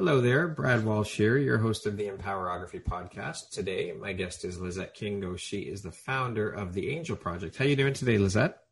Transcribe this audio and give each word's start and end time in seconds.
Hello 0.00 0.22
there, 0.22 0.48
Brad 0.48 0.82
Walsh 0.82 1.14
here, 1.14 1.36
your 1.36 1.58
host 1.58 1.84
of 1.84 1.98
the 1.98 2.08
Empowerography 2.08 2.82
podcast. 2.82 3.50
Today, 3.50 3.92
my 3.92 4.14
guest 4.14 4.46
is 4.46 4.58
Lizette 4.58 4.94
Kingo. 4.94 5.36
She 5.36 5.58
is 5.58 5.82
the 5.82 5.92
founder 5.92 6.48
of 6.48 6.72
the 6.72 6.88
Angel 6.88 7.14
Project. 7.14 7.58
How 7.58 7.66
are 7.66 7.68
you 7.68 7.76
doing 7.76 7.92
today, 7.92 8.16
Lizette? 8.16 8.62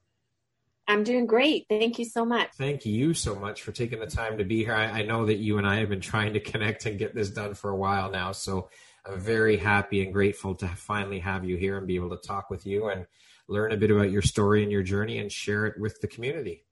I'm 0.88 1.05
doing 1.05 1.27
great. 1.27 1.66
Thank 1.69 1.98
you 1.98 2.06
so 2.06 2.25
much. 2.25 2.48
Thank 2.56 2.86
you 2.86 3.12
so 3.12 3.34
much 3.34 3.61
for 3.61 3.72
taking 3.72 4.00
the 4.00 4.06
time 4.06 4.38
to 4.38 4.44
be 4.44 4.64
here. 4.64 4.72
I, 4.72 5.00
I, 5.00 5.03
know 5.03 5.27
that 5.27 5.36
you 5.36 5.58
and 5.58 5.66
I 5.66 5.80
have 5.80 5.91
been 5.91 6.00
trying 6.00 6.33
to 6.33 6.41
connect 6.41 6.86
and 6.86 6.98
get 6.98 7.14
this 7.14 7.28
done 7.28 7.53
for 7.53 7.69
a 7.69 7.77
while 7.77 8.10
now, 8.10 8.33
so 8.33 8.70
I'm 9.05 9.20
very 9.20 9.58
happy 9.58 10.03
and 10.03 10.14
grateful 10.14 10.55
to 10.55 10.66
finally 10.66 11.19
have 11.19 11.44
you 11.44 11.58
here 11.58 11.77
and 11.77 11.86
be 11.86 11.97
able 11.97 12.16
to 12.16 12.27
talk 12.27 12.48
with 12.48 12.64
you 12.64 12.88
and 12.88 13.05
learn 13.48 13.72
a 13.72 13.77
bit 13.77 13.91
about 13.91 14.10
your 14.10 14.22
story 14.22 14.62
and 14.62 14.72
your 14.72 14.83
journey 14.83 15.19
and 15.19 15.31
share 15.31 15.66
it 15.66 15.78
with 15.78 16.00
the 16.00 16.08
community. 16.08 16.64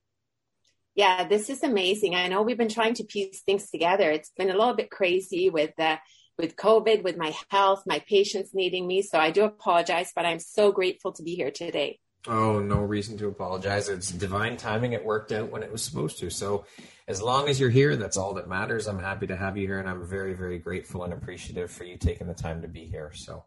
Yeah, 0.97 1.29
this 1.29 1.51
is 1.51 1.63
amazing. 1.63 2.15
I 2.15 2.27
know 2.29 2.41
we've 2.41 2.57
been 2.57 2.71
trying 2.71 2.95
to 2.95 3.05
piece 3.05 3.43
things 3.43 3.71
together. 3.71 4.11
It's 4.11 4.31
been 4.31 4.49
a 4.49 4.57
little 4.57 4.75
bit 4.75 4.91
crazy 4.91 5.51
with 5.51 5.79
uh, 5.79 5.99
with 6.39 6.57
COVID, 6.57 7.03
with 7.03 7.19
my 7.19 7.35
health, 7.51 7.85
my 7.87 8.01
patients 8.09 8.55
needing 8.55 8.87
me. 8.87 9.03
So 9.03 9.19
I 9.19 9.31
do 9.31 9.45
apologize, 9.45 10.13
but 10.17 10.27
I'm 10.27 10.41
so 10.41 10.73
grateful 10.73 11.13
to 11.13 11.23
be 11.23 11.35
here 11.35 11.51
today. 11.51 12.01
Oh, 12.27 12.59
no 12.59 12.81
reason 12.81 13.17
to 13.19 13.29
apologize. 13.29 13.89
It's 13.89 14.11
divine 14.11 14.57
timing. 14.57 14.95
It 14.95 15.05
worked 15.05 15.33
out 15.33 15.51
when 15.51 15.63
it 15.63 15.71
was 15.71 15.83
supposed 15.83 16.19
to. 16.19 16.31
So, 16.31 16.65
as 17.07 17.23
long 17.23 17.49
as 17.49 17.61
you're 17.61 17.71
here, 17.71 17.95
that's 17.95 18.17
all 18.17 18.35
that 18.35 18.49
matters. 18.49 18.89
I'm 18.89 18.99
happy 18.99 19.29
to 19.29 19.37
have 19.37 19.57
you 19.57 19.67
here, 19.67 19.79
and 19.79 19.89
I'm 19.89 20.05
very, 20.05 20.35
very 20.35 20.59
grateful 20.59 21.05
and 21.05 21.13
appreciative 21.13 21.71
for 21.71 21.85
you 21.85 21.97
taking 21.97 22.27
the 22.27 22.35
time 22.35 22.63
to 22.63 22.69
be 22.69 22.85
here. 22.87 23.13
So, 23.15 23.45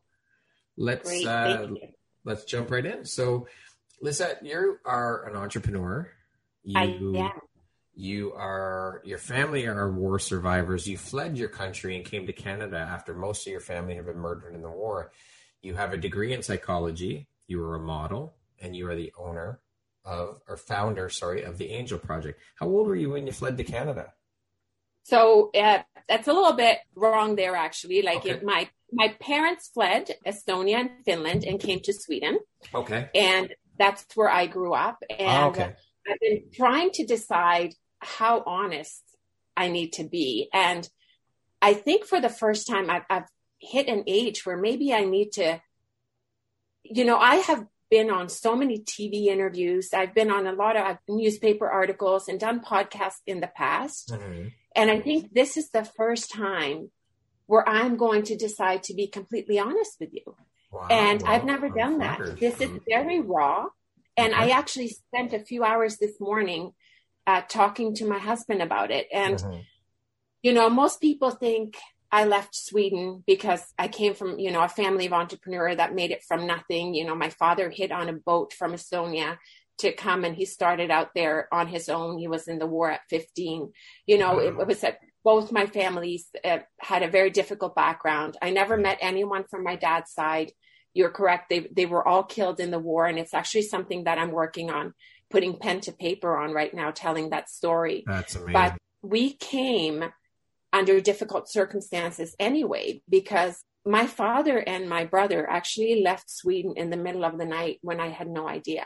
let's 0.78 1.26
uh, 1.26 1.68
let's 2.24 2.46
jump 2.46 2.72
right 2.72 2.86
in. 2.86 3.04
So, 3.04 3.48
Lizette, 4.02 4.46
you 4.46 4.78
are 4.86 5.28
an 5.28 5.36
entrepreneur. 5.36 6.10
You, 6.64 6.78
I 6.78 6.84
am. 6.84 7.32
You 7.96 8.34
are 8.34 9.02
your 9.04 9.18
family 9.18 9.68
are 9.68 9.92
war 9.92 10.20
survivors. 10.20 10.88
You 10.88 10.98
fled 10.98 11.38
your 11.38 11.50
country 11.50 11.96
and 11.98 12.06
came 12.06 12.26
to 12.28 12.34
Canada 12.34 12.78
after 12.78 13.14
most 13.14 13.46
of 13.46 13.52
your 13.52 13.60
family 13.60 13.96
have 13.96 14.06
been 14.06 14.18
murdered 14.18 14.56
in 14.56 14.62
the 14.62 14.70
war. 14.70 15.12
You 15.62 15.76
have 15.76 15.92
a 15.94 15.98
degree 15.98 16.34
in 16.34 16.42
psychology. 16.42 17.28
You 17.48 17.62
are 17.64 17.76
a 17.76 17.80
model 17.80 18.36
and 18.62 18.76
you 18.76 18.88
are 18.90 18.96
the 18.96 19.12
owner 19.18 19.60
of 20.06 20.42
or 20.48 20.58
founder, 20.58 21.10
sorry, 21.10 21.44
of 21.44 21.58
the 21.58 21.70
Angel 21.72 22.00
Project. 22.00 22.40
How 22.56 22.68
old 22.68 22.88
were 22.88 22.96
you 22.96 23.12
when 23.12 23.26
you 23.26 23.34
fled 23.34 23.58
to 23.58 23.64
Canada? 23.64 24.14
So 25.04 25.50
uh, 25.56 25.80
that's 26.08 26.28
a 26.28 26.34
little 26.34 26.54
bit 26.54 26.78
wrong 26.96 27.36
there, 27.36 27.56
actually. 27.56 28.02
Like 28.02 28.20
okay. 28.20 28.40
my 28.44 28.70
my 28.92 29.10
parents 29.20 29.70
fled 29.74 30.12
Estonia 30.26 30.80
and 30.82 30.92
Finland 31.06 31.44
and 31.44 31.60
came 31.60 31.80
to 31.82 31.94
Sweden. 31.94 32.40
Okay. 32.74 33.10
And 33.14 33.54
that's 33.78 34.06
where 34.16 34.30
I 34.30 34.48
grew 34.48 34.74
up. 34.74 35.04
And 35.10 35.44
oh, 35.44 35.48
okay. 35.50 35.74
I've 36.08 36.20
been 36.20 36.44
trying 36.54 36.92
to 36.92 37.06
decide 37.06 37.74
how 38.00 38.44
honest 38.46 39.04
I 39.56 39.68
need 39.68 39.94
to 39.94 40.04
be. 40.04 40.50
And 40.54 40.88
I 41.62 41.74
think 41.74 42.06
for 42.06 42.22
the 42.22 42.30
first 42.30 42.68
time, 42.68 42.90
I've, 42.90 43.06
I've 43.10 43.28
hit 43.60 43.88
an 43.88 44.04
age 44.08 44.46
where 44.46 44.58
maybe 44.58 44.94
I 44.94 45.04
need 45.04 45.34
to, 45.34 45.62
you 46.84 47.04
know, 47.04 47.18
I 47.18 47.36
have 47.36 47.66
been 47.90 48.10
on 48.10 48.30
so 48.30 48.56
many 48.56 48.80
TV 48.80 49.26
interviews. 49.26 49.90
I've 49.94 50.14
been 50.14 50.32
on 50.32 50.48
a 50.48 50.54
lot 50.54 50.78
of 50.78 50.98
newspaper 51.08 51.68
articles 51.68 52.28
and 52.28 52.40
done 52.40 52.62
podcasts 52.62 53.22
in 53.26 53.42
the 53.42 53.48
past. 53.48 54.12
Mm-hmm. 54.12 54.48
And 54.76 54.92
I 54.92 55.02
think 55.02 55.34
this 55.34 55.58
is 55.58 55.70
the 55.72 55.84
first 55.84 56.32
time 56.32 56.92
where 57.48 57.68
I'm 57.68 57.98
going 57.98 58.24
to 58.24 58.38
decide 58.38 58.84
to 58.84 58.94
be 58.94 59.08
completely 59.08 59.58
honest 59.58 59.98
with 60.00 60.14
you. 60.14 60.36
Wow, 60.72 60.88
and 60.90 61.22
wow, 61.24 61.32
I've 61.32 61.46
never 61.46 61.70
done 61.70 61.98
that. 61.98 62.40
This 62.40 62.62
is 62.62 62.70
very 62.88 63.20
raw. 63.20 63.66
And 64.20 64.36
I 64.36 64.50
actually 64.50 64.90
spent 64.90 65.34
a 65.34 65.40
few 65.40 65.64
hours 65.64 65.98
this 65.98 66.20
morning 66.20 66.72
uh, 67.26 67.42
talking 67.48 67.96
to 67.96 68.06
my 68.06 68.20
husband 68.20 68.62
about 68.62 68.92
it. 68.92 69.08
And, 69.14 69.38
mm-hmm. 69.38 69.60
you 70.42 70.54
know, 70.54 70.70
most 70.70 71.00
people 71.00 71.32
think 71.32 71.78
I 72.12 72.26
left 72.26 72.56
Sweden 72.56 73.24
because 73.26 73.64
I 73.78 73.88
came 73.88 74.14
from, 74.14 74.40
you 74.40 74.52
know, 74.52 74.62
a 74.62 74.68
family 74.68 75.06
of 75.06 75.14
entrepreneur 75.14 75.74
that 75.74 75.96
made 75.96 76.12
it 76.12 76.24
from 76.28 76.48
nothing. 76.48 76.94
You 76.96 77.06
know, 77.06 77.16
my 77.16 77.30
father 77.30 77.70
hit 77.70 77.92
on 77.92 78.10
a 78.10 78.14
boat 78.14 78.52
from 78.54 78.74
Estonia 78.74 79.38
to 79.80 79.94
come 79.94 80.26
and 80.26 80.36
he 80.36 80.46
started 80.46 80.92
out 80.92 81.12
there 81.16 81.48
on 81.54 81.68
his 81.68 81.88
own. 81.88 82.18
He 82.18 82.28
was 82.28 82.48
in 82.48 82.60
the 82.60 82.68
war 82.68 82.92
at 82.92 83.02
15. 83.10 83.72
You 84.06 84.18
know, 84.18 84.40
it, 84.40 84.56
it 84.60 84.68
was 84.68 84.82
that 84.82 85.00
both 85.24 85.52
my 85.52 85.66
families 85.66 86.28
uh, 86.44 86.60
had 86.80 87.04
a 87.04 87.10
very 87.10 87.30
difficult 87.30 87.76
background. 87.76 88.38
I 88.42 88.50
never 88.50 88.76
met 88.76 88.98
anyone 89.02 89.46
from 89.50 89.64
my 89.64 89.76
dad's 89.76 90.12
side. 90.12 90.52
You're 91.00 91.18
correct. 91.20 91.44
They, 91.50 91.62
they 91.80 91.88
were 91.94 92.06
all 92.06 92.24
killed 92.24 92.60
in 92.60 92.72
the 92.72 92.86
war. 92.90 93.04
And 93.10 93.18
it's 93.18 93.34
actually 93.34 93.68
something 93.74 94.04
that 94.04 94.18
I'm 94.22 94.32
working 94.32 94.70
on 94.70 94.94
putting 95.34 95.58
pen 95.64 95.80
to 95.82 95.92
paper 95.94 96.32
on 96.44 96.52
right 96.60 96.74
now, 96.74 96.92
telling 96.92 97.30
that 97.30 97.50
story. 97.50 98.04
That's 98.06 98.36
amazing. 98.36 98.54
But 98.54 98.72
we 99.02 99.24
came 99.34 99.98
under 100.74 101.00
difficult 101.00 101.50
circumstances 101.50 102.36
anyway, 102.38 103.02
because 103.08 103.56
my 103.86 104.06
father 104.08 104.58
and 104.74 104.90
my 104.90 105.06
brother 105.06 105.50
actually 105.50 106.04
left 106.10 106.30
Sweden 106.30 106.74
in 106.76 106.90
the 106.90 107.04
middle 107.06 107.24
of 107.24 107.38
the 107.38 107.46
night 107.46 107.80
when 107.82 108.00
I 108.00 108.10
had 108.10 108.28
no 108.28 108.48
idea. 108.48 108.86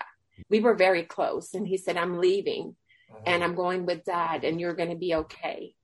We 0.50 0.60
were 0.66 0.76
very 0.76 1.04
close, 1.04 1.56
and 1.56 1.68
he 1.68 1.78
said, 1.78 1.98
I'm 1.98 2.20
leaving 2.20 2.76
and 3.26 3.42
uh-huh. 3.42 3.44
I'm 3.44 3.56
going 3.56 3.86
with 3.86 4.06
dad, 4.06 4.44
and 4.44 4.60
you're 4.60 4.80
going 4.82 4.94
to 4.96 5.06
be 5.08 5.16
okay. 5.16 5.76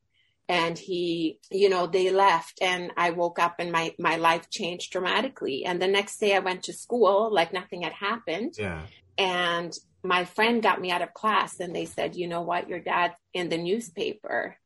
And 0.49 0.77
he, 0.77 1.39
you 1.51 1.69
know, 1.69 1.85
they 1.85 2.09
left, 2.09 2.59
and 2.61 2.91
I 2.97 3.11
woke 3.11 3.39
up 3.39 3.55
and 3.59 3.71
my, 3.71 3.93
my 3.99 4.15
life 4.15 4.49
changed 4.49 4.91
dramatically. 4.91 5.63
And 5.63 5.79
the 5.79 5.87
next 5.87 6.17
day 6.17 6.35
I 6.35 6.39
went 6.39 6.63
to 6.63 6.73
school 6.73 7.31
like 7.31 7.53
nothing 7.53 7.83
had 7.83 7.93
happened. 7.93 8.55
Yeah. 8.57 8.81
And 9.17 9.71
my 10.03 10.25
friend 10.25 10.63
got 10.63 10.81
me 10.81 10.91
out 10.91 11.03
of 11.03 11.13
class, 11.13 11.59
and 11.59 11.75
they 11.75 11.85
said, 11.85 12.15
You 12.15 12.27
know 12.27 12.41
what? 12.41 12.67
Your 12.67 12.79
dad's 12.79 13.13
in 13.33 13.49
the 13.49 13.57
newspaper 13.57 14.57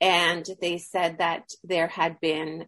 and 0.00 0.46
they 0.60 0.78
said 0.78 1.18
that 1.18 1.50
there 1.62 1.88
had 1.88 2.20
been 2.20 2.66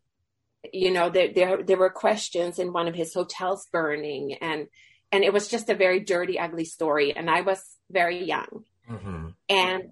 you 0.72 0.92
know 0.92 1.10
there, 1.10 1.32
there 1.32 1.62
there 1.62 1.76
were 1.76 1.90
questions 1.90 2.58
in 2.58 2.72
one 2.72 2.86
of 2.86 2.94
his 2.94 3.14
hotels 3.14 3.66
burning 3.72 4.34
and 4.34 4.68
and 5.10 5.24
it 5.24 5.32
was 5.32 5.48
just 5.48 5.70
a 5.70 5.74
very 5.74 6.00
dirty 6.00 6.38
ugly 6.38 6.64
story 6.64 7.14
and 7.16 7.28
i 7.28 7.40
was 7.40 7.60
very 7.90 8.24
young 8.24 8.64
mm-hmm. 8.88 9.28
and 9.48 9.90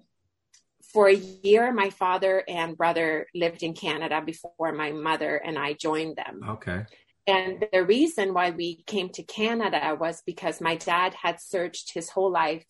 for 0.93 1.07
a 1.07 1.15
year 1.15 1.73
my 1.73 1.89
father 1.89 2.43
and 2.47 2.77
brother 2.77 3.27
lived 3.33 3.63
in 3.63 3.73
canada 3.73 4.21
before 4.25 4.71
my 4.71 4.91
mother 4.91 5.35
and 5.35 5.57
i 5.57 5.73
joined 5.73 6.15
them 6.15 6.41
okay 6.47 6.85
and 7.27 7.65
the 7.71 7.83
reason 7.83 8.33
why 8.33 8.49
we 8.49 8.83
came 8.87 9.09
to 9.09 9.23
canada 9.23 9.95
was 9.99 10.21
because 10.25 10.61
my 10.61 10.75
dad 10.75 11.13
had 11.13 11.39
searched 11.39 11.93
his 11.93 12.09
whole 12.09 12.31
life 12.31 12.65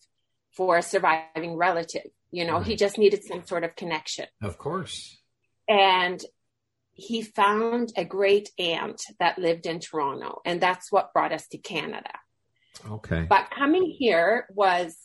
for 0.52 0.78
a 0.78 0.82
surviving 0.82 1.56
relative 1.56 2.10
you 2.32 2.46
know, 2.46 2.54
right. 2.54 2.66
he 2.66 2.76
just 2.76 2.98
needed 2.98 3.22
some 3.22 3.44
sort 3.44 3.62
of 3.62 3.76
connection. 3.76 4.26
Of 4.42 4.58
course. 4.58 5.18
And 5.68 6.20
he 6.94 7.22
found 7.22 7.92
a 7.96 8.04
great 8.04 8.50
aunt 8.58 9.02
that 9.20 9.38
lived 9.38 9.66
in 9.66 9.80
Toronto, 9.80 10.40
and 10.44 10.60
that's 10.60 10.90
what 10.90 11.12
brought 11.12 11.32
us 11.32 11.46
to 11.48 11.58
Canada. 11.58 12.10
Okay. 12.90 13.26
But 13.28 13.50
coming 13.50 13.84
here 13.84 14.46
was 14.50 14.96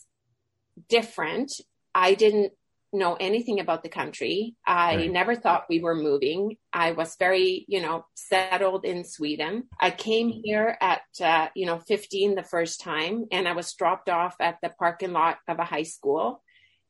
different. 0.88 1.52
I 1.94 2.14
didn't 2.14 2.52
know 2.92 3.16
anything 3.18 3.60
about 3.60 3.82
the 3.82 3.88
country. 3.88 4.54
I 4.66 4.96
right. 4.96 5.12
never 5.12 5.34
thought 5.34 5.66
we 5.68 5.80
were 5.80 5.94
moving. 5.94 6.56
I 6.72 6.92
was 6.92 7.16
very, 7.18 7.64
you 7.68 7.80
know, 7.80 8.06
settled 8.14 8.84
in 8.84 9.04
Sweden. 9.04 9.64
I 9.78 9.90
came 9.90 10.30
here 10.30 10.76
at, 10.80 11.02
uh, 11.22 11.48
you 11.54 11.66
know, 11.66 11.78
15 11.78 12.34
the 12.34 12.42
first 12.42 12.80
time, 12.80 13.26
and 13.30 13.46
I 13.46 13.52
was 13.52 13.72
dropped 13.74 14.08
off 14.08 14.36
at 14.40 14.58
the 14.62 14.70
parking 14.70 15.12
lot 15.12 15.38
of 15.46 15.58
a 15.58 15.64
high 15.64 15.82
school 15.82 16.42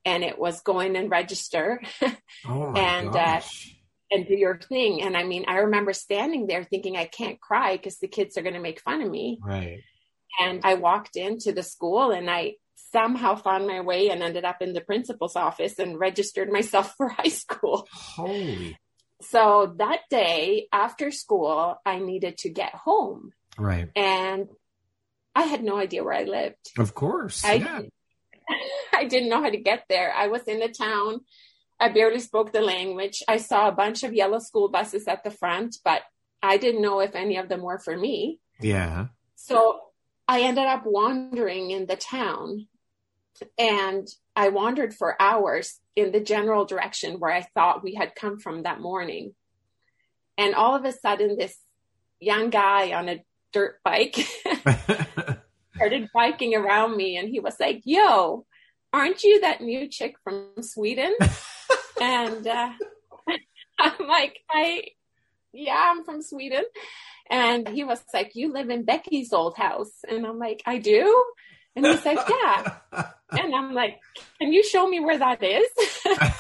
and 0.04 0.24
it 0.24 0.38
was 0.38 0.62
going 0.62 0.96
and 0.96 1.10
register. 1.10 1.82
Oh 2.46 2.70
my 2.72 2.80
and. 2.80 3.16
Uh, 3.16 3.40
and 4.10 4.26
do 4.26 4.34
your 4.34 4.58
thing. 4.58 5.02
And 5.02 5.16
I 5.16 5.24
mean, 5.24 5.44
I 5.48 5.58
remember 5.58 5.92
standing 5.92 6.46
there 6.46 6.64
thinking 6.64 6.96
I 6.96 7.04
can't 7.04 7.38
cry 7.38 7.76
because 7.76 7.98
the 7.98 8.08
kids 8.08 8.38
are 8.38 8.42
going 8.42 8.54
to 8.54 8.60
make 8.60 8.80
fun 8.80 9.02
of 9.02 9.10
me. 9.10 9.38
Right. 9.42 9.82
And 10.40 10.60
I 10.64 10.74
walked 10.74 11.16
into 11.16 11.52
the 11.52 11.62
school 11.62 12.10
and 12.10 12.30
I 12.30 12.54
somehow 12.92 13.34
found 13.34 13.66
my 13.66 13.80
way 13.80 14.10
and 14.10 14.22
ended 14.22 14.44
up 14.44 14.62
in 14.62 14.72
the 14.72 14.80
principal's 14.80 15.36
office 15.36 15.78
and 15.78 15.98
registered 15.98 16.50
myself 16.50 16.94
for 16.96 17.08
high 17.08 17.28
school. 17.28 17.86
Holy. 17.92 18.76
So 19.22 19.74
that 19.78 20.00
day 20.10 20.68
after 20.72 21.10
school, 21.10 21.76
I 21.84 21.98
needed 21.98 22.38
to 22.38 22.50
get 22.50 22.74
home. 22.74 23.32
Right. 23.56 23.90
And 23.96 24.48
I 25.34 25.42
had 25.42 25.62
no 25.62 25.76
idea 25.76 26.04
where 26.04 26.14
I 26.14 26.24
lived. 26.24 26.70
Of 26.78 26.94
course. 26.94 27.44
I, 27.44 27.54
yeah. 27.54 27.80
I 28.94 29.04
didn't 29.04 29.28
know 29.28 29.42
how 29.42 29.50
to 29.50 29.56
get 29.56 29.84
there. 29.88 30.12
I 30.12 30.28
was 30.28 30.42
in 30.44 30.60
the 30.60 30.68
town. 30.68 31.20
I 31.80 31.90
barely 31.90 32.20
spoke 32.20 32.52
the 32.52 32.60
language. 32.60 33.22
I 33.28 33.36
saw 33.36 33.68
a 33.68 33.72
bunch 33.72 34.02
of 34.02 34.14
yellow 34.14 34.38
school 34.38 34.68
buses 34.68 35.06
at 35.06 35.22
the 35.24 35.30
front, 35.30 35.76
but 35.84 36.02
I 36.42 36.56
didn't 36.56 36.82
know 36.82 37.00
if 37.00 37.14
any 37.14 37.36
of 37.36 37.48
them 37.48 37.62
were 37.62 37.78
for 37.78 37.96
me. 37.96 38.40
Yeah. 38.60 39.06
So 39.36 39.80
I 40.26 40.42
ended 40.42 40.66
up 40.66 40.82
wandering 40.84 41.70
in 41.70 41.86
the 41.86 41.96
town 41.96 42.66
and 43.58 44.06
I 44.36 44.48
wandered 44.50 44.94
for 44.94 45.20
hours 45.20 45.78
in 45.96 46.12
the 46.12 46.20
general 46.20 46.64
direction 46.64 47.18
where 47.18 47.32
I 47.32 47.42
thought 47.54 47.82
we 47.82 47.94
had 47.94 48.14
come 48.14 48.38
from 48.38 48.62
that 48.62 48.80
morning. 48.80 49.34
And 50.36 50.54
all 50.54 50.76
of 50.76 50.84
a 50.84 50.92
sudden, 50.92 51.36
this 51.36 51.56
young 52.20 52.50
guy 52.50 52.92
on 52.92 53.08
a 53.08 53.24
dirt 53.52 53.80
bike 53.84 54.16
started 55.74 56.08
biking 56.12 56.54
around 56.54 56.96
me 56.96 57.16
and 57.16 57.28
he 57.28 57.40
was 57.40 57.58
like, 57.58 57.82
Yo, 57.84 58.46
aren't 58.92 59.22
you 59.24 59.40
that 59.40 59.60
new 59.60 59.88
chick 59.88 60.16
from 60.22 60.50
Sweden? 60.60 61.14
and 62.00 62.46
uh, 62.46 62.72
I'm 63.78 64.06
like, 64.06 64.38
I, 64.50 64.84
yeah, 65.52 65.92
I'm 65.92 66.04
from 66.04 66.22
Sweden. 66.22 66.64
And 67.30 67.68
he 67.68 67.84
was 67.84 68.02
like, 68.12 68.32
You 68.34 68.52
live 68.52 68.70
in 68.70 68.84
Becky's 68.84 69.32
old 69.32 69.56
house. 69.56 69.92
And 70.08 70.26
I'm 70.26 70.38
like, 70.38 70.62
I 70.66 70.78
do. 70.78 71.24
And 71.76 71.86
he's 71.86 72.04
like, 72.04 72.20
Yeah. 72.28 73.10
And 73.30 73.54
I'm 73.54 73.74
like, 73.74 73.98
Can 74.40 74.52
you 74.52 74.64
show 74.64 74.88
me 74.88 75.00
where 75.00 75.18
that 75.18 75.42
is? 75.42 75.68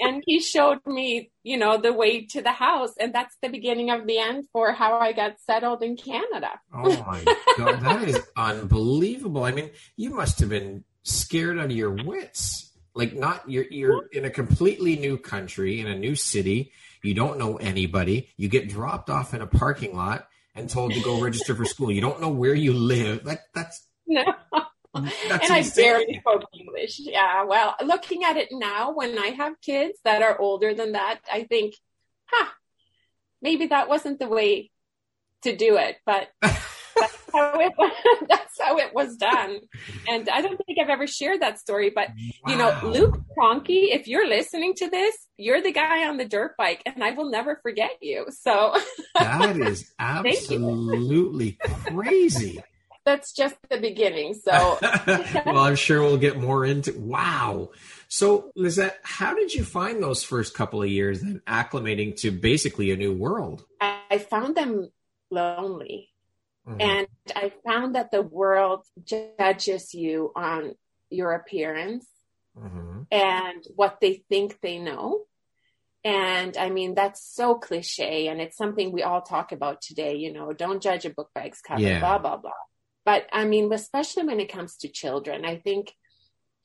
and 0.00 0.22
he 0.26 0.40
showed 0.40 0.84
me, 0.86 1.30
you 1.42 1.58
know, 1.58 1.76
the 1.76 1.92
way 1.92 2.26
to 2.26 2.42
the 2.42 2.52
house. 2.52 2.94
And 2.98 3.14
that's 3.14 3.36
the 3.42 3.48
beginning 3.48 3.90
of 3.90 4.06
the 4.06 4.18
end 4.18 4.46
for 4.52 4.72
how 4.72 4.98
I 4.98 5.12
got 5.12 5.40
settled 5.40 5.82
in 5.82 5.96
Canada. 5.96 6.50
oh 6.74 7.04
my 7.06 7.22
God. 7.58 7.80
That 7.80 8.08
is 8.08 8.20
unbelievable. 8.36 9.44
I 9.44 9.52
mean, 9.52 9.70
you 9.96 10.10
must 10.10 10.40
have 10.40 10.48
been 10.48 10.84
scared 11.02 11.58
out 11.58 11.66
of 11.66 11.72
your 11.72 11.90
wits. 12.04 12.72
Like 12.94 13.14
not 13.14 13.48
you're 13.48 13.66
you're 13.70 14.06
in 14.12 14.24
a 14.24 14.30
completely 14.30 14.96
new 14.96 15.16
country, 15.16 15.80
in 15.80 15.86
a 15.86 15.96
new 15.96 16.16
city. 16.16 16.72
You 17.02 17.14
don't 17.14 17.38
know 17.38 17.56
anybody. 17.56 18.28
You 18.36 18.48
get 18.48 18.68
dropped 18.68 19.08
off 19.08 19.32
in 19.32 19.40
a 19.40 19.46
parking 19.46 19.96
lot 19.96 20.26
and 20.54 20.68
told 20.68 20.92
to 20.94 21.00
go 21.00 21.20
register 21.20 21.54
for 21.54 21.64
school. 21.64 21.90
You 21.90 22.00
don't 22.00 22.20
know 22.20 22.30
where 22.30 22.54
you 22.54 22.72
live. 22.72 23.24
That 23.24 23.40
that's 23.54 23.86
no. 24.06 24.24
And. 24.94 25.10
I 25.30 25.68
barely 25.74 26.20
spoke 26.20 26.44
English. 26.52 26.98
Yeah. 26.98 27.44
Well, 27.44 27.76
looking 27.84 28.24
at 28.24 28.36
it 28.36 28.48
now, 28.50 28.92
when 28.92 29.18
I 29.18 29.28
have 29.28 29.60
kids 29.60 29.98
that 30.04 30.22
are 30.22 30.38
older 30.38 30.74
than 30.74 30.92
that, 30.92 31.20
I 31.32 31.44
think, 31.44 31.74
huh, 32.26 32.48
maybe 33.40 33.66
that 33.66 33.88
wasn't 33.88 34.18
the 34.18 34.28
way 34.28 34.70
to 35.42 35.56
do 35.56 35.76
it. 35.76 35.96
But 36.04 36.28
that's 36.40 37.18
how 37.32 37.60
it 37.60 37.72
was, 37.78 37.92
that's 38.28 38.60
how 38.60 38.78
it 38.78 38.94
was 38.94 39.16
done. 39.16 39.60
And 40.08 40.28
I 40.28 40.40
don't 40.40 40.56
think 40.64 40.78
I've 40.80 40.90
ever 40.90 41.06
shared 41.06 41.40
that 41.42 41.58
story, 41.58 41.90
but 41.90 42.08
wow. 42.08 42.52
you 42.52 42.58
know, 42.58 42.80
Luke 42.82 43.20
Cronky, 43.36 43.94
if 43.94 44.08
you're 44.08 44.28
listening 44.28 44.74
to 44.76 44.88
this, 44.88 45.16
you're 45.36 45.62
the 45.62 45.72
guy 45.72 46.08
on 46.08 46.16
the 46.16 46.24
dirt 46.24 46.56
bike 46.56 46.82
and 46.86 47.02
I 47.02 47.12
will 47.12 47.30
never 47.30 47.58
forget 47.62 47.92
you. 48.00 48.26
So 48.30 48.76
that 49.14 49.56
is 49.60 49.92
absolutely 49.98 51.58
crazy. 51.86 52.62
That's 53.04 53.32
just 53.32 53.56
the 53.70 53.78
beginning. 53.78 54.34
So 54.34 54.78
well, 55.46 55.58
I'm 55.58 55.76
sure 55.76 56.02
we'll 56.02 56.18
get 56.18 56.38
more 56.38 56.64
into 56.64 56.92
wow. 56.98 57.70
So 58.08 58.50
Lizette, 58.54 58.98
how 59.02 59.34
did 59.34 59.54
you 59.54 59.64
find 59.64 60.02
those 60.02 60.22
first 60.22 60.54
couple 60.54 60.82
of 60.82 60.88
years 60.88 61.20
then 61.20 61.40
acclimating 61.46 62.16
to 62.20 62.30
basically 62.30 62.90
a 62.90 62.96
new 62.96 63.12
world? 63.12 63.64
I 63.80 64.18
found 64.18 64.56
them 64.56 64.90
lonely. 65.30 66.10
Mm-hmm. 66.68 66.80
And 66.80 67.08
I 67.34 67.52
found 67.66 67.94
that 67.94 68.10
the 68.10 68.22
world 68.22 68.84
judges 69.02 69.94
you 69.94 70.32
on 70.36 70.74
your 71.08 71.32
appearance 71.32 72.06
mm-hmm. 72.56 73.02
and 73.10 73.64
what 73.74 73.98
they 74.00 74.24
think 74.28 74.60
they 74.60 74.78
know. 74.78 75.22
And 76.04 76.56
I 76.56 76.70
mean, 76.70 76.94
that's 76.94 77.22
so 77.22 77.56
cliche. 77.56 78.28
And 78.28 78.40
it's 78.40 78.56
something 78.56 78.92
we 78.92 79.02
all 79.02 79.22
talk 79.22 79.52
about 79.52 79.82
today, 79.82 80.16
you 80.16 80.32
know, 80.32 80.52
don't 80.52 80.82
judge 80.82 81.04
a 81.04 81.10
book 81.10 81.30
by 81.34 81.42
its 81.42 81.60
cover, 81.60 81.80
yeah. 81.80 82.00
blah, 82.00 82.18
blah, 82.18 82.36
blah. 82.36 82.50
But 83.10 83.26
I 83.32 83.44
mean, 83.44 83.72
especially 83.72 84.24
when 84.24 84.40
it 84.40 84.52
comes 84.52 84.76
to 84.78 84.88
children, 84.88 85.44
I 85.44 85.56
think 85.56 85.92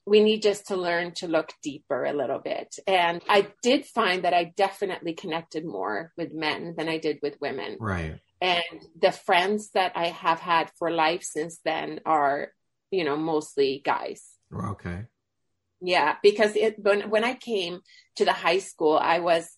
we 0.05 0.23
need 0.23 0.41
just 0.43 0.67
to 0.67 0.75
learn 0.75 1.13
to 1.13 1.27
look 1.27 1.49
deeper 1.63 2.05
a 2.05 2.13
little 2.13 2.39
bit. 2.39 2.77
And 2.85 3.21
I 3.27 3.47
did 3.63 3.85
find 3.85 4.23
that 4.23 4.35
I 4.35 4.53
definitely 4.55 5.13
connected 5.13 5.65
more 5.65 6.11
with 6.17 6.33
men 6.33 6.75
than 6.77 6.87
I 6.87 6.97
did 6.99 7.17
with 7.23 7.41
women. 7.41 7.77
Right 7.79 8.19
and 8.41 8.85
the 8.99 9.11
friends 9.11 9.71
that 9.71 9.93
I 9.95 10.07
have 10.07 10.39
had 10.39 10.71
for 10.77 10.91
life 10.91 11.23
since 11.23 11.59
then 11.63 11.99
are, 12.05 12.49
you 12.91 13.03
know, 13.03 13.17
mostly 13.17 13.81
guys. 13.83 14.23
Okay. 14.53 15.05
Yeah, 15.81 16.15
because 16.21 16.55
it 16.55 16.75
when 16.79 17.09
when 17.09 17.23
I 17.23 17.33
came 17.35 17.81
to 18.17 18.25
the 18.25 18.33
high 18.33 18.59
school, 18.59 18.97
I 18.97 19.19
was, 19.19 19.49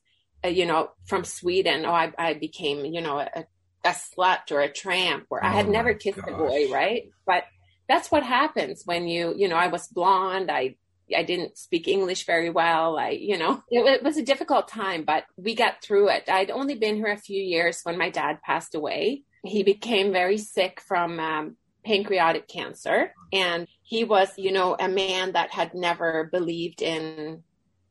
uh, 0.44 0.50
you 0.50 0.66
know, 0.66 0.92
from 1.06 1.24
Sweden. 1.24 1.86
Oh, 1.86 1.92
I, 1.92 2.12
I 2.18 2.34
became, 2.34 2.86
you 2.86 3.02
know, 3.02 3.20
a, 3.20 3.46
a 3.88 3.96
slut 3.96 4.52
or 4.52 4.62
a 4.62 4.72
tramp, 4.72 5.26
or 5.30 5.44
I 5.44 5.50
had 5.50 5.68
oh 5.68 5.72
never 5.72 5.94
kissed 5.94 6.18
gosh. 6.18 6.30
a 6.30 6.38
boy, 6.38 6.72
right? 6.72 7.10
But 7.26 7.46
that's 7.88 8.12
what 8.12 8.24
happens 8.24 8.84
when 8.86 9.08
you, 9.08 9.34
you 9.36 9.48
know, 9.48 9.56
I 9.56 9.68
was 9.68 9.88
blonde. 9.88 10.52
I 10.52 10.76
I 11.16 11.24
didn't 11.24 11.58
speak 11.58 11.88
English 11.88 12.26
very 12.26 12.50
well. 12.50 12.98
I, 12.98 13.12
you 13.12 13.38
know, 13.38 13.64
it, 13.72 13.80
it, 13.80 14.04
was 14.04 14.18
a 14.18 14.24
difficult 14.24 14.68
time, 14.68 15.04
but 15.06 15.24
we 15.38 15.56
got 15.56 15.82
through 15.82 16.10
it. 16.10 16.28
I'd 16.28 16.52
only 16.52 16.76
been 16.76 16.98
here 16.98 17.12
a 17.12 17.18
few 17.18 17.42
years 17.42 17.80
when 17.84 17.98
my 17.98 18.10
dad 18.10 18.42
passed 18.42 18.76
away. 18.76 19.24
He 19.44 19.64
became 19.64 20.12
very 20.12 20.38
sick 20.38 20.82
from 20.82 21.20
um, 21.20 21.56
pancreatic 21.86 22.50
cancer. 22.50 23.14
And 23.32 23.68
he 23.84 24.04
was, 24.04 24.30
you 24.38 24.52
know, 24.52 24.76
a 24.78 24.90
man 24.90 25.32
that 25.32 25.52
had 25.52 25.74
never 25.74 26.26
believed 26.26 26.82
in 26.82 27.44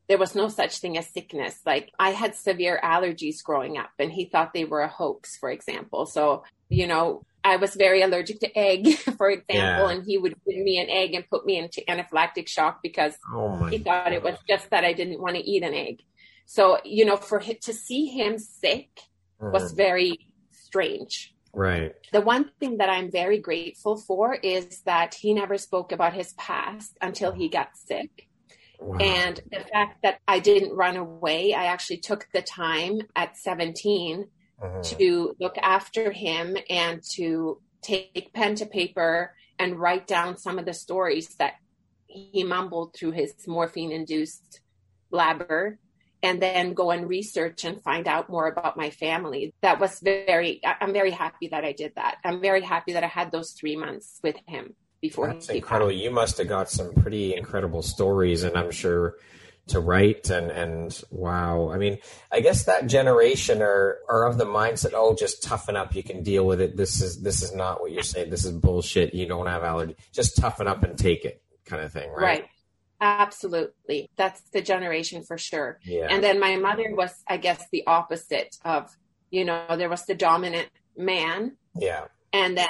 there 0.07 0.17
was 0.17 0.35
no 0.35 0.47
such 0.47 0.77
thing 0.79 0.97
as 0.97 1.07
sickness. 1.07 1.59
Like 1.65 1.91
I 1.99 2.11
had 2.11 2.35
severe 2.35 2.79
allergies 2.83 3.43
growing 3.43 3.77
up 3.77 3.91
and 3.99 4.11
he 4.11 4.25
thought 4.25 4.53
they 4.53 4.65
were 4.65 4.81
a 4.81 4.87
hoax, 4.87 5.37
for 5.37 5.49
example. 5.49 6.05
So, 6.05 6.43
you 6.69 6.87
know, 6.87 7.23
I 7.43 7.57
was 7.57 7.75
very 7.75 8.01
allergic 8.01 8.39
to 8.41 8.57
egg, 8.57 8.93
for 9.17 9.29
example, 9.29 9.87
yeah. 9.87 9.89
and 9.89 10.05
he 10.05 10.17
would 10.17 10.35
give 10.45 10.57
me 10.57 10.79
an 10.79 10.89
egg 10.89 11.13
and 11.13 11.29
put 11.29 11.45
me 11.45 11.57
into 11.57 11.81
anaphylactic 11.87 12.47
shock 12.47 12.81
because 12.81 13.15
oh 13.33 13.65
he 13.65 13.77
thought 13.77 14.05
gosh. 14.05 14.13
it 14.13 14.23
was 14.23 14.35
just 14.47 14.69
that 14.69 14.83
I 14.83 14.93
didn't 14.93 15.21
want 15.21 15.35
to 15.35 15.41
eat 15.41 15.63
an 15.63 15.73
egg. 15.73 16.01
So, 16.45 16.79
you 16.85 17.05
know, 17.05 17.17
for 17.17 17.39
him, 17.39 17.57
to 17.63 17.73
see 17.73 18.07
him 18.07 18.39
sick 18.39 18.89
mm. 19.41 19.51
was 19.51 19.73
very 19.73 20.29
strange. 20.51 21.33
Right. 21.53 21.93
The 22.11 22.21
one 22.21 22.51
thing 22.59 22.77
that 22.77 22.89
I'm 22.89 23.11
very 23.11 23.39
grateful 23.39 23.97
for 23.97 24.35
is 24.35 24.81
that 24.81 25.15
he 25.15 25.33
never 25.33 25.57
spoke 25.57 25.91
about 25.91 26.13
his 26.13 26.33
past 26.33 26.97
until 27.01 27.31
he 27.31 27.49
got 27.49 27.75
sick. 27.75 28.27
Wow. 28.79 28.97
And 28.99 29.39
the 29.51 29.61
fact 29.71 30.03
that 30.03 30.19
I 30.27 30.39
didn't 30.39 30.75
run 30.75 30.97
away, 30.97 31.53
I 31.53 31.65
actually 31.65 31.97
took 31.97 32.27
the 32.33 32.41
time 32.41 32.99
at 33.15 33.37
17 33.37 34.27
uh-huh. 34.61 34.81
to 34.83 35.35
look 35.39 35.57
after 35.57 36.11
him 36.11 36.57
and 36.69 37.01
to 37.15 37.61
take 37.81 38.31
pen 38.33 38.55
to 38.55 38.65
paper 38.65 39.33
and 39.59 39.79
write 39.79 40.07
down 40.07 40.37
some 40.37 40.59
of 40.59 40.65
the 40.65 40.73
stories 40.73 41.35
that 41.35 41.53
he 42.05 42.43
mumbled 42.43 42.95
through 42.95 43.11
his 43.11 43.33
morphine 43.47 43.91
induced 43.91 44.61
blabber 45.09 45.79
and 46.23 46.41
then 46.41 46.73
go 46.73 46.91
and 46.91 47.07
research 47.07 47.63
and 47.63 47.81
find 47.81 48.07
out 48.07 48.29
more 48.29 48.47
about 48.47 48.77
my 48.77 48.89
family. 48.89 49.53
That 49.61 49.79
was 49.79 49.99
very, 49.99 50.61
I'm 50.63 50.93
very 50.93 51.11
happy 51.11 51.47
that 51.49 51.63
I 51.63 51.73
did 51.73 51.93
that. 51.95 52.17
I'm 52.23 52.41
very 52.41 52.61
happy 52.61 52.93
that 52.93 53.03
I 53.03 53.07
had 53.07 53.31
those 53.31 53.51
three 53.51 53.75
months 53.75 54.19
with 54.23 54.35
him 54.47 54.75
before. 55.01 55.27
That's 55.27 55.49
incredible. 55.49 55.91
You 55.91 56.11
must 56.11 56.37
have 56.37 56.47
got 56.47 56.69
some 56.69 56.93
pretty 56.93 57.35
incredible 57.35 57.81
stories, 57.81 58.43
and 58.43 58.57
I'm 58.57 58.71
sure 58.71 59.15
to 59.67 59.79
write 59.79 60.29
and 60.29 60.49
and 60.49 61.01
wow. 61.11 61.69
I 61.71 61.77
mean 61.77 61.97
i 62.31 62.39
guess 62.39 62.65
that 62.65 62.87
generation 62.87 63.61
are 63.61 63.97
are 64.09 64.25
of 64.25 64.37
the 64.37 64.45
mindset 64.45 64.91
oh 64.93 65.13
just 65.13 65.43
toughen 65.43 65.75
up 65.75 65.95
you 65.95 66.03
can 66.03 66.23
deal 66.23 66.45
with 66.45 66.61
it. 66.61 66.77
This 66.77 67.01
is 67.01 67.21
this 67.21 67.41
is 67.41 67.53
not 67.53 67.81
what 67.81 67.91
you're 67.91 68.03
saying. 68.03 68.29
This 68.29 68.45
is 68.45 68.51
bullshit. 68.51 69.13
You 69.13 69.27
don't 69.27 69.47
have 69.47 69.63
allergy. 69.63 69.95
Just 70.13 70.37
toughen 70.37 70.67
up 70.67 70.83
and 70.83 70.97
take 70.97 71.25
it 71.25 71.41
kind 71.65 71.83
of 71.83 71.91
thing 71.91 72.09
right? 72.11 72.21
Right. 72.21 72.45
Absolutely. 72.99 74.09
That's 74.15 74.41
the 74.51 74.61
generation 74.61 75.23
for 75.23 75.37
sure. 75.37 75.79
Yeah. 75.83 76.07
and 76.09 76.23
then 76.23 76.39
my 76.39 76.55
mother 76.55 76.93
was 76.95 77.13
i 77.27 77.37
guess 77.37 77.63
the 77.71 77.85
opposite 77.85 78.55
of 78.63 78.95
you 79.29 79.43
know 79.43 79.65
there 79.77 79.89
was 79.89 80.05
the 80.05 80.15
dominant 80.15 80.69
man. 80.95 81.57
Yeah. 81.75 82.05
And 82.33 82.57
then 82.57 82.69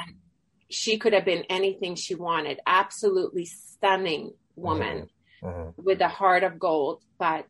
she 0.70 0.98
could 0.98 1.14
have 1.14 1.26
been 1.26 1.44
anything 1.50 1.96
she 1.96 2.16
wanted 2.16 2.60
absolutely 2.66 3.46
stunning 3.46 4.34
woman 4.56 4.98
mm-hmm 4.98 5.06
mm-hmm. 5.44 5.82
with 5.82 6.02
a 6.02 6.08
heart 6.08 6.44
of 6.44 6.60
gold, 6.60 7.04
but 7.18 7.48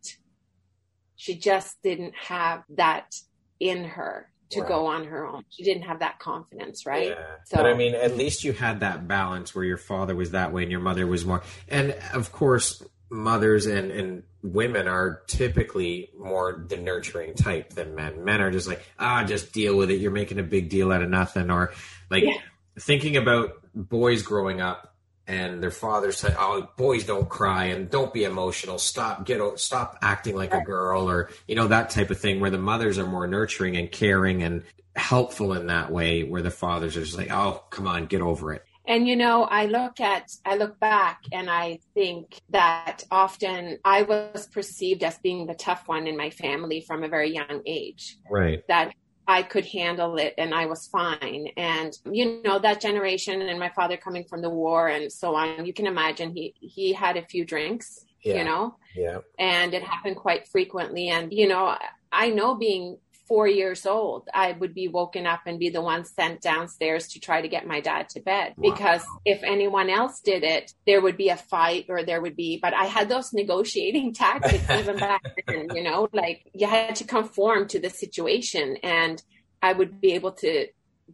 she 1.15 1.36
just 1.36 1.81
didn't 1.81 2.13
have 2.15 2.63
that 2.75 3.15
in 3.59 3.83
her 3.83 4.29
to 4.51 4.62
right. 4.62 4.69
go 4.69 4.86
on 4.86 5.05
her 5.05 5.25
own. 5.25 5.43
She 5.50 5.63
didn't 5.63 5.83
have 5.83 6.00
that 6.00 6.19
confidence, 6.19 6.86
right? 6.86 7.09
Yeah. 7.09 7.25
So, 7.45 7.57
but 7.57 7.65
I 7.65 7.74
mean, 7.74 7.95
at 7.95 8.15
least 8.15 8.43
you 8.43 8.53
had 8.53 8.79
that 8.79 9.07
balance 9.07 9.53
where 9.53 9.65
your 9.65 9.77
father 9.77 10.15
was 10.15 10.31
that 10.31 10.53
way 10.53 10.63
and 10.63 10.71
your 10.71 10.79
mother 10.79 11.05
was 11.05 11.25
more. 11.25 11.41
And 11.67 11.95
of 12.13 12.31
course, 12.31 12.81
mothers 13.09 13.65
and, 13.65 13.91
and 13.91 14.24
women 14.43 14.88
are 14.88 15.21
typically 15.27 16.12
more 16.17 16.65
the 16.69 16.77
nurturing 16.77 17.33
type 17.33 17.71
than 17.71 17.95
men. 17.95 18.24
Men 18.24 18.41
are 18.41 18.51
just 18.51 18.67
like, 18.67 18.86
ah, 19.00 19.24
just 19.25 19.51
deal 19.51 19.75
with 19.75 19.89
it. 19.89 19.95
You're 19.95 20.12
making 20.12 20.39
a 20.39 20.43
big 20.43 20.69
deal 20.69 20.91
out 20.91 21.01
of 21.01 21.09
nothing. 21.09 21.50
Or 21.50 21.74
like 22.09 22.24
yeah. 22.24 22.38
Thinking 22.79 23.17
about 23.17 23.51
boys 23.74 24.22
growing 24.22 24.62
up 24.62 24.96
and 25.27 25.62
their 25.62 25.72
fathers 25.72 26.17
say, 26.17 26.34
"Oh, 26.38 26.69
boys 26.77 27.03
don't 27.03 27.27
cry 27.27 27.65
and 27.65 27.89
don't 27.89 28.13
be 28.13 28.24
emotional. 28.24 28.79
Stop, 28.79 29.25
get, 29.25 29.60
stop 29.60 29.98
acting 30.01 30.36
like 30.36 30.53
a 30.53 30.62
girl," 30.62 31.10
or 31.10 31.29
you 31.48 31.55
know 31.55 31.67
that 31.67 31.89
type 31.89 32.10
of 32.10 32.19
thing. 32.19 32.39
Where 32.39 32.50
the 32.50 32.57
mothers 32.57 32.98
are 32.98 33.05
more 33.05 33.27
nurturing 33.27 33.75
and 33.75 33.91
caring 33.91 34.41
and 34.41 34.63
helpful 34.96 35.53
in 35.53 35.67
that 35.67 35.91
way, 35.91 36.24
where 36.24 36.41
the 36.41 36.51
fathers 36.51 36.96
are 36.96 37.03
just 37.03 37.17
like, 37.17 37.29
"Oh, 37.29 37.63
come 37.69 37.88
on, 37.88 38.05
get 38.05 38.22
over 38.22 38.53
it." 38.53 38.63
And 38.88 39.05
you 39.05 39.17
know, 39.17 39.43
I 39.43 39.65
look 39.65 40.00
at, 40.00 40.31
I 40.46 40.55
look 40.55 40.79
back 40.79 41.19
and 41.34 41.50
I 41.50 41.79
think 41.93 42.39
that 42.51 43.03
often 43.12 43.79
I 43.84 44.03
was 44.03 44.48
perceived 44.48 45.03
as 45.03 45.17
being 45.17 45.46
the 45.46 45.55
tough 45.55 45.89
one 45.89 46.07
in 46.07 46.15
my 46.15 46.29
family 46.29 46.79
from 46.79 47.03
a 47.03 47.10
very 47.10 47.34
young 47.34 47.62
age. 47.65 48.15
Right. 48.31 48.63
That 48.69 48.93
I 49.27 49.43
could 49.43 49.65
handle 49.65 50.17
it 50.17 50.34
and 50.38 50.53
I 50.53 50.65
was 50.67 50.88
fine. 50.88 51.50
And, 51.57 51.98
you 52.10 52.41
know, 52.43 52.60
that 52.60 52.79
generation 52.79 53.41
and 53.41 53.60
my 53.60 53.69
father 53.69 53.98
coming 53.98 54.24
from 54.24 54.41
the 54.41 54.50
war 54.50 54.88
and 54.88 55.12
so 55.12 55.36
on, 55.36 55.65
you 55.65 55.74
can 55.74 55.86
imagine 55.86 56.31
he, 56.31 56.53
he 56.62 56.93
had 56.93 57.17
a 57.17 57.22
few 57.24 57.43
drinks, 57.43 58.05
yeah. 58.24 58.38
you 58.38 58.43
know, 58.46 58.77
yeah. 58.96 59.19
and 59.38 59.74
it 59.74 59.84
happened 59.84 60.15
quite 60.15 60.48
frequently. 60.48 61.10
And, 61.10 61.34
you 61.34 61.48
know, 61.48 61.75
I 62.12 62.29
know 62.29 62.55
being 62.55 62.98
four 63.27 63.48
years 63.48 63.86
old, 63.86 64.27
I 64.34 64.53
would 64.53 64.74
be 64.74 64.88
woken 64.88 65.25
up 65.25 65.41
and 65.46 65.60
be 65.60 65.69
the 65.69 65.81
one 65.81 66.05
sent 66.05 66.41
downstairs 66.41 67.07
to 67.10 67.19
try 67.19 67.41
to 67.41 67.48
get 67.48 67.67
my 67.67 67.81
dad 67.81 68.10
to 68.10 68.22
bed. 68.22 68.53
Wow. 68.57 68.72
Because 68.72 69.03
if 69.25 69.43
anyone 69.43 69.89
else 69.89 70.19
did 70.22 70.43
it, 70.43 70.74
there 70.86 71.01
would 71.01 71.17
be 71.17 71.29
a 71.29 71.38
fight 71.38 71.86
or 71.89 72.03
there 72.03 72.22
would 72.22 72.36
be, 72.36 72.60
but 72.62 72.74
I 72.74 72.86
had 72.86 73.10
those 73.10 73.34
negotiating 73.34 74.13
tactics 74.15 74.69
even 74.69 74.98
back 74.98 75.22
then, 75.48 75.67
you 75.74 75.84
know, 75.84 76.07
like 76.13 76.50
you 76.53 76.67
had 76.67 76.96
to 76.98 77.03
conform 77.03 77.67
to 77.69 77.79
the 77.79 77.89
situation 77.89 78.77
and 78.84 79.22
I 79.62 79.74
would 79.74 80.00
be 80.00 80.13
able 80.13 80.31
to 80.34 80.67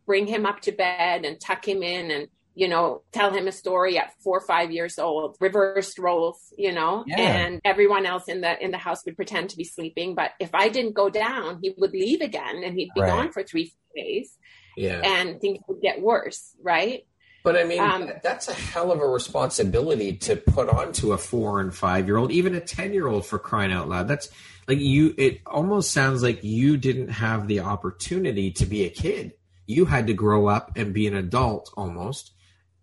bring 0.06 0.28
him 0.28 0.46
up 0.46 0.62
to 0.62 0.72
bed 0.72 1.26
and 1.26 1.40
tuck 1.40 1.68
him 1.68 1.84
in 1.84 2.12
and 2.12 2.28
you 2.56 2.68
know, 2.68 3.02
tell 3.12 3.34
him 3.34 3.48
a 3.48 3.52
story 3.52 3.98
at 3.98 4.14
four 4.22 4.38
or 4.38 4.46
five 4.46 4.72
years 4.72 5.00
old, 5.00 5.38
reversed 5.40 5.98
roles, 5.98 6.54
you 6.58 6.72
know, 6.72 7.04
yeah. 7.08 7.20
and 7.20 7.62
everyone 7.66 8.06
else 8.06 8.28
in 8.28 8.42
the 8.42 8.64
in 8.64 8.72
the 8.72 8.78
house 8.78 9.04
would 9.06 9.16
pretend 9.16 9.50
to 9.50 9.58
be 9.58 9.64
sleeping. 9.64 10.14
But 10.14 10.32
if 10.40 10.54
I 10.54 10.70
didn't 10.70 10.94
go 10.94 11.10
down, 11.10 11.60
he 11.62 11.74
would 11.78 11.92
leave 11.92 12.22
again 12.22 12.64
and 12.64 12.78
he'd 12.78 12.92
be 12.94 13.02
right. 13.02 13.10
gone 13.10 13.32
for 13.32 13.44
three 13.44 13.74
days. 13.96 14.38
Yeah. 14.78 15.02
And 15.04 15.42
things 15.42 15.60
would 15.68 15.82
get 15.82 16.02
worse, 16.02 16.56
right? 16.62 17.06
But 17.44 17.58
I 17.58 17.66
mean, 17.66 17.80
um, 17.80 18.10
that's 18.24 18.48
a 18.48 18.54
hell 18.54 18.92
of 18.92 19.02
a 19.02 19.08
responsibility 19.08 20.14
to 20.14 20.38
put 20.38 20.70
onto 20.70 21.12
a 21.12 21.18
four 21.18 21.60
and 21.60 21.76
five 21.76 22.08
year 22.08 22.18
old, 22.18 22.32
even 22.32 22.56
a 22.56 22.62
10 22.62 22.94
year 22.94 23.08
old 23.08 23.26
for 23.26 23.38
crying 23.38 23.72
out 23.72 23.90
loud. 23.90 24.08
That's 24.08 24.30
like 24.68 24.80
you, 24.80 25.14
it 25.18 25.42
almost 25.46 25.92
sounds 25.92 26.24
like 26.24 26.44
you 26.44 26.78
didn't 26.78 27.10
have 27.10 27.48
the 27.48 27.62
opportunity 27.62 28.52
to 28.54 28.66
be 28.66 28.86
a 28.86 28.90
kid. 28.90 29.34
You 29.66 29.86
had 29.86 30.08
to 30.08 30.14
grow 30.14 30.48
up 30.48 30.72
and 30.78 30.94
be 30.94 31.06
an 31.08 31.16
adult 31.16 31.74
almost 31.76 32.33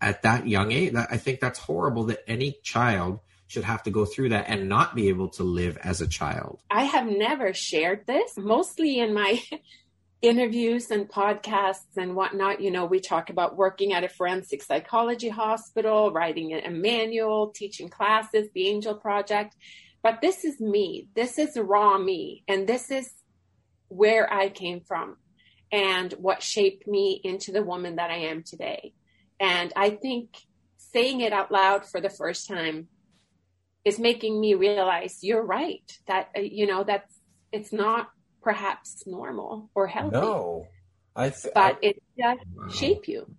at 0.01 0.23
that 0.23 0.47
young 0.47 0.73
age. 0.73 0.95
I 0.95 1.17
think 1.17 1.41
that's 1.41 1.59
horrible 1.59 2.05
that 2.05 2.25
any 2.29 2.57
child 2.63 3.21
should 3.47 3.65
have 3.65 3.83
to 3.83 3.91
go 3.91 4.05
through 4.05 4.29
that 4.29 4.49
and 4.49 4.69
not 4.69 4.95
be 4.95 5.09
able 5.09 5.29
to 5.29 5.43
live 5.43 5.77
as 5.79 6.01
a 6.01 6.07
child. 6.07 6.61
I 6.71 6.85
have 6.85 7.07
never 7.07 7.53
shared 7.53 8.07
this, 8.07 8.37
mostly 8.37 9.01
in 9.01 9.13
my 9.13 9.43
interviews 10.23 10.91
and 10.91 11.09
podcasts 11.09 11.97
and 11.97 12.15
whatnot. 12.15 12.61
You 12.61 12.71
know, 12.71 12.87
we 12.87 13.01
talk 13.01 13.29
about 13.29 13.57
working 13.57 13.93
at 13.93 14.05
a 14.05 14.09
forensic 14.09 14.63
psychology 14.63 15.31
hospital, 15.31 16.13
writing 16.13 16.55
a 16.55 16.71
manual, 16.71 17.49
teaching 17.49 17.89
classes, 17.89 18.49
the 18.55 18.69
Angel 18.69 18.95
Project. 18.95 19.57
But 20.03 20.21
this 20.21 20.45
is 20.45 20.61
me. 20.61 21.09
This 21.15 21.39
is 21.39 21.57
raw 21.57 21.99
me. 21.99 22.45
And 22.47 22.67
this 22.67 22.91
is 22.91 23.13
where 23.89 24.33
I 24.33 24.49
came 24.49 24.81
from 24.81 25.17
and 25.73 26.13
what 26.15 26.43
shaped 26.43 26.87
me 26.87 27.21
into 27.23 27.51
the 27.53 27.63
woman 27.63 27.97
that 27.97 28.11
I 28.11 28.19
am 28.19 28.43
today. 28.43 28.93
And 29.41 29.73
I 29.75 29.91
think 29.91 30.37
saying 30.77 31.23
it 31.23 31.33
out 31.33 31.51
loud 31.51 31.87
for 31.87 32.01
the 32.01 32.11
first 32.11 32.47
time 32.47 32.89
is 33.85 33.99
making 33.99 34.39
me 34.39 34.55
realize 34.55 35.21
you're 35.23 35.43
right 35.43 35.91
that, 36.07 36.29
uh, 36.37 36.41
you 36.41 36.67
know, 36.67 36.85
that's, 36.85 37.13
it's 37.51 37.73
not 37.73 38.11
perhaps 38.43 39.05
normal 39.07 39.71
or 39.75 39.87
healthy. 39.87 40.17
No, 40.17 40.67
I, 41.17 41.31
th- 41.31 41.55
but 41.55 41.77
I, 41.77 41.87
it 41.87 42.03
does 42.19 42.39
wow. 42.55 42.69
shape 42.69 43.09
you. 43.09 43.35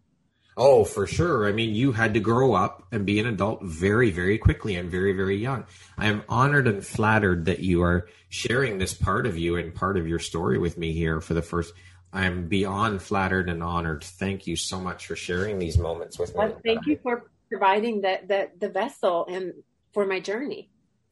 Oh, 0.58 0.84
for 0.84 1.08
sure. 1.08 1.48
I 1.48 1.54
mean, 1.54 1.74
you 1.74 1.94
had 1.94 2.16
to 2.16 2.20
grow 2.20 2.54
up 2.54 2.84
and 2.92 3.06
be 3.06 3.20
an 3.20 3.26
adult 3.26 3.64
very, 3.64 4.12
very 4.12 4.38
quickly 4.38 4.76
and 4.76 4.92
very, 4.92 5.14
very 5.14 5.38
young. 5.38 5.66
I 5.98 6.08
am 6.08 6.24
honored 6.28 6.68
and 6.68 6.86
flattered 6.86 7.46
that 7.46 7.60
you 7.60 7.84
are 7.84 8.10
sharing 8.28 8.78
this 8.78 8.94
part 8.94 9.26
of 9.26 9.38
you 9.38 9.56
and 9.56 9.74
part 9.74 9.98
of 9.98 10.08
your 10.08 10.20
story 10.20 10.58
with 10.58 10.78
me 10.78 10.92
here 10.92 11.22
for 11.22 11.34
the 11.36 11.42
first 11.42 11.74
I'm 12.14 12.48
beyond 12.48 13.02
flattered 13.02 13.50
and 13.50 13.64
honored. 13.64 14.04
Thank 14.04 14.48
you 14.48 14.56
so 14.56 14.80
much 14.80 15.08
for 15.08 15.16
sharing 15.16 15.60
these 15.60 15.78
moments 15.78 16.20
with 16.20 16.30
me. 16.34 16.40
Well, 16.40 16.60
thank 16.64 16.86
you 16.86 17.00
for 17.02 17.30
providing 17.50 18.02
the, 18.02 18.20
the, 18.28 18.50
the 18.60 18.70
vessel 18.70 19.26
and 19.30 19.54
for 19.94 20.06
my 20.06 20.20
journey. 20.20 20.70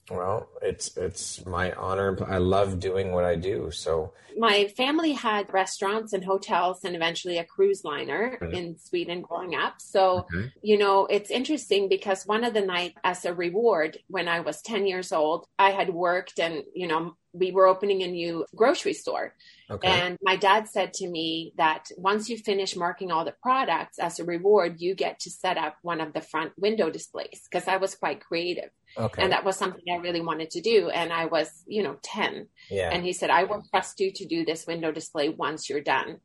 Well, 0.09 0.49
it's 0.61 0.97
it's 0.97 1.45
my 1.45 1.71
honor. 1.73 2.17
I 2.27 2.37
love 2.37 2.79
doing 2.79 3.11
what 3.11 3.25
I 3.25 3.35
do. 3.35 3.69
So 3.71 4.13
my 4.37 4.67
family 4.75 5.13
had 5.13 5.53
restaurants 5.53 6.13
and 6.13 6.23
hotels 6.23 6.83
and 6.83 6.95
eventually 6.95 7.37
a 7.37 7.43
cruise 7.43 7.83
liner 7.83 8.37
okay. 8.41 8.57
in 8.57 8.77
Sweden 8.79 9.21
growing 9.21 9.55
up. 9.55 9.75
So, 9.79 10.25
okay. 10.33 10.51
you 10.61 10.77
know, 10.77 11.05
it's 11.05 11.29
interesting 11.29 11.89
because 11.89 12.25
one 12.25 12.43
of 12.43 12.53
the 12.53 12.61
nights 12.61 12.95
as 13.03 13.25
a 13.25 13.33
reward 13.33 13.97
when 14.07 14.27
I 14.27 14.39
was 14.39 14.61
10 14.61 14.87
years 14.87 15.11
old, 15.11 15.45
I 15.57 15.71
had 15.71 15.89
worked 15.89 16.39
and, 16.39 16.63
you 16.73 16.87
know, 16.87 17.15
we 17.33 17.51
were 17.51 17.67
opening 17.67 18.01
a 18.01 18.07
new 18.07 18.45
grocery 18.55 18.93
store. 18.93 19.35
Okay. 19.71 19.87
And 19.87 20.17
my 20.23 20.35
dad 20.35 20.67
said 20.67 20.93
to 20.95 21.07
me 21.07 21.53
that 21.57 21.89
once 21.95 22.27
you 22.27 22.37
finish 22.37 22.75
marking 22.75 23.11
all 23.11 23.23
the 23.23 23.35
products 23.43 23.99
as 23.99 24.19
a 24.19 24.23
reward, 24.23 24.79
you 24.79 24.95
get 24.95 25.19
to 25.21 25.29
set 25.29 25.57
up 25.57 25.77
one 25.83 26.01
of 26.01 26.13
the 26.13 26.21
front 26.21 26.53
window 26.57 26.89
displays 26.89 27.41
because 27.49 27.67
I 27.67 27.77
was 27.77 27.93
quite 27.93 28.19
creative. 28.19 28.71
Okay. 28.97 29.21
And 29.21 29.31
that 29.31 29.45
was 29.45 29.57
something 29.57 29.83
I 29.91 29.97
really 29.97 30.21
wanted 30.21 30.49
to 30.51 30.61
do. 30.61 30.89
And 30.89 31.13
I 31.13 31.25
was, 31.25 31.51
you 31.67 31.83
know, 31.83 31.97
10. 32.01 32.47
Yeah. 32.71 32.89
And 32.91 33.03
he 33.03 33.13
said, 33.13 33.29
I 33.29 33.43
will 33.43 33.63
trust 33.69 33.99
you 33.99 34.11
to 34.13 34.25
do 34.25 34.43
this 34.43 34.65
window 34.65 34.91
display 34.91 35.29
once 35.29 35.69
you're 35.69 35.81
done. 35.81 36.17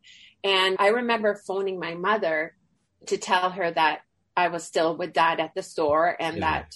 And 0.42 0.76
I 0.78 0.88
remember 0.88 1.34
phoning 1.34 1.78
my 1.78 1.94
mother 1.94 2.54
to 3.06 3.18
tell 3.18 3.50
her 3.50 3.70
that 3.70 4.00
I 4.36 4.48
was 4.48 4.64
still 4.64 4.96
with 4.96 5.12
dad 5.12 5.38
at 5.38 5.54
the 5.54 5.62
store 5.62 6.16
and 6.18 6.38
yeah. 6.38 6.40
that 6.40 6.74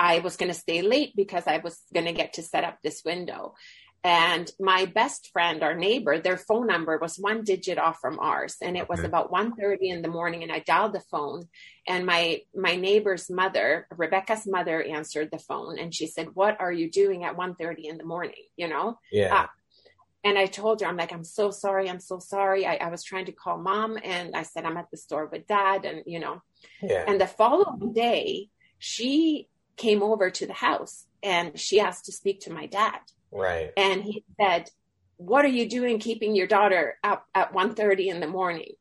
I 0.00 0.20
was 0.20 0.36
going 0.36 0.52
to 0.52 0.58
stay 0.58 0.82
late 0.82 1.14
because 1.16 1.46
I 1.46 1.58
was 1.58 1.80
going 1.92 2.06
to 2.06 2.12
get 2.12 2.34
to 2.34 2.42
set 2.42 2.64
up 2.64 2.78
this 2.82 3.02
window. 3.04 3.54
And 4.06 4.50
my 4.60 4.84
best 4.84 5.30
friend, 5.32 5.62
our 5.62 5.74
neighbor, 5.74 6.18
their 6.18 6.36
phone 6.36 6.66
number 6.66 6.98
was 6.98 7.16
one 7.16 7.42
digit 7.42 7.78
off 7.78 8.00
from 8.02 8.18
ours. 8.18 8.56
And 8.60 8.76
it 8.76 8.86
was 8.86 9.00
about 9.00 9.32
1.30 9.32 9.78
in 9.80 10.02
the 10.02 10.08
morning 10.08 10.42
and 10.42 10.52
I 10.52 10.58
dialed 10.58 10.92
the 10.92 11.00
phone 11.00 11.48
and 11.88 12.04
my, 12.04 12.42
my 12.54 12.76
neighbor's 12.76 13.30
mother, 13.30 13.86
Rebecca's 13.90 14.46
mother 14.46 14.82
answered 14.82 15.30
the 15.32 15.38
phone 15.38 15.78
and 15.78 15.94
she 15.94 16.06
said, 16.06 16.28
what 16.34 16.60
are 16.60 16.70
you 16.70 16.90
doing 16.90 17.24
at 17.24 17.38
1.30 17.38 17.84
in 17.84 17.96
the 17.96 18.04
morning? 18.04 18.44
You 18.56 18.68
know? 18.68 18.98
Yeah. 19.10 19.34
Uh, 19.34 19.46
and 20.22 20.38
I 20.38 20.46
told 20.46 20.82
her, 20.82 20.86
I'm 20.86 20.98
like, 20.98 21.12
I'm 21.12 21.24
so 21.24 21.50
sorry. 21.50 21.88
I'm 21.88 22.00
so 22.00 22.18
sorry. 22.18 22.66
I, 22.66 22.76
I 22.76 22.88
was 22.90 23.04
trying 23.04 23.26
to 23.26 23.32
call 23.32 23.56
mom 23.56 23.98
and 24.02 24.36
I 24.36 24.42
said, 24.42 24.66
I'm 24.66 24.76
at 24.76 24.90
the 24.90 24.98
store 24.98 25.26
with 25.26 25.46
dad 25.46 25.86
and, 25.86 26.02
you 26.04 26.18
know, 26.18 26.42
yeah. 26.82 27.04
and 27.06 27.18
the 27.18 27.26
following 27.26 27.94
day 27.94 28.48
she 28.78 29.48
came 29.76 30.02
over 30.02 30.30
to 30.30 30.46
the 30.46 30.52
house 30.52 31.06
and 31.22 31.58
she 31.58 31.80
asked 31.80 32.04
to 32.04 32.12
speak 32.12 32.40
to 32.40 32.52
my 32.52 32.66
dad. 32.66 33.00
Right. 33.34 33.72
And 33.76 34.02
he 34.02 34.24
said, 34.40 34.70
"What 35.16 35.44
are 35.44 35.48
you 35.48 35.68
doing 35.68 35.98
keeping 35.98 36.34
your 36.34 36.46
daughter 36.46 36.98
up 37.02 37.26
at 37.34 37.52
1:30 37.52 38.08
in 38.08 38.20
the 38.20 38.28
morning?" 38.28 38.72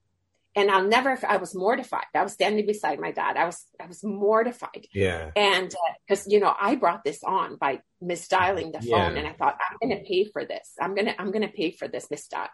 And 0.56 0.70
I'll 0.70 0.88
never 0.88 1.18
I 1.28 1.38
was 1.38 1.56
mortified. 1.56 2.06
I 2.14 2.22
was 2.22 2.34
standing 2.34 2.66
beside 2.68 3.00
my 3.00 3.12
dad. 3.12 3.36
I 3.36 3.46
was 3.46 3.66
I 3.82 3.88
was 3.88 4.04
mortified. 4.04 4.88
Yeah. 4.94 5.32
And 5.36 5.74
because 6.08 6.28
uh, 6.28 6.30
you 6.30 6.40
know, 6.40 6.54
I 6.60 6.76
brought 6.76 7.04
this 7.04 7.24
on 7.24 7.58
by 7.58 7.82
misdialing 8.02 8.72
the 8.72 8.82
phone 8.82 9.14
yeah. 9.14 9.20
and 9.20 9.28
I 9.28 9.34
thought 9.34 9.58
I'm 9.60 9.90
going 9.90 9.98
to 10.00 10.08
pay 10.08 10.26
for 10.26 10.46
this. 10.46 10.74
I'm 10.80 10.94
going 10.94 11.08
to 11.08 11.20
I'm 11.20 11.32
going 11.32 11.48
to 11.48 11.54
pay 11.54 11.72
for 11.72 11.88
this 11.88 12.08
misdial. 12.10 12.50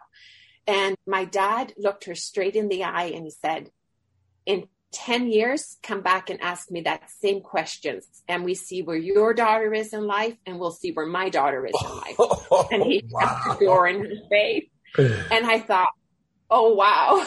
And 0.66 0.96
my 1.06 1.26
dad 1.26 1.74
looked 1.76 2.04
her 2.04 2.14
straight 2.14 2.56
in 2.56 2.68
the 2.68 2.84
eye 2.84 3.12
and 3.14 3.24
he 3.24 3.30
said, 3.30 3.70
"In 4.46 4.68
10 4.92 5.30
years, 5.30 5.78
come 5.82 6.02
back 6.02 6.30
and 6.30 6.40
ask 6.40 6.70
me 6.70 6.82
that 6.82 7.08
same 7.10 7.40
questions. 7.40 8.06
And 8.28 8.44
we 8.44 8.54
see 8.54 8.82
where 8.82 8.96
your 8.96 9.34
daughter 9.34 9.72
is 9.72 9.92
in 9.92 10.06
life, 10.06 10.36
and 10.46 10.58
we'll 10.58 10.72
see 10.72 10.92
where 10.92 11.06
my 11.06 11.28
daughter 11.28 11.66
is 11.66 11.74
in 11.82 11.96
life. 11.96 12.16
Oh, 12.18 12.68
and 12.72 12.82
he 12.82 13.02
oh, 13.04 13.08
wow. 13.10 13.40
shut 13.44 13.58
the 13.58 13.64
door 13.66 13.86
in 13.86 14.04
her 14.04 14.28
face. 14.28 14.68
and 14.98 15.46
I 15.46 15.60
thought, 15.60 15.90
oh, 16.50 16.74
wow, 16.74 17.24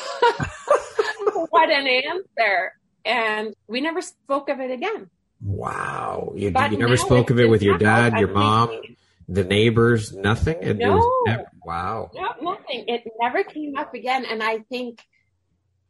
what 1.50 1.70
an 1.70 1.88
answer. 1.88 2.74
And 3.06 3.54
we 3.68 3.82
never 3.82 4.02
spoke 4.02 4.50
of 4.50 4.60
it 4.60 4.72
again. 4.72 5.10
Wow. 5.42 6.34
You, 6.36 6.54
you 6.72 6.78
never 6.78 6.98
spoke 6.98 7.30
of 7.30 7.40
it 7.40 7.50
with 7.50 7.62
your 7.62 7.78
dad, 7.78 8.18
your 8.20 8.30
mom? 8.30 8.82
The 9.30 9.44
neighbors, 9.44 10.14
nothing. 10.14 10.58
It 10.62 10.78
no. 10.78 11.00
Never, 11.26 11.46
wow. 11.66 12.12
No, 12.14 12.52
nothing. 12.52 12.86
It 12.88 13.04
never 13.22 13.44
came 13.44 13.76
up 13.78 13.94
again. 13.94 14.26
And 14.26 14.44
I 14.44 14.60
think, 14.60 15.02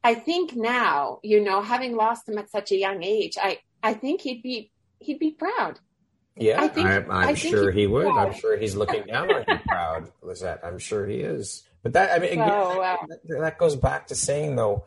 I 0.03 0.15
think 0.15 0.55
now, 0.55 1.19
you 1.23 1.41
know, 1.41 1.61
having 1.61 1.95
lost 1.95 2.27
him 2.27 2.37
at 2.37 2.49
such 2.49 2.71
a 2.71 2.77
young 2.77 3.03
age, 3.03 3.37
I, 3.41 3.59
I 3.81 3.93
think 3.93 4.21
he'd 4.21 4.41
be, 4.41 4.71
he'd 4.99 5.19
be 5.19 5.31
proud. 5.31 5.79
Yeah, 6.35 6.61
I 6.61 6.67
think, 6.67 6.87
I, 6.87 7.29
am 7.29 7.35
sure 7.35 7.71
he 7.71 7.85
would. 7.85 8.07
Proud. 8.07 8.27
I'm 8.27 8.33
sure 8.33 8.57
he's 8.57 8.75
looking 8.75 9.03
down 9.03 9.31
on 9.31 9.45
you 9.47 9.59
proud, 9.67 10.11
Lizette. 10.21 10.61
I'm 10.63 10.79
sure 10.79 11.05
he 11.05 11.17
is. 11.17 11.63
But 11.83 11.93
that, 11.93 12.11
I 12.11 12.19
mean, 12.19 12.33
again, 12.33 12.47
so, 12.47 12.81
uh, 12.81 12.97
that, 13.07 13.39
that 13.39 13.57
goes 13.59 13.75
back 13.75 14.07
to 14.07 14.15
saying 14.15 14.55
though, 14.55 14.85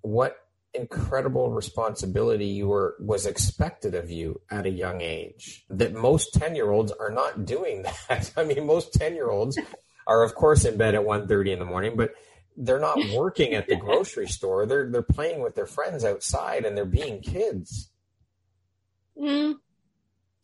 what 0.00 0.36
incredible 0.76 1.50
responsibility 1.50 2.46
you 2.46 2.68
were 2.68 2.96
was 3.00 3.26
expected 3.26 3.94
of 3.94 4.10
you 4.10 4.40
at 4.50 4.66
a 4.66 4.70
young 4.70 5.00
age 5.00 5.64
that 5.70 5.94
most 5.94 6.34
10 6.34 6.54
year 6.54 6.70
olds 6.70 6.92
are 6.92 7.10
not 7.10 7.46
doing 7.46 7.82
that 8.08 8.30
i 8.36 8.44
mean 8.44 8.66
most 8.66 8.92
10 8.92 9.14
year 9.14 9.30
olds 9.30 9.58
are 10.06 10.22
of 10.22 10.34
course 10.34 10.64
in 10.64 10.76
bed 10.76 10.94
at 10.94 11.00
1.30 11.00 11.52
in 11.52 11.58
the 11.58 11.64
morning 11.64 11.96
but 11.96 12.10
they're 12.56 12.80
not 12.80 12.98
working 13.14 13.54
at 13.54 13.68
the 13.68 13.76
grocery 13.76 14.26
store 14.26 14.66
they're 14.66 14.90
they're 14.90 15.02
playing 15.02 15.40
with 15.40 15.54
their 15.54 15.66
friends 15.66 16.04
outside 16.04 16.64
and 16.64 16.76
they're 16.76 16.84
being 16.84 17.20
kids 17.20 17.90
mm. 19.18 19.54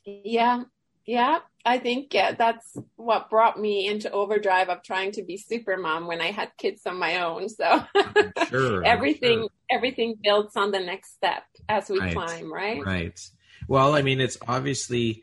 yeah 0.05 0.63
yeah 1.05 1.39
I 1.65 1.79
think 1.79 2.13
yeah, 2.13 2.33
that's 2.33 2.77
what 2.97 3.31
brought 3.31 3.59
me 3.59 3.87
into 3.87 4.11
overdrive 4.11 4.69
of 4.69 4.83
trying 4.83 5.13
to 5.13 5.23
be 5.23 5.37
super 5.37 5.77
mom 5.77 6.09
when 6.09 6.21
I 6.21 6.33
had 6.33 6.51
kids 6.59 6.83
on 6.87 6.99
my 6.99 7.23
own. 7.23 7.49
So 7.49 7.85
sure, 8.49 8.85
everything 8.85 9.41
sure. 9.41 9.49
everything 9.71 10.17
builds 10.21 10.57
on 10.57 10.73
the 10.73 10.81
next 10.81 11.15
step 11.15 11.45
as 11.69 11.89
we 11.89 12.01
right. 12.01 12.15
climb, 12.15 12.53
right? 12.53 12.85
Right. 12.85 13.31
Well, 13.69 13.95
I 13.95 14.03
mean, 14.03 14.21
it's 14.21 14.39
obviously 14.49 15.23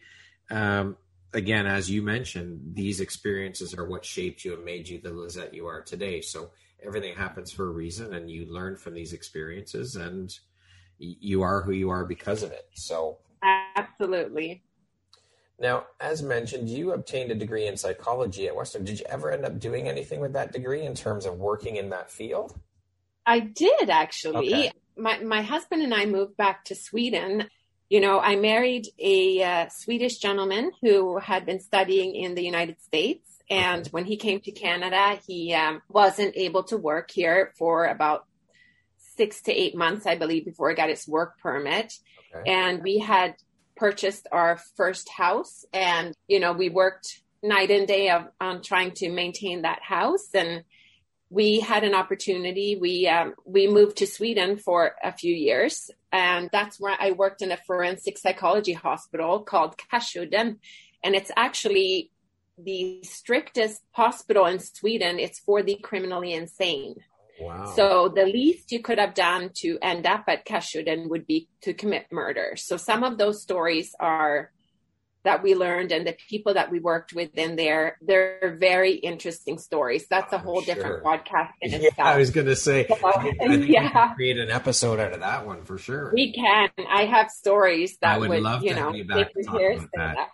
um, 0.49 0.95
again, 1.33 1.67
as 1.67 1.89
you 1.89 2.01
mentioned, 2.01 2.71
these 2.73 3.01
experiences 3.01 3.73
are 3.73 3.85
what 3.85 4.05
shaped 4.05 4.45
you 4.45 4.53
and 4.53 4.63
made 4.63 4.87
you 4.87 5.01
the 5.01 5.11
Lizette 5.11 5.53
you 5.53 5.67
are 5.67 5.81
today. 5.81 6.21
So 6.21 6.51
everything 6.85 7.15
happens 7.15 7.51
for 7.51 7.67
a 7.67 7.71
reason, 7.71 8.13
and 8.13 8.29
you 8.29 8.45
learn 8.45 8.75
from 8.75 8.93
these 8.93 9.13
experiences, 9.13 9.95
and 9.95 10.37
you 10.97 11.41
are 11.41 11.61
who 11.61 11.71
you 11.71 11.89
are 11.89 12.05
because 12.05 12.43
of 12.43 12.51
it. 12.51 12.65
So 12.73 13.19
absolutely 13.75 14.63
now, 15.61 15.85
as 15.99 16.23
mentioned, 16.23 16.69
you 16.69 16.93
obtained 16.93 17.31
a 17.31 17.35
degree 17.35 17.67
in 17.67 17.75
psychology 17.75 18.47
at 18.47 18.55
Western. 18.55 18.85
Did 18.85 18.99
you 18.99 19.05
ever 19.09 19.31
end 19.31 19.45
up 19.45 19.59
doing 19.59 19.87
anything 19.87 20.19
with 20.19 20.33
that 20.33 20.53
degree 20.53 20.83
in 20.83 20.95
terms 20.95 21.25
of 21.25 21.37
working 21.37 21.75
in 21.75 21.89
that 21.89 22.09
field? 22.09 22.57
I 23.25 23.39
did 23.39 23.89
actually. 23.89 24.53
Okay. 24.53 24.71
My 24.97 25.19
my 25.19 25.41
husband 25.41 25.81
and 25.81 25.93
I 25.93 26.05
moved 26.05 26.37
back 26.37 26.65
to 26.65 26.75
Sweden. 26.75 27.47
You 27.89 27.99
know, 27.99 28.19
I 28.19 28.35
married 28.35 28.87
a 28.99 29.43
uh, 29.43 29.69
Swedish 29.69 30.17
gentleman 30.17 30.71
who 30.81 31.17
had 31.17 31.45
been 31.45 31.59
studying 31.59 32.15
in 32.15 32.35
the 32.35 32.43
United 32.43 32.81
States, 32.81 33.28
and 33.49 33.87
when 33.87 34.05
he 34.05 34.17
came 34.17 34.39
to 34.41 34.51
Canada, 34.51 35.19
he 35.25 35.53
um, 35.53 35.81
wasn't 35.89 36.37
able 36.37 36.63
to 36.65 36.77
work 36.77 37.09
here 37.11 37.51
for 37.57 37.85
about 37.85 38.25
six 39.17 39.41
to 39.43 39.51
eight 39.51 39.75
months, 39.75 40.05
I 40.05 40.15
believe, 40.15 40.45
before 40.45 40.69
he 40.69 40.75
got 40.75 40.89
his 40.89 41.07
work 41.07 41.39
permit. 41.39 41.93
Okay. 42.35 42.51
And 42.51 42.83
we 42.83 42.99
had 42.99 43.35
purchased 43.75 44.27
our 44.31 44.59
first 44.75 45.07
house 45.09 45.63
and 45.71 46.13
you 46.27 46.37
know 46.37 46.51
we 46.51 46.67
worked 46.67 47.21
night 47.41 47.71
and 47.71 47.87
day 47.87 48.09
of, 48.09 48.27
on 48.41 48.61
trying 48.61 48.91
to 48.91 49.09
maintain 49.09 49.61
that 49.63 49.81
house. 49.81 50.27
And 50.35 50.63
we 51.29 51.59
had 51.59 51.83
an 51.83 51.95
opportunity. 51.95 52.77
We 52.79 53.07
um, 53.07 53.33
we 53.45 53.67
moved 53.67 53.97
to 53.97 54.07
sweden 54.07 54.57
for 54.57 54.95
a 55.03 55.11
few 55.11 55.33
years. 55.33 55.89
And 56.11 56.49
that's 56.51 56.79
where 56.79 56.97
i 56.99 57.11
worked 57.11 57.41
in 57.41 57.51
a 57.51 57.57
forensic 57.57 58.17
psychology 58.17 58.73
hospital 58.73 59.41
called 59.41 59.75
Kärsudden 59.77 60.57
and 61.03 61.15
it's 61.15 61.31
actually 61.35 62.11
the 62.63 63.01
strictest 63.03 63.81
hospital 63.91 64.45
in 64.45 64.59
sweden 64.59 65.19
it's 65.19 65.39
for 65.39 65.63
the 65.63 65.75
criminally 65.81 66.33
insane 66.33 66.95
Wow. 67.39 67.73
So 67.73 68.09
the 68.13 68.25
least 68.25 68.71
you 68.71 68.81
could 68.81 68.99
have 68.99 69.13
done 69.13 69.51
to 69.59 69.77
end 69.81 70.05
up 70.05 70.25
at 70.27 70.45
Kärsudden 70.45 71.09
would 71.09 71.25
be 71.25 71.47
to 71.61 71.73
commit 71.73 72.07
murder. 72.11 72.55
So 72.57 72.75
some 72.75 73.03
of 73.03 73.17
those 73.17 73.41
stories 73.41 73.95
are 73.99 74.51
that 75.23 75.43
we 75.43 75.53
learned 75.53 75.91
and 75.91 76.07
the 76.07 76.15
people 76.29 76.53
that 76.53 76.71
we 76.71 76.79
worked 76.79 77.13
with 77.13 77.37
in 77.37 77.57
there, 77.57 77.97
they're 78.01 78.55
very 78.57 78.93
interesting 78.93 79.57
stories. 79.57 80.07
That's 80.09 80.31
a 80.31 80.37
oh, 80.37 80.39
whole 80.39 80.61
sure. 80.61 80.75
different 80.75 81.03
podcast 81.03 81.49
in 81.61 81.71
yeah, 81.71 81.77
itself. 81.89 82.07
I 82.07 82.17
was 82.17 82.29
going 82.29 82.47
to 82.47 82.55
say, 82.55 82.87
so, 82.87 83.21
yeah. 83.47 84.13
create 84.13 84.37
an 84.37 84.49
episode 84.49 84.99
out 84.99 85.11
of 85.11 85.19
that 85.19 85.45
one 85.45 85.63
for 85.65 85.77
sure. 85.77 86.11
We 86.13 86.31
can. 86.33 86.69
I 86.89 87.05
have 87.05 87.29
stories 87.29 87.97
that 88.01 88.15
I 88.15 88.17
would, 88.17 88.29
would 88.29 88.41
love 88.41 88.63
you 88.63 88.73
know, 88.75 88.91
make 88.91 89.05
your 89.35 89.79
that. 89.95 90.29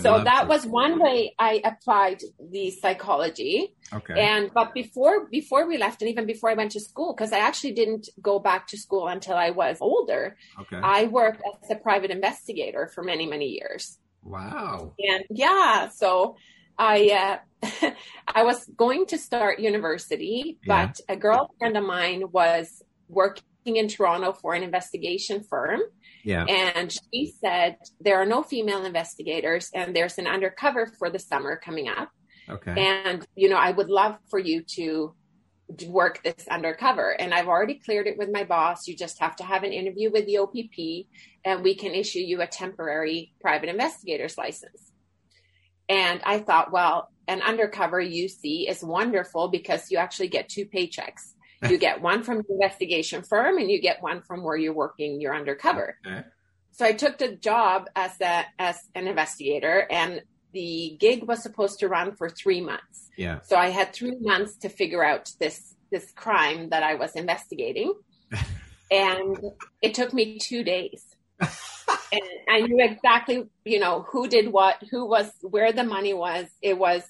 So 0.00 0.22
that 0.24 0.42
to. 0.42 0.46
was 0.48 0.66
one 0.66 0.98
way 0.98 1.34
I 1.38 1.60
applied 1.64 2.20
the 2.40 2.70
psychology. 2.70 3.74
Okay. 3.92 4.14
And 4.18 4.50
but 4.52 4.74
before 4.74 5.26
before 5.28 5.66
we 5.66 5.78
left, 5.78 6.02
and 6.02 6.10
even 6.10 6.26
before 6.26 6.50
I 6.50 6.54
went 6.54 6.72
to 6.72 6.80
school, 6.80 7.14
because 7.14 7.32
I 7.32 7.38
actually 7.38 7.72
didn't 7.72 8.08
go 8.20 8.38
back 8.38 8.66
to 8.68 8.76
school 8.76 9.08
until 9.08 9.36
I 9.36 9.50
was 9.50 9.78
older. 9.80 10.36
Okay. 10.60 10.80
I 10.82 11.04
worked 11.04 11.42
as 11.62 11.70
a 11.70 11.76
private 11.76 12.10
investigator 12.10 12.90
for 12.94 13.04
many 13.04 13.26
many 13.26 13.46
years. 13.46 13.98
Wow. 14.22 14.94
And 14.98 15.24
yeah, 15.30 15.88
so 15.88 16.36
I 16.78 17.40
uh, 17.62 17.90
I 18.34 18.42
was 18.42 18.64
going 18.76 19.06
to 19.06 19.18
start 19.18 19.60
university, 19.60 20.58
yeah. 20.64 20.86
but 20.86 21.00
a 21.08 21.16
girlfriend 21.16 21.76
of 21.76 21.84
mine 21.84 22.24
was 22.32 22.82
working 23.08 23.44
in 23.76 23.88
Toronto 23.88 24.32
for 24.32 24.54
an 24.54 24.62
investigation 24.62 25.42
firm. 25.42 25.80
Yeah. 26.26 26.44
And 26.44 26.92
she 26.92 27.32
said 27.40 27.76
there 28.00 28.20
are 28.20 28.26
no 28.26 28.42
female 28.42 28.84
investigators 28.84 29.70
and 29.72 29.94
there's 29.94 30.18
an 30.18 30.26
undercover 30.26 30.92
for 30.98 31.08
the 31.08 31.20
summer 31.20 31.56
coming 31.56 31.88
up. 31.88 32.10
Okay. 32.48 32.74
And 32.76 33.24
you 33.36 33.48
know, 33.48 33.56
I 33.56 33.70
would 33.70 33.88
love 33.88 34.16
for 34.28 34.40
you 34.40 34.64
to 34.74 35.14
work 35.86 36.24
this 36.24 36.48
undercover 36.50 37.10
and 37.10 37.32
I've 37.32 37.46
already 37.46 37.74
cleared 37.74 38.08
it 38.08 38.18
with 38.18 38.28
my 38.32 38.42
boss. 38.42 38.88
You 38.88 38.96
just 38.96 39.20
have 39.20 39.36
to 39.36 39.44
have 39.44 39.62
an 39.62 39.72
interview 39.72 40.10
with 40.10 40.26
the 40.26 40.38
OPP 40.38 41.06
and 41.44 41.62
we 41.62 41.76
can 41.76 41.94
issue 41.94 42.18
you 42.18 42.42
a 42.42 42.48
temporary 42.48 43.32
private 43.40 43.68
investigator's 43.68 44.36
license. 44.36 44.90
And 45.88 46.20
I 46.24 46.40
thought, 46.40 46.72
well, 46.72 47.08
an 47.28 47.40
undercover 47.40 48.02
UC 48.02 48.68
is 48.68 48.82
wonderful 48.82 49.46
because 49.46 49.92
you 49.92 49.98
actually 49.98 50.28
get 50.28 50.48
two 50.48 50.66
paychecks. 50.66 51.34
You 51.70 51.78
get 51.78 52.02
one 52.02 52.22
from 52.22 52.38
the 52.38 52.52
investigation 52.52 53.22
firm 53.22 53.56
and 53.58 53.70
you 53.70 53.80
get 53.80 54.02
one 54.02 54.20
from 54.20 54.44
where 54.44 54.56
you're 54.56 54.74
working 54.74 55.20
you're 55.20 55.34
undercover. 55.34 55.96
Okay. 56.06 56.22
So 56.72 56.84
I 56.84 56.92
took 56.92 57.16
the 57.16 57.34
job 57.34 57.88
as 57.96 58.20
a, 58.20 58.44
as 58.58 58.78
an 58.94 59.08
investigator 59.08 59.86
and 59.90 60.20
the 60.52 60.96
gig 61.00 61.24
was 61.24 61.42
supposed 61.42 61.78
to 61.80 61.88
run 61.88 62.14
for 62.14 62.28
three 62.28 62.60
months. 62.60 63.08
Yeah. 63.16 63.40
So 63.42 63.56
I 63.56 63.68
had 63.70 63.92
three 63.92 64.16
months 64.20 64.56
to 64.58 64.68
figure 64.68 65.04
out 65.04 65.32
this 65.38 65.74
this 65.90 66.10
crime 66.12 66.70
that 66.70 66.82
I 66.82 66.94
was 66.94 67.14
investigating. 67.14 67.94
and 68.90 69.36
it 69.82 69.94
took 69.94 70.12
me 70.12 70.38
two 70.38 70.64
days. 70.64 71.04
and 71.40 72.22
I 72.48 72.60
knew 72.60 72.82
exactly, 72.82 73.46
you 73.64 73.78
know, 73.78 74.04
who 74.08 74.28
did 74.28 74.52
what, 74.52 74.82
who 74.90 75.06
was 75.06 75.30
where 75.42 75.72
the 75.72 75.84
money 75.84 76.14
was. 76.14 76.46
It 76.60 76.78
was 76.78 77.02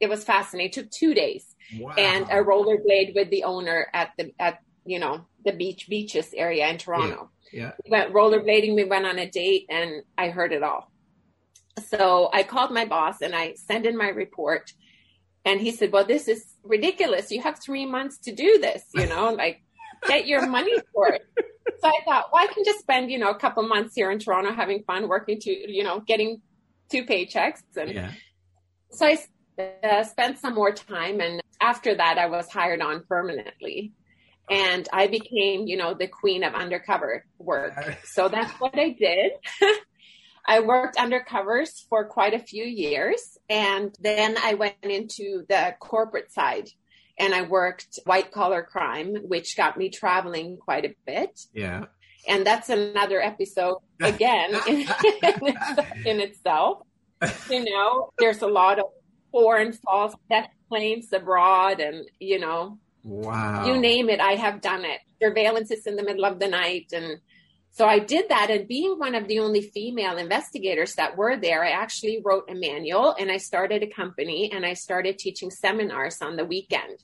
it 0.00 0.08
was 0.08 0.24
fascinating. 0.24 0.68
It 0.68 0.72
took 0.72 0.90
two 0.90 1.14
days 1.14 1.53
wow. 1.78 1.94
and 1.96 2.24
a 2.26 2.42
rollerblade 2.42 3.14
with 3.14 3.30
the 3.30 3.44
owner 3.44 3.86
at 3.92 4.12
the 4.18 4.32
at 4.38 4.58
you 4.84 4.98
know 4.98 5.26
the 5.44 5.52
beach 5.52 5.88
beaches 5.88 6.32
area 6.34 6.68
in 6.68 6.78
Toronto. 6.78 7.30
Yeah. 7.52 7.60
yeah. 7.60 7.72
We 7.84 7.90
went 7.90 8.12
rollerblading. 8.12 8.74
We 8.74 8.84
went 8.84 9.06
on 9.06 9.18
a 9.18 9.30
date, 9.30 9.66
and 9.68 10.02
I 10.16 10.28
heard 10.28 10.52
it 10.52 10.62
all. 10.62 10.90
So 11.88 12.30
I 12.32 12.42
called 12.42 12.72
my 12.72 12.84
boss 12.84 13.20
and 13.20 13.34
I 13.34 13.54
sent 13.54 13.84
in 13.86 13.96
my 13.96 14.08
report, 14.08 14.72
and 15.44 15.60
he 15.60 15.70
said, 15.70 15.92
"Well, 15.92 16.04
this 16.04 16.28
is 16.28 16.54
ridiculous. 16.62 17.30
You 17.30 17.42
have 17.42 17.58
three 17.60 17.86
months 17.86 18.18
to 18.18 18.32
do 18.32 18.58
this. 18.58 18.84
You 18.94 19.06
know, 19.06 19.32
like 19.38 19.62
get 20.06 20.26
your 20.26 20.46
money 20.46 20.74
for 20.92 21.08
it." 21.08 21.26
So 21.80 21.88
I 21.88 22.00
thought, 22.04 22.30
well, 22.32 22.42
I 22.42 22.52
can 22.52 22.64
just 22.64 22.80
spend 22.80 23.10
you 23.10 23.18
know 23.18 23.30
a 23.30 23.38
couple 23.38 23.62
months 23.66 23.94
here 23.94 24.10
in 24.10 24.18
Toronto 24.18 24.52
having 24.52 24.82
fun, 24.84 25.08
working 25.08 25.40
to 25.40 25.50
you 25.50 25.84
know 25.84 26.00
getting 26.00 26.40
two 26.90 27.04
paychecks, 27.04 27.62
and 27.76 27.92
yeah. 27.92 28.12
so 28.90 29.06
I 29.06 29.18
uh, 29.82 30.04
spent 30.04 30.38
some 30.38 30.54
more 30.54 30.72
time. 30.72 31.20
And 31.20 31.42
after 31.64 31.94
that, 31.94 32.18
I 32.18 32.26
was 32.26 32.48
hired 32.50 32.82
on 32.82 33.04
permanently. 33.08 33.92
And 34.50 34.86
I 34.92 35.06
became, 35.06 35.66
you 35.66 35.78
know, 35.78 35.94
the 35.94 36.06
queen 36.06 36.44
of 36.44 36.52
undercover 36.54 37.24
work. 37.38 37.96
So 38.04 38.28
that's 38.28 38.52
what 38.60 38.78
I 38.78 38.90
did. 38.90 39.32
I 40.46 40.60
worked 40.60 40.98
undercovers 40.98 41.70
for 41.88 42.04
quite 42.04 42.34
a 42.34 42.38
few 42.38 42.64
years. 42.64 43.38
And 43.48 43.96
then 43.98 44.36
I 44.36 44.52
went 44.54 44.74
into 44.82 45.46
the 45.48 45.74
corporate 45.80 46.30
side 46.30 46.68
and 47.18 47.34
I 47.34 47.42
worked 47.42 48.00
white 48.04 48.30
collar 48.30 48.62
crime, 48.62 49.14
which 49.26 49.56
got 49.56 49.78
me 49.78 49.88
traveling 49.88 50.58
quite 50.58 50.84
a 50.84 50.94
bit. 51.06 51.40
Yeah. 51.54 51.86
And 52.28 52.46
that's 52.46 52.68
another 52.68 53.22
episode 53.22 53.78
again 54.02 54.54
in, 54.68 54.86
in 56.04 56.20
itself. 56.20 56.82
You 57.48 57.64
know, 57.64 58.10
there's 58.18 58.42
a 58.42 58.46
lot 58.46 58.78
of 58.78 58.86
foreign 59.32 59.72
false 59.72 60.14
death 60.28 60.50
abroad 61.12 61.80
and, 61.80 62.06
you 62.18 62.38
know, 62.38 62.78
wow. 63.02 63.66
You 63.66 63.78
name 63.78 64.08
it, 64.08 64.20
I 64.20 64.32
have 64.32 64.60
done 64.60 64.84
it. 64.84 65.00
Surveillance 65.22 65.70
is 65.70 65.86
in 65.86 65.96
the 65.96 66.02
middle 66.02 66.24
of 66.24 66.38
the 66.38 66.48
night. 66.48 66.92
And 66.92 67.20
So 67.70 67.86
I 67.86 67.98
did 67.98 68.28
that. 68.28 68.50
And 68.50 68.68
being 68.68 68.98
one 68.98 69.14
of 69.14 69.26
the 69.26 69.40
only 69.40 69.60
female 69.60 70.16
investigators 70.16 70.94
that 70.94 71.16
were 71.16 71.36
there, 71.36 71.64
I 71.64 71.70
actually 71.70 72.20
wrote 72.24 72.44
a 72.48 72.54
manual 72.54 73.14
and 73.18 73.30
I 73.30 73.38
started 73.38 73.82
a 73.82 73.88
company 73.88 74.52
and 74.52 74.64
I 74.64 74.74
started 74.74 75.18
teaching 75.18 75.50
seminars 75.50 76.22
on 76.22 76.36
the 76.36 76.44
weekend. 76.44 76.98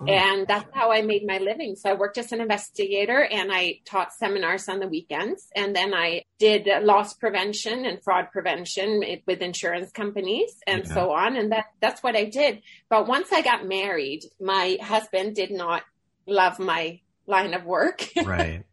Oh. 0.00 0.06
And 0.06 0.46
that's 0.46 0.68
how 0.72 0.90
I 0.90 1.02
made 1.02 1.24
my 1.26 1.38
living. 1.38 1.76
So 1.76 1.90
I 1.90 1.94
worked 1.94 2.18
as 2.18 2.32
an 2.32 2.40
investigator 2.40 3.22
and 3.22 3.52
I 3.52 3.80
taught 3.84 4.12
seminars 4.12 4.68
on 4.68 4.80
the 4.80 4.88
weekends. 4.88 5.48
And 5.54 5.74
then 5.74 5.94
I 5.94 6.24
did 6.38 6.68
loss 6.82 7.14
prevention 7.14 7.86
and 7.86 8.02
fraud 8.02 8.30
prevention 8.32 9.02
with 9.26 9.40
insurance 9.40 9.92
companies 9.92 10.50
and 10.66 10.84
yeah. 10.84 10.94
so 10.94 11.12
on. 11.12 11.36
And 11.36 11.52
that, 11.52 11.66
that's 11.80 12.02
what 12.02 12.16
I 12.16 12.24
did. 12.24 12.62
But 12.88 13.06
once 13.06 13.32
I 13.32 13.42
got 13.42 13.66
married, 13.66 14.24
my 14.40 14.78
husband 14.82 15.36
did 15.36 15.52
not 15.52 15.82
love 16.26 16.58
my 16.58 17.00
line 17.26 17.54
of 17.54 17.64
work. 17.64 18.08
Right. 18.24 18.64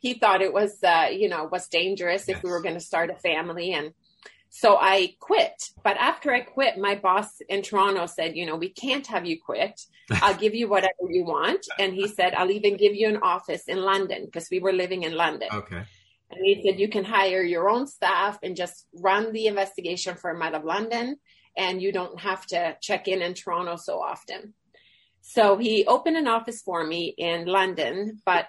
he 0.00 0.14
thought 0.14 0.42
it 0.42 0.52
was, 0.52 0.82
uh, 0.82 1.06
you 1.12 1.28
know, 1.28 1.48
was 1.50 1.68
dangerous 1.68 2.26
yes. 2.26 2.36
if 2.36 2.42
we 2.42 2.50
were 2.50 2.62
going 2.62 2.74
to 2.74 2.80
start 2.80 3.10
a 3.10 3.14
family. 3.14 3.72
And 3.72 3.92
so 4.56 4.78
I 4.80 5.14
quit. 5.20 5.68
But 5.84 5.98
after 5.98 6.32
I 6.32 6.40
quit, 6.40 6.78
my 6.78 6.94
boss 6.94 7.42
in 7.46 7.60
Toronto 7.60 8.06
said, 8.06 8.34
you 8.34 8.46
know, 8.46 8.56
we 8.56 8.70
can't 8.70 9.06
have 9.08 9.26
you 9.26 9.38
quit. 9.38 9.78
I'll 10.10 10.34
give 10.44 10.54
you 10.54 10.66
whatever 10.66 11.10
you 11.10 11.26
want. 11.26 11.66
And 11.78 11.92
he 11.92 12.08
said, 12.08 12.32
I'll 12.32 12.50
even 12.50 12.78
give 12.78 12.94
you 12.94 13.06
an 13.06 13.18
office 13.18 13.64
in 13.68 13.82
London 13.82 14.24
because 14.24 14.48
we 14.50 14.60
were 14.60 14.72
living 14.72 15.02
in 15.02 15.14
London. 15.14 15.50
Okay. 15.52 15.82
And 16.30 16.40
he 16.42 16.62
said, 16.64 16.80
you 16.80 16.88
can 16.88 17.04
hire 17.04 17.42
your 17.42 17.68
own 17.68 17.86
staff 17.86 18.38
and 18.42 18.56
just 18.56 18.86
run 18.94 19.34
the 19.34 19.46
investigation 19.46 20.16
firm 20.16 20.40
out 20.40 20.54
of 20.54 20.64
London. 20.64 21.16
And 21.54 21.82
you 21.82 21.92
don't 21.92 22.18
have 22.18 22.46
to 22.46 22.78
check 22.80 23.08
in 23.08 23.20
in 23.20 23.34
Toronto 23.34 23.76
so 23.76 24.00
often. 24.00 24.54
So 25.20 25.58
he 25.58 25.84
opened 25.84 26.16
an 26.16 26.28
office 26.28 26.62
for 26.62 26.82
me 26.82 27.14
in 27.18 27.44
London, 27.44 28.22
but 28.24 28.46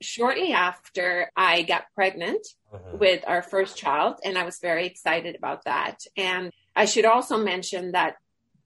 shortly 0.00 0.52
after 0.52 1.30
I 1.36 1.62
got 1.62 1.84
pregnant 1.94 2.46
uh-huh. 2.72 2.96
with 2.98 3.24
our 3.26 3.42
first 3.42 3.76
child, 3.76 4.20
and 4.24 4.38
I 4.38 4.44
was 4.44 4.58
very 4.58 4.86
excited 4.86 5.36
about 5.36 5.64
that. 5.64 6.00
And 6.16 6.52
I 6.74 6.84
should 6.84 7.04
also 7.04 7.36
mention 7.36 7.92
that 7.92 8.16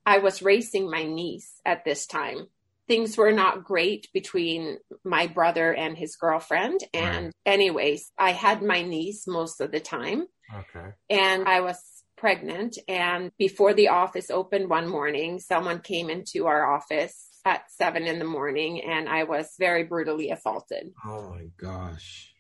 I 0.06 0.18
was 0.18 0.42
raising 0.42 0.90
my 0.90 1.04
niece 1.04 1.60
at 1.64 1.84
this 1.84 2.06
time. 2.06 2.48
Things 2.86 3.16
were 3.16 3.32
not 3.32 3.64
great 3.64 4.08
between 4.12 4.78
my 5.04 5.26
brother 5.26 5.72
and 5.72 5.96
his 5.96 6.16
girlfriend. 6.16 6.80
And, 6.92 7.26
right. 7.26 7.34
anyways, 7.46 8.12
I 8.18 8.32
had 8.32 8.62
my 8.62 8.82
niece 8.82 9.26
most 9.26 9.60
of 9.62 9.72
the 9.72 9.80
time. 9.80 10.26
Okay. 10.54 10.88
And 11.08 11.48
I 11.48 11.60
was 11.62 11.78
pregnant. 12.16 12.78
And 12.86 13.32
before 13.38 13.72
the 13.72 13.88
office 13.88 14.30
opened 14.30 14.68
one 14.68 14.88
morning, 14.88 15.40
someone 15.40 15.80
came 15.80 16.10
into 16.10 16.46
our 16.46 16.70
office 16.74 17.33
at 17.44 17.70
seven 17.70 18.04
in 18.04 18.18
the 18.18 18.24
morning 18.24 18.80
and 18.82 19.08
I 19.08 19.24
was 19.24 19.54
very 19.58 19.84
brutally 19.84 20.30
assaulted. 20.30 20.92
Oh 21.04 21.30
my 21.30 21.46
gosh. 21.56 22.32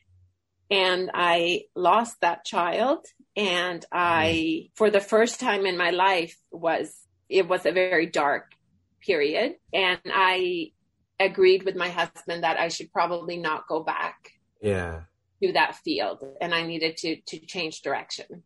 And 0.70 1.10
I 1.12 1.64
lost 1.74 2.20
that 2.22 2.44
child. 2.44 3.06
And 3.36 3.84
I, 3.92 4.28
mm. 4.32 4.70
for 4.74 4.90
the 4.90 5.00
first 5.00 5.40
time 5.40 5.66
in 5.66 5.76
my 5.76 5.90
life, 5.90 6.36
was, 6.50 6.94
it 7.28 7.48
was 7.48 7.66
a 7.66 7.72
very 7.72 8.06
dark 8.06 8.52
period. 9.00 9.56
And 9.72 10.00
I 10.06 10.72
agreed 11.20 11.64
with 11.64 11.76
my 11.76 11.88
husband 11.88 12.44
that 12.44 12.58
I 12.58 12.68
should 12.68 12.92
probably 12.92 13.36
not 13.36 13.68
go 13.68 13.82
back. 13.82 14.32
Yeah. 14.62 15.02
To 15.42 15.52
that 15.52 15.76
field. 15.76 16.24
And 16.40 16.54
I 16.54 16.62
needed 16.62 16.96
to, 16.98 17.16
to 17.16 17.38
change 17.40 17.82
direction. 17.82 18.42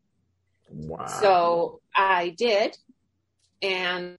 Wow. 0.71 1.07
So 1.07 1.81
I 1.95 2.31
did. 2.31 2.77
And 3.63 4.19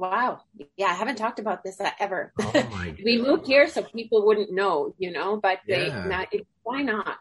Wow. 0.00 0.40
Yeah, 0.78 0.86
I 0.86 0.94
haven't 0.94 1.16
talked 1.16 1.38
about 1.38 1.62
this 1.62 1.78
uh, 1.78 1.90
ever. 2.00 2.32
Oh 2.40 2.66
we 3.04 3.20
moved 3.20 3.46
here 3.46 3.68
so 3.68 3.82
people 3.82 4.24
wouldn't 4.24 4.50
know, 4.50 4.94
you 4.96 5.12
know, 5.12 5.36
but 5.36 5.58
they, 5.68 5.88
not, 5.88 6.28
it, 6.32 6.46
why 6.62 6.80
not? 6.80 7.18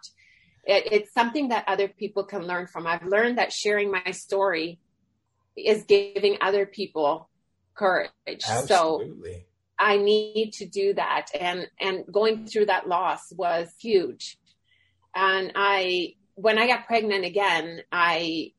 It, 0.64 0.88
it's 0.90 1.14
something 1.14 1.50
that 1.50 1.66
other 1.68 1.90
people 1.90 2.24
can 2.24 2.48
learn 2.48 2.68
from. 2.68 2.88
I've 2.88 3.06
learned 3.06 3.38
that 3.38 3.52
sharing 3.52 3.92
my 3.92 4.12
story 4.12 4.80
is 5.58 5.84
giving 5.84 6.38
other 6.40 6.66
people 6.66 7.30
courage. 7.76 8.12
Absolutely. 8.48 9.34
So 9.34 9.40
I 9.78 9.98
need 9.98 10.54
to 10.54 10.66
do 10.66 10.94
that. 10.94 11.28
And, 11.38 11.68
and 11.82 12.06
going 12.10 12.48
through 12.48 12.68
that 12.68 12.88
loss 12.88 13.34
was 13.34 13.68
huge. 13.82 14.38
And 15.14 15.52
I, 15.56 16.14
when 16.36 16.58
I 16.58 16.66
got 16.68 16.88
pregnant 16.88 17.26
again, 17.26 17.82
I 17.92 18.54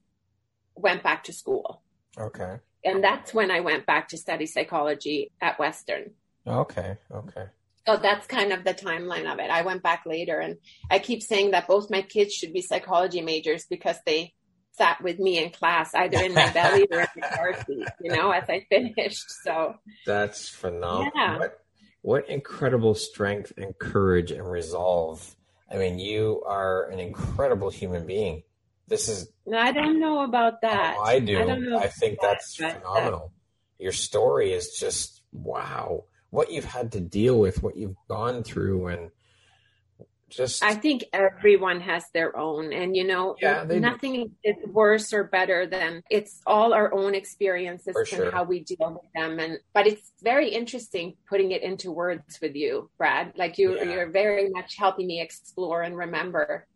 went 0.75 1.03
back 1.03 1.25
to 1.25 1.33
school. 1.33 1.81
Okay 2.19 2.59
and 2.85 3.03
that's 3.03 3.35
when 3.35 3.51
I 3.51 3.61
went 3.61 3.87
back 3.87 4.09
to 4.09 4.17
study 4.17 4.47
psychology 4.47 5.31
at 5.41 5.59
Western. 5.59 6.13
Okay, 6.47 6.97
okay. 7.13 7.45
So 7.87 7.97
that's 7.97 8.27
kind 8.27 8.53
of 8.53 8.65
the 8.65 8.75
timeline 8.75 9.31
of 9.33 9.39
it. 9.39 9.51
I 9.51 9.63
went 9.63 9.83
back 9.83 10.05
later, 10.07 10.39
and 10.39 10.57
I 10.91 10.99
keep 10.99 11.23
saying 11.23 11.53
that 11.53 11.67
both 11.67 11.91
my 11.91 12.03
kids 12.03 12.35
should 12.35 12.53
be 12.53 12.61
psychology 12.61 13.21
majors 13.21 13.67
because 13.69 13.97
they 14.05 14.35
sat 14.73 15.03
with 15.03 15.19
me 15.19 15.43
in 15.43 15.51
class, 15.51 15.95
either 15.95 16.19
in 16.25 16.35
my 16.35 16.51
belly 16.53 16.87
or 16.91 17.01
in 17.01 17.07
the 17.15 17.23
car 17.23 17.55
seat, 17.67 17.89
you 18.01 18.15
know, 18.15 18.31
as 18.31 18.49
I 18.49 18.67
finished. 18.69 19.31
So 19.45 19.75
that's 20.07 20.49
phenomenal. 20.49 21.13
Yeah. 21.15 21.39
What, 21.39 21.59
what 22.03 22.29
incredible 22.29 22.95
strength 22.95 23.53
and 23.57 23.77
courage 23.79 24.31
and 24.31 24.49
resolve. 24.49 25.37
I 25.71 25.77
mean, 25.77 25.99
you 25.99 26.43
are 26.47 26.89
an 26.91 26.99
incredible 26.99 27.71
human 27.71 28.07
being. 28.07 28.43
This 28.91 29.09
is. 29.09 29.29
I 29.55 29.71
don't 29.71 30.01
know 30.01 30.25
about 30.25 30.63
that. 30.63 30.97
Oh, 30.99 31.03
I 31.03 31.21
do. 31.21 31.39
I, 31.39 31.85
I 31.85 31.87
think 31.87 32.19
that's 32.21 32.57
that, 32.57 32.83
phenomenal. 32.83 33.33
That. 33.79 33.85
Your 33.85 33.93
story 33.93 34.53
is 34.53 34.77
just 34.79 35.23
wow. 35.33 36.05
What 36.31 36.51
you've 36.51 36.65
had 36.65 36.93
to 36.93 37.01
deal 37.01 37.39
with, 37.39 37.63
what 37.63 37.77
you've 37.77 37.97
gone 38.09 38.43
through, 38.43 38.89
and 38.89 39.11
just. 40.29 40.65
I 40.65 40.75
think 40.75 41.05
everyone 41.13 41.81
has 41.83 42.05
their 42.13 42.37
own, 42.37 42.73
and 42.73 42.97
you 42.97 43.07
know, 43.07 43.37
yeah, 43.41 43.65
nothing 43.65 44.13
do. 44.13 44.31
is 44.43 44.57
worse 44.67 45.13
or 45.13 45.23
better 45.23 45.69
than 45.69 46.03
it's 46.11 46.41
all 46.45 46.75
our 46.75 46.93
own 46.93 47.15
experiences 47.15 47.93
For 47.93 48.01
and 48.01 48.09
sure. 48.09 48.31
how 48.33 48.43
we 48.43 48.65
deal 48.65 49.01
with 49.01 49.13
them. 49.15 49.39
And 49.39 49.59
but 49.73 49.87
it's 49.87 50.11
very 50.21 50.49
interesting 50.49 51.15
putting 51.29 51.53
it 51.53 51.63
into 51.63 51.93
words 51.93 52.41
with 52.43 52.57
you, 52.57 52.91
Brad. 52.99 53.35
Like 53.37 53.57
you, 53.57 53.77
yeah. 53.77 53.85
you're 53.85 54.11
very 54.11 54.51
much 54.51 54.75
helping 54.77 55.07
me 55.07 55.21
explore 55.21 55.83
and 55.83 55.97
remember 55.97 56.67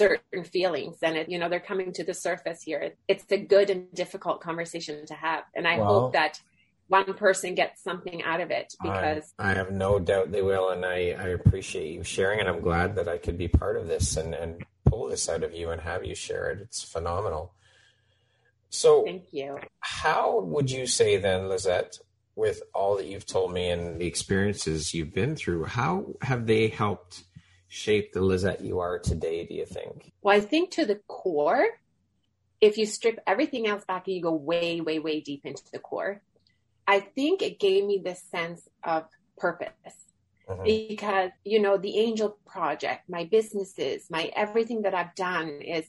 certain 0.00 0.44
feelings 0.44 0.96
and 1.02 1.16
it, 1.16 1.28
you 1.28 1.38
know 1.38 1.48
they're 1.48 1.60
coming 1.60 1.92
to 1.92 2.04
the 2.04 2.14
surface 2.14 2.62
here. 2.62 2.94
It's 3.06 3.24
a 3.30 3.36
good 3.36 3.68
and 3.68 3.92
difficult 3.92 4.40
conversation 4.40 5.04
to 5.06 5.14
have. 5.14 5.44
And 5.54 5.68
i 5.68 5.76
well, 5.78 5.86
hope 5.86 6.12
that 6.14 6.40
one 6.88 7.12
person 7.14 7.54
gets 7.54 7.82
something 7.84 8.22
out 8.22 8.40
of 8.40 8.50
it 8.50 8.74
because 8.82 9.32
I, 9.38 9.52
I, 9.52 9.54
have 9.54 9.70
no 9.70 10.00
doubt 10.00 10.32
they 10.32 10.42
will 10.42 10.70
and 10.70 10.84
I, 10.84 11.14
I 11.16 11.28
appreciate 11.28 11.94
you 11.94 12.02
sharing 12.02 12.40
and 12.40 12.48
i'm 12.48 12.60
glad 12.60 12.96
that 12.96 13.06
i 13.06 13.16
could 13.16 13.38
be 13.38 13.46
part 13.46 13.76
of 13.76 13.86
this 13.86 14.16
and, 14.16 14.34
and 14.34 14.64
pull 14.90 15.08
this 15.08 15.28
out 15.28 15.44
of 15.44 15.54
you 15.54 15.70
and 15.70 15.80
have 15.80 16.04
you 16.04 16.14
share 16.14 16.50
it. 16.50 16.60
It's 16.60 16.82
phenomenal. 16.82 17.54
So 18.68 19.04
thank 19.04 19.32
you. 19.32 19.58
how 19.80 20.40
would 20.40 20.70
you 20.70 20.86
say 20.86 21.16
then 21.16 21.48
lizette 21.48 21.98
with 22.36 22.62
all 22.74 22.96
that 22.96 23.06
you've 23.06 23.26
told 23.26 23.52
me 23.52 23.70
and 23.70 24.00
the 24.00 24.06
experiences 24.06 24.94
you've 24.94 25.12
been 25.12 25.34
through 25.34 25.64
how 25.64 26.06
have 26.22 26.46
they 26.46 26.68
helped 26.68 27.24
shape 27.70 28.12
the 28.12 28.20
Lizette 28.20 28.62
you 28.62 28.80
are 28.80 28.98
today, 28.98 29.46
do 29.46 29.54
you 29.54 29.64
think? 29.64 30.12
Well, 30.22 30.36
I 30.36 30.40
think 30.40 30.72
to 30.72 30.84
the 30.84 31.00
core, 31.06 31.64
if 32.60 32.76
you 32.76 32.84
strip 32.84 33.20
everything 33.26 33.68
else 33.68 33.84
back 33.84 34.06
and 34.06 34.16
you 34.16 34.22
go 34.22 34.32
way, 34.32 34.80
way, 34.80 34.98
way 34.98 35.20
deep 35.20 35.46
into 35.46 35.62
the 35.72 35.78
core, 35.78 36.20
I 36.86 36.98
think 36.98 37.42
it 37.42 37.60
gave 37.60 37.86
me 37.86 38.02
this 38.04 38.22
sense 38.28 38.68
of 38.82 39.04
purpose. 39.38 39.70
Mm-hmm. 40.48 40.64
Because, 40.64 41.30
you 41.44 41.62
know, 41.62 41.78
the 41.78 41.96
Angel 41.96 42.36
Project, 42.44 43.08
my 43.08 43.24
businesses, 43.24 44.10
my 44.10 44.32
everything 44.34 44.82
that 44.82 44.92
I've 44.92 45.14
done 45.14 45.60
is 45.62 45.86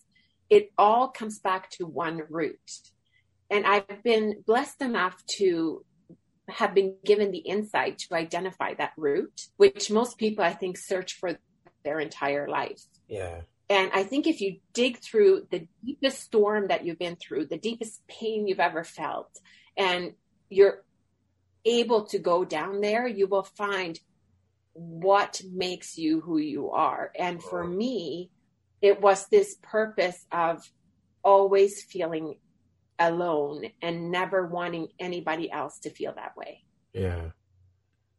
it 0.52 0.72
all 0.78 1.08
comes 1.08 1.40
back 1.40 1.72
to 1.72 1.88
one 1.88 2.22
root. 2.30 2.72
And 3.50 3.66
I've 3.66 4.04
been 4.04 4.44
blessed 4.46 4.84
enough 4.84 5.18
to 5.38 5.84
have 6.48 6.76
been 6.76 6.96
given 7.04 7.32
the 7.32 7.40
insight 7.40 7.98
to 7.98 8.16
identify 8.16 8.76
that 8.76 8.92
root, 8.98 9.48
which 9.58 9.90
most 9.90 10.20
people 10.20 10.44
I 10.44 10.54
think 10.54 10.78
search 10.78 11.14
for 11.14 11.38
their 11.84 12.00
entire 12.00 12.48
life. 12.48 12.82
Yeah. 13.08 13.42
And 13.70 13.92
I 13.94 14.04
think 14.04 14.28
if 14.28 14.42
you 14.42 14.58
dig 14.74 15.00
through 15.00 15.48
the 15.50 15.68
deepest 15.86 16.20
storm 16.20 16.68
that 16.68 16.86
you've 16.86 17.00
been 17.00 17.16
through, 17.16 17.46
the 17.46 17.58
deepest 17.58 18.06
pain 18.08 18.48
you've 18.48 18.60
ever 18.60 18.84
felt, 18.84 19.30
and 19.78 20.14
you're 20.50 20.84
able 21.64 22.06
to 22.08 22.20
go 22.20 22.44
down 22.44 22.82
there, 22.82 23.08
you 23.08 23.28
will 23.28 23.44
find 23.44 24.00
what 24.74 25.42
makes 25.50 25.98
you 25.98 26.22
who 26.22 26.38
you 26.38 26.72
are. 26.72 27.12
And 27.18 27.42
for 27.42 27.64
me, 27.64 28.30
it 28.82 29.00
was 29.00 29.28
this 29.28 29.56
purpose 29.62 30.26
of 30.32 30.70
always 31.24 31.84
feeling 31.84 32.36
alone 33.00 33.66
and 33.82 34.12
never 34.12 34.46
wanting 34.46 34.90
anybody 35.00 35.52
else 35.52 35.80
to 35.80 35.90
feel 35.90 36.14
that 36.16 36.36
way. 36.36 36.64
Yeah. 36.94 37.30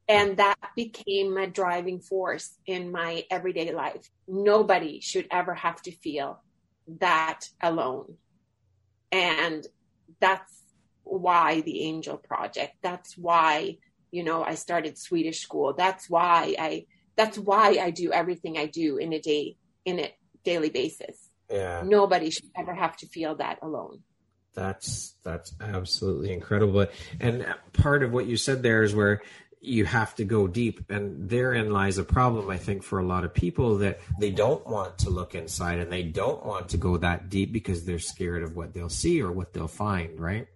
And 0.08 0.36
that 0.38 0.58
became 0.76 1.36
a 1.36 1.46
driving 1.46 2.00
force 2.00 2.56
in 2.66 2.90
my 2.90 3.24
everyday 3.30 3.72
life. 3.72 4.08
Nobody 4.26 5.00
should 5.00 5.26
ever 5.30 5.54
have 5.54 5.80
to 5.82 5.92
feel 5.92 6.42
that 7.00 7.48
alone. 7.62 8.16
And 9.10 9.66
that's 10.20 10.62
why 11.04 11.60
the 11.60 11.82
Angel 11.82 12.16
Project. 12.16 12.74
That's 12.82 13.16
why, 13.16 13.78
you 14.10 14.24
know, 14.24 14.42
I 14.42 14.54
started 14.54 14.98
Swedish 14.98 15.40
school. 15.40 15.74
That's 15.74 16.10
why 16.10 16.56
I 16.58 16.86
that's 17.16 17.38
why 17.38 17.78
I 17.80 17.90
do 17.90 18.12
everything 18.12 18.56
I 18.56 18.66
do 18.66 18.96
in 18.96 19.12
a 19.12 19.20
day, 19.20 19.56
in 19.84 20.00
a 20.00 20.14
daily 20.44 20.70
basis. 20.70 21.28
Yeah. 21.50 21.82
Nobody 21.84 22.30
should 22.30 22.50
ever 22.56 22.74
have 22.74 22.96
to 22.98 23.06
feel 23.06 23.36
that 23.36 23.58
alone. 23.62 24.00
That's 24.54 25.14
that's 25.22 25.54
absolutely 25.60 26.32
incredible. 26.32 26.86
And 27.20 27.46
part 27.72 28.02
of 28.02 28.12
what 28.12 28.26
you 28.26 28.36
said 28.36 28.62
there 28.62 28.82
is 28.82 28.94
where 28.94 29.22
you 29.62 29.84
have 29.84 30.14
to 30.16 30.24
go 30.24 30.48
deep. 30.48 30.90
And 30.90 31.30
therein 31.30 31.70
lies 31.70 31.98
a 31.98 32.04
problem 32.04 32.50
i 32.50 32.58
think 32.58 32.82
for 32.82 32.98
a 32.98 33.04
lot 33.04 33.24
of 33.24 33.32
people 33.32 33.78
that 33.78 34.00
they 34.18 34.30
don't 34.30 34.66
want 34.66 34.98
to 34.98 35.10
look 35.10 35.34
inside 35.34 35.78
and 35.78 35.90
they 35.90 36.02
don't 36.02 36.44
want 36.44 36.70
to 36.70 36.76
go 36.76 36.96
that 36.98 37.28
deep 37.28 37.52
because 37.52 37.84
they're 37.84 37.98
scared 37.98 38.42
of 38.42 38.56
what 38.56 38.74
they'll 38.74 38.88
see 38.88 39.22
or 39.22 39.30
what 39.32 39.52
they'll 39.52 39.68
find 39.68 40.18
right? 40.20 40.48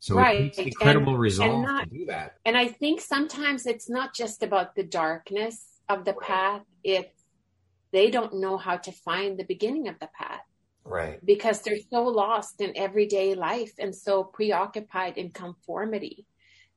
So 0.00 0.14
right. 0.14 0.56
it 0.56 0.58
incredible 0.58 1.14
and, 1.14 1.20
resolve 1.20 1.54
and 1.54 1.62
not, 1.62 1.84
to 1.84 1.98
do 1.98 2.06
that. 2.06 2.36
And 2.44 2.56
i 2.56 2.68
think 2.68 3.00
sometimes 3.00 3.66
it's 3.66 3.88
not 3.90 4.14
just 4.14 4.42
about 4.42 4.76
the 4.76 4.84
darkness 4.84 5.80
of 5.88 6.04
the 6.04 6.12
right. 6.12 6.28
path. 6.28 6.62
It's 6.84 7.18
they 7.90 8.10
don't 8.10 8.34
know 8.34 8.58
how 8.58 8.76
to 8.76 8.92
find 8.92 9.38
the 9.38 9.44
beginning 9.44 9.88
of 9.88 9.98
the 9.98 10.08
path. 10.18 10.44
Right. 10.84 11.24
Because 11.24 11.60
they're 11.62 11.78
so 11.90 12.04
lost 12.04 12.60
in 12.60 12.76
everyday 12.76 13.34
life 13.34 13.72
and 13.78 13.94
so 13.94 14.24
preoccupied 14.24 15.18
in 15.18 15.30
conformity 15.30 16.26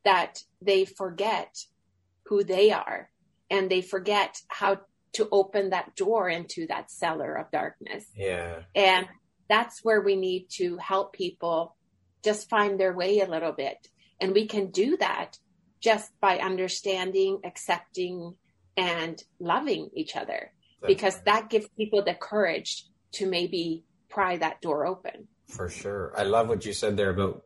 that 0.03 0.43
they 0.61 0.85
forget 0.85 1.65
who 2.25 2.43
they 2.43 2.71
are 2.71 3.09
and 3.49 3.69
they 3.69 3.81
forget 3.81 4.41
how 4.47 4.79
to 5.13 5.27
open 5.31 5.71
that 5.71 5.95
door 5.95 6.29
into 6.29 6.65
that 6.67 6.89
cellar 6.89 7.35
of 7.35 7.51
darkness. 7.51 8.05
Yeah. 8.15 8.59
And 8.73 9.07
that's 9.49 9.83
where 9.83 10.01
we 10.01 10.15
need 10.15 10.47
to 10.51 10.77
help 10.77 11.13
people 11.13 11.75
just 12.23 12.49
find 12.49 12.79
their 12.79 12.93
way 12.93 13.19
a 13.19 13.29
little 13.29 13.51
bit. 13.51 13.89
And 14.21 14.33
we 14.33 14.47
can 14.47 14.71
do 14.71 14.95
that 14.97 15.37
just 15.81 16.11
by 16.21 16.37
understanding, 16.37 17.41
accepting, 17.43 18.35
and 18.77 19.21
loving 19.39 19.89
each 19.93 20.15
other 20.15 20.53
that's 20.81 20.93
because 20.93 21.21
that 21.23 21.49
gives 21.49 21.67
people 21.75 22.03
the 22.03 22.13
courage 22.13 22.85
to 23.13 23.27
maybe 23.27 23.83
pry 24.09 24.37
that 24.37 24.61
door 24.61 24.85
open. 24.85 25.27
For 25.47 25.69
sure. 25.69 26.13
I 26.17 26.23
love 26.23 26.47
what 26.47 26.65
you 26.65 26.71
said 26.71 26.95
there 26.95 27.09
about 27.09 27.43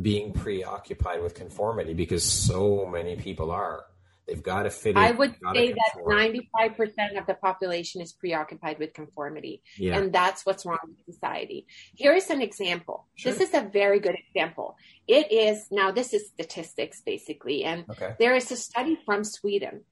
being 0.00 0.32
preoccupied 0.32 1.22
with 1.22 1.34
conformity 1.34 1.94
because 1.94 2.24
so 2.24 2.86
many 2.86 3.16
people 3.16 3.50
are. 3.50 3.84
They've 4.26 4.42
got 4.42 4.62
to 4.62 4.70
fit 4.70 4.90
in. 4.90 4.98
I 4.98 5.10
would 5.10 5.34
say 5.52 5.72
that 5.72 5.96
95% 6.06 7.18
of 7.18 7.26
the 7.26 7.34
population 7.34 8.00
is 8.00 8.12
preoccupied 8.12 8.78
with 8.78 8.94
conformity. 8.94 9.62
Yeah. 9.76 9.98
And 9.98 10.12
that's 10.12 10.46
what's 10.46 10.64
wrong 10.64 10.78
with 10.86 11.14
society. 11.14 11.66
Here 11.94 12.14
is 12.14 12.30
an 12.30 12.40
example. 12.40 13.08
Sure. 13.16 13.32
This 13.32 13.48
is 13.48 13.54
a 13.54 13.62
very 13.62 13.98
good 13.98 14.14
example. 14.14 14.76
It 15.08 15.32
is, 15.32 15.66
now 15.72 15.90
this 15.90 16.14
is 16.14 16.28
statistics 16.28 17.02
basically. 17.04 17.64
And 17.64 17.84
okay. 17.90 18.14
there 18.20 18.36
is 18.36 18.50
a 18.52 18.56
study 18.56 18.96
from 19.04 19.24
Sweden 19.24 19.82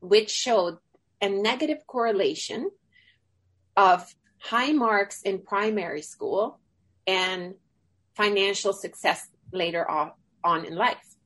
which 0.00 0.30
showed 0.30 0.76
a 1.22 1.28
negative 1.30 1.86
correlation 1.86 2.70
of 3.76 4.14
high 4.38 4.72
marks 4.72 5.22
in 5.22 5.40
primary 5.40 6.02
school 6.02 6.60
and 7.06 7.54
financial 8.16 8.72
success 8.72 9.28
later 9.52 9.88
on, 9.88 10.12
on 10.42 10.64
in 10.64 10.74
life. 10.74 11.16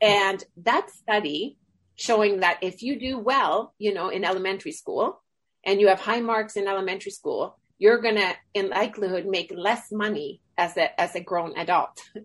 And 0.00 0.44
that 0.58 0.90
study 0.90 1.56
showing 1.96 2.40
that 2.40 2.58
if 2.62 2.82
you 2.82 2.98
do 2.98 3.18
well, 3.18 3.74
you 3.78 3.94
know, 3.94 4.08
in 4.10 4.24
elementary 4.24 4.72
school 4.72 5.22
and 5.64 5.80
you 5.80 5.88
have 5.88 6.00
high 6.00 6.20
marks 6.20 6.56
in 6.56 6.68
elementary 6.68 7.10
school, 7.10 7.58
you're 7.78 8.00
going 8.00 8.16
to 8.16 8.34
in 8.54 8.68
likelihood 8.68 9.26
make 9.26 9.52
less 9.54 9.90
money 9.90 10.40
as 10.56 10.76
a 10.76 10.98
as 11.00 11.14
a 11.14 11.20
grown 11.20 11.56
adult. 11.56 12.00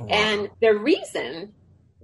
Oh, 0.00 0.04
wow. 0.04 0.08
And 0.08 0.50
the 0.62 0.74
reason 0.74 1.52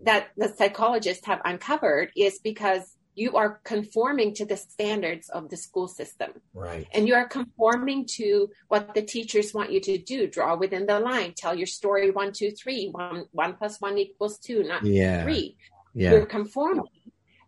that 0.05 0.29
the 0.37 0.49
psychologists 0.49 1.27
have 1.27 1.41
uncovered 1.43 2.11
is 2.15 2.39
because 2.39 2.92
you 3.15 3.37
are 3.37 3.61
conforming 3.65 4.35
to 4.35 4.47
the 4.47 4.57
standards 4.57 5.29
of 5.29 5.51
the 5.51 5.57
school 5.57 5.87
system. 5.87 6.31
Right. 6.55 6.87
And 6.93 7.07
you 7.07 7.15
are 7.15 7.29
conforming 7.29 8.07
to 8.17 8.49
what 8.69 8.95
the 8.95 9.03
teachers 9.03 9.53
want 9.53 9.71
you 9.71 9.81
to 9.81 9.99
do. 9.99 10.27
Draw 10.27 10.57
within 10.57 10.87
the 10.87 10.99
line. 10.99 11.35
Tell 11.37 11.55
your 11.55 11.67
story 11.67 12.11
one, 12.11 12.33
two, 12.33 12.53
three. 12.53 12.89
One, 12.89 13.27
one 13.33 13.55
plus 13.55 13.81
one 13.81 13.99
equals 13.99 14.39
two, 14.39 14.63
not 14.65 14.85
yeah. 14.85 15.25
three. 15.25 15.57
Yeah. 15.95 16.13
You're 16.13 16.27
conforming, 16.27 16.89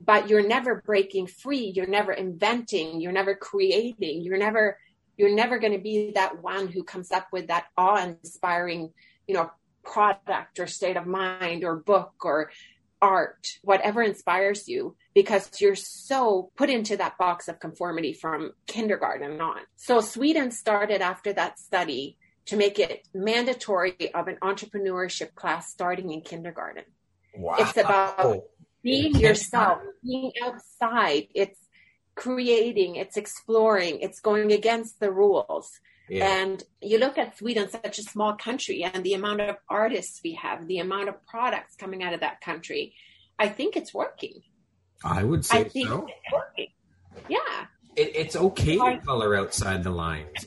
but 0.00 0.28
you're 0.28 0.46
never 0.46 0.82
breaking 0.84 1.28
free. 1.28 1.72
You're 1.74 1.86
never 1.86 2.12
inventing. 2.12 3.00
You're 3.00 3.12
never 3.12 3.34
creating. 3.34 4.22
You're 4.22 4.36
never, 4.36 4.78
you're 5.16 5.34
never 5.34 5.58
going 5.58 5.72
to 5.72 5.78
be 5.78 6.12
that 6.14 6.42
one 6.42 6.68
who 6.68 6.84
comes 6.84 7.10
up 7.10 7.28
with 7.32 7.46
that 7.46 7.64
awe-inspiring, 7.78 8.92
you 9.26 9.34
know, 9.34 9.50
product 9.82 10.58
or 10.60 10.66
state 10.66 10.96
of 10.96 11.06
mind 11.06 11.64
or 11.64 11.76
book 11.76 12.14
or 12.22 12.50
art, 13.04 13.58
whatever 13.62 14.02
inspires 14.02 14.66
you, 14.66 14.96
because 15.14 15.50
you're 15.60 15.76
so 15.76 16.50
put 16.56 16.70
into 16.70 16.96
that 16.96 17.18
box 17.18 17.48
of 17.48 17.60
conformity 17.60 18.14
from 18.14 18.52
kindergarten 18.66 19.38
on. 19.42 19.60
So 19.76 20.00
Sweden 20.00 20.50
started 20.50 21.02
after 21.02 21.34
that 21.34 21.58
study 21.58 22.16
to 22.46 22.56
make 22.56 22.78
it 22.78 23.06
mandatory 23.12 24.10
of 24.14 24.26
an 24.26 24.38
entrepreneurship 24.42 25.34
class 25.34 25.70
starting 25.70 26.10
in 26.10 26.22
kindergarten. 26.22 26.84
Wow. 27.36 27.56
It's 27.58 27.76
about 27.76 28.40
being 28.82 29.14
yourself, 29.16 29.82
being 30.02 30.32
outside. 30.42 31.28
It's 31.34 31.60
creating, 32.14 32.96
it's 32.96 33.18
exploring, 33.18 34.00
it's 34.00 34.20
going 34.20 34.50
against 34.50 34.98
the 34.98 35.12
rules. 35.12 35.68
Yeah. 36.08 36.42
And 36.42 36.62
you 36.82 36.98
look 36.98 37.16
at 37.16 37.38
Sweden, 37.38 37.68
such 37.70 37.98
a 37.98 38.02
small 38.02 38.34
country, 38.34 38.84
and 38.84 39.02
the 39.04 39.14
amount 39.14 39.40
of 39.40 39.56
artists 39.68 40.20
we 40.22 40.34
have, 40.34 40.66
the 40.66 40.78
amount 40.78 41.08
of 41.08 41.24
products 41.26 41.76
coming 41.76 42.02
out 42.02 42.12
of 42.12 42.20
that 42.20 42.40
country. 42.40 42.94
I 43.38 43.48
think 43.48 43.76
it's 43.76 43.92
working. 43.92 44.42
I 45.02 45.22
would 45.22 45.44
say 45.44 45.60
I 45.60 45.64
think 45.64 45.88
so. 45.88 46.06
It's 46.06 46.32
working. 46.32 46.68
Yeah. 47.28 47.66
It, 47.96 48.16
it's 48.16 48.36
okay 48.36 48.76
to 48.76 49.00
color 49.04 49.36
outside 49.36 49.82
the 49.82 49.90
lines. 49.90 50.46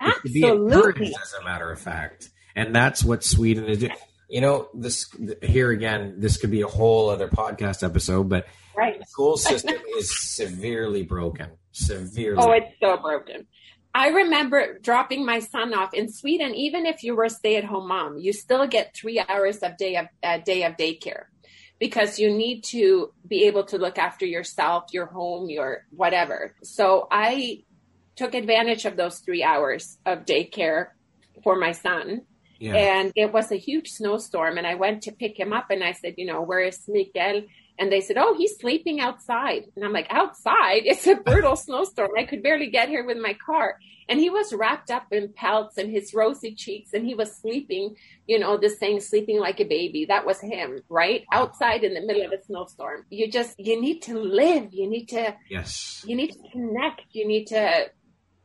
Absolutely. 0.00 1.14
as 1.14 1.34
a 1.40 1.44
matter 1.44 1.70
of 1.70 1.78
fact. 1.78 2.30
And 2.56 2.74
that's 2.74 3.04
what 3.04 3.22
Sweden 3.22 3.66
is 3.66 3.78
doing. 3.78 3.92
You 4.28 4.40
know, 4.40 4.68
this 4.74 5.12
here 5.42 5.70
again, 5.70 6.16
this 6.18 6.36
could 6.36 6.50
be 6.50 6.62
a 6.62 6.68
whole 6.68 7.10
other 7.10 7.28
podcast 7.28 7.82
episode, 7.82 8.28
but 8.28 8.46
right. 8.76 8.98
the 8.98 9.06
school 9.06 9.36
system 9.36 9.76
is 9.98 10.16
severely 10.34 11.02
broken. 11.02 11.50
Severely. 11.72 12.38
Oh, 12.38 12.52
it's 12.52 12.72
so 12.80 12.96
broken. 12.96 13.46
I 13.94 14.08
remember 14.08 14.78
dropping 14.78 15.26
my 15.26 15.40
son 15.40 15.74
off 15.74 15.94
in 15.94 16.12
Sweden. 16.12 16.54
Even 16.54 16.86
if 16.86 17.02
you 17.02 17.16
were 17.16 17.24
a 17.24 17.30
stay-at-home 17.30 17.88
mom, 17.88 18.18
you 18.18 18.32
still 18.32 18.66
get 18.66 18.94
three 18.94 19.18
hours 19.18 19.58
of 19.58 19.76
day 19.76 19.96
of 19.96 20.06
uh, 20.22 20.38
day 20.38 20.64
of 20.64 20.76
daycare 20.76 21.24
because 21.80 22.18
you 22.18 22.30
need 22.30 22.62
to 22.62 23.12
be 23.26 23.46
able 23.46 23.64
to 23.64 23.78
look 23.78 23.98
after 23.98 24.26
yourself, 24.26 24.84
your 24.92 25.06
home, 25.06 25.50
your 25.50 25.86
whatever. 25.90 26.54
So 26.62 27.08
I 27.10 27.64
took 28.14 28.34
advantage 28.34 28.84
of 28.84 28.96
those 28.96 29.20
three 29.20 29.42
hours 29.42 29.98
of 30.04 30.26
daycare 30.26 30.88
for 31.42 31.56
my 31.56 31.72
son. 31.72 32.22
Yeah. 32.58 32.74
And 32.74 33.12
it 33.16 33.32
was 33.32 33.50
a 33.50 33.56
huge 33.56 33.88
snowstorm. 33.88 34.58
And 34.58 34.66
I 34.66 34.74
went 34.74 35.02
to 35.04 35.12
pick 35.12 35.40
him 35.40 35.54
up 35.54 35.70
and 35.70 35.82
I 35.82 35.92
said, 35.92 36.14
you 36.18 36.26
know, 36.26 36.42
where 36.42 36.60
is 36.60 36.86
Miguel? 36.86 37.42
And 37.80 37.90
they 37.90 38.02
said, 38.02 38.18
Oh, 38.18 38.36
he's 38.36 38.56
sleeping 38.58 39.00
outside. 39.00 39.64
And 39.74 39.84
I'm 39.84 39.92
like, 39.92 40.06
Outside? 40.10 40.82
It's 40.84 41.06
a 41.06 41.16
brutal 41.16 41.56
snowstorm. 41.66 42.10
I 42.16 42.24
could 42.24 42.42
barely 42.42 42.68
get 42.68 42.90
here 42.90 43.04
with 43.04 43.16
my 43.16 43.34
car. 43.34 43.78
And 44.08 44.20
he 44.20 44.28
was 44.28 44.52
wrapped 44.52 44.90
up 44.90 45.06
in 45.12 45.32
pelts 45.32 45.78
and 45.78 45.90
his 45.90 46.12
rosy 46.12 46.54
cheeks 46.54 46.92
and 46.92 47.06
he 47.06 47.14
was 47.14 47.34
sleeping, 47.34 47.96
you 48.26 48.38
know, 48.38 48.58
this 48.58 48.76
thing 48.76 49.00
sleeping 49.00 49.38
like 49.38 49.60
a 49.60 49.64
baby. 49.64 50.04
That 50.04 50.26
was 50.26 50.40
him, 50.40 50.80
right? 50.88 51.24
Outside 51.32 51.84
in 51.84 51.94
the 51.94 52.00
middle 52.00 52.26
of 52.26 52.32
a 52.32 52.44
snowstorm. 52.44 53.06
You 53.08 53.30
just, 53.30 53.58
you 53.58 53.80
need 53.80 54.02
to 54.02 54.18
live. 54.18 54.68
You 54.72 54.90
need 54.90 55.06
to, 55.10 55.34
yes, 55.48 56.04
you 56.06 56.16
need 56.16 56.32
to 56.32 56.38
connect. 56.52 57.02
You 57.12 57.26
need 57.26 57.46
to, 57.46 57.86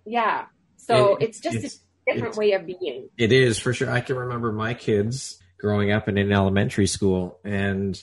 yeah. 0.06 0.46
So 0.78 1.18
it, 1.18 1.30
it's 1.30 1.40
just 1.40 1.58
it's, 1.58 1.82
a 2.08 2.14
different 2.14 2.38
way 2.38 2.54
of 2.54 2.66
being. 2.66 3.10
It 3.18 3.32
is 3.32 3.58
for 3.58 3.74
sure. 3.74 3.90
I 3.90 4.02
can 4.02 4.16
remember 4.16 4.52
my 4.52 4.76
kids 4.76 5.40
growing 5.60 5.92
up 5.92 6.08
in 6.08 6.20
an 6.20 6.32
elementary 6.32 6.88
school 6.88 7.40
and 7.44 8.02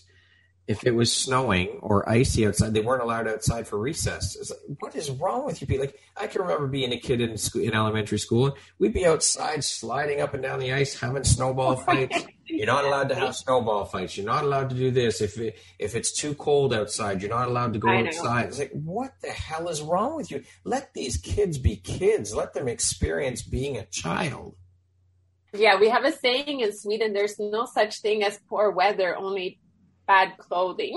if 0.68 0.86
it 0.86 0.92
was 0.92 1.12
snowing 1.12 1.78
or 1.80 2.08
icy 2.08 2.46
outside, 2.46 2.72
they 2.72 2.80
weren't 2.80 3.02
allowed 3.02 3.26
outside 3.26 3.66
for 3.66 3.78
recess. 3.78 4.36
It's 4.36 4.50
like, 4.50 4.60
what 4.78 4.94
is 4.94 5.10
wrong 5.10 5.44
with 5.44 5.60
you 5.60 5.66
people? 5.66 5.86
Like, 5.86 5.98
I 6.16 6.28
can 6.28 6.42
remember 6.42 6.68
being 6.68 6.92
a 6.92 6.98
kid 6.98 7.20
in 7.20 7.36
school, 7.36 7.62
in 7.62 7.74
elementary 7.74 8.18
school. 8.18 8.56
We'd 8.78 8.94
be 8.94 9.04
outside 9.04 9.64
sliding 9.64 10.20
up 10.20 10.34
and 10.34 10.42
down 10.42 10.60
the 10.60 10.72
ice, 10.72 10.98
having 10.98 11.24
snowball 11.24 11.76
fights. 11.86 12.24
You're 12.46 12.66
not 12.66 12.84
allowed 12.84 13.08
to 13.08 13.16
have 13.16 13.34
snowball 13.34 13.86
fights. 13.86 14.16
You're 14.16 14.26
not 14.26 14.44
allowed 14.44 14.70
to 14.70 14.76
do 14.76 14.92
this. 14.92 15.20
If 15.20 15.36
it, 15.38 15.58
if 15.80 15.96
it's 15.96 16.12
too 16.12 16.34
cold 16.34 16.72
outside, 16.72 17.22
you're 17.22 17.30
not 17.30 17.48
allowed 17.48 17.72
to 17.72 17.80
go 17.80 17.88
outside. 17.88 18.46
It's 18.46 18.58
like, 18.58 18.72
what 18.72 19.12
the 19.20 19.30
hell 19.30 19.68
is 19.68 19.82
wrong 19.82 20.14
with 20.14 20.30
you? 20.30 20.44
Let 20.62 20.94
these 20.94 21.16
kids 21.16 21.58
be 21.58 21.76
kids. 21.76 22.34
Let 22.34 22.54
them 22.54 22.68
experience 22.68 23.42
being 23.42 23.78
a 23.78 23.86
child. 23.86 24.54
Yeah, 25.54 25.78
we 25.78 25.90
have 25.90 26.04
a 26.04 26.12
saying 26.12 26.60
in 26.60 26.74
Sweden 26.74 27.12
there's 27.12 27.38
no 27.38 27.66
such 27.66 28.00
thing 28.00 28.22
as 28.22 28.40
poor 28.48 28.70
weather, 28.70 29.16
only 29.16 29.58
bad 30.12 30.36
clothing. 30.38 30.94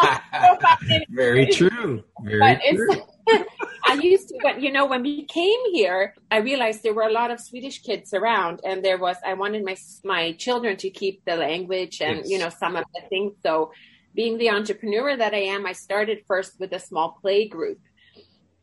Very 1.10 1.46
true. 1.46 2.02
Very 2.22 2.58
true. 2.74 3.02
I 3.86 3.94
used 4.12 4.28
to, 4.28 4.38
but 4.42 4.60
you 4.60 4.70
know, 4.72 4.86
when 4.86 5.02
we 5.02 5.24
came 5.24 5.62
here, 5.72 6.14
I 6.30 6.38
realized 6.50 6.82
there 6.82 6.98
were 7.00 7.10
a 7.12 7.16
lot 7.20 7.30
of 7.30 7.38
Swedish 7.40 7.78
kids 7.88 8.12
around, 8.12 8.60
and 8.68 8.84
there 8.84 8.98
was. 8.98 9.16
I 9.24 9.34
wanted 9.34 9.64
my 9.64 9.76
my 10.14 10.32
children 10.44 10.76
to 10.84 10.90
keep 10.90 11.16
the 11.24 11.36
language 11.36 11.96
and 12.00 12.18
yes. 12.18 12.30
you 12.30 12.38
know 12.42 12.50
some 12.62 12.74
of 12.80 12.84
the 12.94 13.02
things. 13.08 13.32
So 13.46 13.72
being 14.18 14.34
the 14.38 14.50
entrepreneur 14.58 15.16
that 15.16 15.32
I 15.40 15.44
am, 15.54 15.62
I 15.72 15.74
started 15.86 16.18
first 16.30 16.52
with 16.60 16.72
a 16.72 16.82
small 16.88 17.08
play 17.20 17.48
group. 17.56 17.80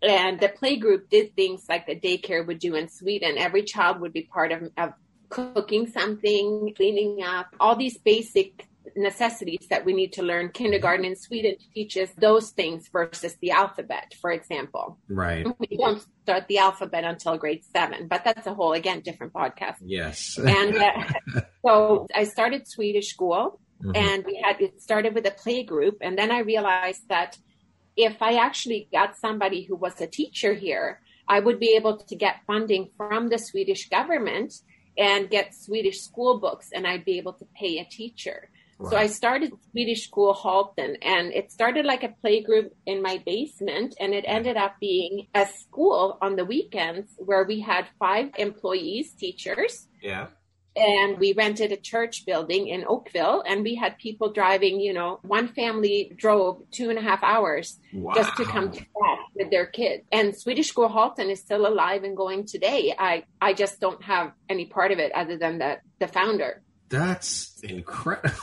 And 0.04 0.40
the 0.40 0.50
play 0.50 0.76
group 0.78 1.10
did 1.16 1.36
things 1.36 1.66
like 1.72 1.86
the 1.86 1.98
daycare 2.06 2.44
would 2.48 2.60
do 2.68 2.74
in 2.76 2.90
Sweden. 2.90 3.38
Every 3.38 3.64
child 3.74 4.00
would 4.02 4.14
be 4.20 4.24
part 4.38 4.52
of, 4.52 4.60
of 4.84 4.90
cooking 5.30 5.86
something, 5.98 6.74
cleaning 6.76 7.22
up, 7.24 7.48
all 7.60 7.76
these 7.76 7.98
basic 8.00 8.68
necessities 8.96 9.67
that 9.70 9.86
we 9.86 9.94
need 9.94 10.13
to 10.13 10.24
learn. 10.24 10.50
Kindergarten 10.50 11.06
in 11.06 11.15
Sweden 11.15 11.56
teaches 11.74 12.10
those 12.17 12.52
things 12.52 12.89
versus 12.91 13.36
the 13.41 13.52
alphabet, 13.52 14.13
for 14.20 14.32
example. 14.32 14.98
Right. 15.10 15.46
We 15.60 15.78
don't 15.78 16.04
start 16.24 16.48
the 16.48 16.60
alphabet 16.60 17.04
until 17.04 17.38
grade 17.38 17.63
seven, 17.74 18.08
but 18.08 18.24
that's 18.24 18.48
a 18.48 18.54
whole, 18.54 18.74
again, 18.74 19.02
different 19.02 19.34
podcast. 19.34 19.78
Yes. 19.82 20.38
and 20.38 20.76
uh, 20.76 21.41
so 21.65 22.08
I 22.15 22.26
started 22.26 22.67
Swedish 22.67 23.10
school 23.10 23.60
mm-hmm. 23.82 23.96
and 23.96 24.26
we 24.26 24.41
had, 24.44 24.62
it 24.62 24.82
started 24.82 25.13
with 25.13 25.26
a 25.26 25.32
play 25.32 25.63
group. 25.63 25.98
And 26.02 26.17
then 26.17 26.32
I 26.32 26.39
realized 26.39 27.08
that 27.10 27.38
if 27.96 28.22
I 28.22 28.36
actually 28.36 28.88
got 28.91 29.17
somebody 29.17 29.63
who 29.63 29.76
was 29.76 30.00
a 30.02 30.08
teacher 30.08 30.54
here, 30.54 31.02
I 31.28 31.39
would 31.39 31.60
be 31.60 31.76
able 31.76 31.98
to 31.98 32.15
get 32.15 32.41
funding 32.48 32.89
from 32.98 33.30
the 33.30 33.38
Swedish 33.38 33.89
government 33.89 34.54
and 34.98 35.30
get 35.30 35.56
Swedish 35.56 36.02
school 36.02 36.39
books, 36.39 36.70
and 36.74 36.86
I'd 36.86 37.06
be 37.06 37.17
able 37.17 37.34
to 37.34 37.46
pay 37.56 37.80
a 37.80 37.86
teacher. 37.86 38.50
So 38.89 38.98
I 38.98 39.08
started 39.08 39.52
Swedish 39.72 40.08
School 40.08 40.34
Halton 40.34 40.98
and 41.02 41.32
it 41.34 41.52
started 41.52 41.86
like 41.86 42.04
a 42.04 42.13
playgroup 42.24 42.72
in 42.86 43.02
my 43.02 43.22
basement 43.26 43.96
and 44.00 44.13
it 44.13 44.26
mm. 44.26 44.30
ended 44.30 44.58
up 44.58 44.76
being 44.80 45.28
a 45.36 45.46
school 45.46 46.17
on 46.22 46.36
the 46.36 46.46
weekends 46.46 47.12
where 47.17 47.44
we 47.44 47.60
had 47.60 47.86
five 48.00 48.30
employees, 48.38 49.13
teachers. 49.13 49.88
Yeah. 50.02 50.28
And 50.74 51.20
we 51.20 51.34
rented 51.34 51.74
a 51.74 51.78
church 51.78 52.26
building 52.26 52.67
in 52.70 52.86
Oakville 52.88 53.44
and 53.46 53.62
we 53.62 53.76
had 53.76 53.98
people 53.98 54.32
driving, 54.32 54.80
you 54.80 54.94
know, 54.94 55.20
one 55.22 55.50
family 55.50 56.13
drove 56.15 56.63
two 56.72 56.89
and 56.89 56.98
a 56.98 57.02
half 57.02 57.22
hours 57.24 57.78
wow. 57.94 58.13
just 58.15 58.36
to 58.38 58.46
come 58.46 58.72
to 58.72 58.78
class 58.78 59.20
with 59.36 59.52
their 59.52 59.65
kids. 59.65 60.04
And 60.13 60.34
Swedish 60.34 60.70
School 60.70 60.88
Halton 60.88 61.30
is 61.30 61.41
still 61.41 61.67
alive 61.67 62.06
and 62.06 62.15
going 62.15 62.46
today. 62.46 62.96
I, 62.98 63.26
I 63.41 63.54
just 63.54 63.82
don't 63.82 64.02
have 64.04 64.32
any 64.48 64.65
part 64.65 64.91
of 64.91 65.00
it 65.00 65.12
other 65.12 65.38
than 65.38 65.58
the, 65.58 65.80
the 66.00 66.08
founder. 66.08 66.63
That's 66.88 67.60
incredible. 67.63 68.38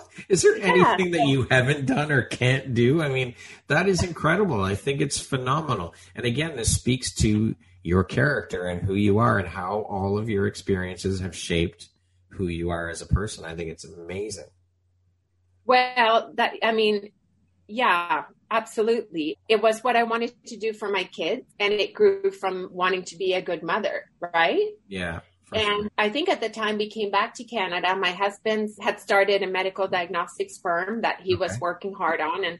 is 0.28 0.42
there 0.42 0.56
anything 0.56 1.12
that 1.12 1.26
you 1.26 1.46
haven't 1.50 1.86
done 1.86 2.12
or 2.12 2.22
can't 2.22 2.74
do? 2.74 3.02
I 3.02 3.08
mean, 3.08 3.34
that 3.68 3.88
is 3.88 4.02
incredible. 4.02 4.62
I 4.62 4.74
think 4.74 5.00
it's 5.00 5.20
phenomenal. 5.20 5.94
And 6.14 6.24
again, 6.24 6.56
this 6.56 6.74
speaks 6.74 7.14
to 7.16 7.54
your 7.82 8.04
character 8.04 8.66
and 8.66 8.82
who 8.82 8.94
you 8.94 9.18
are 9.18 9.38
and 9.38 9.48
how 9.48 9.80
all 9.88 10.18
of 10.18 10.28
your 10.28 10.46
experiences 10.46 11.20
have 11.20 11.34
shaped 11.34 11.88
who 12.28 12.46
you 12.46 12.70
are 12.70 12.88
as 12.88 13.02
a 13.02 13.06
person. 13.06 13.44
I 13.44 13.54
think 13.54 13.70
it's 13.70 13.84
amazing. 13.84 14.46
Well, 15.64 16.32
that 16.36 16.54
I 16.62 16.72
mean, 16.72 17.12
yeah, 17.66 18.24
absolutely. 18.50 19.38
It 19.48 19.62
was 19.62 19.82
what 19.82 19.96
I 19.96 20.02
wanted 20.04 20.32
to 20.46 20.56
do 20.56 20.72
for 20.72 20.88
my 20.88 21.04
kids 21.04 21.44
and 21.58 21.72
it 21.74 21.94
grew 21.94 22.30
from 22.30 22.68
wanting 22.72 23.04
to 23.04 23.16
be 23.16 23.34
a 23.34 23.42
good 23.42 23.62
mother, 23.62 24.10
right? 24.20 24.70
Yeah. 24.88 25.20
And 25.54 25.82
sure. 25.82 25.90
I 25.98 26.08
think 26.08 26.28
at 26.28 26.40
the 26.40 26.48
time 26.48 26.78
we 26.78 26.88
came 26.88 27.10
back 27.10 27.34
to 27.34 27.44
Canada, 27.44 27.94
my 27.96 28.12
husband 28.12 28.70
had 28.80 29.00
started 29.00 29.42
a 29.42 29.46
medical 29.46 29.88
diagnostics 29.88 30.58
firm 30.58 31.02
that 31.02 31.20
he 31.22 31.34
okay. 31.34 31.40
was 31.40 31.60
working 31.60 31.92
hard 31.92 32.20
on, 32.20 32.44
and 32.44 32.58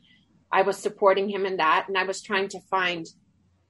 I 0.51 0.63
was 0.63 0.77
supporting 0.77 1.29
him 1.29 1.47
in 1.47 1.57
that. 1.57 1.87
And 1.89 1.97
I 1.97 2.05
was 2.05 2.23
trying 2.23 2.49
to 2.49 2.61
find 2.71 3.07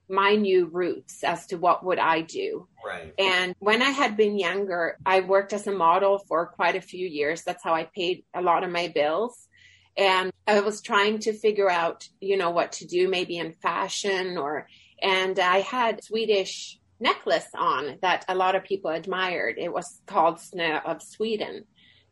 my 0.09 0.35
new 0.35 0.67
roots 0.67 1.25
as 1.25 1.47
to 1.47 1.57
what 1.57 1.85
would 1.85 1.99
I 1.99 2.21
do. 2.21 2.69
Right. 2.85 3.15
And 3.19 3.55
when 3.61 3.83
I 3.83 3.91
had 3.91 4.17
been 4.17 4.39
younger, 4.39 4.99
I 5.07 5.21
worked 5.21 5.53
as 5.53 5.67
a 5.67 5.73
model 5.73 6.19
for 6.29 6.47
quite 6.47 6.77
a 6.77 6.83
few 6.83 7.07
years. 7.07 7.43
That's 7.43 7.65
how 7.65 7.75
I 7.75 7.85
paid 7.85 8.25
a 8.35 8.43
lot 8.43 8.65
of 8.65 8.71
my 8.71 8.89
bills. 8.89 9.49
And 9.97 10.33
I 10.47 10.61
was 10.61 10.81
trying 10.83 11.21
to 11.21 11.33
figure 11.33 11.71
out, 11.71 12.09
you 12.21 12.37
know, 12.37 12.51
what 12.51 12.73
to 12.73 12.87
do 12.87 13.09
maybe 13.09 13.39
in 13.39 13.53
fashion 13.53 14.39
or, 14.39 14.67
and 15.03 15.39
I 15.39 15.61
had 15.61 16.03
Swedish 16.05 16.79
necklace 17.03 17.49
on 17.55 17.99
that 18.01 18.25
a 18.29 18.35
lot 18.35 18.55
of 18.55 18.65
people 18.65 18.91
admired. 18.91 19.57
It 19.59 19.73
was 19.73 20.01
called 20.07 20.37
Snö 20.37 20.85
of 20.85 21.03
Sweden. 21.03 21.65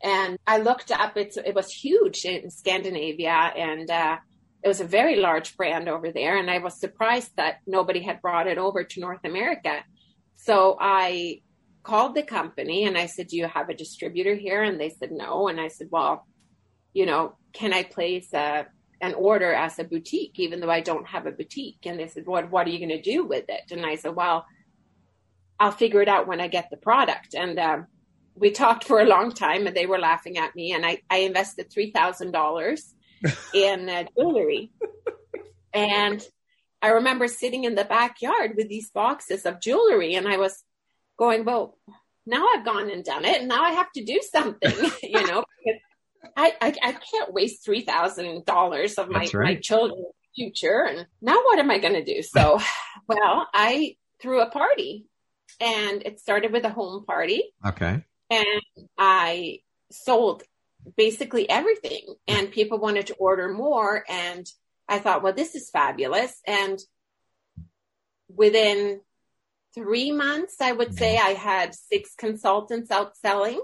And 0.03 0.39
I 0.47 0.59
looked 0.59 0.91
up, 0.91 1.17
it's, 1.17 1.37
it 1.37 1.55
was 1.55 1.71
huge 1.71 2.25
in 2.25 2.51
Scandinavia 2.51 3.53
and 3.57 3.91
uh, 3.91 4.17
it 4.63 4.69
was 4.69 4.81
a 4.81 4.85
very 4.85 5.17
large 5.17 5.57
brand 5.57 5.89
over 5.89 6.11
there. 6.11 6.37
And 6.39 6.51
I 6.51 6.59
was 6.59 6.79
surprised 6.79 7.33
that 7.37 7.61
nobody 7.67 8.03
had 8.03 8.21
brought 8.21 8.47
it 8.47 8.59
over 8.59 8.85
to 8.85 9.01
North 9.01 9.25
America. 9.25 9.85
So 10.37 10.77
I 10.81 11.43
called 11.83 12.15
the 12.15 12.23
company 12.23 12.85
and 12.85 12.97
I 12.97 13.07
said, 13.07 13.29
Do 13.29 13.37
you 13.37 13.47
have 13.47 13.69
a 13.69 13.75
distributor 13.75 14.35
here? 14.35 14.63
And 14.63 14.81
they 14.81 14.91
said, 14.91 15.13
No. 15.13 15.49
And 15.49 15.61
I 15.61 15.69
said, 15.69 15.89
Well, 15.91 16.27
you 16.93 17.07
know, 17.07 17.37
can 17.53 17.73
I 17.73 17.83
place 17.85 18.33
a, 18.33 18.67
an 19.01 19.15
order 19.15 19.53
as 19.53 19.79
a 19.79 19.85
boutique, 19.85 20.39
even 20.39 20.61
though 20.61 20.71
I 20.71 20.81
don't 20.81 21.07
have 21.07 21.27
a 21.27 21.33
boutique? 21.33 21.85
And 21.85 21.99
they 21.99 22.09
said, 22.09 22.27
What, 22.27 22.51
what 22.51 22.67
are 22.67 22.71
you 22.71 22.79
going 22.79 23.03
to 23.03 23.03
do 23.03 23.25
with 23.25 23.45
it? 23.49 23.71
And 23.71 23.85
I 23.87 23.97
said, 23.97 24.15
Well, 24.15 24.45
I'll 25.61 25.73
figure 25.73 26.01
it 26.01 26.09
out 26.09 26.27
when 26.27 26.41
I 26.41 26.49
get 26.49 26.71
the 26.71 26.79
product. 26.79 27.35
And 27.35 27.59
um, 27.59 27.87
we 28.35 28.51
talked 28.51 28.85
for 28.85 28.99
a 28.99 29.05
long 29.05 29.31
time 29.31 29.67
and 29.67 29.77
they 29.77 29.85
were 29.85 29.99
laughing 29.99 30.39
at 30.39 30.57
me. 30.57 30.73
And 30.73 30.87
I, 30.87 31.03
I 31.11 31.19
invested 31.19 31.71
$3,000 31.71 32.81
in 33.55 33.89
uh, 33.89 34.05
jewelry. 34.17 34.73
and 35.75 36.27
I 36.81 36.89
remember 36.89 37.29
sitting 37.29 37.65
in 37.65 37.75
the 37.75 37.85
backyard 37.85 38.55
with 38.57 38.71
these 38.71 38.91
boxes 38.91 39.45
of 39.45 39.61
jewelry 39.61 40.15
and 40.15 40.27
I 40.27 40.39
was 40.39 40.65
going, 41.19 41.45
well, 41.45 41.77
now 42.25 42.47
I've 42.55 42.65
gone 42.65 42.91
and 42.91 43.05
done 43.05 43.27
it 43.27 43.41
and 43.41 43.49
now 43.49 43.63
I 43.63 43.73
have 43.73 43.93
to 43.93 44.05
do 44.05 44.19
something, 44.33 44.73
you 45.03 45.27
know, 45.27 45.45
I, 46.37 46.55
I, 46.61 46.75
I, 46.83 46.93
can't 46.93 47.33
waste 47.35 47.67
$3,000 47.67 48.99
of 48.99 49.11
my, 49.11 49.19
right. 49.19 49.35
my 49.35 49.55
children's 49.57 50.07
future. 50.35 50.87
And 50.89 51.07
now 51.21 51.35
what 51.35 51.59
am 51.59 51.71
I 51.71 51.79
going 51.79 51.95
to 51.95 52.05
do? 52.05 52.23
So, 52.23 52.61
well, 53.07 53.49
I 53.53 53.97
threw 54.23 54.41
a 54.41 54.51
party 54.51 55.10
and 55.61 56.03
it 56.05 56.21
started 56.21 56.53
with 56.53 56.65
a 56.65 56.71
home 56.71 57.05
party. 57.05 57.45
Okay. 57.65 58.03
And 58.31 58.63
I 58.97 59.61
sold 59.91 60.43
basically 60.97 61.49
everything 61.49 62.15
and 62.27 62.51
people 62.51 62.79
wanted 62.79 63.09
to 63.09 63.15
order 63.15 63.53
more 63.53 64.05
and 64.09 64.47
I 64.89 64.99
thought, 64.99 65.23
well, 65.23 65.33
this 65.33 65.55
is 65.55 65.71
fabulous. 65.71 66.41
And 66.47 66.81
within 68.29 69.01
three 69.75 70.11
months, 70.11 70.57
I 70.61 70.73
would 70.73 70.97
say 70.97 71.17
mm-hmm. 71.17 71.29
I 71.29 71.31
had 71.31 71.75
six 71.75 72.15
consultants 72.17 72.91
out 72.91 73.17
selling 73.17 73.61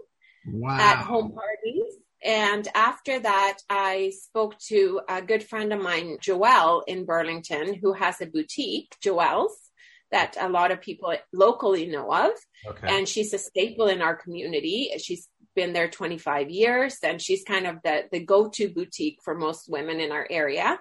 wow. 0.46 0.78
at 0.78 1.02
home 1.04 1.32
parties. 1.32 1.94
And 2.24 2.66
after 2.74 3.18
that, 3.20 3.58
I 3.68 4.12
spoke 4.20 4.58
to 4.68 5.00
a 5.08 5.20
good 5.20 5.42
friend 5.42 5.72
of 5.72 5.82
mine, 5.82 6.18
Joelle 6.20 6.82
in 6.86 7.04
Burlington, 7.04 7.74
who 7.74 7.92
has 7.92 8.20
a 8.20 8.26
boutique, 8.26 8.96
Joelle's 9.04 9.65
that 10.12 10.36
a 10.40 10.48
lot 10.48 10.70
of 10.70 10.80
people 10.80 11.14
locally 11.32 11.86
know 11.86 12.12
of. 12.12 12.30
Okay. 12.66 12.88
And 12.88 13.08
she's 13.08 13.32
a 13.34 13.38
staple 13.38 13.86
in 13.86 14.02
our 14.02 14.14
community. 14.14 14.90
She's 14.98 15.28
been 15.54 15.72
there 15.72 15.88
25 15.88 16.50
years 16.50 16.98
and 17.02 17.20
she's 17.20 17.42
kind 17.42 17.66
of 17.66 17.76
the, 17.82 18.04
the 18.12 18.20
go-to 18.20 18.68
boutique 18.68 19.18
for 19.24 19.34
most 19.34 19.68
women 19.68 20.00
in 20.00 20.12
our 20.12 20.26
area. 20.30 20.78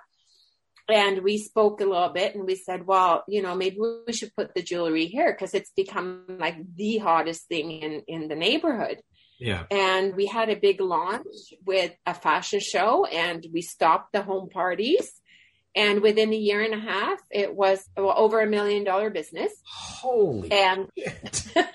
And 0.87 1.23
we 1.23 1.39
spoke 1.39 1.81
a 1.81 1.85
little 1.85 2.09
bit 2.09 2.35
and 2.35 2.45
we 2.45 2.55
said, 2.55 2.85
well, 2.85 3.23
you 3.27 3.41
know, 3.41 3.55
maybe 3.55 3.77
we 3.79 4.13
should 4.13 4.35
put 4.35 4.53
the 4.53 4.61
jewelry 4.61 5.07
here 5.07 5.33
because 5.33 5.55
it's 5.55 5.71
become 5.75 6.25
like 6.39 6.57
the 6.75 6.99
hottest 6.99 7.47
thing 7.47 7.71
in, 7.71 8.03
in 8.07 8.27
the 8.27 8.35
neighborhood. 8.35 9.01
Yeah. 9.39 9.63
And 9.71 10.15
we 10.15 10.27
had 10.27 10.49
a 10.49 10.55
big 10.55 10.79
launch 10.79 11.25
with 11.65 11.91
a 12.05 12.13
fashion 12.13 12.59
show 12.59 13.05
and 13.05 13.45
we 13.51 13.61
stopped 13.61 14.13
the 14.13 14.21
home 14.21 14.49
parties 14.49 15.11
and 15.75 16.01
within 16.01 16.31
a 16.31 16.37
year 16.37 16.61
and 16.61 16.73
a 16.73 16.79
half, 16.79 17.19
it 17.31 17.53
was 17.53 17.87
over 17.97 18.41
a 18.41 18.47
million 18.47 18.83
dollar 18.83 19.09
business. 19.09 19.51
Holy 19.65 20.51
and 20.51 20.89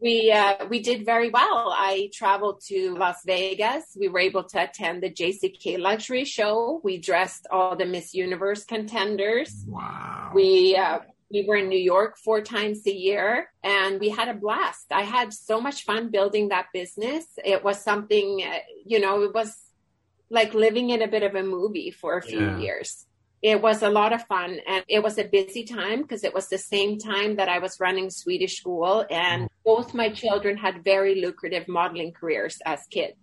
we 0.00 0.32
uh, 0.32 0.66
we 0.66 0.80
did 0.80 1.04
very 1.04 1.30
well. 1.30 1.74
I 1.76 2.10
traveled 2.12 2.62
to 2.68 2.94
Las 2.94 3.22
Vegas. 3.26 3.84
We 3.98 4.08
were 4.08 4.20
able 4.20 4.44
to 4.44 4.62
attend 4.62 5.02
the 5.02 5.10
JCK 5.10 5.78
Luxury 5.78 6.24
Show. 6.24 6.80
We 6.82 6.98
dressed 6.98 7.46
all 7.50 7.76
the 7.76 7.86
Miss 7.86 8.14
Universe 8.14 8.64
contenders. 8.64 9.64
Wow. 9.66 10.32
We 10.34 10.76
uh, 10.76 11.00
we 11.30 11.44
were 11.46 11.56
in 11.56 11.68
New 11.68 11.78
York 11.78 12.16
four 12.18 12.40
times 12.40 12.86
a 12.86 12.94
year, 12.94 13.50
and 13.62 14.00
we 14.00 14.08
had 14.08 14.28
a 14.28 14.34
blast. 14.34 14.86
I 14.90 15.02
had 15.02 15.32
so 15.32 15.60
much 15.60 15.84
fun 15.84 16.10
building 16.10 16.48
that 16.48 16.66
business. 16.72 17.26
It 17.44 17.62
was 17.62 17.80
something, 17.80 18.42
uh, 18.42 18.58
you 18.84 18.98
know, 18.98 19.22
it 19.22 19.32
was 19.32 19.56
like 20.30 20.54
living 20.54 20.90
in 20.90 21.02
a 21.02 21.08
bit 21.08 21.22
of 21.22 21.34
a 21.34 21.42
movie 21.42 21.90
for 21.90 22.16
a 22.16 22.22
few 22.22 22.40
yeah. 22.40 22.58
years. 22.58 23.06
It 23.42 23.60
was 23.60 23.82
a 23.82 23.88
lot 23.88 24.12
of 24.12 24.26
fun 24.26 24.58
and 24.66 24.84
it 24.86 25.02
was 25.02 25.18
a 25.18 25.24
busy 25.24 25.64
time 25.64 26.02
because 26.02 26.24
it 26.24 26.34
was 26.34 26.48
the 26.48 26.58
same 26.58 26.98
time 26.98 27.36
that 27.36 27.48
I 27.48 27.58
was 27.58 27.80
running 27.80 28.10
Swedish 28.10 28.58
school 28.58 29.04
and 29.10 29.44
mm. 29.44 29.48
both 29.64 29.94
my 29.94 30.10
children 30.10 30.58
had 30.58 30.84
very 30.84 31.20
lucrative 31.20 31.66
modeling 31.66 32.12
careers 32.12 32.58
as 32.66 32.86
kids. 32.90 33.16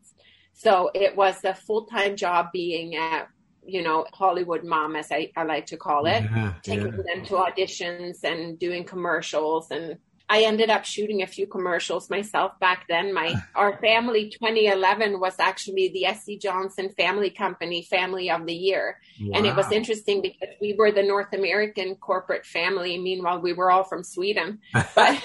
So 0.53 0.89
it 0.95 1.16
was 1.16 1.43
a 1.43 1.53
full-time 1.53 2.16
job 2.16 2.47
being 2.51 2.95
a, 2.95 3.28
you 3.64 3.84
know, 3.84 4.08
Hollywood 4.12 4.64
mom, 4.64 4.95
as 4.95 5.12
I, 5.12 5.32
I 5.38 5.43
like 5.43 5.68
to 5.68 5.78
call 5.78 6.08
it, 6.08 6.24
yeah, 6.24 6.53
taking 6.64 6.88
yeah. 6.88 7.14
them 7.14 7.26
to 7.26 7.34
auditions 7.36 8.24
and 8.24 8.58
doing 8.58 8.84
commercials 8.84 9.70
and 9.70 9.97
I 10.30 10.41
ended 10.41 10.69
up 10.69 10.84
shooting 10.84 11.21
a 11.21 11.28
few 11.28 11.47
commercials 11.47 12.09
myself 12.09 12.59
back 12.59 12.86
then. 12.89 13.13
My 13.13 13.34
our 13.55 13.78
family 13.80 14.30
2011 14.30 15.19
was 15.19 15.36
actually 15.39 15.89
the 15.89 16.13
SC 16.13 16.41
Johnson 16.41 16.89
Family 16.89 17.30
Company 17.30 17.84
Family 17.84 18.30
of 18.30 18.45
the 18.45 18.53
Year, 18.53 18.99
wow. 19.21 19.32
and 19.36 19.45
it 19.45 19.55
was 19.55 19.71
interesting 19.71 20.21
because 20.21 20.49
we 20.59 20.73
were 20.73 20.91
the 20.91 21.03
North 21.03 21.34
American 21.34 21.95
corporate 21.95 22.45
family. 22.45 22.97
Meanwhile, 22.97 23.41
we 23.41 23.53
were 23.53 23.71
all 23.71 23.84
from 23.84 24.03
Sweden, 24.03 24.59
but 24.95 25.21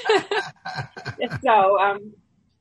so 1.42 1.80
um, 1.80 2.12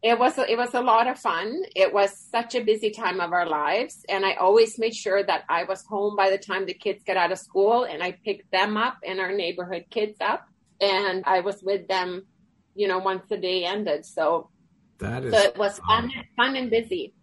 it 0.01 0.17
was 0.17 0.37
it 0.39 0.57
was 0.57 0.73
a 0.73 0.81
lot 0.81 1.07
of 1.07 1.19
fun. 1.19 1.61
It 1.75 1.93
was 1.93 2.17
such 2.17 2.55
a 2.55 2.63
busy 2.63 2.89
time 2.89 3.21
of 3.21 3.33
our 3.33 3.47
lives, 3.47 4.03
and 4.09 4.25
I 4.25 4.33
always 4.33 4.79
made 4.79 4.95
sure 4.95 5.21
that 5.23 5.43
I 5.47 5.65
was 5.65 5.85
home 5.85 6.15
by 6.15 6.31
the 6.31 6.39
time 6.39 6.65
the 6.65 6.73
kids 6.73 7.03
get 7.03 7.17
out 7.17 7.31
of 7.31 7.37
school, 7.37 7.83
and 7.83 8.01
I 8.01 8.13
picked 8.13 8.51
them 8.51 8.77
up 8.77 8.97
and 9.05 9.19
our 9.19 9.31
neighborhood 9.31 9.85
kids 9.91 10.17
up, 10.19 10.47
and 10.81 11.23
I 11.25 11.41
was 11.41 11.61
with 11.63 11.87
them, 11.87 12.25
you 12.75 12.87
know, 12.87 12.99
once 12.99 13.23
the 13.29 13.37
day 13.37 13.63
ended. 13.63 14.05
So 14.05 14.49
that 14.99 15.23
is 15.23 15.33
so 15.33 15.39
it 15.39 15.57
was 15.57 15.79
fun, 15.79 16.05
um, 16.05 16.11
fun 16.35 16.55
and 16.55 16.69
busy. 16.69 17.13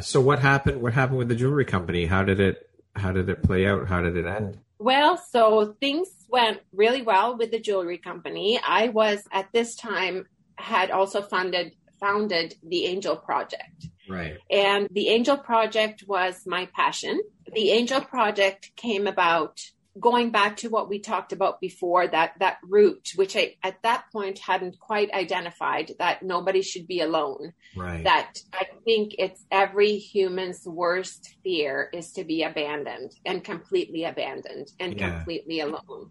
So 0.00 0.20
what 0.20 0.38
happened? 0.38 0.80
What 0.80 0.92
happened 0.92 1.18
with 1.18 1.28
the 1.28 1.34
jewelry 1.34 1.64
company? 1.64 2.06
How 2.06 2.22
did 2.22 2.38
it? 2.38 2.68
How 2.94 3.12
did 3.12 3.28
it 3.28 3.42
play 3.42 3.66
out? 3.66 3.88
How 3.88 4.02
did 4.02 4.16
it 4.16 4.26
end? 4.26 4.58
Well, 4.78 5.16
so 5.30 5.76
things 5.80 6.08
went 6.28 6.60
really 6.72 7.02
well 7.02 7.36
with 7.36 7.50
the 7.50 7.60
jewelry 7.60 7.98
company. 7.98 8.60
I 8.64 8.88
was 8.88 9.22
at 9.32 9.48
this 9.52 9.74
time 9.74 10.26
had 10.56 10.90
also 10.90 11.22
funded 11.22 11.72
founded 12.00 12.54
the 12.62 12.86
Angel 12.86 13.16
Project. 13.16 13.88
Right. 14.08 14.38
And 14.50 14.88
the 14.90 15.08
Angel 15.08 15.36
Project 15.36 16.04
was 16.06 16.42
my 16.46 16.66
passion. 16.74 17.20
The 17.52 17.70
Angel 17.70 18.00
Project 18.00 18.72
came 18.76 19.06
about 19.06 19.60
going 19.98 20.30
back 20.30 20.56
to 20.56 20.68
what 20.68 20.88
we 20.88 21.00
talked 21.00 21.32
about 21.32 21.60
before 21.60 22.06
that 22.06 22.32
that 22.38 22.58
root 22.62 23.10
which 23.16 23.36
i 23.36 23.56
at 23.62 23.82
that 23.82 24.04
point 24.12 24.38
hadn't 24.38 24.78
quite 24.78 25.12
identified 25.12 25.92
that 25.98 26.22
nobody 26.22 26.62
should 26.62 26.86
be 26.86 27.00
alone 27.00 27.52
right 27.76 28.04
that 28.04 28.34
i 28.52 28.64
think 28.84 29.14
it's 29.18 29.44
every 29.50 29.96
human's 29.96 30.64
worst 30.64 31.34
fear 31.42 31.90
is 31.92 32.12
to 32.12 32.22
be 32.22 32.44
abandoned 32.44 33.10
and 33.26 33.42
completely 33.42 34.04
abandoned 34.04 34.68
and 34.78 34.98
yeah. 34.98 35.10
completely 35.10 35.58
alone 35.58 36.10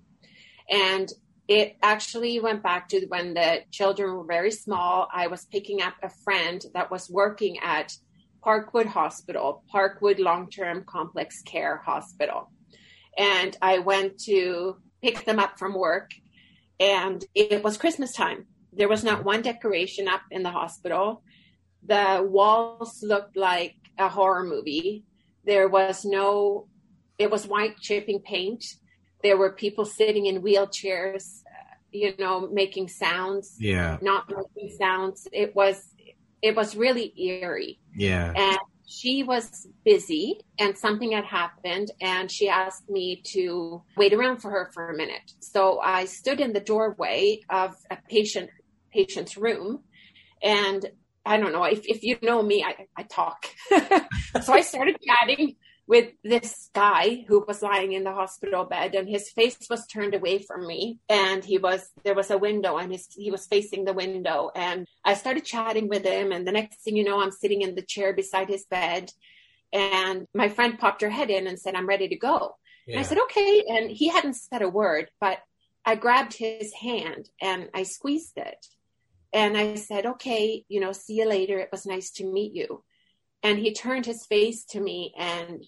and 0.69 1.09
it 1.47 1.77
actually 1.81 2.39
went 2.39 2.61
back 2.61 2.87
to 2.89 3.07
when 3.07 3.33
the 3.33 3.63
children 3.71 4.13
were 4.13 4.23
very 4.23 4.51
small. 4.51 5.07
I 5.11 5.25
was 5.25 5.45
picking 5.45 5.81
up 5.81 5.95
a 6.03 6.09
friend 6.23 6.63
that 6.75 6.91
was 6.91 7.09
working 7.09 7.57
at 7.63 7.91
Parkwood 8.45 8.85
Hospital, 8.85 9.63
Parkwood 9.73 10.19
Long 10.19 10.51
Term 10.51 10.83
Complex 10.85 11.41
Care 11.41 11.77
Hospital. 11.77 12.51
And 13.17 13.55
I 13.61 13.79
went 13.79 14.19
to 14.25 14.77
pick 15.01 15.25
them 15.25 15.39
up 15.39 15.59
from 15.59 15.73
work, 15.73 16.11
and 16.79 17.23
it 17.35 17.63
was 17.63 17.77
Christmas 17.77 18.13
time. 18.13 18.45
There 18.71 18.89
was 18.89 19.03
not 19.03 19.25
one 19.25 19.41
decoration 19.41 20.07
up 20.07 20.21
in 20.31 20.43
the 20.43 20.51
hospital. 20.51 21.23
The 21.85 22.25
walls 22.27 23.01
looked 23.03 23.35
like 23.35 23.75
a 23.97 24.09
horror 24.09 24.43
movie. 24.43 25.03
There 25.45 25.67
was 25.67 26.05
no, 26.05 26.67
it 27.17 27.31
was 27.31 27.47
white 27.47 27.77
chipping 27.79 28.19
paint 28.19 28.63
there 29.23 29.37
were 29.37 29.51
people 29.51 29.85
sitting 29.85 30.25
in 30.27 30.41
wheelchairs, 30.41 31.41
you 31.91 32.13
know, 32.17 32.47
making 32.47 32.87
sounds. 32.87 33.55
Yeah. 33.59 33.97
Not 34.01 34.29
making 34.29 34.75
sounds. 34.77 35.27
It 35.31 35.55
was 35.55 35.93
it 36.41 36.55
was 36.55 36.75
really 36.75 37.13
eerie. 37.19 37.79
Yeah. 37.95 38.33
And 38.35 38.59
she 38.89 39.21
was 39.21 39.67
busy 39.85 40.39
and 40.57 40.75
something 40.75 41.11
had 41.11 41.23
happened 41.23 41.91
and 42.01 42.31
she 42.31 42.49
asked 42.49 42.89
me 42.89 43.21
to 43.23 43.83
wait 43.95 44.13
around 44.13 44.37
for 44.41 44.49
her 44.49 44.71
for 44.73 44.89
a 44.89 44.97
minute. 44.97 45.31
So 45.39 45.79
I 45.79 46.05
stood 46.05 46.39
in 46.39 46.53
the 46.53 46.59
doorway 46.59 47.41
of 47.51 47.75
a 47.91 47.97
patient 48.09 48.49
patient's 48.91 49.37
room 49.37 49.83
and 50.41 50.89
I 51.23 51.37
don't 51.37 51.51
know 51.51 51.65
if, 51.65 51.85
if 51.85 52.03
you 52.03 52.17
know 52.23 52.41
me, 52.41 52.63
I, 52.63 52.87
I 52.97 53.03
talk. 53.03 53.45
so 54.41 54.53
I 54.53 54.61
started 54.61 54.97
chatting 55.05 55.55
with 55.89 56.13
this 56.23 56.69
guy 56.75 57.25
who 57.27 57.43
was 57.47 57.63
lying 57.63 57.93
in 57.93 58.03
the 58.03 58.13
hospital 58.13 58.63
bed 58.63 58.93
and 58.93 59.09
his 59.09 59.31
face 59.31 59.57
was 59.71 59.87
turned 59.87 60.13
away 60.13 60.37
from 60.37 60.67
me 60.67 60.99
and 61.09 61.43
he 61.43 61.57
was 61.57 61.89
there 62.03 62.13
was 62.13 62.29
a 62.29 62.37
window 62.37 62.77
and 62.77 62.91
his 62.91 63.07
he 63.09 63.31
was 63.31 63.47
facing 63.47 63.85
the 63.85 63.93
window 63.93 64.51
and 64.55 64.87
I 65.03 65.15
started 65.15 65.45
chatting 65.45 65.89
with 65.89 66.05
him 66.05 66.31
and 66.31 66.47
the 66.47 66.51
next 66.51 66.81
thing 66.81 66.95
you 66.95 67.03
know 67.03 67.19
I'm 67.19 67.31
sitting 67.31 67.63
in 67.63 67.73
the 67.73 67.81
chair 67.81 68.13
beside 68.13 68.49
his 68.49 68.65
bed 68.65 69.11
and 69.73 70.27
my 70.31 70.47
friend 70.47 70.77
popped 70.77 71.01
her 71.01 71.09
head 71.09 71.31
in 71.31 71.47
and 71.47 71.59
said 71.59 71.73
I'm 71.73 71.87
ready 71.87 72.07
to 72.09 72.15
go. 72.15 72.55
Yeah. 72.85 72.99
I 72.99 73.01
said 73.01 73.17
okay 73.23 73.63
and 73.67 73.89
he 73.89 74.09
hadn't 74.09 74.35
said 74.35 74.61
a 74.61 74.69
word 74.69 75.09
but 75.19 75.39
I 75.83 75.95
grabbed 75.95 76.33
his 76.33 76.71
hand 76.71 77.29
and 77.41 77.67
I 77.73 77.81
squeezed 77.81 78.37
it 78.37 78.63
and 79.33 79.57
I 79.57 79.73
said 79.73 80.05
okay 80.05 80.65
you 80.69 80.81
know 80.81 80.91
see 80.91 81.15
you 81.15 81.27
later 81.27 81.57
it 81.57 81.69
was 81.71 81.87
nice 81.87 82.11
to 82.11 82.31
meet 82.31 82.53
you 82.53 82.83
and 83.41 83.57
he 83.57 83.73
turned 83.73 84.05
his 84.05 84.27
face 84.27 84.65
to 84.65 84.79
me 84.79 85.15
and 85.17 85.65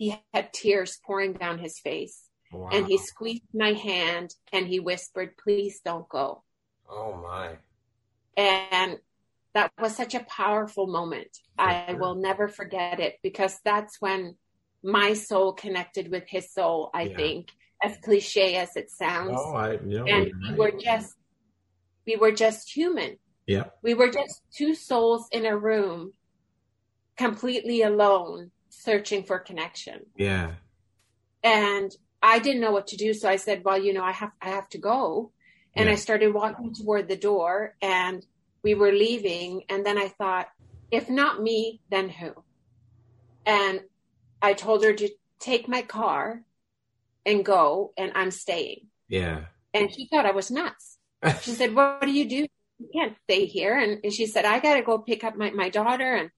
he 0.00 0.16
had 0.32 0.50
tears 0.54 0.98
pouring 1.04 1.34
down 1.34 1.58
his 1.58 1.78
face. 1.78 2.22
Wow. 2.50 2.70
And 2.72 2.86
he 2.86 2.96
squeezed 2.96 3.44
my 3.52 3.74
hand 3.74 4.34
and 4.50 4.66
he 4.66 4.80
whispered, 4.80 5.36
Please 5.36 5.82
don't 5.84 6.08
go. 6.08 6.42
Oh, 6.88 7.12
my. 7.12 7.58
And 8.34 8.96
that 9.52 9.70
was 9.78 9.94
such 9.94 10.14
a 10.14 10.24
powerful 10.24 10.86
moment. 10.86 11.28
For 11.58 11.64
I 11.64 11.88
sure. 11.90 11.98
will 11.98 12.14
never 12.14 12.48
forget 12.48 12.98
it 12.98 13.18
because 13.22 13.60
that's 13.62 14.00
when 14.00 14.36
my 14.82 15.12
soul 15.12 15.52
connected 15.52 16.10
with 16.10 16.24
his 16.26 16.50
soul, 16.50 16.88
I 16.94 17.02
yeah. 17.02 17.16
think, 17.16 17.50
as 17.84 17.98
cliche 18.02 18.56
as 18.56 18.76
it 18.76 18.90
sounds. 18.90 19.36
Oh, 19.36 19.54
I 19.54 19.76
know. 19.82 20.06
And 20.06 20.32
we 20.48 20.54
were 20.56 20.72
just 20.82 21.14
we 22.06 22.16
were 22.16 22.32
just 22.32 22.74
human. 22.74 23.18
Yeah. 23.46 23.64
We 23.82 23.92
were 23.92 24.10
just 24.10 24.40
two 24.56 24.74
souls 24.74 25.28
in 25.30 25.44
a 25.44 25.54
room 25.54 26.14
completely 27.18 27.82
alone 27.82 28.50
searching 28.70 29.24
for 29.24 29.38
connection. 29.38 30.06
Yeah. 30.16 30.52
And 31.42 31.94
I 32.22 32.38
didn't 32.38 32.60
know 32.60 32.72
what 32.72 32.88
to 32.88 32.96
do. 32.96 33.14
So 33.14 33.28
I 33.28 33.36
said, 33.36 33.64
well, 33.64 33.78
you 33.78 33.92
know, 33.92 34.04
I 34.04 34.12
have, 34.12 34.32
I 34.40 34.50
have 34.50 34.68
to 34.70 34.78
go. 34.78 35.32
And 35.74 35.86
yeah. 35.86 35.92
I 35.92 35.94
started 35.96 36.34
walking 36.34 36.74
toward 36.74 37.08
the 37.08 37.16
door 37.16 37.76
and 37.80 38.24
we 38.62 38.74
were 38.74 38.92
leaving. 38.92 39.62
And 39.68 39.86
then 39.86 39.96
I 39.96 40.08
thought, 40.08 40.48
if 40.90 41.08
not 41.08 41.42
me, 41.42 41.80
then 41.90 42.08
who? 42.08 42.32
And 43.46 43.80
I 44.42 44.54
told 44.54 44.84
her 44.84 44.92
to 44.92 45.08
take 45.38 45.68
my 45.68 45.82
car 45.82 46.42
and 47.24 47.44
go 47.44 47.92
and 47.96 48.12
I'm 48.14 48.30
staying. 48.30 48.88
Yeah. 49.08 49.44
And 49.72 49.92
she 49.94 50.06
thought 50.06 50.26
I 50.26 50.32
was 50.32 50.50
nuts. 50.50 50.98
She 51.42 51.50
said, 51.52 51.74
what 51.74 52.02
do 52.02 52.10
you 52.10 52.28
do? 52.28 52.46
You 52.78 52.88
can't 52.94 53.14
stay 53.24 53.44
here. 53.44 53.78
And 53.78 54.12
she 54.12 54.26
said, 54.26 54.46
I 54.46 54.58
got 54.58 54.76
to 54.76 54.82
go 54.82 54.98
pick 54.98 55.22
up 55.22 55.36
my, 55.36 55.50
my 55.50 55.68
daughter. 55.68 56.14
And 56.14 56.30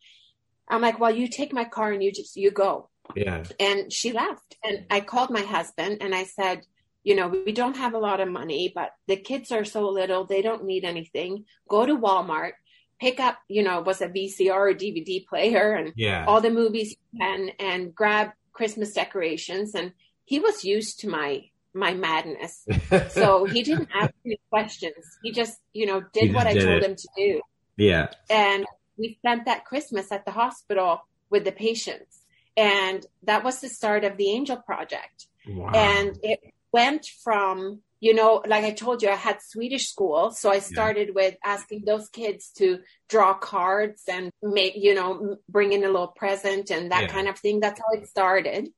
I'm 0.73 0.81
like, 0.81 0.99
well, 0.99 1.15
you 1.15 1.29
take 1.29 1.53
my 1.53 1.65
car 1.65 1.93
and 1.93 2.03
you 2.03 2.11
just, 2.13 2.37
you 2.37 2.51
go. 2.51 2.89
Yeah. 3.15 3.45
And 3.61 3.93
she 3.93 4.13
left. 4.13 4.57
And 4.65 4.87
I 4.91 5.01
called 5.01 5.31
my 5.31 5.43
husband 5.43 5.99
and 6.01 6.15
I 6.15 6.25
said, 6.25 6.63
you 7.05 7.17
know, 7.17 7.29
we 7.29 7.53
don't 7.53 7.77
have 7.77 7.95
a 7.95 7.99
lot 7.99 8.21
of 8.21 8.29
money, 8.29 8.73
but 8.75 8.91
the 9.09 9.17
kids 9.17 9.51
are 9.51 9.65
so 9.65 9.89
little, 9.89 10.25
they 10.25 10.41
don't 10.41 10.65
need 10.65 10.85
anything. 10.85 11.45
Go 11.69 11.85
to 11.85 11.97
Walmart, 11.97 12.53
pick 13.01 13.19
up, 13.19 13.39
you 13.49 13.63
know, 13.63 13.81
was 13.81 14.01
a 14.01 14.09
VCR 14.09 14.51
or 14.51 14.75
DVD 14.75 15.27
player 15.27 15.75
and 15.75 15.93
yeah. 15.97 16.25
all 16.27 16.41
the 16.41 16.51
movies 16.51 16.95
and 17.21 17.53
and 17.59 17.95
grab 17.95 18.31
Christmas 18.53 18.93
decorations. 18.93 19.75
And 19.75 19.93
he 20.25 20.39
was 20.39 20.65
used 20.65 21.01
to 21.01 21.09
my 21.09 21.45
my 21.75 21.95
madness. 21.95 22.65
so 23.11 23.45
he 23.45 23.63
didn't 23.63 23.89
ask 23.95 24.13
any 24.25 24.39
questions. 24.51 25.19
He 25.23 25.33
just, 25.33 25.59
you 25.73 25.87
know, 25.87 26.03
did 26.13 26.33
what 26.33 26.47
I 26.47 26.55
did 26.55 26.63
told 26.63 26.83
it. 26.83 26.85
him 26.85 26.97
to 26.97 27.09
do. 27.17 27.41
Yeah. 27.77 28.09
And 28.31 28.65
we 28.99 29.17
spent 29.21 29.47
that 29.47 29.65
Christmas 29.65 30.13
at 30.13 30.25
the 30.25 30.33
hospital 30.33 31.07
with 31.31 31.45
the 31.45 31.53
patients. 31.53 32.21
And 32.57 33.05
that 33.23 33.45
was 33.45 33.61
the 33.61 33.69
start 33.69 34.05
of 34.05 34.17
the 34.17 34.31
Angel 34.31 34.57
Project. 34.57 35.27
Wow. 35.49 35.73
And 35.75 36.19
it 36.23 36.41
went 36.73 37.07
from, 37.25 37.81
you 38.01 38.15
know, 38.15 38.43
like 38.47 38.65
I 38.65 38.73
told 38.73 39.03
you, 39.03 39.09
I 39.09 39.17
had 39.17 39.41
Swedish 39.43 39.89
school. 39.89 40.31
So 40.33 40.51
I 40.51 40.59
started 40.59 41.09
yeah. 41.09 41.15
with 41.15 41.37
asking 41.45 41.85
those 41.87 42.09
kids 42.09 42.51
to 42.59 42.81
draw 43.09 43.35
cards 43.35 44.03
and 44.09 44.31
make, 44.43 44.75
you 44.77 44.95
know, 44.95 45.37
bring 45.49 45.73
in 45.73 45.85
a 45.85 45.89
little 45.89 46.09
present 46.09 46.71
and 46.71 46.93
that 46.93 47.03
yeah. 47.03 47.09
kind 47.09 47.29
of 47.29 47.39
thing. 47.39 47.61
That's 47.61 47.81
how 47.81 47.99
it 47.99 48.09
started. 48.09 48.69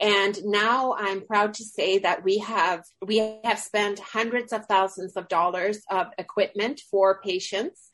And 0.00 0.38
now 0.44 0.94
I'm 0.96 1.26
proud 1.26 1.54
to 1.54 1.64
say 1.64 1.98
that 1.98 2.22
we 2.22 2.38
have, 2.38 2.84
we 3.04 3.40
have 3.42 3.58
spent 3.58 3.98
hundreds 3.98 4.52
of 4.52 4.66
thousands 4.66 5.16
of 5.16 5.26
dollars 5.26 5.82
of 5.90 6.06
equipment 6.18 6.80
for 6.88 7.20
patients 7.20 7.88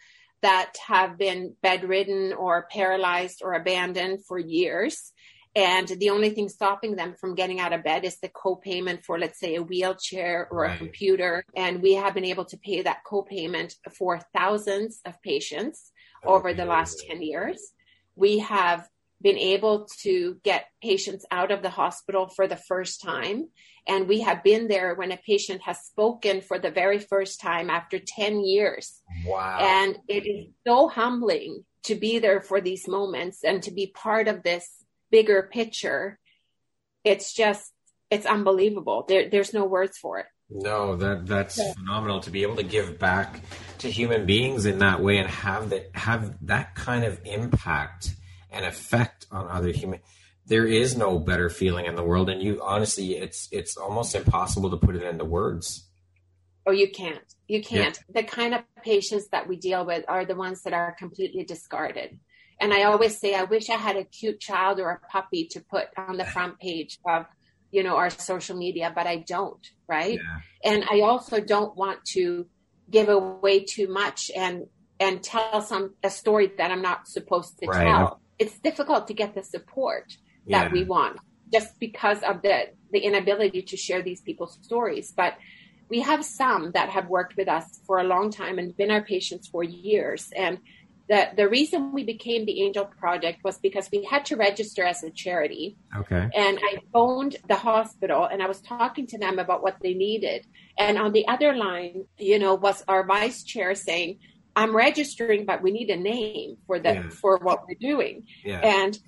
that 0.45 0.75
have 0.87 1.17
been 1.17 1.55
bedridden 1.63 2.35
or 2.35 2.67
paralyzed 2.71 3.41
or 3.43 3.55
abandoned 3.55 4.27
for 4.27 4.39
years. 4.39 5.13
And 5.57 5.89
the 5.89 6.11
only 6.11 6.31
thing 6.31 6.51
stopping 6.51 6.97
them 6.97 7.15
from 7.19 7.35
getting 7.35 7.61
out 7.61 7.73
of 7.73 7.83
bed 7.83 8.05
is 8.05 8.19
the 8.19 8.29
co-payment 8.29 9.07
for, 9.07 9.19
let's 9.19 9.41
say, 9.41 9.55
a 9.55 9.63
wheelchair 9.63 10.47
or 10.51 10.63
right. 10.63 10.75
a 10.75 10.79
computer. 10.79 11.45
And 11.57 11.81
we 11.81 11.95
have 11.95 12.13
been 12.13 12.27
able 12.27 12.45
to 12.47 12.59
pay 12.59 12.83
that 12.83 13.05
co-payment 13.07 13.77
for 13.97 14.21
thousands 14.37 15.01
of 15.07 15.15
patients 15.23 15.93
over 16.27 16.53
the 16.53 16.67
last 16.67 17.03
10 17.09 17.23
years. 17.23 17.73
We 18.15 18.41
have 18.41 18.87
been 19.25 19.39
able 19.39 19.89
to 20.03 20.39
get 20.45 20.67
patients 20.83 21.25
out 21.31 21.51
of 21.51 21.63
the 21.63 21.71
hospital 21.71 22.29
for 22.29 22.47
the 22.47 22.57
first 22.57 23.01
time. 23.01 23.49
And 23.89 24.07
we 24.07 24.21
have 24.21 24.45
been 24.45 24.69
there 24.69 24.95
when 24.95 25.13
a 25.13 25.17
patient 25.17 25.63
has 25.63 25.79
spoken 25.81 26.43
for 26.43 26.59
the 26.59 26.71
very 26.71 26.99
first 26.99 27.41
time 27.41 27.71
after 27.71 27.99
10 27.99 28.45
years. 28.45 29.01
Wow. 29.27 29.59
And 29.61 29.99
it 30.09 30.27
is 30.27 30.49
so 30.67 30.89
humbling 30.89 31.65
to 31.85 31.95
be 31.95 32.19
there 32.19 32.43
for 32.43 32.61
these 32.61 32.87
moments 32.87 33.43
and 33.43 33.63
to 33.63 33.71
be 33.71 33.87
part 33.87 34.29
of 34.29 34.43
this 34.43 34.69
bigger 35.11 35.49
picture. 35.51 36.19
It's 37.03 37.33
just, 37.33 37.73
it's 38.11 38.27
unbelievable. 38.27 39.07
There, 39.09 39.31
there's 39.31 39.55
no 39.55 39.65
words 39.65 39.97
for 39.97 40.19
it. 40.19 40.27
No, 40.51 40.97
that 40.97 41.27
that's 41.27 41.57
yeah. 41.57 41.73
phenomenal 41.73 42.21
to 42.21 42.31
be 42.31 42.43
able 42.43 42.57
to 42.57 42.63
give 42.63 42.99
back 42.99 43.41
to 43.79 43.91
human 43.91 44.27
beings 44.27 44.67
in 44.67 44.81
that 44.81 45.01
way 45.03 45.17
and 45.17 45.29
have 45.29 45.71
that 45.71 45.91
have 45.95 46.37
that 46.47 46.75
kind 46.75 47.05
of 47.05 47.19
impact 47.25 48.15
and 48.55 48.65
effect 48.65 49.27
on 49.31 49.49
other 49.49 49.71
human 49.71 50.01
there 50.47 50.67
is 50.67 50.97
no 50.97 51.19
better 51.19 51.49
feeling 51.49 51.87
in 51.87 51.95
the 51.95 52.03
world. 52.03 52.29
And 52.29 52.43
you 52.43 52.61
honestly 52.63 53.17
it's 53.17 53.49
it's 53.51 53.77
almost 53.77 54.15
impossible 54.15 54.71
to 54.71 54.77
put 54.77 54.97
it 54.97 55.03
into 55.03 55.25
words. 55.25 55.89
Oh 56.67 56.73
you 56.73 56.91
can't. 56.91 57.25
You 57.49 57.63
can't. 57.63 57.99
Yeah. 58.09 58.23
the 58.23 58.27
kind 58.27 58.55
of 58.55 58.63
patients 58.83 59.29
that 59.29 59.49
we 59.49 59.57
deal 59.57 59.85
with 59.85 60.05
are 60.09 60.25
the 60.25 60.35
ones 60.35 60.63
that 60.63 60.73
are 60.73 60.95
completely 60.99 61.45
discarded. 61.45 62.19
And 62.61 62.73
i 62.73 62.85
always 62.85 63.19
say 63.19 63.35
i 63.35 63.43
wish 63.43 63.69
i 63.69 63.75
had 63.75 63.97
a 63.97 64.05
cute 64.05 64.39
child 64.39 64.79
or 64.79 64.89
a 64.91 65.01
puppy 65.09 65.49
to 65.49 65.61
put 65.61 65.89
on 65.97 66.17
the 66.17 66.25
front 66.25 66.59
page 66.61 66.99
of 67.07 67.27
you 67.73 67.83
know 67.83 67.97
our 67.97 68.11
social 68.11 68.57
media 68.57 68.93
but 68.95 69.09
i 69.09 69.17
don't 69.17 69.71
right? 69.89 70.21
Yeah. 70.23 70.73
and 70.73 70.85
i 70.89 71.01
also 71.01 71.41
don't 71.41 71.77
want 71.77 72.05
to 72.15 72.47
give 72.89 73.09
away 73.09 73.65
too 73.65 73.89
much 73.89 74.31
and 74.37 74.67
and 75.01 75.21
tell 75.21 75.63
some 75.63 75.95
a 76.05 76.11
story 76.11 76.53
that 76.59 76.71
i'm 76.71 76.81
not 76.81 77.09
supposed 77.09 77.59
to 77.59 77.67
right. 77.67 77.83
tell 77.83 78.21
it's 78.39 78.59
difficult 78.59 79.07
to 79.09 79.15
get 79.15 79.35
the 79.35 79.43
support 79.43 80.17
that 80.49 80.67
yeah. 80.67 80.73
we 80.73 80.85
want 80.85 81.19
just 81.53 81.79
because 81.79 82.23
of 82.23 82.43
the 82.43 82.69
the 82.93 83.01
inability 83.01 83.63
to 83.63 83.77
share 83.77 84.03
these 84.03 84.21
people's 84.21 84.59
stories. 84.63 85.13
But 85.17 85.35
we 85.89 86.01
have 86.01 86.25
some 86.25 86.73
that 86.73 86.89
have 86.91 87.09
worked 87.09 87.37
with 87.37 87.49
us 87.49 87.81
for 87.87 87.99
a 87.99 88.05
long 88.05 88.31
time 88.31 88.59
and 88.59 88.77
been 88.77 88.91
our 88.91 89.03
patients 89.03 89.49
for 89.49 89.63
years. 89.63 90.31
And 90.37 90.59
the 91.09 91.29
the 91.37 91.49
reason 91.49 91.93
we 91.93 92.05
became 92.05 92.47
the 92.47 92.63
angel 92.63 92.87
project 92.87 93.45
was 93.45 93.59
because 93.59 93.91
we 93.93 94.05
had 94.05 94.25
to 94.27 94.37
register 94.37 94.83
as 94.85 95.03
a 95.03 95.11
charity. 95.11 95.77
Okay. 95.97 96.29
And 96.35 96.59
i 96.63 96.79
phoned 96.93 97.37
the 97.49 97.57
hospital 97.57 98.25
and 98.25 98.43
i 98.43 98.47
was 98.47 98.61
talking 98.61 99.07
to 99.09 99.19
them 99.19 99.39
about 99.39 99.63
what 99.63 99.77
they 99.83 99.95
needed. 99.95 100.47
And 100.79 100.99
on 100.99 101.13
the 101.13 101.27
other 101.29 101.55
line 101.55 102.07
you 102.19 102.39
know 102.39 102.55
was 102.55 102.83
our 102.89 103.05
vice 103.05 103.43
chair 103.43 103.75
saying 103.75 104.19
I'm 104.57 104.75
registering, 104.75 105.45
but 105.47 105.63
we 105.63 105.71
need 105.73 105.91
a 105.91 105.97
name 105.97 106.57
for 106.67 106.79
the 106.79 106.95
yeah. 106.95 107.09
for 107.09 107.39
what 107.39 107.67
we're 107.67 107.75
doing. 107.81 108.27
Yeah. 108.45 108.61
And 108.61 108.99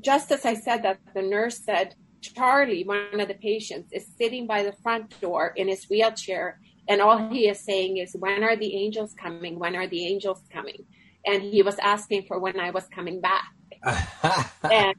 just 0.00 0.30
as 0.30 0.44
I 0.44 0.54
said 0.54 0.82
that, 0.84 1.00
the 1.14 1.22
nurse 1.22 1.58
said, 1.58 1.94
Charlie, 2.20 2.84
one 2.84 3.20
of 3.20 3.28
the 3.28 3.34
patients, 3.34 3.92
is 3.92 4.06
sitting 4.16 4.46
by 4.46 4.62
the 4.62 4.72
front 4.82 5.20
door 5.20 5.52
in 5.56 5.68
his 5.68 5.84
wheelchair, 5.86 6.60
and 6.88 7.00
all 7.00 7.28
he 7.28 7.48
is 7.48 7.60
saying 7.60 7.96
is, 7.98 8.14
"When 8.18 8.44
are 8.44 8.56
the 8.56 8.74
angels 8.76 9.12
coming? 9.14 9.58
When 9.58 9.74
are 9.74 9.88
the 9.88 10.06
angels 10.06 10.40
coming?" 10.52 10.84
And 11.26 11.42
he 11.42 11.62
was 11.62 11.78
asking 11.78 12.24
for 12.26 12.38
when 12.38 12.58
I 12.58 12.70
was 12.70 12.86
coming 12.88 13.20
back. 13.20 13.48
and 14.62 14.94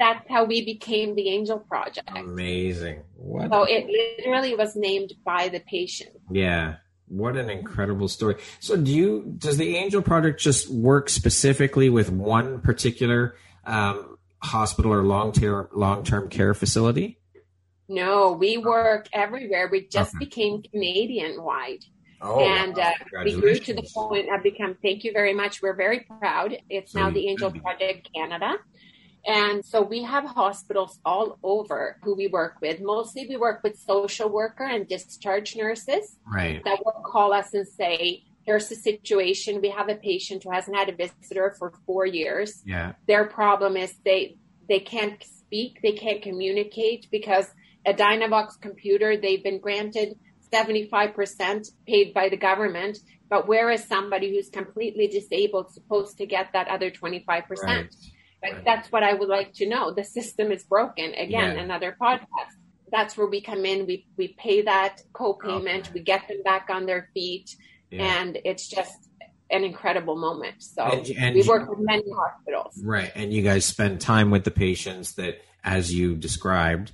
that's 0.00 0.26
how 0.28 0.44
we 0.44 0.64
became 0.64 1.14
the 1.14 1.28
Angel 1.28 1.58
Project. 1.58 2.10
Amazing. 2.16 3.02
What? 3.16 3.50
So 3.50 3.64
it 3.64 3.86
literally 3.86 4.56
was 4.56 4.74
named 4.74 5.12
by 5.24 5.48
the 5.48 5.60
patient. 5.60 6.16
Yeah. 6.30 6.76
What 7.10 7.36
an 7.36 7.50
incredible 7.50 8.06
story. 8.06 8.36
So 8.60 8.76
do 8.76 8.90
you 8.90 9.34
does 9.36 9.56
the 9.56 9.76
Angel 9.76 10.00
Project 10.00 10.40
just 10.40 10.70
work 10.70 11.08
specifically 11.08 11.90
with 11.90 12.08
one 12.08 12.60
particular 12.60 13.34
um, 13.66 14.16
hospital 14.40 14.92
or 14.92 15.02
long 15.02 15.32
term 15.32 15.68
long 15.72 16.04
term 16.04 16.28
care 16.28 16.54
facility? 16.54 17.18
No, 17.88 18.30
we 18.30 18.58
work 18.58 19.08
everywhere. 19.12 19.68
We 19.72 19.88
just 19.88 20.14
okay. 20.14 20.24
became 20.24 20.62
Canadian 20.62 21.42
wide. 21.42 21.84
Oh, 22.22 22.38
and 22.38 22.76
wow. 22.76 22.92
uh, 23.18 23.24
we 23.24 23.34
grew 23.34 23.56
to 23.56 23.74
the 23.74 23.88
point 23.92 24.32
of 24.32 24.44
become. 24.44 24.76
Thank 24.80 25.02
you 25.02 25.12
very 25.12 25.34
much. 25.34 25.60
We're 25.60 25.74
very 25.74 26.06
proud. 26.20 26.56
It's 26.68 26.94
now 26.94 27.10
the 27.10 27.26
Angel 27.26 27.50
Project 27.50 28.08
Canada, 28.14 28.58
and 29.26 29.64
so 29.64 29.82
we 29.82 30.02
have 30.02 30.24
hospitals 30.24 30.98
all 31.04 31.38
over 31.42 31.98
who 32.02 32.14
we 32.14 32.26
work 32.26 32.56
with. 32.60 32.80
Mostly 32.80 33.26
we 33.28 33.36
work 33.36 33.62
with 33.62 33.78
social 33.78 34.28
worker 34.28 34.64
and 34.64 34.88
discharge 34.88 35.56
nurses 35.56 36.16
right. 36.26 36.62
that 36.64 36.78
will 36.84 37.02
call 37.04 37.32
us 37.32 37.52
and 37.52 37.66
say, 37.66 38.24
here's 38.44 38.68
the 38.68 38.76
situation. 38.76 39.60
We 39.60 39.70
have 39.70 39.88
a 39.88 39.96
patient 39.96 40.44
who 40.44 40.50
hasn't 40.50 40.76
had 40.76 40.88
a 40.88 40.94
visitor 40.94 41.54
for 41.58 41.72
four 41.86 42.06
years. 42.06 42.62
Yeah. 42.64 42.92
Their 43.06 43.26
problem 43.26 43.76
is 43.76 43.94
they 44.04 44.36
they 44.68 44.80
can't 44.80 45.22
speak, 45.22 45.80
they 45.82 45.92
can't 45.92 46.22
communicate 46.22 47.08
because 47.10 47.46
a 47.86 47.92
Dynavox 47.92 48.60
computer, 48.60 49.16
they've 49.16 49.42
been 49.42 49.58
granted 49.58 50.16
75% 50.52 51.70
paid 51.86 52.14
by 52.14 52.28
the 52.28 52.36
government. 52.36 52.98
But 53.28 53.48
where 53.48 53.70
is 53.70 53.84
somebody 53.84 54.34
who's 54.34 54.48
completely 54.48 55.06
disabled 55.08 55.72
supposed 55.72 56.18
to 56.18 56.26
get 56.26 56.52
that 56.52 56.68
other 56.68 56.90
25%? 56.90 57.44
Right. 57.62 57.94
Right. 58.42 58.64
That's 58.64 58.90
what 58.90 59.02
I 59.02 59.12
would 59.12 59.28
like 59.28 59.52
to 59.54 59.68
know. 59.68 59.92
The 59.92 60.04
system 60.04 60.50
is 60.50 60.64
broken. 60.64 61.12
Again, 61.14 61.56
yeah. 61.56 61.62
another 61.62 61.96
podcast. 62.00 62.54
That's 62.90 63.16
where 63.16 63.26
we 63.26 63.40
come 63.40 63.64
in. 63.64 63.86
We 63.86 64.06
we 64.16 64.28
pay 64.28 64.62
that 64.62 65.02
co-payment. 65.12 65.86
Okay. 65.86 65.90
We 65.94 66.00
get 66.00 66.26
them 66.26 66.42
back 66.42 66.68
on 66.70 66.86
their 66.86 67.10
feet, 67.14 67.54
yeah. 67.90 68.20
and 68.20 68.38
it's 68.44 68.66
just 68.66 69.08
an 69.50 69.62
incredible 69.64 70.16
moment. 70.16 70.62
So 70.62 70.82
and, 70.84 71.06
and 71.10 71.34
we 71.34 71.42
work 71.42 71.68
with 71.68 71.80
many 71.80 72.04
hospitals. 72.10 72.80
Right, 72.82 73.12
and 73.14 73.32
you 73.32 73.42
guys 73.42 73.64
spend 73.64 74.00
time 74.00 74.30
with 74.30 74.44
the 74.44 74.50
patients 74.50 75.14
that, 75.14 75.40
as 75.62 75.92
you 75.94 76.16
described, 76.16 76.92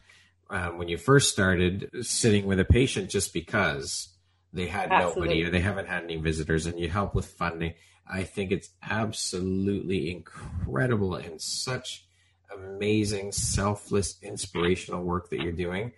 um, 0.50 0.78
when 0.78 0.88
you 0.88 0.96
first 0.96 1.30
started, 1.32 1.90
sitting 2.02 2.46
with 2.46 2.60
a 2.60 2.64
patient 2.64 3.08
just 3.08 3.32
because 3.32 4.08
they 4.52 4.66
had 4.66 4.90
Absolutely. 4.90 5.20
nobody 5.20 5.44
or 5.44 5.50
they 5.50 5.60
haven't 5.60 5.88
had 5.88 6.04
any 6.04 6.16
visitors, 6.16 6.66
and 6.66 6.78
you 6.78 6.88
help 6.88 7.14
with 7.14 7.26
funding. 7.26 7.74
I 8.08 8.22
think 8.22 8.52
it's 8.52 8.70
absolutely 8.82 10.10
incredible 10.10 11.16
and 11.16 11.40
such 11.40 12.06
amazing, 12.54 13.32
selfless, 13.32 14.16
inspirational 14.22 15.02
work 15.02 15.30
that 15.30 15.40
you're 15.40 15.52
doing. 15.52 15.92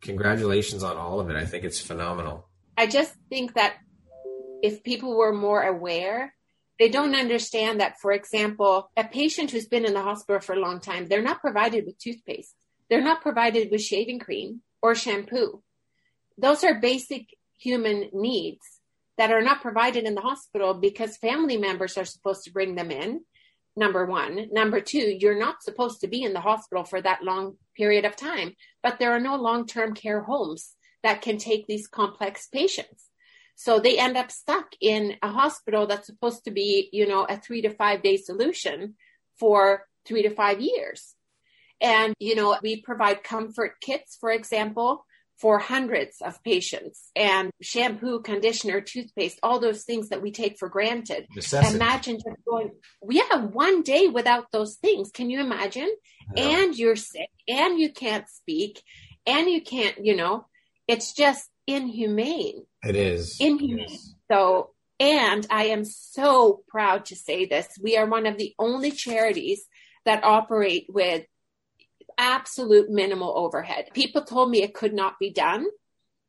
Congratulations 0.00 0.84
on 0.84 0.96
all 0.96 1.18
of 1.20 1.28
it. 1.30 1.36
I 1.36 1.44
think 1.44 1.64
it's 1.64 1.80
phenomenal. 1.80 2.46
I 2.76 2.86
just 2.86 3.14
think 3.28 3.54
that 3.54 3.74
if 4.62 4.84
people 4.84 5.16
were 5.16 5.32
more 5.32 5.62
aware, 5.62 6.34
they 6.78 6.88
don't 6.88 7.16
understand 7.16 7.80
that, 7.80 7.98
for 8.00 8.12
example, 8.12 8.90
a 8.96 9.02
patient 9.02 9.50
who's 9.50 9.66
been 9.66 9.84
in 9.84 9.94
the 9.94 10.02
hospital 10.02 10.40
for 10.40 10.54
a 10.54 10.60
long 10.60 10.80
time, 10.80 11.08
they're 11.08 11.22
not 11.22 11.40
provided 11.40 11.84
with 11.86 11.98
toothpaste. 11.98 12.54
They're 12.88 13.02
not 13.02 13.20
provided 13.20 13.70
with 13.70 13.82
shaving 13.82 14.20
cream 14.20 14.62
or 14.80 14.94
shampoo. 14.94 15.62
Those 16.38 16.62
are 16.62 16.80
basic 16.80 17.26
human 17.58 18.10
needs 18.12 18.77
that 19.18 19.32
are 19.32 19.42
not 19.42 19.60
provided 19.60 20.04
in 20.04 20.14
the 20.14 20.20
hospital 20.20 20.74
because 20.74 21.16
family 21.16 21.56
members 21.56 21.98
are 21.98 22.04
supposed 22.04 22.44
to 22.44 22.52
bring 22.52 22.76
them 22.76 22.90
in. 22.90 23.20
Number 23.76 24.06
one. 24.06 24.48
Number 24.50 24.80
two, 24.80 25.16
you're 25.20 25.38
not 25.38 25.62
supposed 25.62 26.00
to 26.00 26.08
be 26.08 26.22
in 26.22 26.32
the 26.32 26.40
hospital 26.40 26.84
for 26.84 27.00
that 27.00 27.22
long 27.22 27.56
period 27.76 28.04
of 28.04 28.16
time, 28.16 28.54
but 28.82 28.98
there 28.98 29.12
are 29.12 29.20
no 29.20 29.36
long 29.36 29.66
term 29.66 29.94
care 29.94 30.22
homes 30.22 30.74
that 31.02 31.22
can 31.22 31.38
take 31.38 31.66
these 31.66 31.86
complex 31.86 32.48
patients. 32.48 33.04
So 33.54 33.80
they 33.80 33.98
end 33.98 34.16
up 34.16 34.30
stuck 34.30 34.68
in 34.80 35.16
a 35.22 35.28
hospital 35.28 35.86
that's 35.86 36.06
supposed 36.06 36.44
to 36.44 36.50
be, 36.50 36.88
you 36.92 37.06
know, 37.06 37.24
a 37.24 37.36
three 37.36 37.62
to 37.62 37.70
five 37.70 38.02
day 38.02 38.16
solution 38.16 38.94
for 39.38 39.84
three 40.06 40.22
to 40.22 40.30
five 40.30 40.60
years. 40.60 41.14
And, 41.80 42.14
you 42.18 42.34
know, 42.34 42.56
we 42.62 42.80
provide 42.82 43.22
comfort 43.22 43.80
kits, 43.80 44.16
for 44.20 44.30
example, 44.30 45.04
for 45.38 45.58
hundreds 45.58 46.20
of 46.20 46.42
patients 46.42 47.10
and 47.14 47.50
shampoo, 47.62 48.20
conditioner, 48.20 48.80
toothpaste, 48.80 49.38
all 49.42 49.60
those 49.60 49.84
things 49.84 50.08
that 50.08 50.20
we 50.20 50.32
take 50.32 50.58
for 50.58 50.68
granted. 50.68 51.26
Necessity. 51.34 51.76
Imagine 51.76 52.16
just 52.16 52.44
going, 52.48 52.72
yeah, 53.08 53.44
one 53.44 53.82
day 53.82 54.08
without 54.08 54.50
those 54.50 54.76
things. 54.76 55.10
Can 55.12 55.30
you 55.30 55.40
imagine? 55.40 55.88
And 56.36 56.76
you're 56.76 56.96
sick 56.96 57.30
and 57.46 57.78
you 57.78 57.92
can't 57.92 58.28
speak 58.28 58.82
and 59.26 59.48
you 59.48 59.62
can't, 59.62 60.04
you 60.04 60.16
know, 60.16 60.46
it's 60.86 61.12
just 61.12 61.48
inhumane. 61.66 62.66
It 62.82 62.96
is. 62.96 63.36
Inhumane. 63.40 63.80
It 63.80 63.92
is. 63.92 64.14
So, 64.30 64.70
and 65.00 65.46
I 65.50 65.66
am 65.66 65.84
so 65.84 66.62
proud 66.68 67.06
to 67.06 67.16
say 67.16 67.46
this. 67.46 67.68
We 67.80 67.96
are 67.96 68.06
one 68.06 68.26
of 68.26 68.36
the 68.36 68.54
only 68.58 68.90
charities 68.90 69.64
that 70.04 70.24
operate 70.24 70.86
with 70.88 71.24
absolute 72.18 72.90
minimal 72.90 73.32
overhead. 73.36 73.88
People 73.94 74.22
told 74.22 74.50
me 74.50 74.62
it 74.62 74.74
could 74.74 74.92
not 74.92 75.18
be 75.18 75.30
done. 75.30 75.66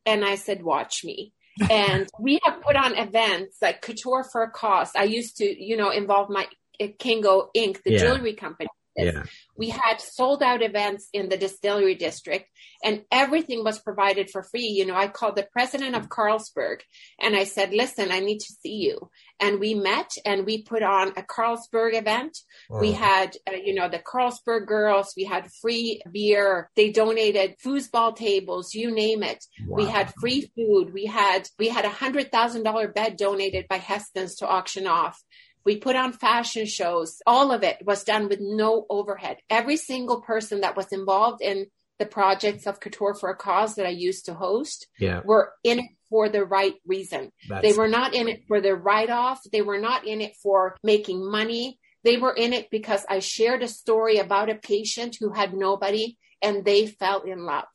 And 0.06 0.24
I 0.24 0.36
said, 0.36 0.62
watch 0.62 1.04
me. 1.04 1.32
and 1.70 2.08
we 2.18 2.38
have 2.44 2.62
put 2.62 2.76
on 2.76 2.96
events 2.96 3.58
like 3.60 3.82
Couture 3.82 4.24
for 4.24 4.42
a 4.42 4.50
Cause. 4.50 4.92
I 4.96 5.04
used 5.04 5.36
to, 5.38 5.44
you 5.44 5.76
know, 5.76 5.90
involve 5.90 6.30
my 6.30 6.46
uh, 6.80 6.86
Kingo 6.98 7.50
Inc., 7.56 7.82
the 7.82 7.92
yeah. 7.92 7.98
jewelry 7.98 8.34
company. 8.34 8.68
Yeah. 8.96 9.22
We 9.56 9.68
had 9.68 10.00
sold 10.00 10.42
out 10.42 10.62
events 10.62 11.08
in 11.12 11.28
the 11.28 11.36
distillery 11.36 11.94
district 11.94 12.48
and 12.82 13.02
everything 13.10 13.62
was 13.62 13.78
provided 13.78 14.30
for 14.30 14.42
free. 14.42 14.66
You 14.66 14.86
know, 14.86 14.94
I 14.94 15.08
called 15.08 15.36
the 15.36 15.48
president 15.52 15.94
of 15.94 16.08
Carlsberg 16.08 16.80
and 17.18 17.36
I 17.36 17.44
said, 17.44 17.72
listen, 17.72 18.10
I 18.10 18.20
need 18.20 18.38
to 18.38 18.52
see 18.60 18.76
you. 18.76 19.10
And 19.38 19.60
we 19.60 19.74
met 19.74 20.12
and 20.24 20.44
we 20.44 20.62
put 20.62 20.82
on 20.82 21.08
a 21.10 21.22
Carlsberg 21.22 21.94
event. 21.94 22.36
Wow. 22.68 22.80
We 22.80 22.92
had, 22.92 23.36
uh, 23.48 23.52
you 23.52 23.74
know, 23.74 23.88
the 23.88 23.98
Carlsberg 23.98 24.66
girls, 24.66 25.14
we 25.16 25.24
had 25.24 25.50
free 25.60 26.02
beer. 26.10 26.70
They 26.76 26.90
donated 26.90 27.56
foosball 27.64 28.16
tables, 28.16 28.74
you 28.74 28.90
name 28.90 29.22
it. 29.22 29.44
Wow. 29.66 29.76
We 29.76 29.86
had 29.86 30.12
free 30.20 30.50
food. 30.56 30.92
We 30.92 31.06
had, 31.06 31.48
we 31.58 31.68
had 31.68 31.84
a 31.84 31.90
hundred 31.90 32.32
thousand 32.32 32.64
dollar 32.64 32.88
bed 32.88 33.16
donated 33.16 33.66
by 33.68 33.78
Hästens 33.78 34.38
to 34.38 34.48
auction 34.48 34.86
off. 34.86 35.22
We 35.64 35.76
put 35.76 35.96
on 35.96 36.12
fashion 36.12 36.66
shows. 36.66 37.20
All 37.26 37.52
of 37.52 37.62
it 37.62 37.78
was 37.84 38.04
done 38.04 38.28
with 38.28 38.40
no 38.40 38.86
overhead. 38.88 39.38
Every 39.48 39.76
single 39.76 40.20
person 40.20 40.62
that 40.62 40.76
was 40.76 40.92
involved 40.92 41.42
in 41.42 41.66
the 41.98 42.06
projects 42.06 42.66
of 42.66 42.80
Couture 42.80 43.14
for 43.14 43.28
a 43.28 43.36
Cause 43.36 43.74
that 43.74 43.86
I 43.86 43.90
used 43.90 44.24
to 44.26 44.34
host 44.34 44.88
yeah. 44.98 45.20
were 45.24 45.52
in 45.62 45.80
it 45.80 45.90
for 46.08 46.28
the 46.28 46.44
right 46.44 46.74
reason. 46.86 47.30
That's... 47.48 47.62
They 47.62 47.76
were 47.76 47.88
not 47.88 48.14
in 48.14 48.28
it 48.28 48.42
for 48.48 48.60
the 48.60 48.74
write 48.74 49.10
off. 49.10 49.40
They 49.52 49.62
were 49.62 49.78
not 49.78 50.06
in 50.06 50.20
it 50.20 50.34
for 50.42 50.76
making 50.82 51.30
money. 51.30 51.78
They 52.02 52.16
were 52.16 52.32
in 52.32 52.54
it 52.54 52.70
because 52.70 53.04
I 53.08 53.18
shared 53.18 53.62
a 53.62 53.68
story 53.68 54.16
about 54.16 54.48
a 54.48 54.54
patient 54.54 55.18
who 55.20 55.30
had 55.32 55.52
nobody 55.52 56.16
and 56.40 56.64
they 56.64 56.86
fell 56.86 57.20
in 57.20 57.44
love. 57.44 57.66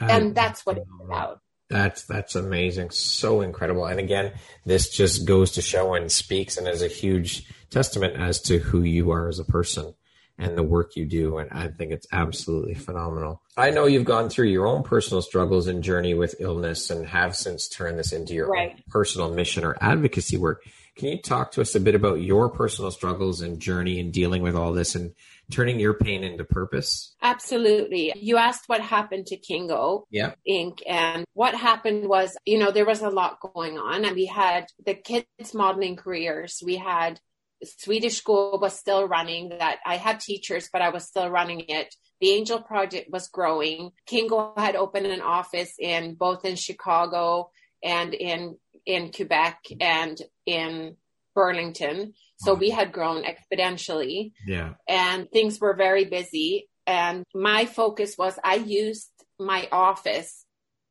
Uh, 0.00 0.06
and 0.08 0.34
that's 0.34 0.64
what 0.64 0.78
it's 0.78 0.86
about. 1.04 1.40
That's 1.70 2.02
that's 2.02 2.34
amazing. 2.34 2.90
So 2.90 3.40
incredible. 3.40 3.86
And 3.86 4.00
again, 4.00 4.32
this 4.66 4.88
just 4.90 5.24
goes 5.24 5.52
to 5.52 5.62
show 5.62 5.94
and 5.94 6.10
speaks 6.10 6.56
and 6.56 6.66
is 6.66 6.82
a 6.82 6.88
huge 6.88 7.46
testament 7.70 8.16
as 8.16 8.40
to 8.42 8.58
who 8.58 8.82
you 8.82 9.12
are 9.12 9.28
as 9.28 9.38
a 9.38 9.44
person 9.44 9.94
and 10.36 10.58
the 10.58 10.62
work 10.62 10.96
you 10.96 11.04
do. 11.04 11.38
And 11.38 11.50
I 11.52 11.68
think 11.68 11.92
it's 11.92 12.06
absolutely 12.10 12.74
phenomenal. 12.74 13.42
I 13.56 13.70
know 13.70 13.86
you've 13.86 14.04
gone 14.04 14.30
through 14.30 14.48
your 14.48 14.66
own 14.66 14.82
personal 14.82 15.22
struggles 15.22 15.68
and 15.68 15.84
journey 15.84 16.14
with 16.14 16.34
illness 16.40 16.90
and 16.90 17.06
have 17.06 17.36
since 17.36 17.68
turned 17.68 17.98
this 17.98 18.12
into 18.12 18.34
your 18.34 18.48
right. 18.48 18.82
personal 18.88 19.32
mission 19.32 19.64
or 19.64 19.76
advocacy 19.80 20.38
work. 20.38 20.64
Can 20.96 21.08
you 21.10 21.22
talk 21.22 21.52
to 21.52 21.60
us 21.60 21.74
a 21.74 21.80
bit 21.80 21.94
about 21.94 22.20
your 22.20 22.48
personal 22.48 22.90
struggles 22.90 23.42
and 23.42 23.60
journey 23.60 24.00
in 24.00 24.10
dealing 24.10 24.42
with 24.42 24.56
all 24.56 24.72
this 24.72 24.94
and 24.94 25.12
turning 25.50 25.80
your 25.80 25.94
pain 25.94 26.24
into 26.24 26.44
purpose? 26.44 27.14
Absolutely. 27.22 28.12
You 28.16 28.36
asked 28.36 28.68
what 28.68 28.80
happened 28.80 29.26
to 29.26 29.36
Kingo 29.36 30.06
yeah. 30.10 30.32
Inc. 30.48 30.80
And 30.86 31.24
what 31.34 31.54
happened 31.54 32.08
was, 32.08 32.36
you 32.44 32.58
know, 32.58 32.70
there 32.70 32.86
was 32.86 33.02
a 33.02 33.10
lot 33.10 33.38
going 33.40 33.78
on. 33.78 34.04
And 34.04 34.14
we 34.14 34.26
had 34.26 34.66
the 34.84 34.94
kids' 34.94 35.54
modeling 35.54 35.96
careers. 35.96 36.62
We 36.64 36.76
had 36.76 37.20
Swedish 37.64 38.16
school 38.16 38.58
was 38.60 38.78
still 38.78 39.06
running 39.06 39.50
that 39.50 39.78
I 39.84 39.96
had 39.96 40.20
teachers, 40.20 40.68
but 40.72 40.82
I 40.82 40.90
was 40.90 41.06
still 41.06 41.28
running 41.28 41.64
it. 41.68 41.94
The 42.20 42.30
Angel 42.30 42.60
Project 42.60 43.10
was 43.10 43.28
growing. 43.28 43.92
Kingo 44.06 44.54
had 44.56 44.76
opened 44.76 45.06
an 45.06 45.20
office 45.20 45.74
in 45.78 46.14
both 46.14 46.44
in 46.44 46.56
Chicago 46.56 47.50
and 47.82 48.14
in 48.14 48.56
in 48.86 49.12
Quebec 49.12 49.58
and 49.80 50.20
in 50.46 50.96
Burlington. 51.34 52.14
So 52.40 52.54
we 52.54 52.70
had 52.70 52.92
grown 52.92 53.24
exponentially. 53.24 54.32
Yeah. 54.46 54.74
And 54.88 55.30
things 55.30 55.60
were 55.60 55.74
very 55.74 56.06
busy. 56.06 56.68
And 56.86 57.24
my 57.34 57.66
focus 57.66 58.16
was 58.18 58.38
I 58.42 58.56
used 58.56 59.10
my 59.38 59.68
office 59.70 60.44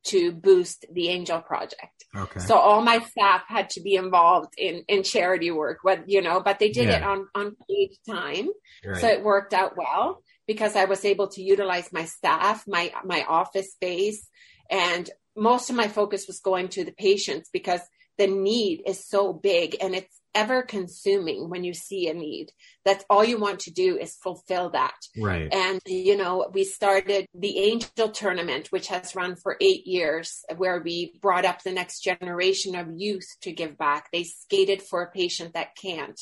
to 0.05 0.31
boost 0.31 0.85
the 0.93 1.09
Angel 1.09 1.41
Project. 1.41 2.05
Okay. 2.15 2.39
So 2.39 2.55
all 2.55 2.81
my 2.81 2.99
staff 2.99 3.43
had 3.47 3.69
to 3.71 3.81
be 3.81 3.95
involved 3.95 4.53
in, 4.57 4.83
in 4.87 5.03
charity 5.03 5.51
work, 5.51 5.79
what, 5.81 6.07
you 6.07 6.21
know, 6.21 6.39
but 6.39 6.59
they 6.59 6.69
did 6.69 6.87
yeah. 6.87 6.97
it 6.97 7.03
on, 7.03 7.27
on 7.35 7.55
paid 7.67 7.91
time. 8.07 8.49
Right. 8.85 9.01
So 9.01 9.07
it 9.07 9.23
worked 9.23 9.53
out 9.53 9.75
well 9.75 10.21
because 10.47 10.75
I 10.75 10.85
was 10.85 11.03
able 11.03 11.27
to 11.29 11.41
utilize 11.41 11.91
my 11.91 12.05
staff, 12.05 12.63
my, 12.67 12.91
my 13.03 13.25
office 13.27 13.71
space. 13.73 14.27
And 14.69 15.09
most 15.35 15.69
of 15.69 15.75
my 15.75 15.87
focus 15.87 16.25
was 16.27 16.39
going 16.39 16.69
to 16.69 16.85
the 16.85 16.91
patients 16.91 17.49
because 17.51 17.81
the 18.17 18.27
need 18.27 18.83
is 18.85 19.07
so 19.07 19.33
big 19.33 19.77
and 19.81 19.95
it's 19.95 20.18
ever 20.35 20.61
consuming 20.61 21.49
when 21.49 21.63
you 21.63 21.73
see 21.73 22.07
a 22.07 22.13
need. 22.13 22.51
That's 22.85 23.05
all 23.09 23.23
you 23.23 23.39
want 23.39 23.61
to 23.61 23.71
do 23.71 23.97
is 23.97 24.15
fulfill 24.15 24.69
that. 24.71 24.95
Right. 25.17 25.51
And, 25.51 25.79
you 25.85 26.17
know, 26.17 26.49
we 26.53 26.63
started 26.63 27.25
the 27.33 27.57
Angel 27.59 28.09
Tournament, 28.09 28.67
which 28.71 28.87
has 28.87 29.15
run 29.15 29.35
for 29.35 29.57
eight 29.59 29.87
years, 29.87 30.43
where 30.57 30.81
we 30.81 31.13
brought 31.21 31.45
up 31.45 31.63
the 31.63 31.71
next 31.71 32.01
generation 32.01 32.75
of 32.75 32.87
youth 32.95 33.27
to 33.41 33.51
give 33.51 33.77
back. 33.77 34.09
They 34.11 34.23
skated 34.23 34.81
for 34.81 35.01
a 35.01 35.11
patient 35.11 35.53
that 35.53 35.75
can't. 35.75 36.19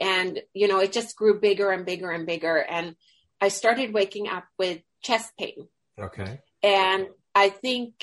And, 0.00 0.40
you 0.54 0.68
know, 0.68 0.80
it 0.80 0.92
just 0.92 1.16
grew 1.16 1.40
bigger 1.40 1.70
and 1.70 1.84
bigger 1.84 2.10
and 2.10 2.26
bigger. 2.26 2.56
And 2.56 2.94
I 3.40 3.48
started 3.48 3.94
waking 3.94 4.28
up 4.28 4.44
with 4.58 4.80
chest 5.02 5.32
pain. 5.38 5.68
Okay. 5.98 6.40
And 6.62 7.08
I 7.34 7.48
think 7.48 7.94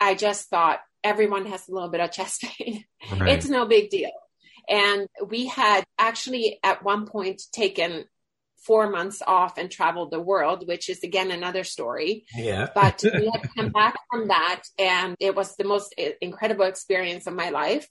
I 0.00 0.14
just 0.14 0.48
thought 0.48 0.80
everyone 1.04 1.46
has 1.46 1.68
a 1.68 1.72
little 1.72 1.88
bit 1.88 2.00
of 2.00 2.12
chest 2.12 2.42
pain. 2.42 2.84
Right. 3.16 3.30
It's 3.30 3.48
no 3.48 3.64
big 3.64 3.90
deal. 3.90 4.10
And 4.68 5.08
we 5.26 5.46
had 5.46 5.84
actually 5.98 6.60
at 6.62 6.82
one 6.84 7.06
point 7.06 7.42
taken 7.52 8.04
four 8.58 8.90
months 8.90 9.22
off 9.26 9.56
and 9.56 9.70
traveled 9.70 10.10
the 10.10 10.20
world, 10.20 10.66
which 10.66 10.90
is 10.90 11.02
again 11.02 11.30
another 11.30 11.64
story. 11.64 12.24
Yeah. 12.36 12.68
but 12.74 13.02
we 13.02 13.30
had 13.32 13.48
come 13.56 13.70
back 13.70 13.96
from 14.10 14.28
that 14.28 14.62
and 14.78 15.16
it 15.20 15.34
was 15.34 15.56
the 15.56 15.64
most 15.64 15.94
incredible 16.20 16.66
experience 16.66 17.26
of 17.26 17.34
my 17.34 17.50
life. 17.50 17.88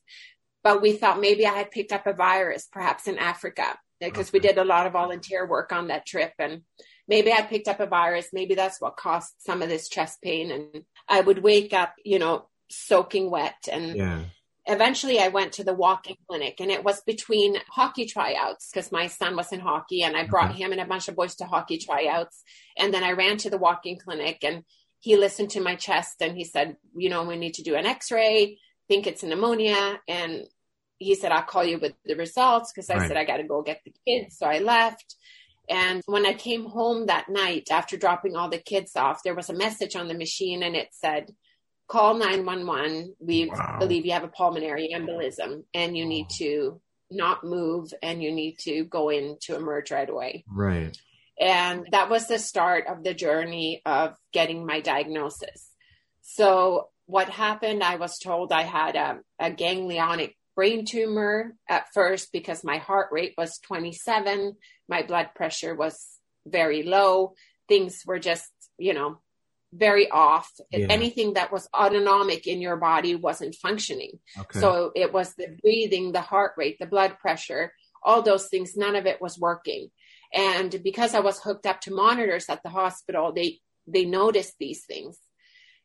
But 0.63 0.81
we 0.81 0.93
thought 0.93 1.21
maybe 1.21 1.45
I 1.45 1.53
had 1.53 1.71
picked 1.71 1.93
up 1.93 2.05
a 2.07 2.13
virus, 2.13 2.67
perhaps 2.71 3.07
in 3.07 3.17
Africa, 3.17 3.77
because 3.99 4.33
we 4.33 4.39
did 4.39 4.57
a 4.57 4.65
lot 4.65 4.85
of 4.85 4.93
volunteer 4.93 5.47
work 5.47 5.71
on 5.71 5.87
that 5.87 6.05
trip. 6.05 6.33
And 6.37 6.63
maybe 7.07 7.31
I 7.31 7.41
picked 7.41 7.69
up 7.69 7.79
a 7.79 7.85
virus. 7.85 8.29
Maybe 8.33 8.53
that's 8.53 8.81
what 8.81 8.97
caused 8.97 9.33
some 9.39 9.61
of 9.61 9.69
this 9.69 9.87
chest 9.87 10.21
pain. 10.21 10.51
And 10.51 10.83
I 11.07 11.21
would 11.21 11.41
wake 11.41 11.73
up, 11.73 11.93
you 12.03 12.19
know, 12.19 12.49
soaking 12.69 13.31
wet 13.31 13.69
and 13.71 13.95
yeah 13.95 14.23
eventually 14.67 15.19
I 15.19 15.29
went 15.29 15.53
to 15.53 15.63
the 15.63 15.73
walking 15.73 16.17
clinic 16.27 16.59
and 16.59 16.69
it 16.69 16.83
was 16.83 17.01
between 17.01 17.57
hockey 17.69 18.05
tryouts 18.05 18.69
because 18.71 18.91
my 18.91 19.07
son 19.07 19.35
was 19.35 19.51
in 19.51 19.61
hockey 19.61 20.03
and 20.03 20.15
I 20.15 20.21
mm-hmm. 20.21 20.29
brought 20.29 20.55
him 20.55 20.71
and 20.71 20.81
a 20.81 20.85
bunch 20.85 21.07
of 21.07 21.15
boys 21.15 21.35
to 21.35 21.45
hockey 21.45 21.77
tryouts. 21.77 22.43
And 22.77 22.93
then 22.93 23.03
I 23.03 23.13
ran 23.13 23.37
to 23.37 23.49
the 23.49 23.57
walking 23.57 23.97
clinic 23.97 24.39
and 24.43 24.63
he 24.99 25.15
listened 25.15 25.51
to 25.51 25.61
my 25.61 25.75
chest 25.75 26.21
and 26.21 26.35
he 26.35 26.43
said, 26.43 26.75
you 26.95 27.09
know, 27.09 27.23
we 27.23 27.37
need 27.37 27.55
to 27.55 27.63
do 27.63 27.75
an 27.75 27.85
x-ray, 27.85 28.59
think 28.87 29.07
it's 29.07 29.23
pneumonia. 29.23 29.99
And 30.07 30.43
he 30.97 31.15
said, 31.15 31.31
I'll 31.31 31.43
call 31.43 31.63
you 31.63 31.79
with 31.79 31.93
the 32.05 32.15
results 32.15 32.73
because 32.73 32.89
I 32.89 32.97
right. 32.97 33.07
said, 33.07 33.17
I 33.17 33.23
got 33.23 33.37
to 33.37 33.43
go 33.43 33.61
get 33.61 33.81
the 33.85 33.93
kids. 34.05 34.37
So 34.37 34.47
I 34.47 34.59
left. 34.59 35.15
And 35.69 36.01
when 36.05 36.25
I 36.25 36.33
came 36.33 36.65
home 36.65 37.05
that 37.05 37.29
night 37.29 37.69
after 37.71 37.97
dropping 37.97 38.35
all 38.35 38.49
the 38.49 38.57
kids 38.57 38.95
off, 38.95 39.23
there 39.23 39.35
was 39.35 39.49
a 39.49 39.53
message 39.53 39.95
on 39.95 40.07
the 40.07 40.13
machine 40.13 40.63
and 40.63 40.75
it 40.75 40.89
said, 40.91 41.33
call 41.87 42.15
911. 42.15 43.15
We 43.19 43.49
wow. 43.49 43.77
believe 43.79 44.05
you 44.05 44.11
have 44.13 44.23
a 44.23 44.29
pulmonary 44.29 44.89
embolism 44.93 45.63
and 45.73 45.95
you 45.95 46.05
need 46.05 46.27
to 46.37 46.81
not 47.09 47.43
move 47.43 47.93
and 48.01 48.21
you 48.21 48.31
need 48.31 48.57
to 48.59 48.83
go 48.83 49.09
in 49.09 49.37
to 49.41 49.55
emerge 49.55 49.91
right 49.91 50.09
away. 50.09 50.43
Right. 50.49 50.97
And 51.39 51.87
that 51.91 52.09
was 52.09 52.27
the 52.27 52.39
start 52.39 52.87
of 52.87 53.03
the 53.03 53.13
journey 53.13 53.81
of 53.85 54.15
getting 54.33 54.65
my 54.65 54.81
diagnosis. 54.81 55.69
So 56.21 56.89
what 57.05 57.29
happened, 57.29 57.83
I 57.83 57.95
was 57.95 58.19
told 58.19 58.51
I 58.51 58.63
had 58.63 58.95
a, 58.95 59.19
a 59.39 59.51
ganglionic 59.51 60.33
brain 60.55 60.85
tumor 60.85 61.55
at 61.69 61.85
first 61.93 62.31
because 62.33 62.63
my 62.63 62.77
heart 62.77 63.09
rate 63.11 63.35
was 63.37 63.59
27. 63.59 64.55
My 64.89 65.03
blood 65.03 65.29
pressure 65.35 65.75
was 65.75 66.03
very 66.45 66.83
low. 66.83 67.33
Things 67.69 68.01
were 68.05 68.19
just, 68.19 68.49
you 68.77 68.93
know, 68.93 69.19
very 69.77 70.09
off. 70.09 70.51
Yeah. 70.71 70.87
Anything 70.89 71.33
that 71.33 71.51
was 71.51 71.69
autonomic 71.73 72.47
in 72.47 72.61
your 72.61 72.77
body 72.77 73.15
wasn't 73.15 73.55
functioning. 73.55 74.19
Okay. 74.37 74.59
So 74.59 74.91
it 74.95 75.13
was 75.13 75.33
the 75.35 75.57
breathing, 75.61 76.11
the 76.11 76.21
heart 76.21 76.53
rate, 76.57 76.77
the 76.79 76.85
blood 76.85 77.17
pressure, 77.19 77.73
all 78.03 78.21
those 78.21 78.47
things, 78.47 78.75
none 78.75 78.95
of 78.95 79.05
it 79.05 79.21
was 79.21 79.39
working. 79.39 79.89
And 80.33 80.81
because 80.83 81.13
I 81.13 81.19
was 81.19 81.39
hooked 81.39 81.65
up 81.65 81.81
to 81.81 81.93
monitors 81.93 82.45
at 82.49 82.63
the 82.63 82.69
hospital, 82.69 83.31
they, 83.33 83.59
they 83.87 84.05
noticed 84.05 84.55
these 84.59 84.85
things. 84.85 85.17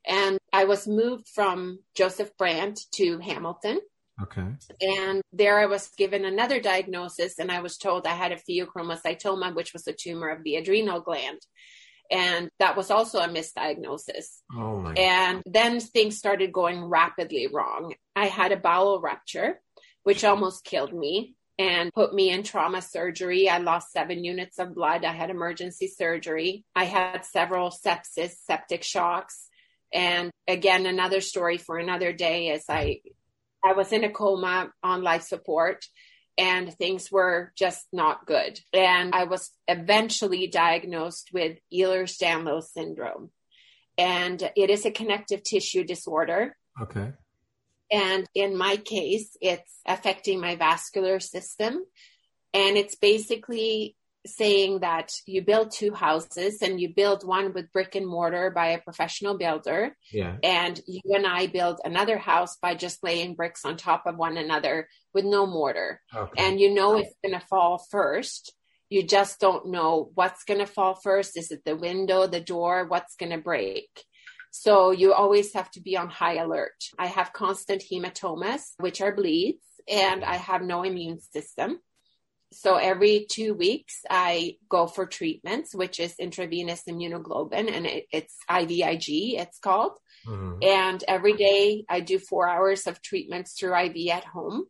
And 0.06 0.38
I 0.52 0.64
was 0.64 0.88
moved 0.88 1.28
from 1.28 1.78
Joseph 1.94 2.36
Brant 2.36 2.80
to 2.94 3.18
Hamilton. 3.18 3.80
Okay. 4.20 4.46
And 4.80 5.22
there 5.32 5.58
I 5.58 5.66
was 5.66 5.88
given 5.96 6.24
another 6.24 6.60
diagnosis 6.60 7.38
and 7.38 7.50
I 7.50 7.60
was 7.60 7.78
told 7.78 8.06
I 8.06 8.14
had 8.14 8.32
a 8.32 8.36
pheochromocytoma, 8.36 9.54
which 9.54 9.72
was 9.72 9.86
a 9.86 9.92
tumor 9.92 10.28
of 10.28 10.42
the 10.44 10.56
adrenal 10.56 11.00
gland 11.00 11.38
and 12.10 12.50
that 12.58 12.76
was 12.76 12.90
also 12.90 13.20
a 13.20 13.28
misdiagnosis. 13.28 14.40
Oh 14.54 14.78
my. 14.78 14.92
And 14.94 15.42
then 15.46 15.80
things 15.80 16.18
started 16.18 16.52
going 16.52 16.84
rapidly 16.84 17.48
wrong. 17.52 17.94
I 18.14 18.26
had 18.26 18.52
a 18.52 18.56
bowel 18.56 19.00
rupture, 19.00 19.60
which 20.02 20.24
almost 20.24 20.64
killed 20.64 20.92
me 20.92 21.36
and 21.58 21.92
put 21.92 22.14
me 22.14 22.30
in 22.30 22.42
trauma 22.42 22.82
surgery. 22.82 23.48
I 23.48 23.58
lost 23.58 23.92
seven 23.92 24.24
units 24.24 24.58
of 24.58 24.74
blood. 24.74 25.04
I 25.04 25.12
had 25.12 25.30
emergency 25.30 25.86
surgery. 25.86 26.64
I 26.74 26.84
had 26.84 27.24
several 27.24 27.70
sepsis, 27.70 28.34
septic 28.46 28.82
shocks. 28.82 29.48
And 29.92 30.30
again, 30.48 30.86
another 30.86 31.20
story 31.20 31.58
for 31.58 31.78
another 31.78 32.12
day 32.12 32.50
as 32.50 32.64
I, 32.68 33.00
I 33.64 33.74
was 33.74 33.92
in 33.92 34.04
a 34.04 34.10
coma 34.10 34.70
on 34.82 35.02
life 35.02 35.22
support 35.22 35.84
and 36.38 36.72
things 36.72 37.10
were 37.10 37.52
just 37.56 37.86
not 37.92 38.26
good. 38.26 38.58
And 38.72 39.14
I 39.14 39.24
was 39.24 39.50
eventually 39.68 40.46
diagnosed 40.46 41.30
with 41.32 41.58
Ehlers-Danlos 41.72 42.64
syndrome. 42.64 43.30
And 43.98 44.50
it 44.56 44.70
is 44.70 44.86
a 44.86 44.90
connective 44.90 45.42
tissue 45.42 45.84
disorder. 45.84 46.56
Okay. 46.80 47.12
And 47.90 48.26
in 48.34 48.56
my 48.56 48.76
case, 48.76 49.36
it's 49.40 49.80
affecting 49.86 50.40
my 50.40 50.56
vascular 50.56 51.20
system. 51.20 51.84
And 52.54 52.76
it's 52.78 52.94
basically 52.94 53.96
saying 54.26 54.80
that 54.80 55.12
you 55.26 55.42
build 55.42 55.70
two 55.70 55.92
houses 55.92 56.62
and 56.62 56.80
you 56.80 56.92
build 56.94 57.26
one 57.26 57.52
with 57.52 57.72
brick 57.72 57.94
and 57.94 58.06
mortar 58.06 58.50
by 58.50 58.68
a 58.68 58.80
professional 58.80 59.36
builder. 59.36 59.96
Yeah. 60.12 60.36
And 60.42 60.80
you 60.86 61.00
and 61.14 61.26
I 61.26 61.48
build 61.48 61.80
another 61.84 62.18
house 62.18 62.56
by 62.56 62.74
just 62.74 63.02
laying 63.02 63.34
bricks 63.34 63.64
on 63.64 63.76
top 63.76 64.06
of 64.06 64.16
one 64.16 64.36
another 64.36 64.88
with 65.12 65.24
no 65.24 65.46
mortar. 65.46 66.00
Okay. 66.14 66.42
And 66.42 66.60
you 66.60 66.72
know 66.72 66.96
it's 66.96 67.14
going 67.24 67.38
to 67.38 67.46
fall 67.46 67.84
first. 67.90 68.54
You 68.88 69.02
just 69.02 69.40
don't 69.40 69.68
know 69.68 70.10
what's 70.14 70.44
going 70.44 70.60
to 70.60 70.66
fall 70.66 70.94
first. 70.94 71.36
Is 71.36 71.50
it 71.50 71.64
the 71.64 71.76
window, 71.76 72.26
the 72.26 72.40
door? 72.40 72.86
What's 72.86 73.16
going 73.16 73.32
to 73.32 73.38
break? 73.38 73.88
So 74.52 74.90
you 74.90 75.14
always 75.14 75.54
have 75.54 75.70
to 75.72 75.80
be 75.80 75.96
on 75.96 76.10
high 76.10 76.36
alert. 76.36 76.74
I 76.98 77.06
have 77.06 77.32
constant 77.32 77.82
hematomas, 77.90 78.60
which 78.78 79.00
are 79.00 79.14
bleeds, 79.14 79.64
and 79.88 80.22
I 80.22 80.36
have 80.36 80.60
no 80.60 80.82
immune 80.82 81.20
system 81.20 81.80
so 82.52 82.76
every 82.76 83.26
two 83.30 83.54
weeks 83.54 84.00
i 84.10 84.56
go 84.68 84.86
for 84.86 85.06
treatments 85.06 85.74
which 85.74 85.98
is 85.98 86.14
intravenous 86.18 86.82
immunoglobulin 86.88 87.72
and 87.72 87.86
it, 87.86 88.06
it's 88.12 88.36
ivig 88.50 89.34
it's 89.38 89.58
called. 89.58 89.92
Mm-hmm. 90.26 90.62
and 90.62 91.04
every 91.08 91.32
day 91.32 91.84
i 91.88 92.00
do 92.00 92.18
four 92.18 92.48
hours 92.48 92.86
of 92.86 93.02
treatments 93.02 93.54
through 93.58 93.74
iv 93.76 93.96
at 94.08 94.24
home. 94.24 94.66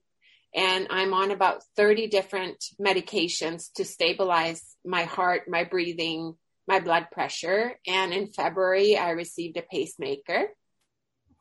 And 0.55 0.87
i'm 0.91 1.13
on 1.15 1.31
about 1.31 1.63
30 1.77 2.09
different 2.09 2.65
medications 2.81 3.73
to 3.75 3.85
stabilize 3.85 4.63
my 4.85 5.05
heart 5.05 5.43
my 5.49 5.65
breathing 5.65 6.35
my 6.69 6.79
blood 6.79 7.09
pressure. 7.11 7.75
And 7.87 8.13
in 8.15 8.29
february 8.29 8.97
i 8.97 9.11
received 9.11 9.57
a 9.57 9.63
pacemaker. 9.63 10.49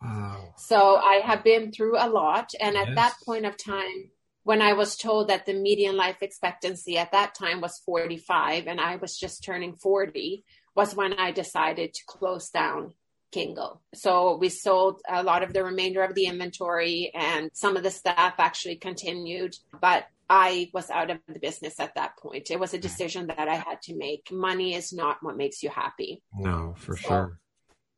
Wow. 0.01 0.53
So 0.57 0.95
i 0.97 1.21
have 1.23 1.43
been 1.43 1.71
through 1.71 1.97
a 1.97 2.09
lot. 2.09 2.51
And 2.59 2.75
yes. 2.75 2.87
at 2.87 2.95
that 2.95 3.15
point 3.25 3.45
of 3.45 3.55
time 3.55 4.11
when 4.43 4.61
I 4.61 4.73
was 4.73 4.95
told 4.95 5.27
that 5.29 5.45
the 5.45 5.53
median 5.53 5.95
life 5.95 6.17
expectancy 6.21 6.97
at 6.97 7.11
that 7.11 7.35
time 7.35 7.61
was 7.61 7.81
45 7.85 8.67
and 8.67 8.79
I 8.79 8.95
was 8.95 9.17
just 9.17 9.43
turning 9.43 9.75
40 9.75 10.43
was 10.75 10.95
when 10.95 11.13
I 11.13 11.31
decided 11.31 11.93
to 11.93 12.01
close 12.07 12.49
down 12.49 12.93
Kingo. 13.31 13.79
So 13.93 14.37
we 14.37 14.49
sold 14.49 15.01
a 15.07 15.23
lot 15.23 15.43
of 15.43 15.53
the 15.53 15.63
remainder 15.63 16.03
of 16.03 16.15
the 16.15 16.25
inventory 16.25 17.11
and 17.13 17.49
some 17.53 17.77
of 17.77 17.83
the 17.83 17.91
staff 17.91 18.35
actually 18.39 18.75
continued, 18.75 19.55
but 19.79 20.05
I 20.29 20.69
was 20.73 20.89
out 20.89 21.09
of 21.09 21.19
the 21.27 21.39
business 21.39 21.79
at 21.79 21.95
that 21.95 22.17
point. 22.17 22.51
It 22.51 22.59
was 22.59 22.73
a 22.73 22.77
decision 22.77 23.27
that 23.27 23.47
I 23.47 23.55
had 23.55 23.81
to 23.83 23.97
make. 23.97 24.31
Money 24.31 24.75
is 24.75 24.93
not 24.93 25.17
what 25.21 25.37
makes 25.37 25.61
you 25.61 25.69
happy. 25.69 26.23
No, 26.33 26.73
for 26.77 26.95
so, 26.95 27.07
sure. 27.07 27.39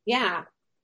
Yeah. 0.05 0.43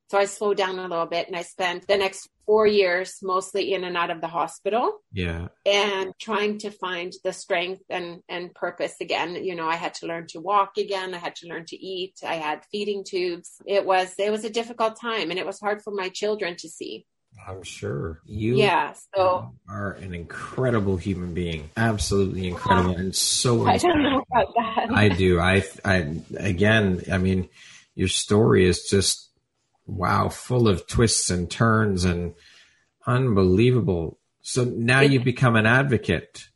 So 0.09 0.17
I 0.17 0.25
slowed 0.25 0.57
down 0.57 0.79
a 0.79 0.87
little 0.87 1.05
bit 1.05 1.27
and 1.27 1.35
I 1.35 1.43
spent 1.43 1.87
the 1.87 1.97
next 1.97 2.29
four 2.47 2.65
years 2.65 3.19
mostly 3.21 3.73
in 3.75 3.83
and 3.83 3.95
out 3.95 4.09
of 4.09 4.21
the 4.21 4.27
hospital. 4.27 5.01
Yeah. 5.13 5.49
And 5.67 6.13
trying 6.19 6.57
to 6.59 6.71
find 6.71 7.13
the 7.23 7.31
strength 7.31 7.83
and, 7.91 8.23
and 8.27 8.53
purpose 8.55 8.95
again. 9.01 9.35
You 9.43 9.55
know, 9.55 9.67
I 9.67 9.75
had 9.75 9.93
to 9.95 10.07
learn 10.07 10.25
to 10.29 10.39
walk 10.39 10.77
again. 10.77 11.13
I 11.13 11.19
had 11.19 11.35
to 11.37 11.47
learn 11.47 11.65
to 11.65 11.77
eat. 11.77 12.15
I 12.25 12.35
had 12.35 12.65
feeding 12.71 13.03
tubes. 13.03 13.61
It 13.67 13.85
was, 13.85 14.15
it 14.17 14.31
was 14.31 14.43
a 14.43 14.49
difficult 14.49 14.99
time 14.99 15.29
and 15.29 15.39
it 15.39 15.45
was 15.45 15.59
hard 15.59 15.83
for 15.83 15.91
my 15.91 16.09
children 16.09 16.55
to 16.57 16.69
see. 16.69 17.05
I'm 17.47 17.61
sure 17.61 18.19
you 18.25 18.57
yeah, 18.57 18.93
so, 19.15 19.53
are 19.69 19.91
an 19.93 20.15
incredible 20.15 20.97
human 20.97 21.35
being. 21.35 21.69
Absolutely 21.77 22.47
incredible 22.47 22.95
and 22.95 23.15
so 23.15 23.67
I 23.67 23.77
don't 23.77 24.01
know 24.01 24.23
about 24.31 24.53
that. 24.55 24.87
I 24.91 25.09
do. 25.09 25.39
I 25.39 25.63
I 25.85 26.21
again, 26.37 27.03
I 27.11 27.19
mean, 27.19 27.47
your 27.95 28.07
story 28.07 28.65
is 28.65 28.89
just 28.89 29.28
wow, 29.89 30.29
full 30.29 30.67
of 30.67 30.87
twists 30.87 31.29
and 31.29 31.49
turns 31.49 32.05
and 32.05 32.35
unbelievable. 33.05 34.19
So 34.41 34.63
now 34.63 35.01
you 35.01 35.19
become 35.19 35.55
an 35.55 35.65
advocate. 35.65 36.47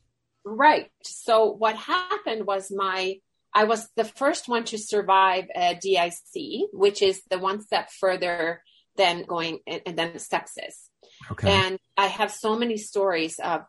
Right. 0.45 0.91
So 1.03 1.51
what 1.51 1.75
happened 1.75 2.45
was 2.45 2.71
my 2.71 3.17
I 3.53 3.65
was 3.65 3.87
the 3.95 4.05
first 4.05 4.49
one 4.49 4.63
to 4.65 4.77
survive 4.77 5.45
a 5.55 5.75
DIC, 5.75 6.69
which 6.73 7.01
is 7.01 7.21
the 7.29 7.37
one 7.37 7.61
step 7.61 7.91
further 7.91 8.63
than 8.97 9.23
going 9.23 9.59
and 9.67 9.97
then 9.97 10.13
sepsis. 10.13 10.89
Okay. 11.31 11.51
And 11.51 11.77
I 11.95 12.07
have 12.07 12.31
so 12.31 12.57
many 12.57 12.77
stories 12.77 13.39
of 13.39 13.61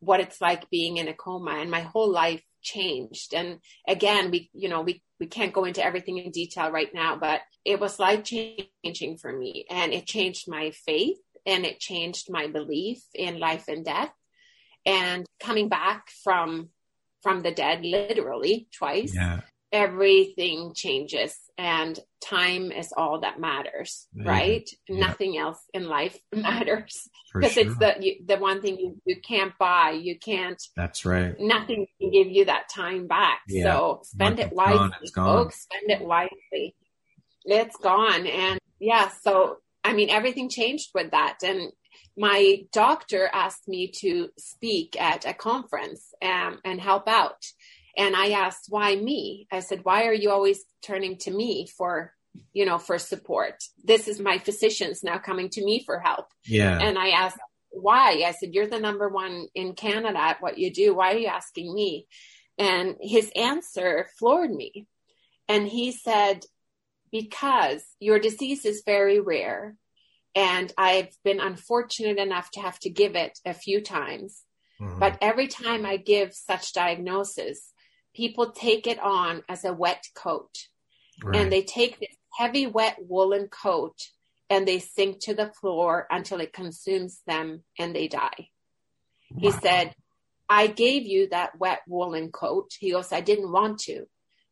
what 0.00 0.20
it's 0.20 0.40
like 0.40 0.70
being 0.70 0.96
in 0.96 1.08
a 1.08 1.14
coma 1.14 1.52
and 1.52 1.70
my 1.70 1.80
whole 1.80 2.10
life 2.10 2.42
changed. 2.62 3.34
And 3.34 3.58
again, 3.86 4.30
we, 4.30 4.50
you 4.52 4.68
know, 4.68 4.82
we, 4.82 5.02
we 5.18 5.26
can't 5.26 5.52
go 5.52 5.64
into 5.64 5.84
everything 5.84 6.18
in 6.18 6.30
detail 6.30 6.70
right 6.70 6.92
now, 6.92 7.16
but 7.16 7.40
it 7.64 7.80
was 7.80 7.98
life 7.98 8.24
changing 8.24 9.18
for 9.18 9.32
me 9.32 9.66
and 9.70 9.92
it 9.92 10.06
changed 10.06 10.48
my 10.48 10.70
faith 10.70 11.18
and 11.46 11.64
it 11.64 11.80
changed 11.80 12.30
my 12.30 12.46
belief 12.46 13.02
in 13.14 13.38
life 13.38 13.68
and 13.68 13.84
death 13.84 14.12
and 14.86 15.26
coming 15.38 15.68
back 15.68 16.08
from 16.22 16.68
from 17.22 17.42
the 17.42 17.50
dead 17.50 17.84
literally 17.84 18.68
twice 18.76 19.14
yeah. 19.14 19.40
Everything 19.72 20.72
changes 20.74 21.36
and 21.56 22.00
time 22.24 22.72
is 22.72 22.92
all 22.96 23.20
that 23.20 23.38
matters 23.38 24.08
yeah. 24.14 24.28
right 24.28 24.70
yeah. 24.88 25.06
nothing 25.06 25.38
else 25.38 25.60
in 25.72 25.86
life 25.86 26.18
matters 26.34 27.08
because 27.32 27.52
sure. 27.52 27.66
it's 27.66 27.78
the 27.78 27.94
you, 28.00 28.16
the 28.26 28.36
one 28.36 28.60
thing 28.60 28.76
you, 28.78 29.00
you 29.04 29.20
can't 29.20 29.52
buy 29.58 29.90
you 29.90 30.18
can't 30.18 30.60
that's 30.76 31.04
right 31.04 31.38
nothing 31.38 31.86
can 32.00 32.10
give 32.10 32.26
you 32.26 32.44
that 32.46 32.68
time 32.68 33.06
back 33.06 33.40
yeah. 33.48 33.64
so 33.64 34.00
spend 34.02 34.38
Once 34.38 34.50
it 34.50 34.56
wisely 34.56 35.08
folks 35.14 35.62
spend 35.62 35.90
it 35.90 36.04
wisely 36.04 36.74
it's 37.44 37.76
gone. 37.76 38.26
And 38.26 38.58
yeah, 38.78 39.10
so 39.22 39.56
I 39.84 39.92
mean, 39.92 40.10
everything 40.10 40.48
changed 40.48 40.90
with 40.94 41.10
that. 41.12 41.38
And 41.42 41.72
my 42.16 42.64
doctor 42.72 43.30
asked 43.32 43.68
me 43.68 43.92
to 44.00 44.28
speak 44.38 45.00
at 45.00 45.24
a 45.26 45.34
conference 45.34 46.12
um, 46.22 46.58
and 46.64 46.80
help 46.80 47.08
out. 47.08 47.44
And 47.96 48.14
I 48.14 48.30
asked, 48.30 48.66
why 48.68 48.94
me? 48.94 49.46
I 49.50 49.60
said, 49.60 49.84
why 49.84 50.06
are 50.06 50.14
you 50.14 50.30
always 50.30 50.60
turning 50.82 51.18
to 51.18 51.30
me 51.30 51.66
for, 51.66 52.12
you 52.52 52.64
know, 52.64 52.78
for 52.78 52.98
support? 52.98 53.62
This 53.82 54.08
is 54.08 54.20
my 54.20 54.38
physicians 54.38 55.02
now 55.02 55.18
coming 55.18 55.48
to 55.50 55.64
me 55.64 55.82
for 55.84 55.98
help. 55.98 56.26
Yeah. 56.44 56.78
And 56.80 56.98
I 56.98 57.08
asked, 57.08 57.38
why? 57.70 58.22
I 58.26 58.32
said, 58.32 58.54
you're 58.54 58.66
the 58.66 58.80
number 58.80 59.08
one 59.08 59.46
in 59.54 59.74
Canada 59.74 60.18
at 60.18 60.40
what 60.40 60.58
you 60.58 60.72
do. 60.72 60.94
Why 60.94 61.14
are 61.14 61.18
you 61.18 61.28
asking 61.28 61.74
me? 61.74 62.06
And 62.58 62.96
his 63.00 63.30
answer 63.34 64.08
floored 64.18 64.50
me. 64.50 64.86
And 65.48 65.66
he 65.66 65.92
said, 65.92 66.44
because 67.10 67.82
your 67.98 68.18
disease 68.18 68.64
is 68.64 68.82
very 68.86 69.18
rare. 69.20 69.76
And 70.34 70.72
I've 70.78 71.08
been 71.24 71.40
unfortunate 71.40 72.18
enough 72.18 72.50
to 72.52 72.60
have 72.60 72.78
to 72.80 72.90
give 72.90 73.16
it 73.16 73.38
a 73.44 73.52
few 73.52 73.80
times. 73.80 74.42
Mm-hmm. 74.80 75.00
But 75.00 75.18
every 75.20 75.48
time 75.48 75.84
I 75.84 75.96
give 75.96 76.32
such 76.34 76.72
diagnosis, 76.72 77.72
people 78.20 78.50
take 78.50 78.86
it 78.86 78.98
on 79.00 79.42
as 79.48 79.64
a 79.64 79.72
wet 79.72 80.04
coat. 80.14 80.54
Right. 81.24 81.40
And 81.40 81.50
they 81.50 81.62
take 81.62 81.98
this 81.98 82.16
heavy, 82.38 82.66
wet 82.66 82.98
woolen 83.00 83.48
coat 83.48 83.96
and 84.50 84.68
they 84.68 84.78
sink 84.78 85.20
to 85.20 85.34
the 85.34 85.50
floor 85.58 86.06
until 86.10 86.38
it 86.40 86.52
consumes 86.52 87.22
them 87.26 87.62
and 87.78 87.96
they 87.96 88.08
die. 88.08 88.50
Wow. 89.30 89.38
He 89.40 89.50
said, 89.52 89.94
I 90.50 90.66
gave 90.66 91.06
you 91.06 91.30
that 91.30 91.58
wet 91.58 91.80
woolen 91.88 92.30
coat. 92.30 92.72
He 92.78 92.90
goes, 92.90 93.10
I 93.10 93.22
didn't 93.22 93.52
want 93.52 93.78
to, 93.86 94.04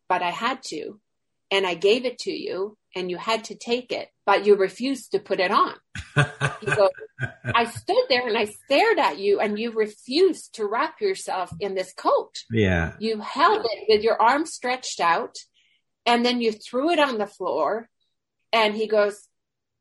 but 0.08 0.22
I 0.22 0.30
had 0.30 0.62
to 0.68 0.98
and 1.50 1.66
I 1.66 1.74
gave 1.74 2.06
it 2.06 2.18
to 2.20 2.32
you 2.32 2.77
and 2.94 3.10
you 3.10 3.16
had 3.16 3.44
to 3.44 3.54
take 3.54 3.92
it, 3.92 4.08
but 4.24 4.46
you 4.46 4.56
refused 4.56 5.12
to 5.12 5.18
put 5.18 5.40
it 5.40 5.50
on. 5.50 5.74
goes, 6.16 6.90
I 7.44 7.64
stood 7.64 8.04
there 8.08 8.26
and 8.26 8.36
I 8.36 8.44
stared 8.44 8.98
at 8.98 9.18
you 9.18 9.40
and 9.40 9.58
you 9.58 9.72
refused 9.72 10.54
to 10.54 10.66
wrap 10.66 11.00
yourself 11.00 11.52
in 11.60 11.74
this 11.74 11.92
coat. 11.92 12.34
Yeah. 12.50 12.94
You 12.98 13.20
held 13.20 13.64
it 13.64 13.84
with 13.88 14.02
your 14.02 14.20
arms 14.20 14.52
stretched 14.52 15.00
out 15.00 15.36
and 16.06 16.24
then 16.24 16.40
you 16.40 16.52
threw 16.52 16.90
it 16.90 16.98
on 16.98 17.18
the 17.18 17.26
floor. 17.26 17.88
And 18.52 18.74
he 18.74 18.86
goes, 18.86 19.28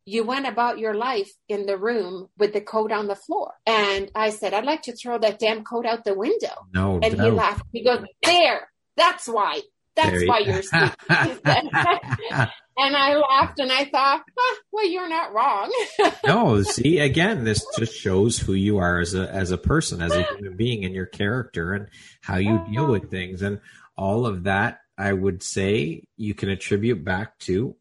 you 0.05 0.23
went 0.23 0.47
about 0.47 0.79
your 0.79 0.93
life 0.93 1.31
in 1.49 1.65
the 1.65 1.77
room 1.77 2.29
with 2.37 2.53
the 2.53 2.61
coat 2.61 2.91
on 2.91 3.07
the 3.07 3.15
floor. 3.15 3.53
And 3.65 4.09
I 4.15 4.29
said, 4.29 4.53
I'd 4.53 4.65
like 4.65 4.83
to 4.83 4.95
throw 4.95 5.17
that 5.19 5.39
damn 5.39 5.63
coat 5.63 5.85
out 5.85 6.05
the 6.05 6.15
window. 6.15 6.65
No. 6.73 6.99
And 7.01 7.17
no. 7.17 7.25
he 7.25 7.31
laughed. 7.31 7.65
He 7.73 7.83
goes, 7.83 8.05
there, 8.23 8.69
that's 8.95 9.27
why. 9.27 9.61
That's 9.95 10.25
why 10.25 10.39
you're. 10.39 10.61
and 12.77 12.95
I 12.95 13.15
laughed 13.15 13.59
and 13.59 13.71
I 13.71 13.85
thought, 13.85 14.23
huh, 14.37 14.55
well, 14.71 14.87
you're 14.87 15.09
not 15.09 15.33
wrong. 15.33 15.71
no, 16.25 16.61
see, 16.61 16.99
again, 16.99 17.43
this 17.43 17.65
just 17.77 17.95
shows 17.95 18.37
who 18.37 18.53
you 18.53 18.77
are 18.77 18.99
as 18.99 19.13
a 19.13 19.31
as 19.33 19.51
a 19.51 19.57
person, 19.57 20.01
as 20.01 20.13
a 20.13 20.23
human 20.23 20.55
being, 20.55 20.85
and 20.85 20.93
your 20.93 21.05
character, 21.05 21.73
and 21.73 21.89
how 22.21 22.37
you 22.37 22.63
deal 22.71 22.87
with 22.87 23.09
things, 23.09 23.41
and 23.41 23.59
all 23.97 24.25
of 24.25 24.43
that. 24.43 24.79
I 24.99 25.13
would 25.13 25.43
say 25.43 26.05
you 26.15 26.33
can 26.33 26.49
attribute 26.49 27.03
back 27.03 27.37
to 27.39 27.75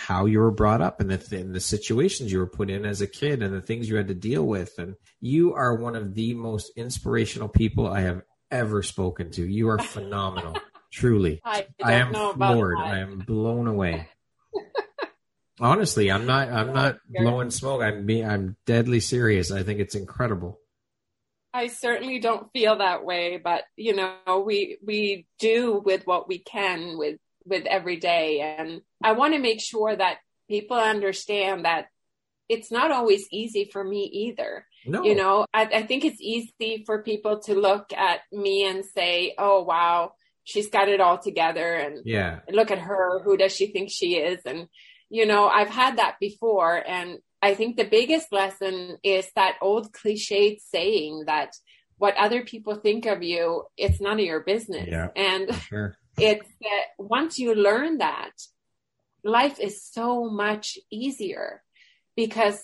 how 0.00 0.26
you 0.26 0.38
were 0.38 0.50
brought 0.50 0.80
up 0.80 1.00
and 1.00 1.10
the, 1.10 1.36
and 1.36 1.54
the 1.54 1.60
situations 1.60 2.32
you 2.32 2.38
were 2.38 2.46
put 2.46 2.70
in 2.70 2.86
as 2.86 3.00
a 3.00 3.06
kid 3.06 3.42
and 3.42 3.52
the 3.52 3.60
things 3.60 3.88
you 3.88 3.96
had 3.96 4.08
to 4.08 4.14
deal 4.14 4.46
with. 4.46 4.78
And 4.78 4.94
you 5.20 5.54
are 5.54 5.74
one 5.74 5.96
of 5.96 6.14
the 6.14 6.32
most 6.34 6.72
inspirational 6.76 7.48
people 7.48 7.86
I 7.86 8.00
have 8.02 8.22
ever 8.50 8.82
spoken 8.82 9.30
to. 9.32 9.46
You 9.46 9.68
are 9.68 9.78
phenomenal. 9.78 10.56
Truly. 10.92 11.40
I, 11.44 11.66
I 11.82 11.94
am 11.94 12.12
floored. 12.12 12.78
I 12.78 12.98
am 12.98 13.18
blown 13.18 13.66
away. 13.66 14.08
Honestly, 15.60 16.10
I'm 16.10 16.26
not 16.26 16.48
I'm 16.48 16.70
oh, 16.70 16.72
not 16.72 16.98
blowing 17.08 17.50
smoke. 17.50 17.82
I'm 17.82 18.06
being 18.06 18.26
I'm 18.26 18.56
deadly 18.64 19.00
serious. 19.00 19.52
I 19.52 19.62
think 19.62 19.80
it's 19.80 19.94
incredible. 19.94 20.58
I 21.52 21.66
certainly 21.66 22.20
don't 22.20 22.50
feel 22.52 22.78
that 22.78 23.04
way, 23.04 23.36
but 23.42 23.64
you 23.76 23.94
know, 23.94 24.44
we 24.46 24.78
we 24.82 25.26
do 25.38 25.82
with 25.84 26.06
what 26.06 26.28
we 26.28 26.38
can 26.38 26.96
with 26.96 27.18
with 27.44 27.66
every 27.66 27.96
day 27.96 28.40
and 28.58 28.80
I 29.02 29.12
want 29.12 29.34
to 29.34 29.40
make 29.40 29.60
sure 29.60 29.94
that 29.94 30.18
people 30.48 30.76
understand 30.76 31.64
that 31.64 31.86
it's 32.48 32.72
not 32.72 32.90
always 32.90 33.26
easy 33.30 33.68
for 33.72 33.82
me 33.82 34.04
either. 34.04 34.66
No. 34.84 35.04
You 35.04 35.14
know, 35.14 35.46
I, 35.54 35.66
I 35.66 35.82
think 35.82 36.04
it's 36.04 36.20
easy 36.20 36.82
for 36.84 37.02
people 37.02 37.40
to 37.40 37.54
look 37.54 37.92
at 37.92 38.20
me 38.32 38.68
and 38.68 38.84
say, 38.84 39.34
"Oh, 39.38 39.62
wow, 39.62 40.12
she's 40.44 40.68
got 40.68 40.88
it 40.88 41.00
all 41.00 41.18
together," 41.18 41.74
and 41.74 42.02
yeah, 42.04 42.40
look 42.50 42.70
at 42.70 42.78
her. 42.78 43.20
Who 43.22 43.36
does 43.36 43.54
she 43.54 43.66
think 43.66 43.90
she 43.90 44.16
is? 44.16 44.40
And 44.44 44.68
you 45.08 45.26
know, 45.26 45.48
I've 45.48 45.70
had 45.70 45.98
that 45.98 46.16
before, 46.20 46.76
and 46.86 47.18
I 47.42 47.54
think 47.54 47.76
the 47.76 47.84
biggest 47.84 48.32
lesson 48.32 48.98
is 49.02 49.30
that 49.34 49.56
old 49.60 49.92
cliched 49.92 50.60
saying 50.60 51.24
that 51.26 51.54
what 51.98 52.16
other 52.16 52.42
people 52.44 52.76
think 52.76 53.06
of 53.06 53.22
you, 53.22 53.64
it's 53.76 54.00
none 54.00 54.18
of 54.18 54.24
your 54.24 54.40
business. 54.40 54.88
Yeah, 54.90 55.08
and 55.16 55.54
sure. 55.54 55.96
it's 56.18 56.48
that 56.60 56.84
once 56.98 57.38
you 57.38 57.54
learn 57.54 57.98
that, 57.98 58.32
life 59.24 59.58
is 59.60 59.84
so 59.84 60.28
much 60.30 60.78
easier 60.90 61.62
because 62.16 62.62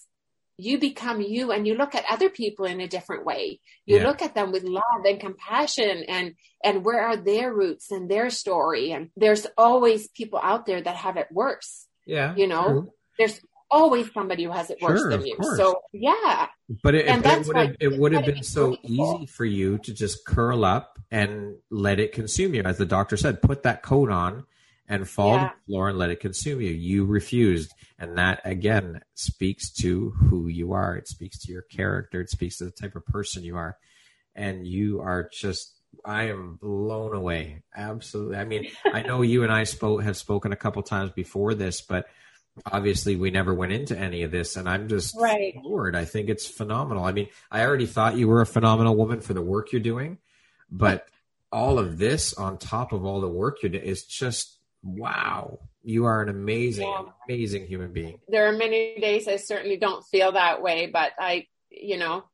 you 0.58 0.78
become 0.78 1.20
you 1.20 1.52
and 1.52 1.66
you 1.66 1.74
look 1.74 1.94
at 1.94 2.04
other 2.10 2.30
people 2.30 2.64
in 2.64 2.80
a 2.80 2.88
different 2.88 3.24
way. 3.24 3.60
You 3.84 3.98
yeah. 3.98 4.06
look 4.06 4.22
at 4.22 4.34
them 4.34 4.52
with 4.52 4.64
love 4.64 5.04
and 5.04 5.20
compassion 5.20 6.04
and 6.08 6.34
and 6.64 6.84
where 6.84 7.00
are 7.00 7.16
their 7.16 7.52
roots 7.52 7.90
and 7.90 8.10
their 8.10 8.30
story? 8.30 8.92
And 8.92 9.10
there's 9.16 9.46
always 9.58 10.08
people 10.08 10.40
out 10.42 10.66
there 10.66 10.80
that 10.80 10.96
have 10.96 11.16
it 11.16 11.28
worse. 11.30 11.86
Yeah 12.06 12.34
you 12.36 12.46
know 12.46 12.64
true. 12.64 12.92
there's 13.18 13.40
always 13.70 14.12
somebody 14.12 14.44
who 14.44 14.52
has 14.52 14.70
it 14.70 14.78
worse 14.80 15.00
sure, 15.00 15.10
than 15.10 15.26
you. 15.26 15.36
so 15.56 15.82
yeah. 15.92 16.46
But 16.82 16.94
it, 16.94 17.06
it, 17.06 17.26
it 17.26 17.46
would 17.46 17.56
have, 17.56 17.76
it 17.80 17.98
would 17.98 18.12
have 18.12 18.24
been 18.24 18.42
so 18.42 18.76
easy 18.82 19.26
for 19.26 19.44
you 19.44 19.78
to 19.78 19.92
just 19.92 20.24
curl 20.24 20.64
up 20.64 20.98
and 21.10 21.56
let 21.70 21.98
it 22.00 22.12
consume 22.12 22.54
you 22.54 22.62
as 22.62 22.78
the 22.78 22.86
doctor 22.86 23.16
said. 23.16 23.42
Put 23.42 23.64
that 23.64 23.82
coat 23.82 24.10
on 24.10 24.44
and 24.88 25.08
fall 25.08 25.34
yeah. 25.34 25.48
to 25.48 25.54
the 25.54 25.72
floor 25.72 25.88
and 25.88 25.98
let 25.98 26.10
it 26.10 26.20
consume 26.20 26.60
you. 26.60 26.70
You 26.70 27.04
refused. 27.04 27.72
And 27.98 28.18
that 28.18 28.40
again 28.44 29.00
speaks 29.14 29.70
to 29.80 30.10
who 30.10 30.48
you 30.48 30.72
are. 30.72 30.96
It 30.96 31.08
speaks 31.08 31.38
to 31.40 31.52
your 31.52 31.62
character. 31.62 32.20
It 32.20 32.30
speaks 32.30 32.58
to 32.58 32.64
the 32.64 32.70
type 32.70 32.96
of 32.96 33.06
person 33.06 33.42
you 33.42 33.56
are. 33.56 33.76
And 34.34 34.66
you 34.66 35.00
are 35.00 35.28
just 35.32 35.72
I 36.04 36.24
am 36.24 36.56
blown 36.60 37.14
away. 37.14 37.62
Absolutely. 37.74 38.36
I 38.36 38.44
mean, 38.44 38.68
I 38.84 39.02
know 39.02 39.22
you 39.22 39.42
and 39.42 39.52
I 39.52 39.64
spoke 39.64 40.02
have 40.02 40.16
spoken 40.16 40.52
a 40.52 40.56
couple 40.56 40.82
times 40.82 41.10
before 41.12 41.54
this, 41.54 41.80
but 41.80 42.06
obviously 42.64 43.16
we 43.16 43.30
never 43.30 43.52
went 43.52 43.72
into 43.72 43.98
any 43.98 44.22
of 44.22 44.30
this 44.30 44.56
and 44.56 44.68
I'm 44.68 44.88
just 44.88 45.16
right. 45.18 45.54
floored. 45.54 45.96
I 45.96 46.04
think 46.04 46.28
it's 46.28 46.46
phenomenal. 46.46 47.04
I 47.04 47.12
mean, 47.12 47.28
I 47.50 47.64
already 47.64 47.86
thought 47.86 48.16
you 48.16 48.28
were 48.28 48.40
a 48.40 48.46
phenomenal 48.46 48.96
woman 48.96 49.20
for 49.20 49.34
the 49.34 49.42
work 49.42 49.72
you're 49.72 49.80
doing, 49.80 50.18
but 50.70 51.08
all 51.52 51.78
of 51.78 51.98
this 51.98 52.34
on 52.34 52.58
top 52.58 52.92
of 52.92 53.04
all 53.04 53.20
the 53.20 53.28
work 53.28 53.62
you're 53.62 53.70
doing 53.70 53.84
is 53.84 54.04
just 54.04 54.55
wow, 54.86 55.58
you 55.82 56.04
are 56.04 56.22
an 56.22 56.28
amazing, 56.28 56.88
yeah. 56.88 57.04
amazing 57.28 57.66
human 57.66 57.92
being. 57.92 58.18
There 58.28 58.48
are 58.48 58.52
many 58.52 58.98
days 59.00 59.28
I 59.28 59.36
certainly 59.36 59.76
don't 59.76 60.04
feel 60.04 60.32
that 60.32 60.62
way, 60.62 60.86
but 60.86 61.12
I, 61.18 61.46
you 61.70 61.96
know, 61.96 62.24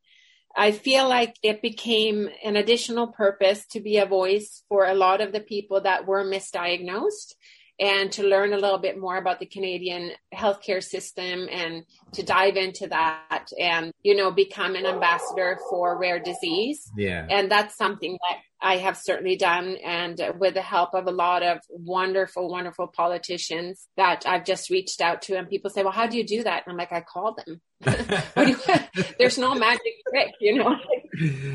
I 0.54 0.72
feel 0.72 1.08
like 1.08 1.36
it 1.42 1.62
became 1.62 2.28
an 2.44 2.56
additional 2.56 3.08
purpose 3.08 3.66
to 3.68 3.80
be 3.80 3.96
a 3.98 4.06
voice 4.06 4.62
for 4.68 4.84
a 4.84 4.94
lot 4.94 5.20
of 5.20 5.32
the 5.32 5.40
people 5.40 5.80
that 5.82 6.06
were 6.06 6.24
misdiagnosed 6.24 7.34
and 7.80 8.12
to 8.12 8.22
learn 8.22 8.52
a 8.52 8.58
little 8.58 8.78
bit 8.78 8.98
more 8.98 9.16
about 9.16 9.40
the 9.40 9.46
Canadian 9.46 10.12
healthcare 10.32 10.82
system 10.82 11.48
and 11.50 11.84
to 12.12 12.22
dive 12.22 12.56
into 12.56 12.86
that 12.86 13.48
and, 13.58 13.92
you 14.02 14.14
know, 14.14 14.30
become 14.30 14.74
an 14.74 14.86
ambassador 14.86 15.58
for 15.70 15.98
rare 15.98 16.20
disease. 16.20 16.88
Yeah. 16.96 17.26
And 17.28 17.50
that's 17.50 17.76
something 17.76 18.12
that 18.12 18.38
I 18.62 18.76
have 18.76 18.96
certainly 18.96 19.36
done. 19.36 19.76
And 19.84 20.20
with 20.38 20.54
the 20.54 20.62
help 20.62 20.94
of 20.94 21.06
a 21.06 21.10
lot 21.10 21.42
of 21.42 21.58
wonderful, 21.68 22.48
wonderful 22.48 22.86
politicians 22.86 23.88
that 23.96 24.24
I've 24.26 24.44
just 24.44 24.70
reached 24.70 25.00
out 25.00 25.22
to 25.22 25.36
and 25.36 25.48
people 25.48 25.70
say, 25.70 25.82
well, 25.82 25.92
how 25.92 26.06
do 26.06 26.16
you 26.16 26.24
do 26.24 26.44
that? 26.44 26.62
And 26.64 26.72
I'm 26.72 26.76
like, 26.76 26.92
I 26.92 27.00
call 27.00 27.34
them. 27.34 27.60
there's 29.18 29.38
no 29.38 29.54
magic 29.54 29.92
trick, 30.08 30.34
you 30.40 30.58
know, 30.58 30.76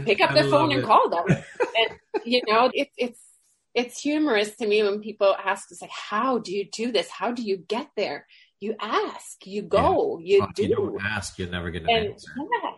pick 0.06 0.22
up 0.22 0.34
the 0.36 0.44
phone 0.50 0.72
and 0.72 0.84
call 0.84 1.10
them. 1.10 1.26
And, 1.30 2.00
you 2.26 2.42
know, 2.48 2.70
it, 2.74 2.90
it's, 2.98 3.22
it's 3.74 4.02
humorous 4.02 4.56
to 4.58 4.68
me 4.68 4.84
when 4.84 5.00
people 5.00 5.36
ask 5.44 5.72
us 5.72 5.82
like, 5.82 5.92
how 5.92 6.40
do 6.40 6.54
you 6.54 6.68
do 6.72 6.92
this? 6.92 7.10
How 7.10 7.32
do 7.32 7.42
you 7.42 7.58
get 7.58 7.90
there? 7.96 8.26
You 8.60 8.76
ask, 8.82 9.46
you 9.46 9.62
go, 9.62 10.20
yeah. 10.22 10.38
you 10.38 10.48
do. 10.56 10.64
You 10.64 10.76
don't 10.76 11.02
ask, 11.02 11.38
you're 11.38 11.48
never 11.48 11.70
going 11.70 11.86
to 11.86 11.92
answer. 11.92 12.32
Yeah, 12.36 12.72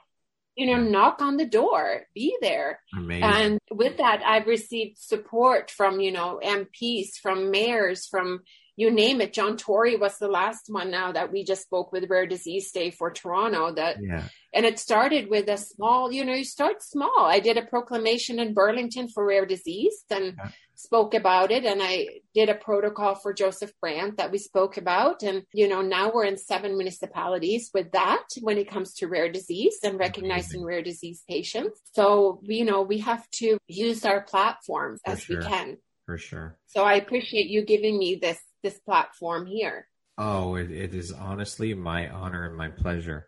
you 0.60 0.66
know, 0.66 0.82
knock 0.82 1.22
on 1.22 1.38
the 1.38 1.46
door, 1.46 2.02
be 2.14 2.36
there. 2.42 2.82
Amazing. 2.94 3.24
And 3.24 3.60
with 3.72 3.96
that, 3.98 4.22
I've 4.26 4.46
received 4.46 4.98
support 4.98 5.72
from, 5.72 6.02
you 6.02 6.12
know, 6.12 6.38
MPs, 6.44 7.16
from 7.22 7.50
mayors, 7.50 8.08
from 8.08 8.42
you 8.76 8.92
name 8.92 9.22
it. 9.22 9.32
John 9.32 9.56
Tory 9.56 9.96
was 9.96 10.18
the 10.18 10.28
last 10.28 10.66
one 10.68 10.92
now 10.92 11.14
that 11.14 11.32
we 11.32 11.46
just 11.46 11.62
spoke 11.62 11.94
with 11.94 12.10
Rare 12.10 12.26
Disease 12.26 12.72
Day 12.74 12.92
for 12.92 13.10
Toronto. 13.10 13.74
That 13.74 13.98
yeah. 14.02 14.24
and 14.54 14.66
it 14.66 14.80
started 14.80 15.30
with 15.30 15.48
a 15.48 15.58
small, 15.58 16.12
you 16.12 16.26
know, 16.26 16.34
you 16.34 16.44
start 16.44 16.84
small. 16.84 17.20
I 17.20 17.40
did 17.40 17.56
a 17.56 17.66
proclamation 17.66 18.38
in 18.38 18.54
Burlington 18.54 19.08
for 19.08 19.26
rare 19.26 19.46
disease 19.46 20.04
and 20.10 20.36
yeah 20.38 20.52
spoke 20.80 21.14
about 21.14 21.52
it 21.52 21.66
and 21.66 21.82
I 21.84 22.08
did 22.34 22.48
a 22.48 22.56
protocol 22.56 23.16
for 23.16 23.34
Joseph 23.34 23.74
Brant 23.82 24.16
that 24.18 24.32
we 24.32 24.38
spoke 24.38 24.78
about. 24.78 25.24
And, 25.24 25.44
you 25.54 25.68
know, 25.68 25.82
now 25.82 26.12
we're 26.14 26.24
in 26.24 26.38
seven 26.38 26.78
municipalities 26.78 27.70
with 27.74 27.92
that 27.92 28.24
when 28.42 28.58
it 28.58 28.70
comes 28.70 28.94
to 28.96 29.08
rare 29.08 29.30
disease 29.30 29.80
and 29.84 30.00
recognizing 30.00 30.64
rare 30.64 30.82
disease 30.82 31.22
patients. 31.28 31.82
So, 31.94 32.40
you 32.44 32.64
know, 32.64 32.82
we 32.82 33.00
have 33.00 33.30
to 33.32 33.58
use 33.68 34.06
our 34.06 34.22
platforms 34.22 35.02
for 35.04 35.12
as 35.12 35.24
sure. 35.24 35.40
we 35.40 35.46
can. 35.46 35.78
For 36.06 36.18
sure. 36.18 36.58
So 36.68 36.84
I 36.84 36.94
appreciate 36.94 37.48
you 37.48 37.66
giving 37.66 38.00
me 38.00 38.16
this 38.22 38.40
this 38.64 38.80
platform 38.80 39.46
here. 39.46 39.86
Oh, 40.18 40.56
it, 40.56 40.72
it 40.72 40.96
is 40.96 41.12
honestly 41.12 41.74
my 41.74 42.10
honor 42.10 42.46
and 42.46 42.56
my 42.56 42.70
pleasure. 42.70 43.28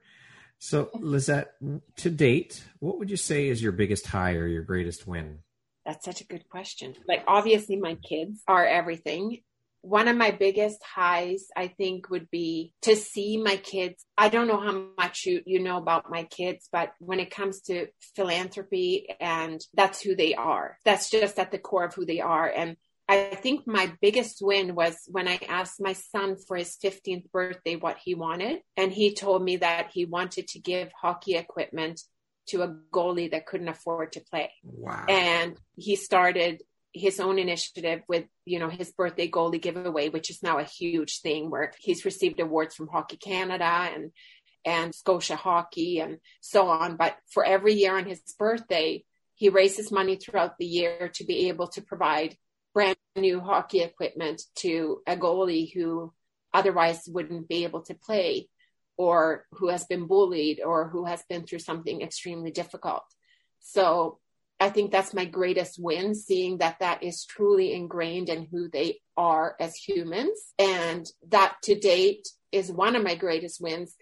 So, 0.59 0.89
Lizette, 0.93 1.53
to 1.97 2.09
date, 2.09 2.63
what 2.79 2.99
would 2.99 3.09
you 3.09 3.17
say 3.17 3.47
is 3.47 3.63
your 3.63 3.71
biggest 3.71 4.07
high 4.07 4.35
or 4.35 4.47
your 4.47 4.61
greatest 4.61 5.07
win? 5.07 5.39
That's 5.85 6.05
such 6.05 6.21
a 6.21 6.25
good 6.25 6.47
question. 6.49 6.95
Like, 7.07 7.23
obviously, 7.27 7.75
my 7.75 7.95
kids 7.95 8.41
are 8.47 8.65
everything. 8.65 9.39
One 9.81 10.07
of 10.07 10.15
my 10.15 10.29
biggest 10.29 10.83
highs, 10.83 11.47
I 11.55 11.67
think, 11.67 12.09
would 12.11 12.29
be 12.29 12.73
to 12.83 12.95
see 12.95 13.37
my 13.37 13.55
kids. 13.55 14.05
I 14.15 14.29
don't 14.29 14.47
know 14.47 14.59
how 14.59 14.85
much 14.95 15.25
you, 15.25 15.41
you 15.45 15.59
know 15.59 15.77
about 15.77 16.11
my 16.11 16.23
kids, 16.25 16.69
but 16.71 16.91
when 16.99 17.19
it 17.19 17.31
comes 17.31 17.61
to 17.61 17.87
philanthropy, 18.15 19.07
and 19.19 19.59
that's 19.73 19.99
who 20.01 20.15
they 20.15 20.35
are, 20.35 20.77
that's 20.85 21.09
just 21.09 21.39
at 21.39 21.51
the 21.51 21.57
core 21.57 21.85
of 21.85 21.95
who 21.95 22.05
they 22.05 22.19
are. 22.19 22.47
And 22.47 22.77
I 23.09 23.35
think 23.35 23.67
my 23.67 23.91
biggest 24.01 24.37
win 24.41 24.75
was 24.75 24.95
when 25.07 25.27
I 25.27 25.39
asked 25.49 25.81
my 25.81 25.93
son 25.93 26.37
for 26.47 26.55
his 26.55 26.77
15th 26.81 27.29
birthday 27.31 27.75
what 27.75 27.97
he 28.01 28.15
wanted. 28.15 28.59
And 28.77 28.91
he 28.91 29.13
told 29.13 29.43
me 29.43 29.57
that 29.57 29.89
he 29.91 30.05
wanted 30.05 30.47
to 30.49 30.59
give 30.59 30.91
hockey 30.93 31.35
equipment 31.35 32.01
to 32.51 32.61
a 32.61 32.75
goalie 32.93 33.31
that 33.31 33.45
couldn't 33.45 33.67
afford 33.67 34.13
to 34.13 34.21
play. 34.21 34.51
Wow. 34.63 35.05
And 35.07 35.57
he 35.75 35.95
started 35.95 36.61
his 36.93 37.19
own 37.19 37.39
initiative 37.39 38.01
with, 38.07 38.25
you 38.45 38.59
know, 38.59 38.69
his 38.69 38.91
birthday 38.91 39.29
goalie 39.29 39.61
giveaway, 39.61 40.09
which 40.09 40.29
is 40.29 40.43
now 40.43 40.59
a 40.59 40.63
huge 40.63 41.21
thing 41.21 41.49
where 41.49 41.71
he's 41.79 42.05
received 42.05 42.39
awards 42.39 42.75
from 42.75 42.87
Hockey 42.87 43.17
Canada 43.17 43.89
and 43.93 44.11
and 44.63 44.93
Scotia 44.93 45.35
Hockey 45.35 45.99
and 45.99 46.19
so 46.39 46.67
on. 46.67 46.95
But 46.95 47.17
for 47.33 47.43
every 47.43 47.73
year 47.73 47.97
on 47.97 48.05
his 48.05 48.21
birthday, 48.37 49.03
he 49.33 49.49
raises 49.49 49.91
money 49.91 50.17
throughout 50.17 50.57
the 50.59 50.65
year 50.65 51.09
to 51.15 51.23
be 51.23 51.47
able 51.47 51.67
to 51.69 51.81
provide 51.81 52.37
brand 52.73 52.97
new 53.15 53.39
hockey 53.39 53.81
equipment 53.81 54.43
to 54.55 55.01
a 55.07 55.15
goalie 55.17 55.73
who 55.73 56.13
otherwise 56.53 57.01
wouldn't 57.07 57.47
be 57.47 57.63
able 57.63 57.81
to 57.81 57.95
play 57.95 58.47
or 59.01 59.47
who 59.53 59.69
has 59.69 59.83
been 59.85 60.05
bullied 60.05 60.61
or 60.63 60.87
who 60.87 61.05
has 61.05 61.23
been 61.27 61.43
through 61.43 61.57
something 61.57 62.03
extremely 62.03 62.51
difficult. 62.51 63.01
So 63.59 64.19
I 64.59 64.69
think 64.69 64.91
that's 64.91 65.11
my 65.11 65.25
greatest 65.25 65.79
win, 65.79 66.13
seeing 66.13 66.59
that 66.59 66.77
that 66.81 67.01
is 67.01 67.25
truly 67.25 67.73
ingrained 67.73 68.29
in 68.29 68.45
who 68.51 68.69
they 68.69 68.99
are 69.17 69.55
as 69.59 69.75
humans. 69.75 70.39
And 70.59 71.03
that 71.29 71.55
to 71.63 71.73
date 71.73 72.27
is 72.51 72.71
one 72.71 72.95
of 72.95 73.03
my 73.03 73.15
greatest 73.15 73.59
wins. 73.59 73.95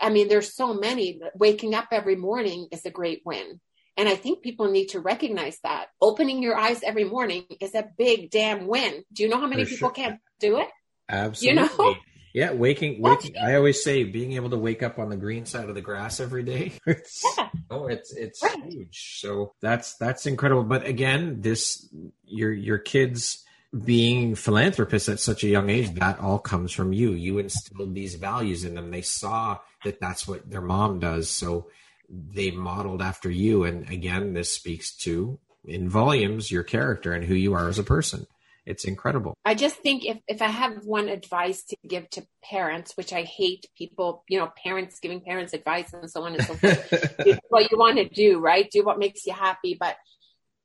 I 0.00 0.08
mean, 0.08 0.28
there's 0.28 0.54
so 0.54 0.72
many. 0.72 1.20
Waking 1.34 1.74
up 1.74 1.88
every 1.92 2.16
morning 2.16 2.68
is 2.72 2.86
a 2.86 2.90
great 2.90 3.20
win. 3.26 3.60
And 3.98 4.08
I 4.08 4.14
think 4.14 4.42
people 4.42 4.70
need 4.70 4.86
to 4.88 5.00
recognize 5.00 5.58
that. 5.64 5.88
Opening 6.00 6.42
your 6.42 6.56
eyes 6.56 6.82
every 6.82 7.04
morning 7.04 7.44
is 7.60 7.74
a 7.74 7.90
big 7.98 8.30
damn 8.30 8.66
win. 8.66 9.04
Do 9.12 9.22
you 9.22 9.28
know 9.28 9.38
how 9.38 9.48
many 9.48 9.64
For 9.64 9.70
people 9.70 9.88
sure. 9.90 10.04
can't 10.04 10.20
do 10.40 10.60
it? 10.60 10.68
Absolutely. 11.10 11.62
You 11.62 11.68
know? 11.68 11.94
Yeah, 12.36 12.52
waking, 12.52 13.00
waking. 13.00 13.38
I 13.38 13.54
always 13.54 13.82
say 13.82 14.04
being 14.04 14.34
able 14.34 14.50
to 14.50 14.58
wake 14.58 14.82
up 14.82 14.98
on 14.98 15.08
the 15.08 15.16
green 15.16 15.46
side 15.46 15.70
of 15.70 15.74
the 15.74 15.80
grass 15.80 16.20
every 16.20 16.42
day. 16.42 16.74
It's, 16.86 17.24
yeah. 17.38 17.48
Oh, 17.70 17.86
it's 17.86 18.12
it's 18.12 18.42
right. 18.42 18.62
huge. 18.62 19.20
So 19.20 19.54
that's 19.62 19.96
that's 19.96 20.26
incredible. 20.26 20.64
But 20.64 20.84
again, 20.84 21.40
this 21.40 21.88
your 22.26 22.52
your 22.52 22.76
kids 22.76 23.42
being 23.86 24.34
philanthropists 24.34 25.08
at 25.08 25.18
such 25.18 25.44
a 25.44 25.48
young 25.48 25.70
age, 25.70 25.94
that 25.94 26.20
all 26.20 26.38
comes 26.38 26.72
from 26.72 26.92
you. 26.92 27.12
You 27.12 27.38
instilled 27.38 27.94
these 27.94 28.16
values 28.16 28.64
in 28.64 28.74
them. 28.74 28.90
They 28.90 29.00
saw 29.00 29.58
that 29.84 29.98
that's 29.98 30.28
what 30.28 30.50
their 30.50 30.60
mom 30.60 30.98
does, 30.98 31.30
so 31.30 31.70
they 32.10 32.50
modeled 32.50 33.00
after 33.00 33.30
you. 33.30 33.64
And 33.64 33.88
again, 33.88 34.34
this 34.34 34.52
speaks 34.52 34.94
to 34.98 35.38
in 35.64 35.88
volumes 35.88 36.50
your 36.50 36.64
character 36.64 37.14
and 37.14 37.24
who 37.24 37.34
you 37.34 37.54
are 37.54 37.70
as 37.70 37.78
a 37.78 37.82
person 37.82 38.26
it's 38.66 38.84
incredible. 38.84 39.34
I 39.44 39.54
just 39.54 39.76
think 39.76 40.04
if, 40.04 40.18
if 40.26 40.42
I 40.42 40.48
have 40.48 40.84
one 40.84 41.08
advice 41.08 41.62
to 41.66 41.76
give 41.86 42.10
to 42.10 42.26
parents, 42.42 42.96
which 42.96 43.12
I 43.12 43.22
hate 43.22 43.66
people, 43.78 44.24
you 44.28 44.38
know, 44.38 44.52
parents 44.62 44.98
giving 44.98 45.20
parents 45.20 45.52
advice 45.52 45.92
and 45.92 46.10
so 46.10 46.24
on 46.24 46.34
and 46.34 46.44
so 46.44 46.54
forth, 46.54 47.16
do 47.24 47.38
what 47.48 47.70
you 47.70 47.78
want 47.78 47.98
to 47.98 48.08
do, 48.08 48.40
right? 48.40 48.68
Do 48.68 48.84
what 48.84 48.98
makes 48.98 49.24
you 49.24 49.32
happy. 49.32 49.76
But 49.78 49.96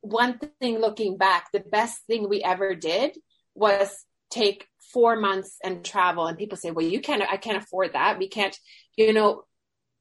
one 0.01 0.39
thing 0.59 0.79
looking 0.79 1.17
back, 1.17 1.51
the 1.53 1.59
best 1.59 1.99
thing 2.07 2.27
we 2.27 2.43
ever 2.43 2.73
did 2.73 3.15
was 3.53 4.05
take 4.31 4.67
four 4.91 5.15
months 5.15 5.57
and 5.63 5.85
travel. 5.85 6.25
And 6.25 6.37
people 6.37 6.57
say, 6.57 6.71
well, 6.71 6.85
you 6.85 7.01
can't, 7.01 7.21
I 7.21 7.37
can't 7.37 7.61
afford 7.63 7.93
that. 7.93 8.17
We 8.17 8.29
can't, 8.29 8.57
you 8.97 9.13
know, 9.13 9.43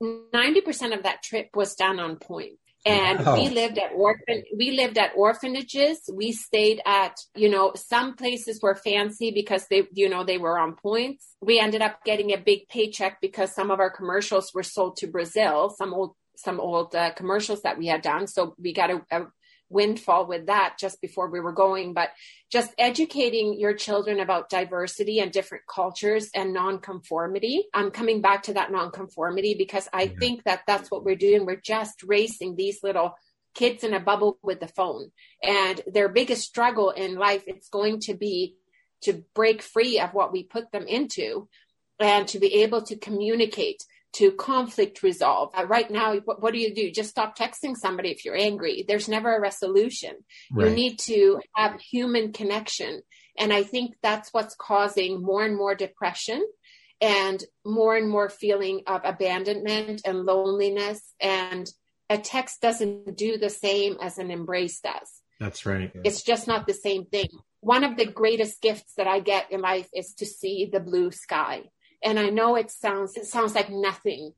90% 0.02 0.96
of 0.96 1.02
that 1.02 1.22
trip 1.22 1.50
was 1.54 1.74
done 1.74 2.00
on 2.00 2.16
point 2.16 2.58
and 2.86 3.24
wow. 3.24 3.34
we 3.34 3.48
lived 3.50 3.78
at 3.78 3.92
orphan 3.94 4.42
we 4.56 4.72
lived 4.72 4.98
at 4.98 5.12
orphanages. 5.16 5.98
We 6.12 6.32
stayed 6.32 6.80
at 6.86 7.16
you 7.34 7.48
know 7.48 7.72
some 7.74 8.16
places 8.16 8.60
were 8.62 8.74
fancy 8.74 9.30
because 9.30 9.66
they 9.68 9.86
you 9.92 10.08
know 10.08 10.24
they 10.24 10.38
were 10.38 10.58
on 10.58 10.74
points. 10.74 11.36
We 11.40 11.58
ended 11.58 11.82
up 11.82 12.04
getting 12.04 12.32
a 12.32 12.38
big 12.38 12.68
paycheck 12.68 13.20
because 13.20 13.54
some 13.54 13.70
of 13.70 13.80
our 13.80 13.90
commercials 13.90 14.52
were 14.54 14.62
sold 14.62 14.96
to 14.98 15.06
brazil 15.06 15.74
some 15.76 15.92
old 15.92 16.14
some 16.36 16.58
old 16.58 16.94
uh, 16.94 17.12
commercials 17.12 17.62
that 17.62 17.78
we 17.78 17.86
had 17.86 18.02
done. 18.02 18.26
So 18.26 18.54
we 18.58 18.72
got 18.72 18.90
a, 18.90 19.02
a 19.10 19.26
windfall 19.70 20.26
with 20.26 20.46
that 20.46 20.76
just 20.78 21.00
before 21.00 21.30
we 21.30 21.40
were 21.40 21.52
going, 21.52 21.94
but 21.94 22.10
just 22.50 22.74
educating 22.76 23.58
your 23.58 23.72
children 23.72 24.20
about 24.20 24.50
diversity 24.50 25.20
and 25.20 25.32
different 25.32 25.64
cultures 25.72 26.28
and 26.34 26.52
nonconformity. 26.52 27.64
I'm 27.72 27.90
coming 27.90 28.20
back 28.20 28.42
to 28.44 28.54
that 28.54 28.72
nonconformity 28.72 29.54
because 29.54 29.88
I 29.92 30.02
yeah. 30.02 30.18
think 30.18 30.44
that 30.44 30.62
that's 30.66 30.90
what 30.90 31.04
we're 31.04 31.16
doing. 31.16 31.46
We're 31.46 31.56
just 31.56 32.02
racing 32.02 32.56
these 32.56 32.82
little 32.82 33.14
kids 33.54 33.84
in 33.84 33.94
a 33.94 34.00
bubble 34.00 34.38
with 34.42 34.60
the 34.60 34.68
phone 34.68 35.10
and 35.42 35.80
their 35.86 36.08
biggest 36.08 36.42
struggle 36.42 36.90
in 36.90 37.16
life 37.16 37.42
it's 37.46 37.68
going 37.68 37.98
to 38.00 38.14
be 38.14 38.54
to 39.02 39.24
break 39.34 39.62
free 39.62 39.98
of 39.98 40.10
what 40.10 40.32
we 40.32 40.44
put 40.44 40.70
them 40.70 40.86
into 40.86 41.48
and 41.98 42.28
to 42.28 42.38
be 42.38 42.62
able 42.62 42.82
to 42.82 42.96
communicate 42.96 43.84
to 44.12 44.32
conflict 44.32 45.02
resolve. 45.02 45.50
Uh, 45.54 45.66
right 45.66 45.90
now, 45.90 46.16
what, 46.24 46.42
what, 46.42 46.52
do 46.52 46.58
you 46.58 46.74
do? 46.74 46.90
Just 46.90 47.10
stop 47.10 47.36
texting 47.38 47.76
somebody 47.76 48.10
if 48.10 48.24
you're 48.24 48.36
angry. 48.36 48.84
There's 48.86 49.08
never 49.08 49.34
a 49.34 49.40
resolution. 49.40 50.12
Right. 50.50 50.68
You 50.68 50.74
need 50.74 50.98
to 51.00 51.40
have 51.54 51.80
human 51.80 52.32
connection. 52.32 53.02
And 53.38 53.52
I 53.52 53.62
think 53.62 53.94
that's 54.02 54.32
what's 54.32 54.56
causing 54.56 55.22
more 55.22 55.44
and 55.44 55.56
more 55.56 55.74
depression 55.74 56.44
and 57.00 57.42
more 57.64 57.96
and 57.96 58.08
more 58.08 58.28
feeling 58.28 58.82
of 58.86 59.02
abandonment 59.04 60.02
and 60.04 60.24
loneliness. 60.24 61.14
And 61.20 61.70
a 62.08 62.18
text 62.18 62.60
doesn't 62.60 63.16
do 63.16 63.38
the 63.38 63.50
same 63.50 63.96
as 64.02 64.18
an 64.18 64.30
embrace 64.30 64.80
does. 64.80 65.22
That's 65.38 65.64
right. 65.64 65.90
It's 66.04 66.22
just 66.22 66.46
not 66.46 66.66
the 66.66 66.74
same 66.74 67.06
thing. 67.06 67.28
One 67.60 67.84
of 67.84 67.96
the 67.96 68.06
greatest 68.06 68.60
gifts 68.60 68.92
that 68.96 69.06
I 69.06 69.20
get 69.20 69.50
in 69.52 69.60
life 69.60 69.88
is 69.94 70.14
to 70.14 70.26
see 70.26 70.68
the 70.70 70.80
blue 70.80 71.10
sky 71.12 71.62
and 72.02 72.18
I 72.18 72.30
know 72.30 72.56
it 72.56 72.70
sounds 72.70 73.16
it 73.16 73.26
sounds 73.26 73.54
like 73.54 73.70
nothing. 73.70 74.32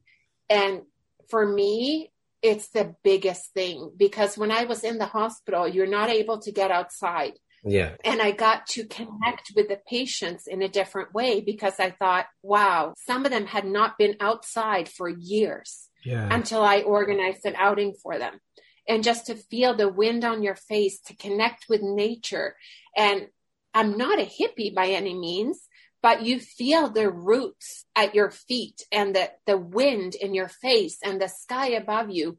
And 0.48 0.82
for 1.28 1.46
me, 1.46 2.12
it's 2.42 2.68
the 2.68 2.94
biggest 3.04 3.52
thing 3.54 3.92
because 3.96 4.36
when 4.36 4.50
I 4.50 4.64
was 4.64 4.84
in 4.84 4.98
the 4.98 5.06
hospital, 5.06 5.68
you're 5.68 5.86
not 5.86 6.10
able 6.10 6.40
to 6.40 6.52
get 6.52 6.70
outside. 6.70 7.34
Yeah. 7.64 7.92
And 8.04 8.20
I 8.20 8.32
got 8.32 8.66
to 8.68 8.84
connect 8.84 9.52
with 9.54 9.68
the 9.68 9.78
patients 9.88 10.48
in 10.48 10.62
a 10.62 10.68
different 10.68 11.14
way 11.14 11.40
because 11.40 11.78
I 11.78 11.90
thought, 11.90 12.26
wow, 12.42 12.94
some 13.06 13.24
of 13.24 13.30
them 13.30 13.46
had 13.46 13.64
not 13.64 13.96
been 13.98 14.16
outside 14.18 14.88
for 14.88 15.08
years 15.08 15.88
yeah. 16.04 16.28
until 16.30 16.62
I 16.62 16.80
organized 16.80 17.44
an 17.46 17.54
outing 17.56 17.94
for 18.02 18.18
them. 18.18 18.40
And 18.88 19.04
just 19.04 19.26
to 19.26 19.36
feel 19.36 19.76
the 19.76 19.88
wind 19.88 20.24
on 20.24 20.42
your 20.42 20.56
face, 20.56 21.00
to 21.02 21.14
connect 21.14 21.66
with 21.68 21.82
nature. 21.82 22.56
And 22.96 23.28
I'm 23.72 23.96
not 23.96 24.18
a 24.18 24.24
hippie 24.24 24.74
by 24.74 24.88
any 24.88 25.14
means, 25.14 25.68
but 26.03 26.22
you 26.22 26.40
feel 26.40 26.90
the 26.90 27.09
roots 27.09 27.84
at 27.94 28.14
your 28.14 28.30
feet 28.30 28.84
and 28.90 29.14
the, 29.14 29.30
the 29.46 29.57
wind 29.57 30.14
in 30.16 30.34
your 30.34 30.48
face 30.48 30.98
and 31.03 31.20
the 31.20 31.28
sky 31.28 31.68
above 31.68 32.11
you. 32.11 32.38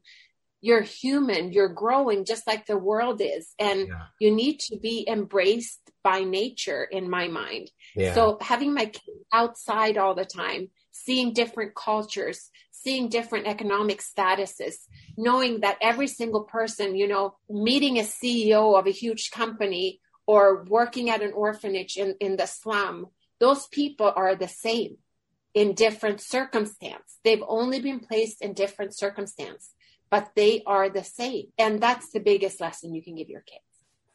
You're 0.60 0.82
human, 0.82 1.52
you're 1.52 1.68
growing 1.68 2.24
just 2.24 2.46
like 2.46 2.66
the 2.66 2.78
world 2.78 3.20
is. 3.22 3.54
And 3.58 3.88
yeah. 3.88 4.06
you 4.18 4.30
need 4.30 4.60
to 4.60 4.78
be 4.78 5.06
embraced 5.08 5.80
by 6.02 6.20
nature, 6.20 6.84
in 6.84 7.08
my 7.08 7.28
mind. 7.28 7.70
Yeah. 7.96 8.14
So 8.14 8.38
having 8.40 8.74
my 8.74 8.86
kids 8.86 9.24
outside 9.32 9.96
all 9.96 10.14
the 10.14 10.24
time, 10.26 10.68
seeing 10.90 11.32
different 11.32 11.74
cultures, 11.74 12.50
seeing 12.70 13.08
different 13.08 13.46
economic 13.46 14.02
statuses, 14.02 14.76
knowing 15.16 15.60
that 15.60 15.78
every 15.80 16.06
single 16.06 16.44
person, 16.44 16.94
you 16.96 17.08
know, 17.08 17.36
meeting 17.48 17.98
a 17.98 18.02
CEO 18.02 18.78
of 18.78 18.86
a 18.86 18.90
huge 18.90 19.30
company 19.30 20.00
or 20.26 20.64
working 20.64 21.08
at 21.10 21.22
an 21.22 21.32
orphanage 21.32 21.96
in, 21.96 22.14
in 22.20 22.36
the 22.36 22.46
slum 22.46 23.08
those 23.44 23.66
people 23.66 24.10
are 24.16 24.34
the 24.34 24.48
same 24.48 24.96
in 25.52 25.74
different 25.74 26.22
circumstance. 26.22 27.18
They've 27.24 27.44
only 27.46 27.78
been 27.78 28.00
placed 28.00 28.40
in 28.40 28.54
different 28.54 28.96
circumstance, 28.96 29.70
but 30.08 30.30
they 30.34 30.62
are 30.66 30.88
the 30.88 31.04
same. 31.04 31.48
And 31.58 31.78
that's 31.78 32.10
the 32.10 32.20
biggest 32.20 32.58
lesson 32.58 32.94
you 32.94 33.02
can 33.02 33.16
give 33.16 33.28
your 33.28 33.42
kids. 33.42 33.60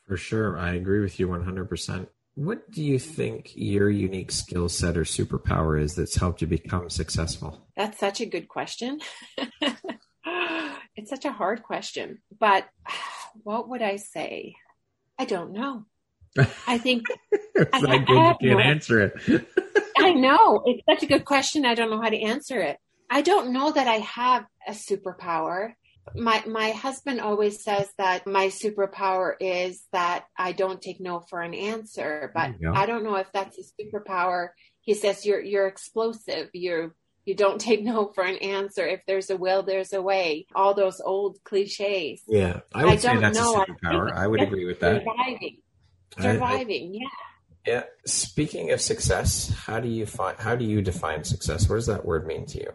For 0.08 0.18
sure. 0.18 0.58
I 0.58 0.74
agree 0.74 1.00
with 1.00 1.20
you 1.20 1.28
100%. 1.28 2.08
What 2.34 2.72
do 2.72 2.84
you 2.84 2.98
think 2.98 3.52
your 3.54 3.88
unique 3.88 4.32
skill 4.32 4.68
set 4.68 4.98
or 4.98 5.04
superpower 5.04 5.80
is 5.80 5.94
that's 5.94 6.16
helped 6.16 6.42
you 6.42 6.48
become 6.48 6.90
successful? 6.90 7.68
That's 7.78 8.00
such 8.00 8.22
a 8.22 8.26
good 8.26 8.48
question. 8.48 9.00
it's 10.96 11.12
such 11.12 11.26
a 11.26 11.32
hard 11.32 11.62
question, 11.62 12.18
but 12.40 12.68
what 13.44 13.70
would 13.70 13.84
I 13.84 13.98
say? 13.98 14.56
I 15.20 15.26
don't 15.26 15.52
know. 15.52 15.86
I 16.68 16.78
think 16.78 17.06
I, 17.74 17.96
you 17.96 18.36
can't 18.50 18.62
answer 18.62 19.02
it. 19.02 19.48
I 19.98 20.14
know. 20.14 20.64
It's 20.66 20.84
such 20.90 21.04
a 21.04 21.08
good 21.08 21.26
question. 21.26 21.66
I 21.66 21.76
don't 21.76 21.90
know 21.90 22.02
how 22.02 22.10
to 22.10 22.22
answer 22.22 22.62
it. 22.62 22.78
I 23.10 23.22
don't 23.22 23.52
know 23.52 23.72
that 23.72 23.88
I 23.88 23.96
have 23.96 24.46
a 24.68 24.72
superpower. 24.72 25.74
My 26.16 26.44
my 26.48 26.72
husband 26.72 27.22
always 27.22 27.64
says 27.64 27.88
that 27.98 28.26
my 28.26 28.48
superpower 28.48 29.34
is 29.40 29.84
that 29.92 30.26
I 30.38 30.54
don't 30.54 30.82
take 30.82 31.00
no 31.00 31.20
for 31.20 31.42
an 31.42 31.54
answer, 31.54 32.32
but 32.34 32.52
I 32.74 32.86
don't 32.86 33.04
know 33.04 33.16
if 33.16 33.28
that's 33.32 33.58
a 33.60 33.84
superpower. 33.84 34.50
He 34.82 34.94
says 34.94 35.26
you're 35.26 35.42
you're 35.42 35.68
explosive. 35.68 36.50
You're 36.54 36.96
you 37.26 37.36
don't 37.36 37.62
take 37.62 37.84
no 37.84 38.12
for 38.16 38.24
an 38.24 38.38
answer. 38.38 38.88
If 38.88 39.02
there's 39.06 39.30
a 39.30 39.38
will, 39.38 39.62
there's 39.62 39.94
a 39.94 40.02
way. 40.02 40.48
All 40.56 40.74
those 40.74 41.00
old 41.00 41.38
cliches. 41.44 42.24
Yeah, 42.28 42.62
I 42.74 42.86
would 42.86 42.94
I 42.94 42.98
say 42.98 43.18
that's 43.18 43.38
know. 43.38 43.62
a 43.62 43.66
superpower. 43.66 44.12
I, 44.12 44.24
I 44.24 44.28
would 44.28 44.42
agree 44.42 44.66
with 44.66 44.80
that. 44.80 45.04
Surviving 45.04 45.58
surviving. 46.18 46.96
I, 46.96 47.00
yeah. 47.00 47.08
Yeah. 47.66 47.84
Speaking 48.06 48.72
of 48.72 48.82
success, 48.82 49.54
how 49.66 49.80
do 49.80 49.88
you 49.88 50.06
find 50.06 50.38
how 50.40 50.56
do 50.56 50.66
you 50.66 50.82
define 50.82 51.24
success? 51.24 51.70
What 51.70 51.76
does 51.76 51.88
that 51.88 52.06
word 52.06 52.26
mean 52.26 52.46
to 52.48 52.60
you? 52.60 52.72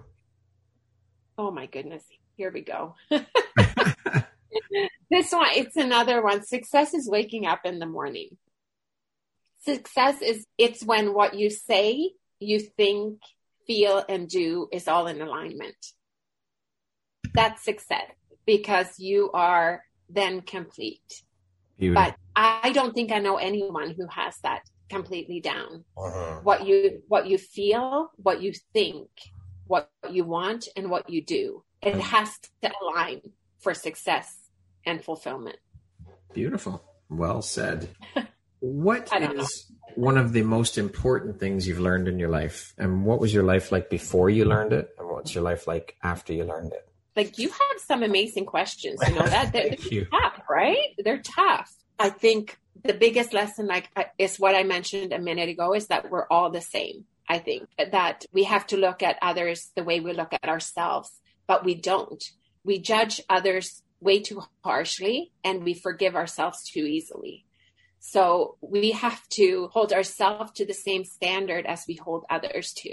Oh 1.37 1.51
my 1.51 1.66
goodness. 1.66 2.05
Here 2.37 2.53
we 2.53 2.62
go. 2.62 2.95
this 3.11 3.22
one, 5.32 5.49
it's 5.55 5.76
another 5.76 6.22
one. 6.22 6.45
Success 6.45 6.95
is 6.95 7.09
waking 7.09 7.47
up 7.47 7.61
in 7.64 7.78
the 7.78 7.87
morning. 7.87 8.37
Success 9.64 10.20
is 10.20 10.47
it's 10.59 10.85
when 10.85 11.14
what 11.14 11.35
you 11.35 11.51
say, 11.51 12.12
you 12.39 12.61
think, 12.61 13.20
feel, 13.66 14.05
and 14.09 14.28
do 14.28 14.68
is 14.72 14.89
all 14.89 15.07
in 15.07 15.20
alignment. 15.20 15.76
That's 17.32 17.64
success 17.64 18.11
because 18.47 18.99
you 18.99 19.30
are 19.32 19.82
then 20.09 20.43
complete. 20.43 21.22
But 21.79 22.16
I 22.37 22.72
don't 22.72 22.95
think 22.95 23.12
I 23.12 23.18
know 23.18 23.37
anyone 23.37 23.91
who 23.91 24.07
has 24.09 24.37
that 24.43 24.62
completely 24.89 25.41
down. 25.41 25.85
Uh-huh. 25.97 26.41
What 26.43 26.66
you 26.66 27.03
what 27.09 27.27
you 27.27 27.39
feel, 27.39 28.11
what 28.16 28.43
you 28.43 28.53
think, 28.72 29.09
what 29.66 29.91
you 30.11 30.25
want, 30.25 30.68
and 30.77 30.91
what 30.91 31.11
you 31.11 31.22
do. 31.22 31.64
It 31.83 31.97
has 31.97 32.31
to 32.62 32.72
align 32.83 33.20
for 33.61 33.75
success 33.75 34.33
and 34.87 35.05
fulfillment. 35.05 35.57
Beautiful. 36.33 36.83
Well 37.09 37.43
said. 37.43 37.89
What 38.61 39.12
is 39.12 39.68
know. 39.68 39.77
one 39.95 40.16
of 40.16 40.33
the 40.33 40.41
most 40.41 40.79
important 40.79 41.39
things 41.39 41.68
you've 41.68 41.81
learned 41.81 42.09
in 42.09 42.18
your 42.18 42.31
life? 42.31 42.72
And 42.79 43.05
what 43.05 43.20
was 43.20 43.35
your 43.35 43.43
life 43.43 43.70
like 43.70 43.91
before 43.91 44.31
you 44.31 44.47
learned 44.47 44.72
it? 44.72 44.89
And 44.99 45.07
what's 45.11 45.35
your 45.35 45.45
life 45.45 45.66
like 45.66 45.97
after 46.03 46.33
you 46.33 46.45
learned 46.45 46.72
it? 46.72 46.89
like 47.16 47.39
you 47.39 47.49
have 47.49 47.81
some 47.87 48.03
amazing 48.03 48.47
questions. 48.47 49.01
You 49.07 49.14
know 49.14 49.27
that 49.27 49.53
they're, 49.53 49.77
they're 49.91 50.05
tough, 50.07 50.34
right? 50.49 50.95
They're 50.99 51.23
tough. 51.23 51.73
I 51.99 52.11
think 52.11 52.59
the 52.83 52.95
biggest 52.95 53.33
lesson, 53.33 53.67
like, 53.67 53.89
is 54.19 54.39
what 54.39 54.55
I 54.55 54.63
mentioned 54.63 55.13
a 55.13 55.19
minute 55.19 55.49
ago, 55.49 55.75
is 55.75 55.87
that 55.89 56.11
we're 56.11 56.27
all 56.29 56.51
the 56.51 56.61
same. 56.61 57.05
I 57.29 57.39
think 57.39 57.69
that 57.79 58.25
we 58.33 58.45
have 58.45 58.67
to 58.69 58.77
look 58.77 59.03
at 59.03 59.19
others 59.23 59.71
the 59.75 59.85
way 59.85 60.01
we 60.01 60.13
look 60.13 60.33
at 60.33 60.49
ourselves, 60.49 61.11
but 61.47 61.65
we 61.65 61.75
don't. 61.75 62.23
We 62.65 62.79
judge 62.79 63.21
others 63.29 63.83
way 64.01 64.21
too 64.21 64.43
harshly 64.63 65.33
and 65.43 65.65
we 65.65 65.75
forgive 65.75 66.15
ourselves 66.15 66.69
too 66.69 66.85
easily. 66.85 67.47
So 68.01 68.59
we 68.61 68.91
have 68.91 69.27
to 69.31 69.71
hold 69.73 69.93
ourselves 69.93 70.53
to 70.53 70.67
the 70.67 70.75
same 70.75 71.05
standard 71.05 71.65
as 71.65 71.85
we 71.89 71.95
hold 71.95 72.27
others 72.29 72.75
to. 72.75 72.93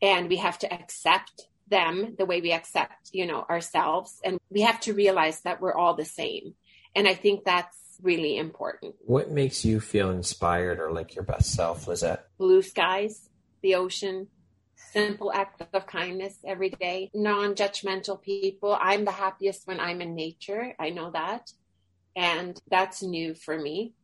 And 0.00 0.30
we 0.30 0.36
have 0.36 0.58
to 0.60 0.72
accept 0.72 1.48
them 1.68 2.14
the 2.18 2.26
way 2.26 2.40
we 2.40 2.52
accept, 2.52 3.10
you 3.12 3.26
know, 3.26 3.44
ourselves. 3.48 4.20
And 4.24 4.38
we 4.50 4.62
have 4.62 4.80
to 4.80 4.94
realize 4.94 5.40
that 5.42 5.60
we're 5.60 5.74
all 5.74 5.94
the 5.94 6.04
same. 6.04 6.54
And 6.94 7.08
I 7.08 7.14
think 7.14 7.44
that's 7.44 7.76
really 8.02 8.36
important. 8.36 8.94
What 9.00 9.30
makes 9.30 9.64
you 9.64 9.80
feel 9.80 10.10
inspired 10.10 10.78
or 10.80 10.92
like 10.92 11.14
your 11.14 11.24
best 11.24 11.52
self, 11.52 11.88
Lizette? 11.88 12.26
Blue 12.38 12.62
skies, 12.62 13.28
the 13.62 13.76
ocean, 13.76 14.28
simple 14.92 15.32
acts 15.32 15.66
of 15.72 15.86
kindness 15.86 16.36
every 16.44 16.70
day, 16.70 17.10
non 17.14 17.54
judgmental 17.54 18.20
people. 18.20 18.76
I'm 18.80 19.04
the 19.04 19.12
happiest 19.12 19.66
when 19.66 19.80
I'm 19.80 20.00
in 20.00 20.14
nature. 20.14 20.74
I 20.78 20.90
know 20.90 21.10
that. 21.12 21.50
And 22.16 22.60
that's 22.70 23.02
new 23.02 23.34
for 23.34 23.58
me. 23.58 23.94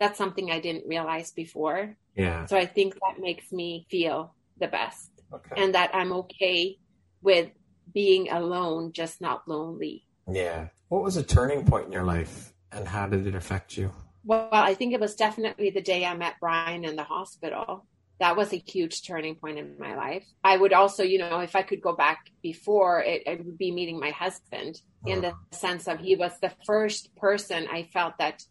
That's 0.00 0.16
something 0.16 0.50
I 0.50 0.60
didn't 0.60 0.86
realize 0.86 1.32
before. 1.32 1.96
Yeah. 2.14 2.46
So 2.46 2.56
I 2.56 2.66
think 2.66 2.94
that 2.94 3.20
makes 3.20 3.52
me 3.52 3.86
feel 3.90 4.34
the 4.58 4.68
best. 4.68 5.10
Okay. 5.32 5.62
And 5.62 5.74
that 5.74 5.90
I'm 5.94 6.12
okay 6.12 6.78
with 7.22 7.50
being 7.92 8.30
alone, 8.30 8.92
just 8.92 9.20
not 9.20 9.48
lonely. 9.48 10.04
Yeah. 10.30 10.68
What 10.88 11.02
was 11.02 11.16
a 11.16 11.22
turning 11.22 11.64
point 11.64 11.86
in 11.86 11.92
your 11.92 12.04
life 12.04 12.52
and 12.72 12.86
how 12.86 13.06
did 13.06 13.26
it 13.26 13.34
affect 13.34 13.76
you? 13.76 13.92
Well, 14.24 14.48
I 14.52 14.74
think 14.74 14.92
it 14.92 15.00
was 15.00 15.14
definitely 15.14 15.70
the 15.70 15.80
day 15.80 16.04
I 16.04 16.14
met 16.14 16.34
Brian 16.40 16.84
in 16.84 16.96
the 16.96 17.04
hospital. 17.04 17.86
That 18.20 18.36
was 18.36 18.52
a 18.52 18.56
huge 18.56 19.06
turning 19.06 19.36
point 19.36 19.58
in 19.58 19.76
my 19.78 19.94
life. 19.94 20.26
I 20.42 20.56
would 20.56 20.72
also, 20.72 21.02
you 21.02 21.18
know, 21.18 21.40
if 21.40 21.54
I 21.54 21.62
could 21.62 21.80
go 21.80 21.94
back 21.94 22.30
before, 22.42 23.00
it, 23.00 23.22
it 23.26 23.44
would 23.44 23.56
be 23.56 23.70
meeting 23.70 23.98
my 23.98 24.10
husband 24.10 24.82
in 25.06 25.20
the 25.20 25.28
mm. 25.28 25.34
sense 25.52 25.86
of 25.86 26.00
he 26.00 26.16
was 26.16 26.32
the 26.40 26.52
first 26.66 27.14
person 27.16 27.68
I 27.70 27.84
felt 27.84 28.18
that 28.18 28.42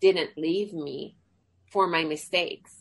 didn't 0.00 0.38
leave 0.38 0.72
me 0.72 1.16
for 1.70 1.86
my 1.86 2.04
mistakes. 2.04 2.74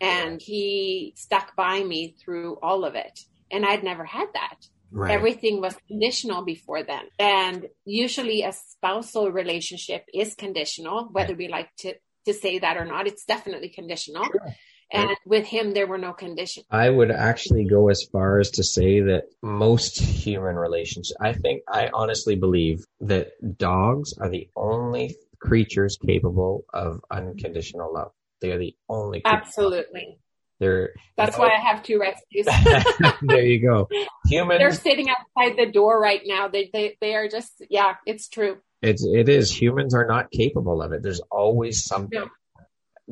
And 0.00 0.40
he 0.40 1.12
stuck 1.16 1.54
by 1.56 1.82
me 1.82 2.14
through 2.18 2.58
all 2.62 2.84
of 2.84 2.94
it. 2.94 3.20
And 3.50 3.66
I'd 3.66 3.84
never 3.84 4.04
had 4.04 4.28
that. 4.32 4.56
Right. 4.92 5.12
Everything 5.12 5.60
was 5.60 5.76
conditional 5.86 6.44
before 6.44 6.82
then. 6.82 7.04
And 7.18 7.66
usually 7.84 8.42
a 8.42 8.52
spousal 8.52 9.30
relationship 9.30 10.04
is 10.12 10.34
conditional, 10.34 11.08
whether 11.12 11.34
right. 11.34 11.38
we 11.38 11.48
like 11.48 11.70
to, 11.78 11.94
to 12.26 12.34
say 12.34 12.58
that 12.58 12.76
or 12.76 12.84
not. 12.84 13.06
It's 13.06 13.24
definitely 13.24 13.68
conditional. 13.68 14.24
Sure. 14.24 14.54
And 14.92 15.16
with 15.24 15.46
him, 15.46 15.72
there 15.72 15.86
were 15.86 15.98
no 15.98 16.12
conditions. 16.12 16.66
I 16.70 16.90
would 16.90 17.12
actually 17.12 17.64
go 17.64 17.88
as 17.88 18.04
far 18.10 18.40
as 18.40 18.50
to 18.52 18.64
say 18.64 19.00
that 19.00 19.24
most 19.40 20.00
human 20.00 20.56
relationships, 20.56 21.14
I 21.20 21.32
think, 21.32 21.62
I 21.68 21.90
honestly 21.94 22.34
believe 22.34 22.84
that 23.00 23.28
dogs 23.56 24.14
are 24.18 24.28
the 24.28 24.48
only 24.56 25.16
creatures 25.38 25.96
capable 26.04 26.64
of 26.72 27.00
unconditional 27.10 27.92
love. 27.94 28.10
They 28.40 28.50
are 28.50 28.58
the 28.58 28.74
only. 28.88 29.22
Absolutely. 29.24 30.18
They're 30.60 30.92
that's 31.16 31.38
why 31.38 31.48
I 31.48 31.58
have 31.58 31.82
two 31.82 31.98
rescues. 31.98 32.46
there 33.22 33.42
you 33.42 33.66
go. 33.66 33.88
Humans. 34.26 34.58
They're 34.60 34.72
sitting 34.72 35.08
outside 35.08 35.56
the 35.56 35.72
door 35.72 35.98
right 35.98 36.20
now. 36.24 36.48
They 36.48 36.68
they 36.70 36.98
they 37.00 37.14
are 37.14 37.28
just 37.28 37.64
yeah. 37.70 37.94
It's 38.04 38.28
true. 38.28 38.58
It's 38.82 39.02
it 39.02 39.30
is. 39.30 39.50
Humans 39.50 39.94
are 39.94 40.06
not 40.06 40.30
capable 40.30 40.82
of 40.82 40.92
it. 40.92 41.02
There's 41.02 41.22
always 41.30 41.84
something. 41.84 42.20
No. 42.20 42.28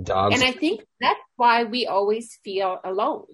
Dogs. 0.00 0.34
And 0.34 0.44
I 0.44 0.52
think 0.52 0.82
that's 1.00 1.18
why 1.36 1.64
we 1.64 1.86
always 1.86 2.38
feel 2.44 2.78
alone. 2.84 3.24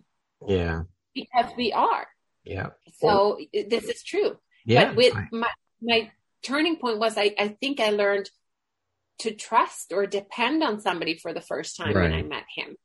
Yeah. 0.47 0.83
Because 1.12 1.53
we 1.57 1.73
are. 1.73 2.07
Yeah. 2.45 2.69
So 3.01 3.39
this 3.53 3.85
is 3.85 4.05
true. 4.05 4.39
Yeah. 4.65 4.87
But 4.87 4.97
with 4.97 5.15
my 5.33 5.51
my 5.83 6.11
turning 6.45 6.77
point 6.77 7.01
was 7.01 7.19
I 7.19 7.35
I 7.37 7.49
think 7.49 7.81
I 7.81 7.91
learned 7.91 8.31
to 9.19 9.35
trust 9.35 9.93
or 9.93 10.07
depend 10.07 10.62
on 10.62 10.81
somebody 10.81 11.19
for 11.19 11.33
the 11.33 11.41
first 11.41 11.77
time 11.77 11.95
right. 11.95 12.11
when 12.11 12.12
I 12.12 12.23
met 12.23 12.45
him. 12.55 12.77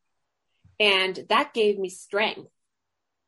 And 0.80 1.19
that 1.30 1.53
gave 1.53 1.77
me 1.77 1.89
strength. 1.89 2.49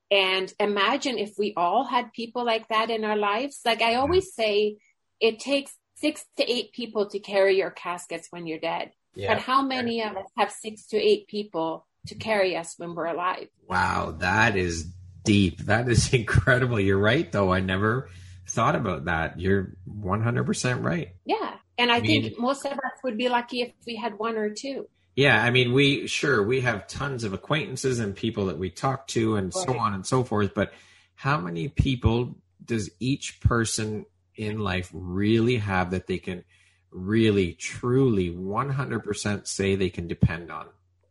And 0.09 0.53
imagine 0.59 1.17
if 1.17 1.37
we 1.37 1.53
all 1.55 1.85
had 1.85 2.13
people 2.13 2.45
like 2.45 2.67
that 2.67 2.89
in 2.89 3.05
our 3.05 3.15
lives. 3.15 3.61
Like 3.65 3.81
I 3.81 3.95
always 3.95 4.33
say, 4.33 4.77
it 5.19 5.39
takes 5.39 5.73
six 5.95 6.25
to 6.37 6.51
eight 6.51 6.73
people 6.73 7.07
to 7.09 7.19
carry 7.19 7.57
your 7.57 7.71
caskets 7.71 8.27
when 8.31 8.47
you're 8.47 8.59
dead. 8.59 8.91
Yeah. 9.15 9.33
But 9.33 9.43
how 9.43 9.61
many 9.61 10.01
of 10.01 10.17
us 10.17 10.25
have 10.37 10.51
six 10.51 10.87
to 10.87 10.97
eight 10.97 11.27
people 11.27 11.85
to 12.07 12.15
carry 12.15 12.57
us 12.57 12.75
when 12.77 12.95
we're 12.95 13.05
alive? 13.05 13.47
Wow, 13.67 14.15
that 14.19 14.55
is 14.55 14.91
deep. 15.23 15.59
That 15.65 15.87
is 15.87 16.13
incredible. 16.13 16.79
You're 16.79 16.97
right, 16.97 17.31
though. 17.31 17.53
I 17.53 17.59
never 17.59 18.09
thought 18.49 18.75
about 18.75 19.05
that. 19.05 19.39
You're 19.39 19.75
100% 19.89 20.83
right. 20.83 21.15
Yeah. 21.25 21.55
And 21.77 21.91
I, 21.91 21.97
I 21.97 22.01
mean, 22.01 22.23
think 22.23 22.39
most 22.39 22.65
of 22.65 22.73
us 22.73 22.99
would 23.03 23.17
be 23.17 23.29
lucky 23.29 23.61
if 23.61 23.71
we 23.85 23.95
had 23.95 24.17
one 24.17 24.37
or 24.37 24.49
two. 24.49 24.87
Yeah, 25.15 25.43
I 25.43 25.51
mean, 25.51 25.73
we 25.73 26.07
sure 26.07 26.41
we 26.41 26.61
have 26.61 26.87
tons 26.87 27.23
of 27.23 27.33
acquaintances 27.33 27.99
and 27.99 28.15
people 28.15 28.45
that 28.45 28.57
we 28.57 28.69
talk 28.69 29.07
to 29.07 29.35
and 29.35 29.53
right. 29.53 29.65
so 29.65 29.77
on 29.77 29.93
and 29.93 30.05
so 30.05 30.23
forth. 30.23 30.53
But 30.53 30.73
how 31.15 31.39
many 31.39 31.67
people 31.67 32.35
does 32.63 32.89
each 32.99 33.41
person 33.41 34.05
in 34.35 34.59
life 34.59 34.89
really 34.93 35.57
have 35.57 35.91
that 35.91 36.07
they 36.07 36.17
can 36.17 36.43
really, 36.91 37.53
truly, 37.53 38.29
100% 38.31 39.47
say 39.47 39.75
they 39.75 39.89
can 39.89 40.07
depend 40.07 40.51
on 40.51 40.67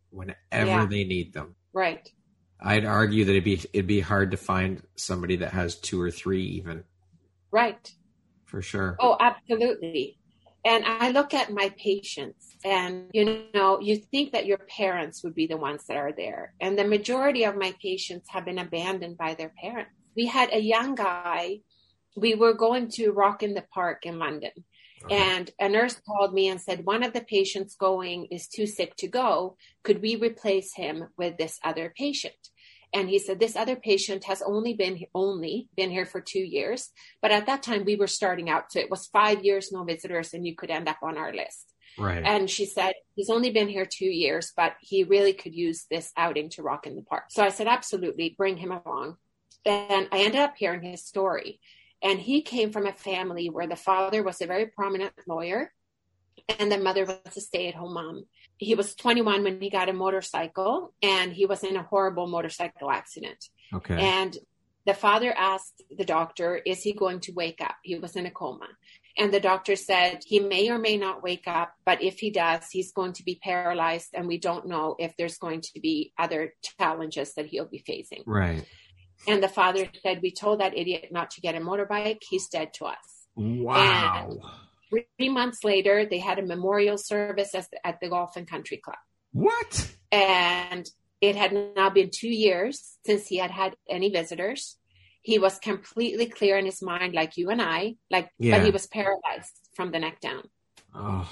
whenever 0.09 0.35
yeah. 0.51 0.85
they 0.85 1.03
need 1.03 1.33
them? 1.33 1.55
Right. 1.73 2.09
I'd 2.59 2.85
argue 2.85 3.25
that 3.25 3.31
it'd 3.31 3.43
be 3.43 3.61
it'd 3.73 3.87
be 3.87 4.01
hard 4.01 4.31
to 4.31 4.37
find 4.37 4.83
somebody 4.95 5.37
that 5.37 5.51
has 5.51 5.75
two 5.75 5.99
or 5.99 6.11
three 6.11 6.43
even. 6.43 6.83
Right. 7.51 7.91
For 8.45 8.61
sure. 8.61 8.97
Oh, 8.99 9.17
absolutely. 9.19 10.17
And 10.63 10.85
I 10.85 11.09
look 11.09 11.33
at 11.33 11.51
my 11.51 11.69
patients 11.77 12.55
and, 12.63 13.09
you 13.13 13.45
know, 13.53 13.79
you 13.79 13.95
think 13.95 14.33
that 14.33 14.45
your 14.45 14.59
parents 14.59 15.23
would 15.23 15.33
be 15.33 15.47
the 15.47 15.57
ones 15.57 15.85
that 15.87 15.97
are 15.97 16.11
there. 16.11 16.53
And 16.61 16.77
the 16.77 16.83
majority 16.83 17.45
of 17.45 17.55
my 17.55 17.73
patients 17.81 18.29
have 18.29 18.45
been 18.45 18.59
abandoned 18.59 19.17
by 19.17 19.33
their 19.33 19.51
parents. 19.59 19.91
We 20.15 20.27
had 20.27 20.53
a 20.53 20.61
young 20.61 20.93
guy, 20.93 21.61
we 22.15 22.35
were 22.35 22.53
going 22.53 22.89
to 22.91 23.11
Rock 23.11 23.41
in 23.41 23.53
the 23.53 23.65
Park 23.73 24.05
in 24.05 24.19
London. 24.19 24.51
Okay. 25.05 25.15
And 25.15 25.49
a 25.59 25.67
nurse 25.67 25.99
called 26.05 26.33
me 26.33 26.49
and 26.49 26.61
said, 26.61 26.85
one 26.85 27.01
of 27.01 27.13
the 27.13 27.21
patients 27.21 27.75
going 27.75 28.25
is 28.25 28.47
too 28.47 28.67
sick 28.67 28.95
to 28.97 29.07
go. 29.07 29.57
Could 29.83 30.01
we 30.01 30.15
replace 30.15 30.75
him 30.75 31.07
with 31.17 31.37
this 31.37 31.59
other 31.63 31.91
patient? 31.97 32.35
And 32.93 33.09
he 33.09 33.19
said, 33.19 33.39
this 33.39 33.55
other 33.55 33.75
patient 33.75 34.25
has 34.25 34.41
only 34.41 34.73
been 34.73 34.99
only 35.15 35.69
been 35.77 35.91
here 35.91 36.05
for 36.05 36.19
two 36.19 36.39
years. 36.39 36.89
But 37.21 37.31
at 37.31 37.45
that 37.45 37.63
time 37.63 37.85
we 37.85 37.95
were 37.95 38.07
starting 38.07 38.49
out. 38.49 38.71
So 38.71 38.79
it 38.79 38.91
was 38.91 39.07
five 39.07 39.43
years, 39.43 39.71
no 39.71 39.83
visitors, 39.83 40.33
and 40.33 40.45
you 40.45 40.55
could 40.55 40.69
end 40.69 40.89
up 40.89 40.97
on 41.01 41.17
our 41.17 41.33
list. 41.33 41.73
Right. 41.97 42.23
And 42.23 42.49
she 42.49 42.65
said, 42.65 42.93
he's 43.15 43.29
only 43.29 43.51
been 43.51 43.67
here 43.67 43.85
two 43.85 44.05
years, 44.05 44.51
but 44.55 44.75
he 44.81 45.03
really 45.03 45.33
could 45.33 45.53
use 45.53 45.85
this 45.89 46.11
outing 46.17 46.49
to 46.51 46.63
rock 46.63 46.87
in 46.87 46.95
the 46.95 47.01
park. 47.01 47.25
So 47.29 47.43
I 47.43 47.49
said, 47.49 47.67
absolutely, 47.67 48.35
bring 48.37 48.57
him 48.57 48.71
along. 48.71 49.17
And 49.65 50.07
I 50.11 50.19
ended 50.19 50.41
up 50.41 50.55
hearing 50.57 50.81
his 50.81 51.05
story. 51.05 51.59
And 52.01 52.19
he 52.19 52.41
came 52.41 52.71
from 52.71 52.87
a 52.87 52.93
family 52.93 53.49
where 53.49 53.67
the 53.67 53.75
father 53.75 54.23
was 54.23 54.41
a 54.41 54.47
very 54.47 54.65
prominent 54.65 55.13
lawyer 55.27 55.71
and 56.59 56.71
the 56.71 56.77
mother 56.77 57.05
was 57.05 57.37
a 57.37 57.41
stay 57.41 57.67
at 57.67 57.75
home 57.75 57.93
mom 57.93 58.25
he 58.61 58.75
was 58.75 58.93
21 58.93 59.43
when 59.43 59.59
he 59.59 59.71
got 59.71 59.89
a 59.89 59.93
motorcycle 59.93 60.93
and 61.01 61.33
he 61.33 61.47
was 61.47 61.63
in 61.63 61.75
a 61.75 61.81
horrible 61.81 62.27
motorcycle 62.27 62.91
accident. 62.91 63.43
Okay. 63.73 63.99
And 63.99 64.37
the 64.85 64.93
father 64.93 65.33
asked 65.35 65.81
the 65.89 66.05
doctor, 66.05 66.61
is 66.63 66.83
he 66.83 66.93
going 66.93 67.21
to 67.21 67.31
wake 67.31 67.59
up? 67.59 67.75
He 67.81 67.97
was 67.97 68.15
in 68.15 68.27
a 68.27 68.31
coma. 68.31 68.67
And 69.17 69.33
the 69.33 69.39
doctor 69.39 69.75
said 69.75 70.21
he 70.23 70.39
may 70.39 70.69
or 70.69 70.77
may 70.77 70.95
not 70.95 71.23
wake 71.23 71.47
up, 71.47 71.73
but 71.85 72.03
if 72.03 72.19
he 72.19 72.29
does, 72.29 72.67
he's 72.71 72.91
going 72.91 73.13
to 73.13 73.23
be 73.23 73.39
paralyzed 73.43 74.09
and 74.13 74.27
we 74.27 74.37
don't 74.37 74.67
know 74.67 74.95
if 74.99 75.17
there's 75.17 75.39
going 75.39 75.61
to 75.61 75.79
be 75.81 76.13
other 76.19 76.53
challenges 76.79 77.33
that 77.33 77.47
he'll 77.47 77.65
be 77.65 77.83
facing. 77.85 78.21
Right. 78.27 78.63
And 79.27 79.41
the 79.41 79.49
father 79.49 79.87
said, 80.03 80.19
we 80.21 80.31
told 80.31 80.59
that 80.59 80.77
idiot 80.77 81.07
not 81.11 81.31
to 81.31 81.41
get 81.41 81.55
a 81.55 81.59
motorbike. 81.59 82.19
He's 82.29 82.47
dead 82.47 82.75
to 82.75 82.85
us. 82.85 83.27
Wow. 83.35 84.29
And 84.29 84.39
Three 84.91 85.29
months 85.29 85.63
later, 85.63 86.05
they 86.05 86.19
had 86.19 86.37
a 86.37 86.45
memorial 86.45 86.97
service 86.97 87.55
at 87.55 87.99
the 88.01 88.09
Golf 88.09 88.35
and 88.35 88.47
Country 88.47 88.77
Club. 88.77 88.97
What? 89.31 89.89
And 90.11 90.87
it 91.21 91.35
had 91.35 91.53
now 91.75 91.89
been 91.89 92.09
two 92.11 92.29
years 92.29 92.97
since 93.05 93.27
he 93.27 93.37
had 93.37 93.51
had 93.51 93.75
any 93.89 94.09
visitors. 94.09 94.77
He 95.21 95.39
was 95.39 95.59
completely 95.59 96.25
clear 96.25 96.57
in 96.57 96.65
his 96.65 96.81
mind, 96.81 97.13
like 97.13 97.37
you 97.37 97.49
and 97.49 97.61
I, 97.61 97.95
like, 98.09 98.29
yeah. 98.37 98.57
but 98.57 98.65
he 98.65 98.71
was 98.71 98.87
paralyzed 98.87 99.53
from 99.75 99.91
the 99.91 99.99
neck 99.99 100.19
down. 100.19 100.43
Oh. 100.93 101.29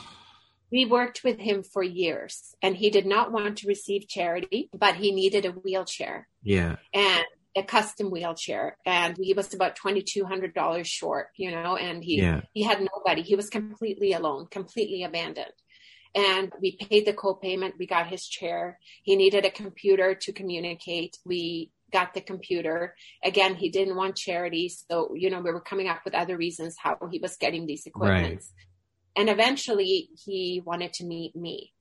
We 0.71 0.85
worked 0.85 1.23
with 1.23 1.39
him 1.39 1.63
for 1.63 1.81
years 1.81 2.55
and 2.61 2.77
he 2.77 2.91
did 2.91 3.07
not 3.07 3.31
want 3.31 3.57
to 3.57 3.67
receive 3.67 4.07
charity, 4.07 4.69
but 4.71 4.95
he 4.95 5.11
needed 5.11 5.45
a 5.45 5.51
wheelchair. 5.51 6.27
Yeah. 6.43 6.75
And 6.93 7.25
a 7.57 7.63
custom 7.63 8.11
wheelchair 8.11 8.77
and 8.85 9.17
he 9.17 9.33
was 9.33 9.53
about 9.53 9.77
$2200 9.77 10.85
short 10.85 11.29
you 11.35 11.51
know 11.51 11.75
and 11.75 12.03
he 12.03 12.17
yeah. 12.17 12.41
he 12.53 12.63
had 12.63 12.79
nobody 12.79 13.21
he 13.21 13.35
was 13.35 13.49
completely 13.49 14.13
alone 14.13 14.45
completely 14.51 15.03
abandoned 15.03 15.53
and 16.15 16.51
we 16.59 16.75
paid 16.75 17.05
the 17.05 17.13
co-payment. 17.13 17.75
We 17.77 17.85
got 17.85 18.07
his 18.07 18.27
chair. 18.27 18.79
He 19.03 19.15
needed 19.15 19.45
a 19.45 19.51
computer 19.51 20.15
to 20.15 20.33
communicate. 20.33 21.17
We 21.25 21.71
got 21.91 22.13
the 22.13 22.21
computer. 22.21 22.95
Again, 23.23 23.55
he 23.55 23.69
didn't 23.69 23.95
want 23.95 24.15
charity. 24.15 24.69
So, 24.69 25.13
you 25.15 25.29
know, 25.29 25.41
we 25.41 25.51
were 25.51 25.61
coming 25.61 25.87
up 25.87 26.01
with 26.05 26.15
other 26.15 26.37
reasons 26.37 26.75
how 26.81 26.97
he 27.11 27.19
was 27.19 27.37
getting 27.37 27.65
these 27.65 27.85
equipments. 27.85 28.51
Right. 28.55 29.21
And 29.21 29.29
eventually 29.29 30.09
he 30.25 30.61
wanted 30.65 30.93
to 30.93 31.05
meet 31.05 31.35
me. 31.35 31.73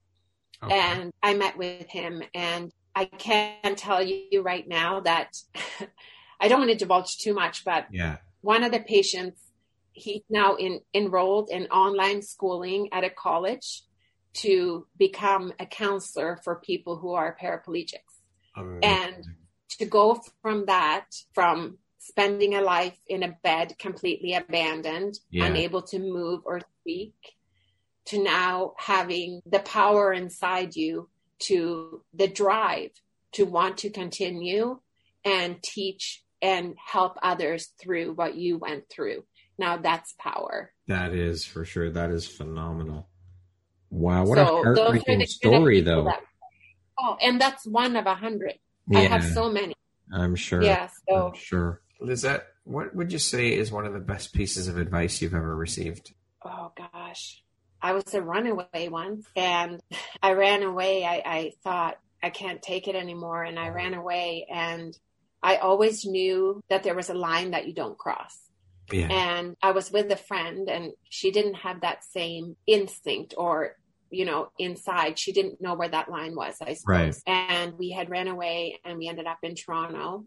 Okay. 0.62 0.74
And 0.74 1.12
I 1.22 1.34
met 1.34 1.56
with 1.56 1.88
him 1.88 2.22
and 2.34 2.72
I 2.94 3.04
can't 3.04 3.78
tell 3.78 4.02
you 4.02 4.42
right 4.42 4.66
now 4.66 5.00
that 5.00 5.36
I 6.40 6.48
don't 6.48 6.60
want 6.60 6.70
to 6.70 6.76
divulge 6.76 7.18
too 7.18 7.34
much, 7.34 7.64
but 7.64 7.86
yeah. 7.90 8.18
one 8.40 8.64
of 8.64 8.72
the 8.72 8.80
patients, 8.80 9.40
he's 9.92 10.22
now 10.30 10.56
in, 10.56 10.80
enrolled 10.94 11.50
in 11.50 11.66
online 11.66 12.22
schooling 12.22 12.88
at 12.92 13.04
a 13.04 13.10
college 13.10 13.82
to 14.34 14.86
become 14.96 15.52
a 15.58 15.66
counselor 15.66 16.38
for 16.44 16.56
people 16.56 16.96
who 16.96 17.12
are 17.12 17.36
paraplegics. 17.40 18.20
Oh, 18.56 18.62
Amazing. 18.62 18.84
And 18.84 19.24
to 19.78 19.86
go 19.86 20.22
from 20.42 20.66
that, 20.66 21.06
from 21.34 21.78
spending 21.98 22.54
a 22.54 22.60
life 22.60 22.98
in 23.08 23.22
a 23.22 23.36
bed 23.42 23.74
completely 23.78 24.34
abandoned, 24.34 25.18
yeah. 25.30 25.46
unable 25.46 25.82
to 25.82 25.98
move 25.98 26.42
or 26.44 26.60
speak, 26.80 27.14
to 28.06 28.22
now 28.22 28.72
having 28.78 29.42
the 29.44 29.58
power 29.60 30.12
inside 30.12 30.74
you 30.74 31.08
to 31.40 32.02
the 32.14 32.28
drive 32.28 32.90
to 33.32 33.44
want 33.44 33.78
to 33.78 33.90
continue 33.90 34.80
and 35.24 35.62
teach 35.62 36.22
and 36.40 36.74
help 36.84 37.16
others 37.22 37.72
through 37.80 38.12
what 38.12 38.36
you 38.36 38.58
went 38.58 38.84
through. 38.88 39.24
Now 39.58 39.76
that's 39.76 40.14
power. 40.18 40.72
That 40.86 41.12
is 41.12 41.44
for 41.44 41.64
sure. 41.64 41.90
That 41.90 42.10
is 42.10 42.26
phenomenal. 42.26 43.08
Wow, 43.90 44.26
what 44.26 44.36
so 44.36 44.60
a 44.60 44.62
heartbreaking 44.64 45.26
story, 45.26 45.80
though. 45.80 46.04
That, 46.04 46.20
oh, 46.98 47.16
and 47.20 47.40
that's 47.40 47.66
one 47.66 47.96
of 47.96 48.06
a 48.06 48.14
hundred. 48.14 48.54
Yeah. 48.88 48.98
I 48.98 49.02
have 49.02 49.24
so 49.24 49.50
many. 49.50 49.74
I'm 50.12 50.34
sure. 50.36 50.62
Yeah, 50.62 50.88
so 51.08 51.28
I'm 51.28 51.34
sure. 51.34 51.80
Lizette, 52.00 52.46
what 52.64 52.94
would 52.94 53.12
you 53.12 53.18
say 53.18 53.52
is 53.52 53.72
one 53.72 53.86
of 53.86 53.92
the 53.92 53.98
best 53.98 54.32
pieces 54.32 54.68
of 54.68 54.78
advice 54.78 55.20
you've 55.20 55.34
ever 55.34 55.56
received? 55.56 56.12
Oh 56.44 56.72
gosh. 56.76 57.42
I 57.80 57.92
was 57.92 58.14
a 58.14 58.22
runaway 58.22 58.88
once 58.88 59.26
and 59.36 59.80
I 60.22 60.32
ran 60.32 60.62
away. 60.62 61.04
I, 61.04 61.22
I 61.24 61.52
thought 61.62 61.98
I 62.22 62.30
can't 62.30 62.62
take 62.62 62.88
it 62.88 62.96
anymore. 62.96 63.44
And 63.44 63.58
I 63.58 63.68
ran 63.68 63.94
away 63.94 64.46
and 64.52 64.96
I 65.42 65.56
always 65.56 66.04
knew 66.04 66.60
that 66.68 66.82
there 66.82 66.96
was 66.96 67.10
a 67.10 67.14
line 67.14 67.52
that 67.52 67.66
you 67.66 67.74
don't 67.74 67.98
cross. 67.98 68.36
Yeah. 68.90 69.08
And 69.10 69.56
I 69.62 69.72
was 69.72 69.92
with 69.92 70.10
a 70.10 70.16
friend 70.16 70.68
and 70.68 70.92
she 71.08 71.30
didn't 71.30 71.54
have 71.54 71.82
that 71.82 72.04
same 72.04 72.56
instinct 72.66 73.34
or, 73.36 73.76
you 74.10 74.24
know, 74.24 74.48
inside. 74.58 75.18
She 75.18 75.32
didn't 75.32 75.60
know 75.60 75.74
where 75.74 75.90
that 75.90 76.10
line 76.10 76.34
was, 76.34 76.56
I 76.60 76.74
suppose. 76.74 76.86
Right. 76.86 77.14
And 77.26 77.78
we 77.78 77.90
had 77.90 78.10
ran 78.10 78.28
away 78.28 78.80
and 78.84 78.98
we 78.98 79.08
ended 79.08 79.26
up 79.26 79.38
in 79.42 79.54
Toronto 79.54 80.24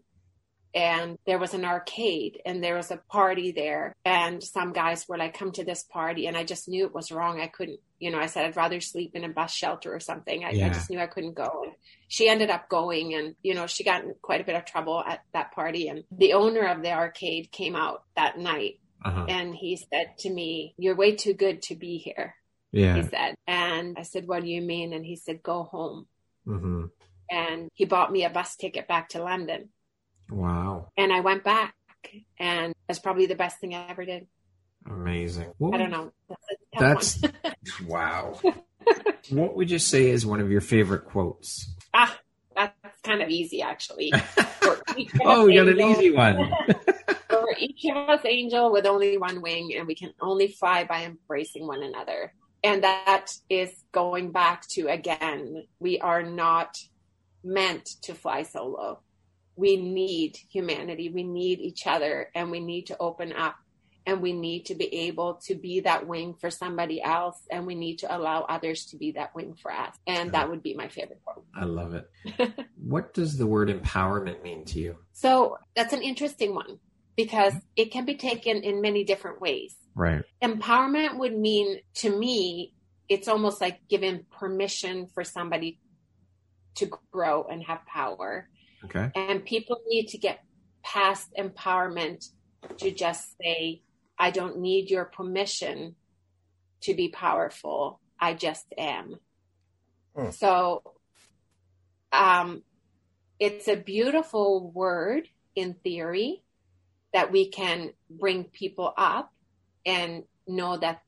and 0.74 1.18
there 1.26 1.38
was 1.38 1.52
an 1.52 1.64
arcade 1.64 2.40
and 2.46 2.62
there 2.62 2.76
was 2.76 2.90
a 2.90 2.96
party 2.96 3.52
there 3.52 3.94
and 4.04 4.42
some 4.42 4.72
guys 4.72 5.06
were 5.08 5.18
like 5.18 5.36
come 5.36 5.52
to 5.52 5.64
this 5.64 5.82
party 5.82 6.26
and 6.26 6.36
i 6.36 6.44
just 6.44 6.68
knew 6.68 6.86
it 6.86 6.94
was 6.94 7.12
wrong 7.12 7.40
i 7.40 7.46
couldn't 7.46 7.80
you 7.98 8.10
know 8.10 8.18
i 8.18 8.26
said 8.26 8.44
i'd 8.46 8.56
rather 8.56 8.80
sleep 8.80 9.14
in 9.14 9.24
a 9.24 9.28
bus 9.28 9.52
shelter 9.52 9.94
or 9.94 10.00
something 10.00 10.44
i, 10.44 10.50
yeah. 10.50 10.66
I 10.66 10.68
just 10.70 10.88
knew 10.88 10.98
i 10.98 11.06
couldn't 11.06 11.34
go 11.34 11.64
and 11.64 11.72
she 12.08 12.28
ended 12.28 12.50
up 12.50 12.68
going 12.68 13.14
and 13.14 13.34
you 13.42 13.54
know 13.54 13.66
she 13.66 13.84
got 13.84 14.04
in 14.04 14.14
quite 14.22 14.40
a 14.40 14.44
bit 14.44 14.56
of 14.56 14.64
trouble 14.64 15.02
at 15.06 15.22
that 15.34 15.52
party 15.52 15.88
and 15.88 16.04
the 16.10 16.32
owner 16.32 16.66
of 16.66 16.82
the 16.82 16.92
arcade 16.92 17.50
came 17.52 17.76
out 17.76 18.04
that 18.16 18.38
night 18.38 18.78
uh-huh. 19.04 19.26
and 19.28 19.54
he 19.54 19.76
said 19.76 20.16
to 20.18 20.30
me 20.30 20.74
you're 20.78 20.96
way 20.96 21.14
too 21.14 21.34
good 21.34 21.60
to 21.62 21.74
be 21.74 21.98
here 21.98 22.34
yeah 22.70 22.94
he 22.94 23.02
said 23.02 23.34
and 23.46 23.98
i 23.98 24.02
said 24.02 24.26
what 24.26 24.42
do 24.42 24.48
you 24.48 24.62
mean 24.62 24.94
and 24.94 25.04
he 25.04 25.16
said 25.16 25.42
go 25.42 25.64
home 25.64 26.06
mm-hmm. 26.46 26.84
and 27.30 27.68
he 27.74 27.84
bought 27.84 28.10
me 28.10 28.24
a 28.24 28.30
bus 28.30 28.56
ticket 28.56 28.88
back 28.88 29.10
to 29.10 29.22
london 29.22 29.68
Wow. 30.32 30.88
And 30.96 31.12
I 31.12 31.20
went 31.20 31.44
back 31.44 31.74
and 32.38 32.74
that's 32.86 32.98
probably 32.98 33.26
the 33.26 33.34
best 33.34 33.58
thing 33.60 33.74
I 33.74 33.88
ever 33.88 34.04
did. 34.04 34.26
Amazing. 34.86 35.52
What 35.58 35.74
I 35.74 35.78
don't 35.78 35.90
know. 35.90 36.12
That's, 36.78 37.22
that's 37.42 37.80
wow. 37.86 38.38
what 39.30 39.56
would 39.56 39.70
you 39.70 39.78
say 39.78 40.10
is 40.10 40.26
one 40.26 40.40
of 40.40 40.50
your 40.50 40.60
favorite 40.60 41.04
quotes? 41.04 41.72
Ah, 41.94 42.18
that's 42.56 43.00
kind 43.02 43.22
of 43.22 43.28
easy 43.28 43.62
actually. 43.62 44.12
oh, 45.22 45.46
you 45.46 45.64
got 45.64 45.68
an 45.72 45.80
easy 45.80 46.10
one. 46.10 46.52
for 47.28 47.54
each 47.58 47.84
of 47.84 47.96
us 48.08 48.24
angel 48.24 48.72
with 48.72 48.86
only 48.86 49.18
one 49.18 49.40
wing 49.40 49.74
and 49.76 49.86
we 49.86 49.94
can 49.94 50.12
only 50.20 50.48
fly 50.48 50.84
by 50.84 51.04
embracing 51.04 51.66
one 51.66 51.82
another. 51.82 52.32
And 52.64 52.84
that 52.84 53.28
is 53.48 53.70
going 53.92 54.32
back 54.32 54.66
to 54.70 54.88
again, 54.88 55.66
we 55.80 55.98
are 56.00 56.22
not 56.22 56.78
meant 57.44 57.86
to 58.02 58.14
fly 58.14 58.42
solo 58.44 59.00
we 59.56 59.76
need 59.76 60.36
humanity. 60.50 61.10
We 61.10 61.24
need 61.24 61.60
each 61.60 61.86
other 61.86 62.30
and 62.34 62.50
we 62.50 62.60
need 62.60 62.86
to 62.86 62.96
open 62.98 63.32
up 63.32 63.56
and 64.06 64.20
we 64.20 64.32
need 64.32 64.66
to 64.66 64.74
be 64.74 64.92
able 65.06 65.34
to 65.34 65.54
be 65.54 65.80
that 65.80 66.06
wing 66.06 66.34
for 66.34 66.50
somebody 66.50 67.00
else 67.02 67.38
and 67.50 67.66
we 67.66 67.74
need 67.74 67.98
to 67.98 68.16
allow 68.16 68.42
others 68.42 68.86
to 68.86 68.96
be 68.96 69.12
that 69.12 69.34
wing 69.34 69.54
for 69.54 69.72
us. 69.72 69.94
And 70.06 70.32
that 70.32 70.50
would 70.50 70.62
be 70.62 70.74
my 70.74 70.88
favorite 70.88 71.20
quote. 71.24 71.44
I 71.54 71.64
love 71.64 71.94
it. 71.94 72.10
what 72.76 73.14
does 73.14 73.36
the 73.36 73.46
word 73.46 73.68
empowerment 73.68 74.42
mean 74.42 74.64
to 74.66 74.80
you? 74.80 74.96
So 75.12 75.58
that's 75.76 75.92
an 75.92 76.02
interesting 76.02 76.54
one 76.54 76.78
because 77.16 77.54
it 77.76 77.92
can 77.92 78.04
be 78.04 78.16
taken 78.16 78.62
in 78.62 78.80
many 78.80 79.04
different 79.04 79.40
ways. 79.40 79.76
Right. 79.94 80.22
Empowerment 80.42 81.18
would 81.18 81.38
mean 81.38 81.80
to 81.96 82.16
me, 82.16 82.74
it's 83.08 83.28
almost 83.28 83.60
like 83.60 83.80
giving 83.88 84.24
permission 84.30 85.06
for 85.06 85.22
somebody 85.22 85.78
to 86.76 86.90
grow 87.12 87.44
and 87.44 87.62
have 87.64 87.84
power 87.86 88.48
Okay. 88.84 89.10
And 89.14 89.44
people 89.44 89.78
need 89.86 90.08
to 90.08 90.18
get 90.18 90.44
past 90.82 91.28
empowerment 91.38 92.28
to 92.78 92.90
just 92.90 93.36
say, 93.40 93.82
I 94.18 94.30
don't 94.30 94.58
need 94.58 94.90
your 94.90 95.04
permission 95.04 95.96
to 96.82 96.94
be 96.94 97.08
powerful. 97.08 98.00
I 98.18 98.34
just 98.34 98.66
am. 98.76 99.16
Hmm. 100.16 100.30
So, 100.30 100.82
um, 102.12 102.62
it's 103.38 103.66
a 103.68 103.76
beautiful 103.76 104.70
word 104.70 105.26
in 105.56 105.74
theory 105.74 106.42
that 107.12 107.32
we 107.32 107.48
can 107.48 107.90
bring 108.08 108.44
people 108.44 108.92
up 108.96 109.32
and 109.84 110.24
know 110.46 110.76
that 110.76 111.02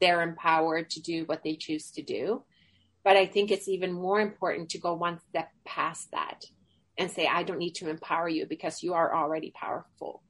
they're 0.00 0.22
empowered 0.22 0.90
to 0.90 1.00
do 1.00 1.24
what 1.24 1.42
they 1.42 1.56
choose 1.56 1.90
to 1.92 2.02
do. 2.02 2.44
But 3.02 3.16
I 3.16 3.26
think 3.26 3.50
it's 3.50 3.68
even 3.68 3.92
more 3.92 4.20
important 4.20 4.70
to 4.70 4.78
go 4.78 4.94
one 4.94 5.20
step 5.28 5.50
past 5.64 6.10
that 6.10 6.44
and 6.98 7.10
say, 7.10 7.26
I 7.26 7.42
don't 7.42 7.58
need 7.58 7.74
to 7.76 7.88
empower 7.88 8.28
you 8.28 8.46
because 8.46 8.82
you 8.82 8.94
are 8.94 9.14
already 9.14 9.52
powerful. 9.54 10.22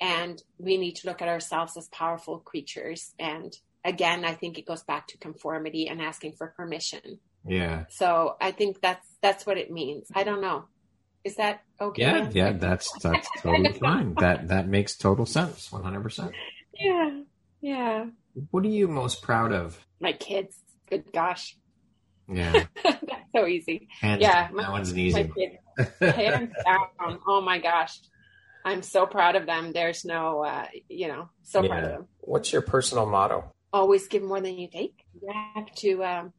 And 0.00 0.42
we 0.58 0.76
need 0.76 0.96
to 0.96 1.06
look 1.06 1.22
at 1.22 1.28
ourselves 1.28 1.76
as 1.76 1.88
powerful 1.88 2.38
creatures. 2.38 3.14
And 3.18 3.56
again, 3.84 4.24
I 4.24 4.34
think 4.34 4.58
it 4.58 4.66
goes 4.66 4.82
back 4.82 5.06
to 5.08 5.18
conformity 5.18 5.88
and 5.88 6.02
asking 6.02 6.32
for 6.32 6.48
permission. 6.48 7.20
Yeah. 7.46 7.84
So 7.88 8.36
I 8.40 8.50
think 8.50 8.80
that's 8.82 9.06
that's 9.22 9.46
what 9.46 9.56
it 9.56 9.70
means. 9.70 10.08
I 10.14 10.24
don't 10.24 10.42
know. 10.42 10.64
Is 11.24 11.36
that 11.36 11.62
okay? 11.80 12.02
Yeah, 12.02 12.30
yeah, 12.32 12.52
that's 12.52 12.92
that's 13.02 13.28
totally 13.40 13.72
fine. 13.80 14.14
That 14.14 14.48
that 14.48 14.68
makes 14.68 14.96
total 14.96 15.26
sense. 15.26 15.72
One 15.72 15.82
hundred 15.82 16.02
percent. 16.02 16.32
Yeah. 16.78 17.20
Yeah. 17.60 18.06
What 18.50 18.64
are 18.64 18.68
you 18.68 18.86
most 18.86 19.22
proud 19.22 19.52
of? 19.52 19.80
My 20.00 20.12
kids. 20.12 20.56
Good 20.90 21.12
gosh. 21.12 21.56
Yeah. 22.28 22.64
That's 22.84 23.02
so 23.34 23.46
easy. 23.46 23.88
Hands 24.00 24.20
yeah. 24.20 24.48
My, 24.52 24.64
that 24.64 24.72
one's 24.72 24.90
an 24.90 24.98
easy 24.98 25.30
hands 26.00 26.52
down. 26.64 27.18
Oh 27.26 27.40
my 27.40 27.58
gosh. 27.58 27.98
I'm 28.64 28.82
so 28.82 29.06
proud 29.06 29.36
of 29.36 29.46
them. 29.46 29.72
There's 29.72 30.04
no, 30.04 30.44
uh, 30.44 30.66
you 30.88 31.06
know, 31.06 31.28
so 31.44 31.62
yeah. 31.62 31.68
proud 31.68 31.84
of 31.84 31.90
them. 31.90 32.08
What's 32.20 32.52
your 32.52 32.62
personal 32.62 33.06
motto? 33.06 33.52
Always 33.72 34.08
give 34.08 34.22
more 34.22 34.40
than 34.40 34.58
you 34.58 34.68
take. 34.68 35.04
You 35.22 35.32
have 35.54 35.72
to, 35.76 36.04
um, 36.04 36.32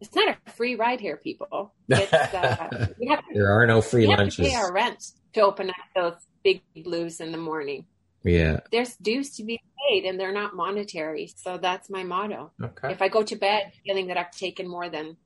it's 0.00 0.14
not 0.14 0.36
a 0.46 0.50
free 0.52 0.74
ride 0.74 1.00
here, 1.00 1.16
people. 1.16 1.74
It's, 1.88 2.12
uh, 2.12 2.86
we 3.00 3.06
have 3.08 3.20
to, 3.20 3.34
there 3.34 3.50
are 3.50 3.66
no 3.66 3.80
free 3.80 4.06
we 4.06 4.14
lunches. 4.14 4.36
Have 4.36 4.46
to 4.46 4.50
pay 4.50 4.56
our 4.56 4.72
rent 4.72 5.02
to 5.34 5.40
open 5.40 5.70
up 5.70 5.76
those 5.94 6.14
big 6.44 6.62
blues 6.76 7.20
in 7.20 7.32
the 7.32 7.38
morning. 7.38 7.86
Yeah. 8.24 8.60
There's 8.72 8.96
dues 8.96 9.36
to 9.36 9.44
be 9.44 9.60
paid 9.88 10.04
and 10.04 10.18
they're 10.18 10.32
not 10.32 10.54
monetary. 10.54 11.32
So 11.36 11.58
that's 11.58 11.88
my 11.88 12.04
motto. 12.04 12.52
Okay. 12.62 12.92
If 12.92 13.02
I 13.02 13.08
go 13.08 13.22
to 13.22 13.36
bed 13.36 13.72
feeling 13.84 14.08
that 14.08 14.16
I've 14.16 14.30
taken 14.30 14.68
more 14.68 14.88
than 14.88 15.16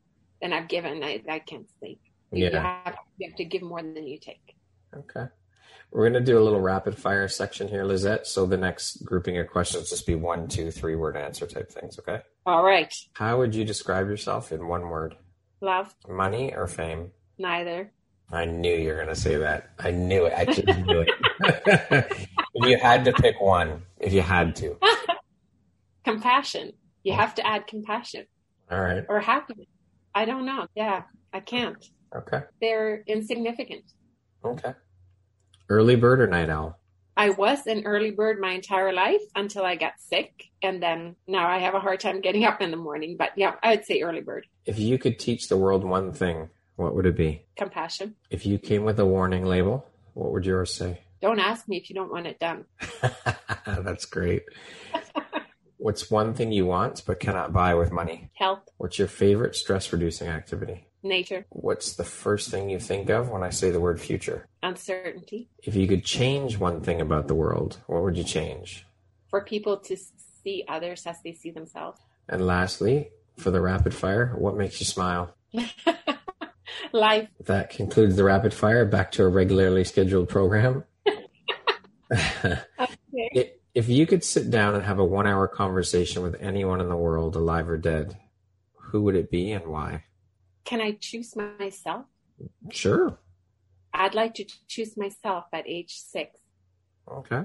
than 0.41 0.53
I've 0.53 0.69
given, 0.69 1.03
I, 1.03 1.23
I 1.29 1.39
can't 1.39 1.67
sleep. 1.79 2.01
Yeah. 2.33 2.51
You 2.51 2.57
have, 2.57 2.97
you 3.19 3.29
have 3.29 3.37
to 3.37 3.45
give 3.45 3.63
more 3.63 3.83
than 3.83 4.07
you 4.07 4.19
take. 4.19 4.57
Okay. 4.97 5.27
We're 5.93 6.09
going 6.09 6.25
to 6.25 6.33
do 6.33 6.39
a 6.39 6.43
little 6.43 6.61
rapid 6.61 6.97
fire 6.97 7.29
section 7.29 7.69
here, 7.69 7.85
Lizette. 7.85 8.27
So 8.27 8.47
the 8.47 8.57
next 8.57 9.05
grouping 9.05 9.37
of 9.39 9.49
questions 9.49 9.91
just 9.91 10.07
be 10.07 10.15
one, 10.15 10.49
two, 10.49 10.71
three 10.71 10.97
word 10.97 11.17
answer 11.17 11.47
type 11.47 11.71
things. 11.71 11.99
Okay. 11.99 12.21
All 12.47 12.65
right. 12.65 12.93
How 13.13 13.39
would 13.39 13.55
you 13.55 13.65
describe 13.65 14.09
yourself 14.09 14.53
in 14.53 14.67
one 14.67 14.89
word? 14.89 15.17
Love. 15.61 15.95
Money 16.09 16.55
or 16.55 16.67
fame? 16.67 17.13
Neither. 17.39 17.93
I 18.31 18.47
knew 18.47 18.75
you 18.75 18.89
were 18.89 18.97
going 18.97 19.09
to 19.09 19.15
say 19.15 19.37
that. 19.37 19.71
I 19.79 19.91
knew 19.91 20.25
it. 20.25 20.33
I 20.35 20.47
just 20.47 20.67
knew 20.67 21.05
it. 21.07 22.29
if 22.55 22.69
you 22.69 22.79
had 22.79 23.05
to 23.05 23.13
pick 23.13 23.41
one, 23.41 23.83
if 23.99 24.13
you 24.13 24.23
had 24.23 24.57
to. 24.57 24.77
Compassion. 26.05 26.73
You 27.03 27.15
have 27.15 27.35
to 27.37 27.47
add 27.47 27.67
compassion. 27.67 28.27
All 28.71 28.81
right. 28.81 29.05
Or 29.09 29.21
happiness. 29.21 29.67
I 30.15 30.25
don't 30.25 30.47
know. 30.47 30.67
Yeah, 30.75 31.03
I 31.33 31.41
can't. 31.41 31.85
Okay. 32.15 32.43
They're 32.61 33.03
insignificant. 33.07 33.85
Okay. 34.45 34.75
Early 35.69 35.97
bird 35.97 36.21
or 36.21 36.27
night 36.27 36.51
owl? 36.51 36.79
I 37.17 37.31
was 37.31 37.67
an 37.67 37.85
early 37.85 38.11
bird 38.11 38.41
my 38.41 38.53
entire 38.53 38.93
life 38.93 39.21
until 39.35 39.65
I 39.65 39.77
got 39.77 39.95
sick. 39.99 40.45
And 40.63 40.83
then 40.83 41.17
now 41.27 41.49
I 41.49 41.59
have 41.59 41.75
a 41.75 41.81
hard 41.81 42.01
time 42.01 42.21
getting 42.21 42.45
up 42.45 42.61
in 42.61 42.71
the 42.71 42.77
morning. 42.77 43.17
But 43.19 43.31
yeah, 43.37 43.55
I 43.63 43.77
would 43.77 43.85
say 43.85 44.01
early 44.01 44.23
bird. 44.23 44.47
If 44.65 44.79
you 44.79 44.99
could 44.99 45.19
teach 45.19 45.49
the 45.49 45.57
world 45.57 45.85
one 45.85 46.13
thing, 46.13 46.51
what 46.77 46.95
would 46.95 47.07
it 47.07 47.17
be? 47.17 47.45
Compassion. 47.57 48.17
If 48.31 48.47
you 48.47 48.59
came 48.59 48.85
with 48.85 48.99
a 48.99 49.07
warning 49.07 49.45
label, 49.45 49.87
what 50.15 50.33
would 50.33 50.47
yours 50.47 50.73
say? 50.75 51.01
Don't 51.23 51.39
ask 51.39 51.69
me 51.69 51.77
if 51.77 51.89
you 51.89 51.95
don't 51.95 52.11
want 52.11 52.27
it 52.27 52.41
done. 52.41 52.65
That's 53.67 54.05
great. 54.07 54.43
What's 55.79 56.11
one 56.11 56.35
thing 56.35 56.51
you 56.51 56.67
want 56.67 57.05
but 57.07 57.21
cannot 57.21 57.53
buy 57.53 57.75
with 57.75 57.93
money? 57.93 58.31
Health. 58.35 58.69
What's 58.77 58.99
your 58.99 59.07
favorite 59.07 59.55
stress 59.55 59.93
reducing 59.93 60.27
activity? 60.29 60.89
Nature. 61.05 61.47
What's 61.51 61.95
the 61.95 62.05
first 62.05 62.51
thing 62.51 62.71
you 62.71 62.81
think 62.81 63.09
of 63.09 63.31
when 63.31 63.45
I 63.45 63.51
say 63.51 63.71
the 63.71 63.81
word 63.81 64.01
future? 64.01 64.49
Uncertainty. 64.65 65.49
If 65.63 65.77
you 65.77 65.87
could 65.87 66.05
change 66.05 66.59
one 66.59 66.81
thing 66.81 67.01
about 67.01 67.29
the 67.29 67.35
world, 67.35 67.79
what 67.87 68.03
would 68.03 68.17
you 68.17 68.25
change? 68.25 68.85
For 69.29 69.45
people 69.45 69.77
to 69.79 69.97
see 70.43 70.65
others 70.69 71.07
as 71.07 71.23
they 71.23 71.33
see 71.33 71.51
themselves. 71.51 72.01
And 72.29 72.45
lastly, 72.47 73.11
for 73.39 73.51
the 73.53 73.61
rapid 73.61 73.95
fire, 73.95 74.35
what 74.37 74.57
makes 74.57 74.81
you 74.81 74.87
smile? 74.87 75.37
Life. 76.93 77.29
That 77.45 77.71
concludes 77.71 78.17
the 78.17 78.25
rapid 78.25 78.53
fire. 78.53 78.85
Back 78.85 79.13
to 79.13 79.25
a 79.25 79.29
regularly 79.29 79.85
scheduled 79.85 80.29
program. 80.29 80.85
Okay. 82.13 83.53
If 83.75 83.89
you 83.89 84.07
could 84.07 84.23
sit 84.23 84.51
down 84.51 84.75
and 84.75 84.85
have 84.85 84.99
a 84.99 85.05
one 85.05 85.27
hour 85.27 85.49
conversation 85.49 86.23
with 86.23 86.37
anyone 86.41 86.81
in 86.81 86.89
the 86.89 86.97
world, 86.97 87.37
alive 87.37 87.69
or 87.69 87.79
dead, 87.79 88.17
who 88.75 89.03
would 89.03 89.15
it 89.15 89.31
be 89.31 89.53
and 89.53 89.67
why? 89.67 90.05
Can 90.65 90.81
I 90.81 90.93
choose 91.01 91.35
myself? 91.35 92.05
Sure. 92.71 93.19
I'd 93.95 94.15
like 94.15 94.35
to 94.35 94.45
choose 94.69 94.97
myself 94.97 95.45
at 95.53 95.65
age 95.67 95.95
six. 95.97 96.39
Okay. 97.11 97.43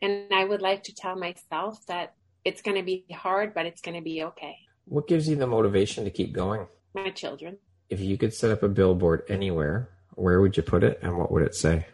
And 0.00 0.32
I 0.32 0.44
would 0.44 0.62
like 0.62 0.84
to 0.84 0.94
tell 0.94 1.16
myself 1.16 1.84
that 1.86 2.14
it's 2.44 2.62
going 2.62 2.76
to 2.76 2.84
be 2.84 3.04
hard, 3.12 3.54
but 3.54 3.66
it's 3.66 3.80
going 3.80 3.96
to 3.96 4.02
be 4.02 4.22
okay. 4.22 4.56
What 4.84 5.08
gives 5.08 5.28
you 5.28 5.36
the 5.36 5.46
motivation 5.46 6.04
to 6.04 6.10
keep 6.10 6.32
going? 6.32 6.66
My 6.94 7.10
children. 7.10 7.58
If 7.90 8.00
you 8.00 8.16
could 8.16 8.32
set 8.32 8.50
up 8.50 8.62
a 8.62 8.68
billboard 8.68 9.24
anywhere, 9.28 9.90
where 10.14 10.40
would 10.40 10.56
you 10.56 10.62
put 10.62 10.84
it 10.84 10.98
and 11.02 11.18
what 11.18 11.32
would 11.32 11.42
it 11.42 11.54
say? 11.54 11.86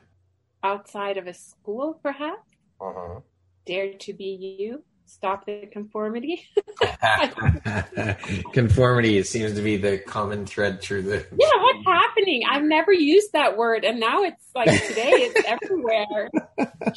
Outside 0.64 1.18
of 1.18 1.28
a 1.28 1.34
school, 1.34 2.00
perhaps? 2.02 2.42
Uh-huh. 2.80 3.20
Dare 3.66 3.92
to 3.92 4.12
be 4.12 4.56
you 4.58 4.82
stop 5.06 5.46
the 5.46 5.66
conformity. 5.70 6.42
conformity 8.52 9.18
it 9.18 9.26
seems 9.26 9.54
to 9.54 9.62
be 9.62 9.76
the 9.76 9.98
common 9.98 10.46
thread 10.46 10.80
through 10.80 11.02
the 11.02 11.16
Yeah, 11.38 11.62
what's 11.62 11.86
happening? 11.86 12.42
I've 12.50 12.64
never 12.64 12.92
used 12.92 13.32
that 13.32 13.56
word 13.56 13.84
and 13.84 14.00
now 14.00 14.22
it's 14.22 14.44
like 14.54 14.70
today 14.86 15.10
it's 15.12 15.46
everywhere. 15.46 16.30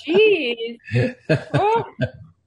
Jeez. 0.08 0.78
Oh, 1.54 1.84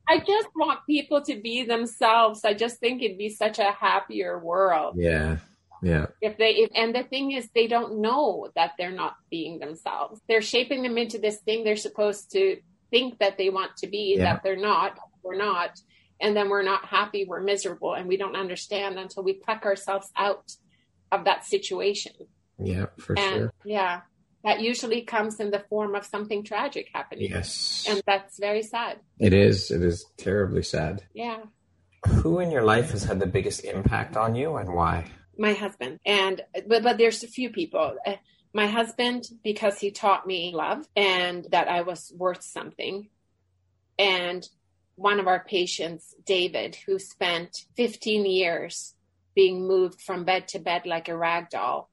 I 0.09 0.19
just 0.19 0.49
want 0.57 0.81
people 0.87 1.23
to 1.23 1.41
be 1.41 1.65
themselves. 1.65 2.45
I 2.45 2.55
just 2.55 2.79
think 2.79 3.03
it'd 3.03 3.19
be 3.19 3.31
such 3.31 3.59
a 3.59 3.71
happier 3.71 4.39
world. 4.39 4.95
Yeah. 4.97 5.39
Yeah. 5.83 6.07
If 6.21 6.37
they 6.37 6.51
if, 6.51 6.71
and 6.75 6.95
the 6.95 7.03
thing 7.03 7.33
is 7.33 7.49
they 7.55 7.67
don't 7.67 8.01
know 8.01 8.49
that 8.55 8.73
they're 8.79 8.91
not 8.91 9.15
being 9.31 9.59
themselves. 9.59 10.21
They're 10.29 10.43
shaping 10.43 10.83
them 10.83 10.99
into 10.99 11.19
this 11.19 11.39
thing 11.39 11.65
they're 11.65 11.77
supposed 11.77 12.31
to 12.33 12.59
think 12.91 13.19
that 13.19 13.39
they 13.39 13.51
want 13.51 13.77
to 13.79 13.87
be 13.87 14.17
yeah. 14.17 14.35
that 14.35 14.43
they're 14.43 14.57
not 14.57 14.99
we're 15.23 15.37
not 15.37 15.79
and 16.21 16.37
then 16.37 16.49
we're 16.49 16.63
not 16.63 16.85
happy 16.85 17.25
we're 17.27 17.41
miserable 17.41 17.95
and 17.95 18.09
we 18.09 18.17
don't 18.17 18.37
understand 18.37 18.99
until 18.99 19.23
we 19.23 19.35
pluck 19.35 19.65
ourselves 19.65 20.11
out 20.17 20.53
of 21.13 21.25
that 21.25 21.45
situation. 21.45 22.13
Yeah 22.59 22.87
for 22.99 23.19
and, 23.19 23.35
sure. 23.35 23.53
yeah 23.65 24.01
that 24.45 24.61
usually 24.61 25.03
comes 25.03 25.39
in 25.39 25.51
the 25.51 25.65
form 25.69 25.95
of 25.95 26.07
something 26.07 26.43
tragic 26.43 26.89
happening. 26.95 27.31
Yes. 27.31 27.85
And 27.89 28.03
that's 28.07 28.39
very 28.39 28.63
sad. 28.63 29.01
It 29.19 29.33
is 29.33 29.71
it 29.71 29.83
is 29.83 30.07
terribly 30.17 30.63
sad. 30.63 31.03
Yeah. 31.15 31.41
Who 32.09 32.39
in 32.39 32.51
your 32.51 32.63
life 32.63 32.93
has 32.93 33.05
had 33.05 33.21
the 33.21 33.27
biggest 33.27 33.65
impact 33.65 34.17
on 34.17 34.35
you 34.35 34.57
and 34.57 34.73
why 34.73 35.11
my 35.39 35.53
husband 35.53 35.99
and 36.05 36.43
but, 36.67 36.83
but 36.83 36.99
there's 36.99 37.23
a 37.23 37.29
few 37.29 37.51
people 37.51 37.97
uh, 38.07 38.15
my 38.53 38.67
husband 38.67 39.29
because 39.45 39.79
he 39.79 39.91
taught 39.91 40.27
me 40.27 40.53
love 40.55 40.87
and 40.97 41.47
that 41.51 41.69
I 41.69 41.83
was 41.83 42.13
worth 42.17 42.43
something. 42.43 43.09
And 43.99 44.49
one 44.97 45.21
of 45.21 45.29
our 45.29 45.45
patients, 45.45 46.15
David, 46.27 46.77
who 46.87 46.99
spent 46.99 47.67
15 47.77 48.27
years 48.27 48.95
being 49.35 49.67
moved 49.67 50.01
from 50.01 50.25
bed 50.25 50.49
to 50.49 50.59
bed 50.59 50.85
like 50.85 51.09
a 51.09 51.17
rag 51.17 51.51
doll. 51.51 51.89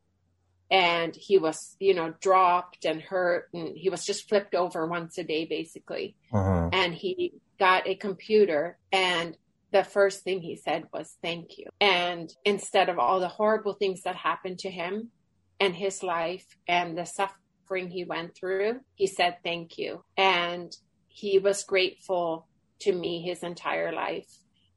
And 0.69 1.15
he 1.15 1.37
was, 1.37 1.77
you 1.79 1.93
know, 1.93 2.13
dropped 2.19 2.83
and 2.83 3.01
hurt, 3.01 3.47
and 3.53 3.77
he 3.77 3.89
was 3.89 4.03
just 4.03 4.27
flipped 4.27 4.53
over 4.53 4.85
once 4.85 5.17
a 5.17 5.23
day, 5.23 5.45
basically. 5.45 6.15
Uh-huh. 6.33 6.69
And 6.73 6.93
he 6.93 7.35
got 7.57 7.87
a 7.87 7.95
computer, 7.95 8.77
and 8.91 9.37
the 9.77 9.83
first 9.83 10.23
thing 10.23 10.41
he 10.41 10.55
said 10.55 10.85
was, 10.93 11.15
Thank 11.21 11.57
you. 11.57 11.67
And 11.79 12.29
instead 12.45 12.89
of 12.89 12.99
all 12.99 13.19
the 13.19 13.27
horrible 13.27 13.73
things 13.73 14.01
that 14.03 14.15
happened 14.15 14.59
to 14.59 14.69
him, 14.69 15.11
and 15.59 15.75
his 15.75 16.03
life 16.03 16.45
and 16.67 16.97
the 16.97 17.05
suffering 17.05 17.89
he 17.89 18.03
went 18.03 18.35
through, 18.35 18.79
he 18.95 19.07
said 19.07 19.37
thank 19.43 19.77
you. 19.77 20.03
And 20.15 20.75
he 21.07 21.39
was 21.39 21.63
grateful 21.63 22.47
to 22.81 22.93
me 22.93 23.21
his 23.21 23.43
entire 23.43 23.91
life. 23.91 24.27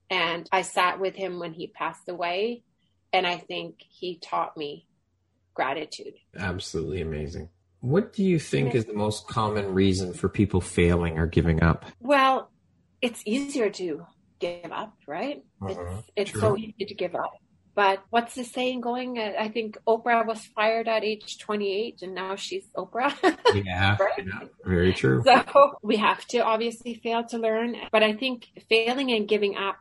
And 0.09 0.49
I 0.51 0.63
sat 0.63 0.99
with 0.99 1.15
him 1.15 1.39
when 1.39 1.53
he 1.53 1.69
passed 1.69 2.09
away. 2.09 2.65
And 3.13 3.27
I 3.27 3.39
think 3.39 3.77
he 3.89 4.19
taught 4.19 4.57
me 4.57 4.87
gratitude. 5.55 6.15
Absolutely 6.37 7.01
amazing. 7.01 7.49
What 7.81 8.13
do 8.13 8.23
you 8.23 8.39
think 8.39 8.75
is 8.75 8.85
the 8.85 8.93
most 8.93 9.27
common 9.27 9.75
reason 9.75 10.13
for 10.13 10.29
people 10.29 10.61
failing 10.61 11.19
or 11.19 11.27
giving 11.27 11.63
up? 11.63 11.87
Well, 11.99 12.51
it's 13.03 13.23
easier 13.25 13.71
to 13.71 14.07
give 14.41 14.73
up, 14.73 14.95
right? 15.07 15.43
Uh-huh. 15.63 16.01
It's, 16.17 16.33
it's 16.33 16.41
so 16.41 16.57
easy 16.57 16.87
to 16.87 16.95
give 16.95 17.15
up. 17.15 17.33
But 17.75 18.03
what's 18.11 18.35
the 18.35 18.45
saying 18.45 18.81
going? 18.81 19.19
Uh, 19.19 19.33
I 19.39 19.49
think 19.49 19.79
Oprah 19.87 20.27
was 20.27 20.45
fired 20.45 20.89
at 20.89 21.05
age 21.05 21.39
28 21.39 22.03
and 22.03 22.15
now 22.15 22.35
she's 22.35 22.65
Oprah. 22.77 23.15
yeah, 23.65 23.97
right? 23.99 24.13
yeah, 24.19 24.49
very 24.65 24.93
true. 24.93 25.23
So 25.25 25.79
we 25.83 25.97
have 25.97 26.27
to 26.29 26.39
obviously 26.41 26.95
fail 26.95 27.25
to 27.29 27.39
learn. 27.39 27.77
But 27.93 28.03
I 28.03 28.15
think 28.15 28.49
failing 28.69 29.13
and 29.13 29.29
giving 29.29 29.57
up 29.57 29.77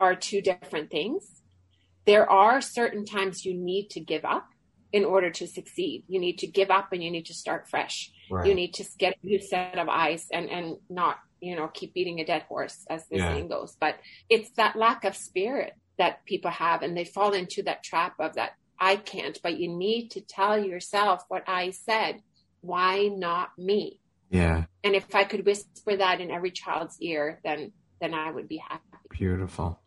are 0.00 0.16
two 0.16 0.40
different 0.40 0.90
things. 0.90 1.42
There 2.06 2.28
are 2.30 2.60
certain 2.60 3.04
times 3.04 3.44
you 3.44 3.54
need 3.54 3.90
to 3.90 4.00
give 4.00 4.24
up 4.24 4.48
in 4.92 5.04
order 5.04 5.30
to 5.30 5.46
succeed. 5.46 6.04
You 6.08 6.20
need 6.20 6.38
to 6.38 6.46
give 6.46 6.70
up 6.70 6.92
and 6.92 7.02
you 7.02 7.10
need 7.10 7.26
to 7.26 7.34
start 7.34 7.68
fresh. 7.68 8.10
Right. 8.30 8.46
You 8.46 8.54
need 8.54 8.74
to 8.74 8.84
get 8.98 9.14
a 9.22 9.26
new 9.26 9.40
set 9.40 9.78
of 9.78 9.88
eyes 9.88 10.26
and, 10.32 10.48
and 10.48 10.76
not, 10.88 11.18
you 11.46 11.56
know, 11.56 11.68
keep 11.68 11.94
beating 11.94 12.20
a 12.20 12.24
dead 12.24 12.42
horse, 12.42 12.84
as 12.90 13.06
the 13.08 13.18
yeah. 13.18 13.32
saying 13.32 13.48
goes. 13.48 13.76
But 13.78 13.96
it's 14.28 14.50
that 14.50 14.76
lack 14.76 15.04
of 15.04 15.16
spirit 15.16 15.74
that 15.98 16.24
people 16.26 16.50
have 16.50 16.82
and 16.82 16.96
they 16.96 17.04
fall 17.04 17.32
into 17.32 17.62
that 17.62 17.82
trap 17.82 18.14
of 18.18 18.34
that 18.34 18.52
I 18.78 18.96
can't, 18.96 19.38
but 19.42 19.58
you 19.58 19.68
need 19.68 20.10
to 20.12 20.20
tell 20.20 20.62
yourself 20.62 21.24
what 21.28 21.44
I 21.46 21.70
said. 21.70 22.20
Why 22.60 23.08
not 23.08 23.50
me? 23.56 24.00
Yeah. 24.30 24.64
And 24.84 24.94
if 24.94 25.14
I 25.14 25.24
could 25.24 25.46
whisper 25.46 25.96
that 25.96 26.20
in 26.20 26.30
every 26.30 26.50
child's 26.50 27.00
ear, 27.00 27.40
then 27.44 27.72
then 28.00 28.12
I 28.12 28.30
would 28.30 28.48
be 28.48 28.58
happy. 28.58 28.82
Beautiful. 29.10 29.80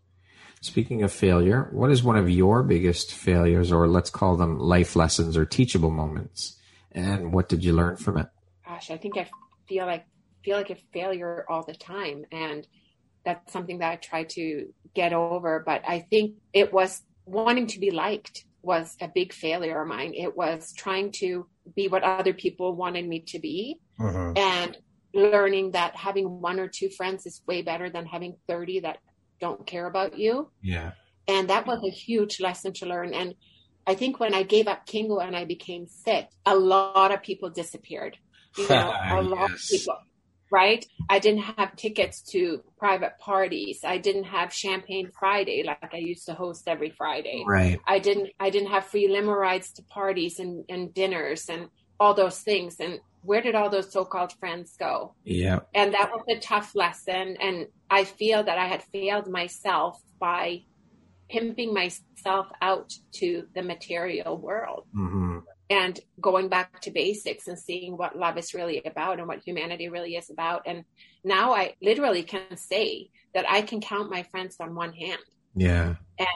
Speaking 0.61 1.03
of 1.03 1.11
failure, 1.11 1.69
what 1.71 1.91
is 1.91 2.03
one 2.03 2.17
of 2.17 2.29
your 2.29 2.63
biggest 2.63 3.13
failures, 3.13 3.71
or 3.71 3.87
let's 3.87 4.09
call 4.09 4.35
them 4.35 4.59
life 4.59 4.95
lessons 4.95 5.37
or 5.37 5.45
teachable 5.45 5.91
moments? 5.91 6.57
And 6.91 7.31
what 7.31 7.47
did 7.47 7.63
you 7.63 7.73
learn 7.73 7.97
from 7.97 8.17
it? 8.17 8.27
Gosh, 8.65 8.89
I 8.89 8.97
think 8.97 9.17
I 9.17 9.29
feel 9.67 9.85
like 9.85 10.05
feel 10.43 10.57
like 10.57 10.69
a 10.69 10.77
failure 10.93 11.45
all 11.49 11.63
the 11.63 11.73
time, 11.73 12.25
and 12.31 12.67
that's 13.25 13.51
something 13.51 13.79
that 13.79 13.91
I 13.91 13.95
try 13.97 14.23
to 14.23 14.67
get 14.93 15.13
over. 15.13 15.63
But 15.65 15.83
I 15.87 15.99
think 15.99 16.35
it 16.53 16.73
was 16.73 17.01
wanting 17.25 17.67
to 17.67 17.79
be 17.79 17.91
liked 17.91 18.45
was 18.61 18.97
a 19.01 19.07
big 19.07 19.33
failure 19.33 19.81
of 19.81 19.87
mine. 19.87 20.13
It 20.13 20.35
was 20.35 20.73
trying 20.73 21.11
to 21.13 21.47
be 21.75 21.87
what 21.87 22.03
other 22.03 22.33
people 22.33 22.75
wanted 22.75 23.07
me 23.07 23.21
to 23.27 23.39
be 23.39 23.79
uh-huh. 23.99 24.33
and 24.35 24.77
learning 25.13 25.71
that 25.71 25.95
having 25.95 26.41
one 26.41 26.59
or 26.59 26.67
two 26.67 26.89
friends 26.89 27.25
is 27.25 27.41
way 27.47 27.61
better 27.61 27.89
than 27.89 28.05
having 28.05 28.35
30 28.47 28.81
that 28.81 28.97
don't 29.39 29.65
care 29.65 29.87
about 29.87 30.17
you. 30.17 30.49
Yeah. 30.61 30.91
And 31.27 31.49
that 31.49 31.67
was 31.67 31.83
a 31.83 31.89
huge 31.89 32.39
lesson 32.39 32.73
to 32.73 32.85
learn. 32.85 33.13
And 33.13 33.35
I 33.87 33.95
think 33.95 34.19
when 34.19 34.33
I 34.33 34.43
gave 34.43 34.67
up 34.67 34.85
Kingo 34.85 35.19
and 35.19 35.35
I 35.35 35.45
became 35.45 35.87
sick, 35.87 36.27
a 36.45 36.55
lot 36.55 37.11
of 37.11 37.23
people 37.23 37.49
disappeared. 37.49 38.17
You 38.57 38.67
know, 38.67 38.93
a 39.09 39.21
lot 39.21 39.51
yes. 39.51 39.63
of 39.63 39.69
people 39.69 39.97
right? 40.51 40.85
I 41.09 41.19
didn't 41.19 41.43
have 41.43 41.75
tickets 41.75 42.21
to 42.31 42.63
private 42.77 43.17
parties. 43.19 43.81
I 43.83 43.97
didn't 43.97 44.25
have 44.25 44.53
champagne 44.53 45.09
Friday 45.17 45.63
like 45.65 45.93
I 45.93 45.97
used 45.97 46.25
to 46.27 46.33
host 46.33 46.67
every 46.67 46.89
Friday. 46.91 47.43
Right. 47.45 47.79
I 47.87 47.99
didn't 47.99 48.29
I 48.39 48.49
didn't 48.49 48.71
have 48.71 48.85
free 48.85 49.07
limo 49.07 49.33
rides 49.33 49.71
to 49.73 49.83
parties 49.83 50.39
and, 50.39 50.65
and 50.69 50.93
dinners 50.93 51.49
and 51.49 51.69
all 51.99 52.13
those 52.13 52.39
things. 52.39 52.79
And 52.79 52.99
where 53.21 53.41
did 53.41 53.55
all 53.55 53.69
those 53.69 53.91
so-called 53.91 54.33
friends 54.39 54.75
go? 54.79 55.15
Yeah. 55.23 55.59
And 55.73 55.93
that 55.93 56.09
was 56.11 56.23
a 56.29 56.39
tough 56.39 56.73
lesson. 56.75 57.37
And 57.41 57.67
I 57.89 58.05
feel 58.05 58.43
that 58.43 58.57
I 58.57 58.67
had 58.67 58.83
failed 58.83 59.27
myself 59.27 60.01
by 60.19 60.63
pimping 61.29 61.73
myself 61.73 62.47
out 62.61 62.91
to 63.15 63.43
the 63.53 63.61
material 63.61 64.37
world. 64.37 64.85
Mm-hmm. 64.95 65.39
And 65.69 65.99
going 66.19 66.49
back 66.49 66.81
to 66.81 66.91
basics 66.91 67.47
and 67.47 67.57
seeing 67.57 67.95
what 67.95 68.17
love 68.17 68.37
is 68.37 68.53
really 68.53 68.81
about 68.83 69.19
and 69.19 69.27
what 69.27 69.43
humanity 69.45 69.87
really 69.89 70.15
is 70.15 70.29
about. 70.29 70.63
And 70.65 70.83
now 71.23 71.53
I 71.53 71.75
literally 71.81 72.23
can 72.23 72.57
say 72.57 73.11
that 73.35 73.45
I 73.47 73.61
can 73.61 73.79
count 73.79 74.09
my 74.09 74.23
friends 74.23 74.57
on 74.59 74.73
one 74.73 74.93
hand. 74.93 75.21
Yeah. 75.55 75.95
And 76.17 76.27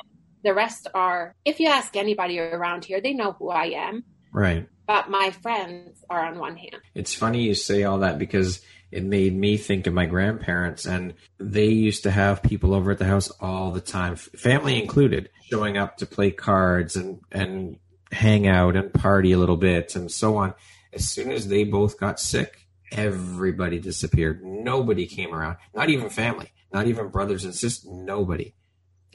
the 0.44 0.54
rest 0.54 0.88
are, 0.94 1.36
if 1.46 1.60
you 1.60 1.70
ask 1.70 1.96
anybody 1.96 2.40
around 2.40 2.86
here, 2.86 3.02
they 3.02 3.14
know 3.14 3.32
who 3.32 3.50
I 3.50 3.66
am. 3.66 4.04
Right. 4.32 4.68
But 4.86 5.10
my 5.10 5.32
friends 5.32 6.04
are 6.10 6.26
on 6.26 6.38
one 6.38 6.58
hand. 6.58 6.82
It's 6.94 7.16
funny 7.16 7.42
you 7.44 7.56
say 7.56 7.84
all 7.84 8.00
that 8.00 8.20
because 8.20 8.62
it 8.92 9.04
made 9.04 9.36
me 9.36 9.58
think 9.58 9.88
of 9.88 9.94
my 9.94 10.06
grandparents 10.06 10.86
and 10.86 11.16
they 11.40 11.68
used 11.68 12.04
to 12.04 12.12
have 12.12 12.44
people 12.44 12.76
over 12.76 12.92
at 12.92 13.00
the 13.00 13.06
house 13.06 13.32
all 13.40 13.72
the 13.72 13.82
time, 13.82 14.16
family 14.16 14.80
included, 14.80 15.30
showing 15.50 15.78
up 15.78 15.98
to 15.98 16.06
play 16.06 16.30
cards 16.30 16.96
and, 16.96 17.20
and 17.32 17.78
hang 18.14 18.48
out 18.48 18.76
and 18.76 18.94
party 18.94 19.32
a 19.32 19.38
little 19.38 19.58
bit 19.58 19.96
and 19.96 20.12
so 20.12 20.38
on. 20.38 20.54
As 20.94 21.08
soon 21.10 21.32
as 21.32 21.48
they 21.48 21.64
both 21.64 22.00
got 22.00 22.20
sick, 22.20 22.68
everybody 22.92 23.80
disappeared. 23.80 24.44
Nobody 24.44 25.08
came 25.08 25.34
around. 25.34 25.58
Not 25.74 25.90
even 25.90 26.10
family, 26.10 26.52
not 26.72 26.88
even 26.88 27.10
brothers 27.10 27.46
and 27.46 27.56
sisters, 27.56 27.92
nobody. 27.92 28.54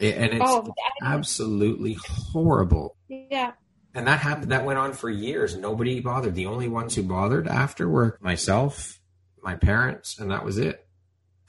And 0.01 0.33
it's 0.33 0.45
oh, 0.45 0.73
absolutely 1.03 1.95
horrible. 1.95 2.97
Yeah. 3.09 3.53
And 3.95 4.07
that 4.07 4.21
happened, 4.21 4.53
that 4.53 4.65
went 4.65 4.79
on 4.79 4.93
for 4.93 5.11
years. 5.11 5.57
Nobody 5.57 6.01
bothered. 6.01 6.35
The 6.35 6.47
only 6.47 6.69
ones 6.69 6.95
who 6.95 7.03
bothered 7.03 7.49
after 7.49 7.89
were 7.89 8.19
myself, 8.21 9.01
my 9.43 9.57
parents, 9.57 10.19
and 10.19 10.31
that 10.31 10.45
was 10.45 10.59
it. 10.59 10.87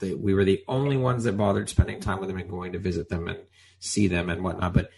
They, 0.00 0.14
we 0.14 0.34
were 0.34 0.44
the 0.44 0.64
only 0.66 0.96
ones 0.96 1.24
that 1.24 1.36
bothered 1.36 1.68
spending 1.68 2.00
time 2.00 2.18
with 2.18 2.28
them 2.28 2.38
and 2.38 2.50
going 2.50 2.72
to 2.72 2.78
visit 2.78 3.08
them 3.08 3.28
and 3.28 3.38
see 3.78 4.08
them 4.08 4.30
and 4.30 4.42
whatnot. 4.42 4.72
But 4.72 4.90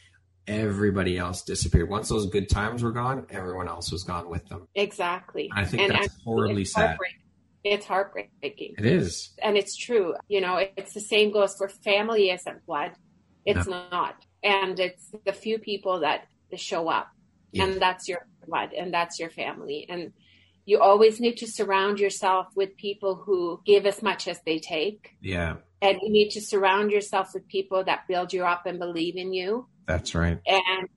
everybody 0.47 1.19
else 1.19 1.43
disappeared. 1.43 1.89
Once 1.89 2.09
those 2.09 2.27
good 2.27 2.48
times 2.48 2.82
were 2.82 2.93
gone, 2.93 3.27
everyone 3.31 3.69
else 3.69 3.93
was 3.93 4.05
gone 4.05 4.28
with 4.28 4.47
them. 4.48 4.66
Exactly. 4.74 5.51
I 5.55 5.64
think 5.64 5.82
and 5.82 5.93
that's 5.93 6.14
horribly 6.23 6.64
sad. 6.64 6.98
It's 7.64 7.86
heartbreaking. 7.86 8.74
It 8.78 8.86
is. 8.86 9.31
And 9.40 9.56
it's 9.56 9.77
true. 9.77 10.14
You 10.28 10.40
know, 10.40 10.56
it's 10.77 10.94
the 10.94 11.01
same 11.01 11.31
goes 11.31 11.55
for 11.55 11.69
family 11.69 12.31
isn't 12.31 12.66
blood. 12.66 12.93
It's 13.47 13.69
no. 13.69 13.85
not. 13.90 14.16
And 14.43 14.78
it's 14.81 15.10
the 15.24 15.32
few 15.32 15.59
people 15.59 16.01
that 16.01 16.27
show 16.56 16.89
up. 16.89 17.09
Yeah. 17.52 17.64
And 17.64 17.81
that's 17.81 18.09
your 18.09 18.27
blood 18.47 18.73
and 18.73 18.93
that's 18.93 19.20
your 19.20 19.31
family. 19.31 19.86
And 19.89 20.12
you 20.64 20.81
always 20.81 21.20
need 21.20 21.36
to 21.39 21.47
surround 21.47 22.01
yourself 22.01 22.48
with 22.56 22.77
people 22.77 23.14
who 23.14 23.60
give 23.64 23.86
as 23.86 24.02
much 24.02 24.27
as 24.28 24.40
they 24.44 24.59
take. 24.59 25.16
Yeah. 25.20 25.56
And 25.81 25.98
you 26.02 26.10
need 26.10 26.31
to 26.31 26.40
surround 26.40 26.93
yourself 26.93 27.31
with 27.35 27.47
people 27.48 27.85
that 27.85 28.06
build 28.09 28.32
you 28.32 28.44
up 28.44 28.66
and 28.66 28.78
believe 28.78 29.16
in 29.16 29.32
you. 29.32 29.69
That's 29.87 30.15
right. 30.15 30.39
And 30.47 30.89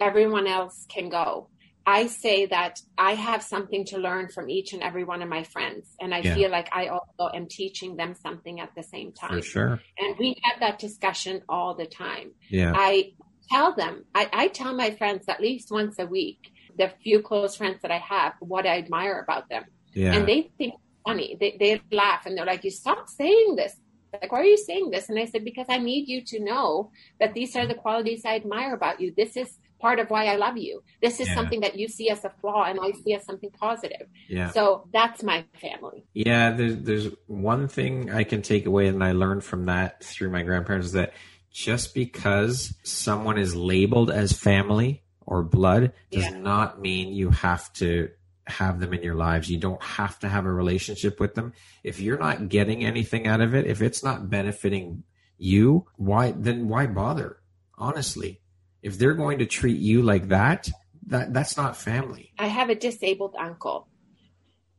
everyone 0.00 0.46
else 0.46 0.86
can 0.88 1.08
go. 1.08 1.48
I 1.88 2.08
say 2.08 2.46
that 2.46 2.80
I 2.98 3.14
have 3.14 3.44
something 3.44 3.84
to 3.86 3.98
learn 3.98 4.28
from 4.28 4.50
each 4.50 4.72
and 4.72 4.82
every 4.82 5.04
one 5.04 5.22
of 5.22 5.28
my 5.28 5.44
friends. 5.44 5.94
And 6.00 6.12
I 6.12 6.18
yeah. 6.18 6.34
feel 6.34 6.50
like 6.50 6.68
I 6.72 6.88
also 6.88 7.30
am 7.32 7.46
teaching 7.48 7.94
them 7.94 8.14
something 8.14 8.58
at 8.58 8.70
the 8.74 8.82
same 8.82 9.12
time. 9.12 9.40
For 9.40 9.42
sure. 9.42 9.80
And 9.98 10.16
we 10.18 10.34
have 10.42 10.60
that 10.60 10.80
discussion 10.80 11.42
all 11.48 11.74
the 11.74 11.86
time. 11.86 12.32
Yeah. 12.50 12.72
I 12.74 13.12
tell 13.52 13.72
them, 13.76 14.04
I, 14.14 14.28
I 14.32 14.48
tell 14.48 14.74
my 14.74 14.90
friends 14.90 15.26
at 15.28 15.40
least 15.40 15.70
once 15.70 16.00
a 16.00 16.06
week, 16.06 16.50
the 16.76 16.92
few 17.04 17.22
close 17.22 17.54
friends 17.54 17.82
that 17.82 17.92
I 17.92 17.98
have, 17.98 18.32
what 18.40 18.66
I 18.66 18.78
admire 18.78 19.20
about 19.20 19.48
them. 19.48 19.64
Yeah. 19.92 20.12
And 20.12 20.26
they 20.26 20.50
think 20.58 20.74
funny. 21.06 21.36
They, 21.38 21.56
they 21.58 21.80
laugh 21.96 22.26
and 22.26 22.36
they're 22.36 22.44
like, 22.44 22.64
you 22.64 22.72
stop 22.72 23.08
saying 23.08 23.54
this 23.54 23.76
like, 24.20 24.32
why 24.32 24.40
are 24.40 24.44
you 24.44 24.58
saying 24.58 24.90
this? 24.90 25.08
And 25.08 25.18
I 25.18 25.26
said, 25.26 25.44
because 25.44 25.66
I 25.68 25.78
need 25.78 26.08
you 26.08 26.22
to 26.26 26.40
know 26.40 26.90
that 27.20 27.34
these 27.34 27.56
are 27.56 27.66
the 27.66 27.74
qualities 27.74 28.24
I 28.24 28.36
admire 28.36 28.74
about 28.74 29.00
you. 29.00 29.12
This 29.16 29.36
is 29.36 29.58
part 29.78 29.98
of 29.98 30.10
why 30.10 30.26
I 30.26 30.36
love 30.36 30.56
you. 30.56 30.82
This 31.02 31.20
is 31.20 31.28
yeah. 31.28 31.34
something 31.34 31.60
that 31.60 31.76
you 31.76 31.88
see 31.88 32.08
as 32.10 32.24
a 32.24 32.30
flaw 32.40 32.64
and 32.64 32.78
I 32.82 32.92
see 32.92 33.14
as 33.14 33.24
something 33.24 33.50
positive. 33.50 34.06
Yeah. 34.28 34.50
So 34.50 34.88
that's 34.92 35.22
my 35.22 35.44
family. 35.60 36.06
Yeah. 36.14 36.52
There's, 36.52 36.76
there's 36.78 37.08
one 37.26 37.68
thing 37.68 38.10
I 38.10 38.24
can 38.24 38.42
take 38.42 38.66
away 38.66 38.86
and 38.86 39.02
I 39.04 39.12
learned 39.12 39.44
from 39.44 39.66
that 39.66 40.02
through 40.02 40.30
my 40.30 40.42
grandparents 40.42 40.88
is 40.88 40.92
that 40.92 41.12
just 41.52 41.94
because 41.94 42.74
someone 42.82 43.38
is 43.38 43.54
labeled 43.54 44.10
as 44.10 44.32
family 44.32 45.02
or 45.20 45.42
blood 45.42 45.92
does 46.10 46.24
yeah. 46.24 46.38
not 46.38 46.80
mean 46.80 47.12
you 47.12 47.30
have 47.30 47.72
to 47.74 48.10
have 48.46 48.80
them 48.80 48.92
in 48.94 49.02
your 49.02 49.14
lives. 49.14 49.50
You 49.50 49.58
don't 49.58 49.82
have 49.82 50.18
to 50.20 50.28
have 50.28 50.46
a 50.46 50.52
relationship 50.52 51.18
with 51.20 51.34
them. 51.34 51.52
If 51.82 52.00
you're 52.00 52.18
not 52.18 52.48
getting 52.48 52.84
anything 52.84 53.26
out 53.26 53.40
of 53.40 53.54
it, 53.54 53.66
if 53.66 53.82
it's 53.82 54.02
not 54.02 54.30
benefiting 54.30 55.04
you, 55.38 55.86
why 55.96 56.32
then 56.32 56.68
why 56.68 56.86
bother? 56.86 57.38
Honestly, 57.76 58.40
if 58.82 58.98
they're 58.98 59.14
going 59.14 59.38
to 59.38 59.46
treat 59.46 59.78
you 59.78 60.02
like 60.02 60.28
that, 60.28 60.68
that 61.08 61.32
that's 61.32 61.56
not 61.56 61.76
family. 61.76 62.32
I 62.38 62.46
have 62.46 62.70
a 62.70 62.74
disabled 62.74 63.34
uncle 63.38 63.88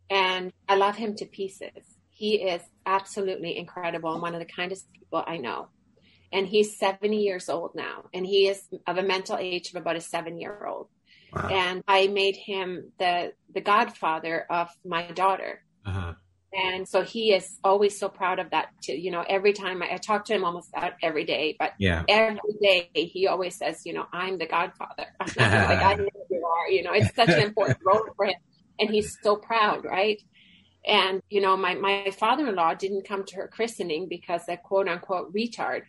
and 0.10 0.52
I 0.68 0.76
love 0.76 0.96
him 0.96 1.16
to 1.18 1.26
pieces. 1.26 1.96
He 2.10 2.36
is 2.36 2.62
absolutely 2.86 3.58
incredible 3.58 4.14
and 4.14 4.22
one 4.22 4.34
of 4.34 4.40
the 4.40 4.46
kindest 4.46 4.92
people 4.94 5.24
I 5.26 5.38
know. 5.38 5.68
And 6.32 6.48
he's 6.48 6.78
70 6.78 7.18
years 7.18 7.50
old 7.50 7.72
now 7.76 8.06
and 8.14 8.26
he 8.26 8.48
is 8.48 8.62
of 8.88 8.98
a 8.98 9.04
mental 9.04 9.38
age 9.38 9.70
of 9.70 9.76
about 9.76 9.96
a 9.96 10.00
7-year-old 10.00 10.88
Wow. 11.34 11.50
And 11.52 11.84
I 11.88 12.08
made 12.08 12.36
him 12.36 12.92
the 13.00 13.34
the 13.54 13.62
godfather 13.62 14.46
of 14.50 14.70
my 14.86 15.12
daughter. 15.12 15.64
Uh-huh. 15.86 16.14
And 16.54 16.88
so 16.88 17.04
he 17.04 17.34
is 17.34 17.60
always 17.64 18.00
so 18.00 18.10
proud 18.10 18.40
of 18.40 18.52
that 18.52 18.70
too. 18.82 18.94
You 18.94 19.12
know, 19.12 19.24
every 19.28 19.54
time 19.54 19.84
I, 19.84 19.94
I 19.94 19.98
talk 19.98 20.26
to 20.26 20.34
him 20.34 20.46
almost 20.46 20.74
every 21.04 21.26
day, 21.26 21.56
but 21.60 21.74
yeah. 21.78 22.04
every 22.08 22.40
day 22.62 22.90
he 22.94 23.28
always 23.28 23.56
says, 23.56 23.82
you 23.86 23.94
know, 23.94 24.06
I'm 24.14 24.38
the 24.38 24.48
godfather. 24.48 25.08
like 25.20 25.38
I 25.40 25.96
know 26.00 26.08
you 26.30 26.46
are, 26.46 26.70
you 26.70 26.84
know, 26.84 26.94
it's 26.94 27.14
such 27.16 27.30
an 27.30 27.42
important 27.42 27.80
role 27.86 28.02
for 28.16 28.26
him. 28.26 28.36
And 28.80 28.90
he's 28.90 29.18
so 29.22 29.36
proud, 29.36 29.84
right? 29.84 30.22
And, 30.86 31.22
you 31.30 31.42
know, 31.42 31.58
my, 31.58 31.76
my 31.76 32.12
father-in-law 32.18 32.76
didn't 32.76 33.08
come 33.08 33.26
to 33.26 33.36
her 33.36 33.50
christening 33.50 34.08
because 34.08 34.42
a 34.48 34.56
quote 34.56 34.88
unquote 34.88 35.34
retard 35.34 35.82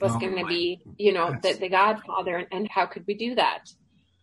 was 0.00 0.12
oh 0.12 0.18
going 0.18 0.36
to 0.36 0.46
be, 0.46 0.80
you 0.98 1.12
know, 1.12 1.36
the, 1.40 1.52
the 1.52 1.68
godfather. 1.68 2.36
And, 2.36 2.48
and 2.50 2.68
how 2.68 2.86
could 2.86 3.04
we 3.06 3.14
do 3.14 3.36
that? 3.36 3.70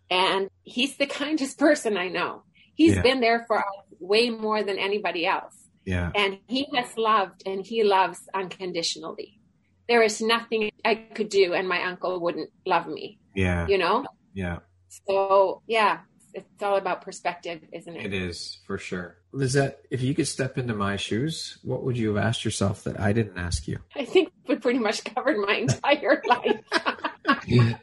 And 0.09 0.49
he's 0.63 0.97
the 0.97 1.07
kindest 1.21 1.57
person 1.57 1.97
I 1.97 2.07
know. 2.09 2.43
He's 2.75 2.95
yeah. 2.95 3.01
been 3.01 3.21
there 3.21 3.43
for 3.47 3.59
us 3.59 3.65
way 3.99 4.29
more 4.29 4.63
than 4.63 4.77
anybody 4.77 5.25
else. 5.25 5.55
Yeah. 5.85 6.11
And 6.13 6.39
he 6.47 6.67
has 6.75 6.97
loved 6.97 7.43
and 7.45 7.65
he 7.65 7.83
loves 7.83 8.19
unconditionally. 8.33 9.39
There 9.87 10.03
is 10.03 10.21
nothing 10.21 10.69
I 10.83 10.95
could 10.95 11.29
do 11.29 11.53
and 11.53 11.67
my 11.67 11.83
uncle 11.83 12.19
wouldn't 12.19 12.49
love 12.65 12.87
me. 12.87 13.19
Yeah. 13.33 13.67
You 13.67 13.77
know? 13.77 14.05
Yeah. 14.33 14.59
So, 15.07 15.61
yeah, 15.65 15.99
it's 16.37 16.63
all 16.63 16.77
about 16.77 17.01
perspective, 17.01 17.61
isn't 17.71 17.95
it? 17.95 18.05
It 18.05 18.13
is, 18.13 18.59
for 18.65 18.77
sure. 18.77 19.17
Lizette, 19.31 19.79
if 19.89 20.01
you 20.01 20.13
could 20.13 20.27
step 20.27 20.57
into 20.57 20.73
my 20.73 20.95
shoes, 20.95 21.57
what 21.63 21.83
would 21.83 21.97
you 21.97 22.13
have 22.13 22.23
asked 22.23 22.45
yourself 22.45 22.83
that 22.83 22.99
I 22.99 23.11
didn't 23.13 23.37
ask 23.37 23.67
you? 23.67 23.79
I 23.95 24.05
think 24.05 24.31
we 24.47 24.55
pretty 24.55 24.79
much 24.79 25.03
covered 25.03 25.37
my 25.37 25.55
entire 25.55 26.21
life. 26.27 26.61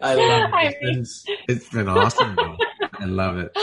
I 0.00 0.14
love 0.14 0.50
it. 0.54 0.76
It's 0.80 1.24
been, 1.24 1.36
it's 1.48 1.68
been 1.68 1.88
awesome. 1.88 2.36
Though. 2.36 2.56
I 2.92 3.04
love 3.06 3.38
it. 3.38 3.56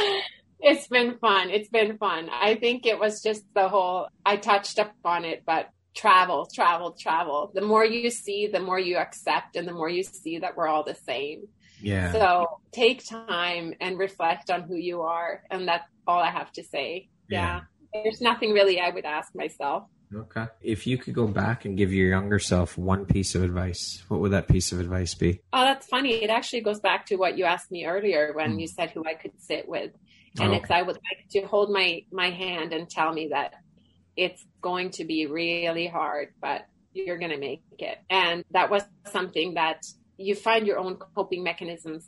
It's 0.60 0.88
been 0.88 1.18
fun. 1.18 1.50
It's 1.50 1.70
been 1.70 1.98
fun. 1.98 2.30
I 2.32 2.56
think 2.56 2.86
it 2.86 3.00
was 3.00 3.22
just 3.24 3.44
the 3.56 3.68
whole, 3.68 4.08
I 4.26 4.38
touched 4.38 4.78
up 4.78 4.94
on 5.04 5.26
it, 5.26 5.44
but 5.46 5.70
travel, 5.96 6.48
travel, 6.54 6.92
travel. 6.92 7.52
The 7.54 7.62
more 7.62 7.84
you 7.84 8.10
see, 8.12 8.48
the 8.48 8.60
more 8.60 8.80
you 8.80 8.98
accept, 8.98 9.56
and 9.56 9.68
the 9.68 9.74
more 9.74 9.90
you 9.90 10.04
see 10.04 10.40
that 10.40 10.56
we're 10.56 10.68
all 10.68 10.84
the 10.84 10.96
same. 10.96 11.48
Yeah. 11.82 12.12
So 12.12 12.60
take 12.72 13.06
time 13.06 13.74
and 13.80 13.98
reflect 13.98 14.50
on 14.50 14.64
who 14.64 14.76
you 14.76 15.02
are. 15.02 15.44
And 15.50 15.68
that's 15.68 15.88
all 16.08 16.20
I 16.20 16.30
have 16.30 16.52
to 16.54 16.64
say. 16.64 17.10
yeah. 17.30 17.62
yeah. 17.94 18.04
There's 18.04 18.22
nothing 18.22 18.54
really 18.54 18.80
I 18.80 18.90
would 18.90 19.04
ask 19.04 19.36
myself. 19.36 19.84
Okay. 20.14 20.46
If 20.62 20.88
you 20.88 20.98
could 20.98 21.14
go 21.14 21.28
back 21.28 21.66
and 21.66 21.78
give 21.78 21.94
your 21.94 22.10
younger 22.10 22.40
self 22.40 22.78
one 22.78 23.06
piece 23.06 23.36
of 23.36 23.44
advice, 23.44 24.04
what 24.08 24.20
would 24.20 24.32
that 24.32 24.48
piece 24.48 24.72
of 24.72 24.80
advice 24.80 25.14
be? 25.14 25.42
Oh, 25.54 25.62
that's 25.62 25.88
funny. 25.88 26.24
It 26.24 26.30
actually 26.30 26.62
goes 26.62 26.80
back 26.80 27.06
to 27.08 27.16
what 27.16 27.38
you 27.38 27.46
asked 27.46 27.72
me 27.72 27.86
earlier 27.86 28.34
when 28.34 28.58
mm. 28.58 28.62
you 28.62 28.68
said 28.68 28.92
who 28.92 29.04
I 29.06 29.14
could 29.14 29.32
sit 29.40 29.68
with. 29.68 29.92
And 30.40 30.52
oh, 30.52 30.56
it's 30.56 30.72
I 30.72 30.82
would 30.82 30.96
like 30.96 31.30
to 31.32 31.42
hold 31.42 31.72
my 31.72 32.04
my 32.12 32.30
hand 32.30 32.74
and 32.74 32.90
tell 32.90 33.12
me 33.14 33.30
that 33.30 33.54
it's 34.16 34.46
going 34.62 34.92
to 34.92 35.06
be 35.06 35.26
really 35.26 35.88
hard, 35.88 36.30
but 36.42 36.66
you're 36.94 37.18
going 37.18 37.32
to 37.32 37.38
make 37.38 37.64
it. 37.80 37.98
And 38.10 38.44
that 38.52 38.70
was 38.70 38.84
something 39.12 39.56
that 39.56 39.86
you 40.26 40.36
find 40.36 40.68
your 40.68 40.78
own 40.78 40.98
coping 41.16 41.44
mechanisms 41.44 42.08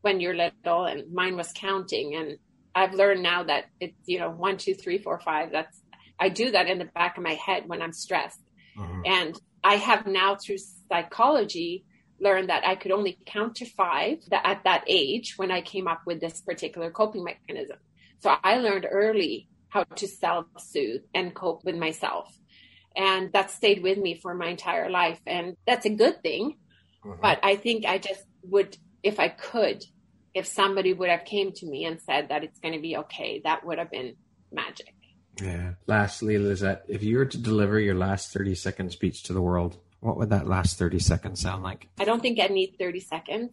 when 0.00 0.20
you're 0.20 0.34
little 0.34 0.84
and 0.84 1.12
mine 1.12 1.36
was 1.36 1.52
counting 1.54 2.14
and 2.14 2.38
I've 2.74 2.94
learned 2.94 3.22
now 3.22 3.42
that 3.44 3.64
it's, 3.80 3.98
you 4.06 4.20
know, 4.20 4.30
one, 4.30 4.56
two, 4.56 4.74
three, 4.74 4.98
four, 4.98 5.18
five. 5.18 5.50
That's 5.50 5.80
I 6.20 6.28
do 6.28 6.50
that 6.52 6.68
in 6.68 6.78
the 6.78 6.84
back 6.84 7.16
of 7.16 7.24
my 7.24 7.34
head 7.34 7.64
when 7.66 7.82
I'm 7.82 7.92
stressed. 7.92 8.40
Uh-huh. 8.78 9.02
And 9.04 9.40
I 9.64 9.76
have 9.76 10.06
now 10.06 10.36
through 10.36 10.58
psychology 10.88 11.84
learned 12.20 12.48
that 12.48 12.66
I 12.66 12.74
could 12.74 12.92
only 12.92 13.18
count 13.26 13.56
to 13.56 13.66
five 13.66 14.18
that 14.30 14.42
at 14.44 14.64
that 14.64 14.84
age 14.86 15.34
when 15.36 15.50
I 15.50 15.60
came 15.60 15.86
up 15.86 16.02
with 16.06 16.20
this 16.20 16.40
particular 16.40 16.90
coping 16.90 17.24
mechanism. 17.24 17.78
So 18.20 18.34
I 18.42 18.58
learned 18.58 18.86
early 18.90 19.48
how 19.68 19.84
to 19.84 20.08
self 20.08 20.46
soothe 20.58 21.02
and 21.14 21.34
cope 21.34 21.64
with 21.64 21.76
myself. 21.76 22.36
And 22.96 23.32
that 23.32 23.50
stayed 23.50 23.82
with 23.82 23.98
me 23.98 24.14
for 24.14 24.34
my 24.34 24.48
entire 24.48 24.90
life. 24.90 25.20
And 25.26 25.56
that's 25.66 25.86
a 25.86 25.90
good 25.90 26.22
thing. 26.22 26.56
Mm-hmm. 27.04 27.20
But 27.20 27.40
I 27.42 27.56
think 27.56 27.84
I 27.86 27.98
just 27.98 28.24
would, 28.42 28.76
if 29.02 29.20
I 29.20 29.28
could, 29.28 29.84
if 30.34 30.46
somebody 30.46 30.92
would 30.92 31.08
have 31.08 31.24
came 31.24 31.52
to 31.52 31.66
me 31.66 31.84
and 31.84 32.00
said 32.00 32.28
that 32.28 32.44
it's 32.44 32.58
going 32.60 32.74
to 32.74 32.80
be 32.80 32.96
okay, 32.98 33.40
that 33.44 33.64
would 33.64 33.78
have 33.78 33.90
been 33.90 34.14
magic. 34.52 34.94
Yeah. 35.40 35.74
Lastly, 35.86 36.38
Lizette, 36.38 36.84
if 36.88 37.02
you 37.02 37.18
were 37.18 37.26
to 37.26 37.38
deliver 37.38 37.78
your 37.78 37.94
last 37.94 38.32
30 38.32 38.54
second 38.54 38.92
speech 38.92 39.24
to 39.24 39.32
the 39.32 39.40
world, 39.40 39.78
what 40.00 40.16
would 40.16 40.30
that 40.30 40.46
last 40.46 40.78
30 40.78 40.98
seconds 40.98 41.40
sound 41.40 41.62
like? 41.62 41.88
I 41.98 42.04
don't 42.04 42.20
think 42.20 42.38
I 42.40 42.46
need 42.46 42.76
30 42.78 43.00
seconds. 43.00 43.50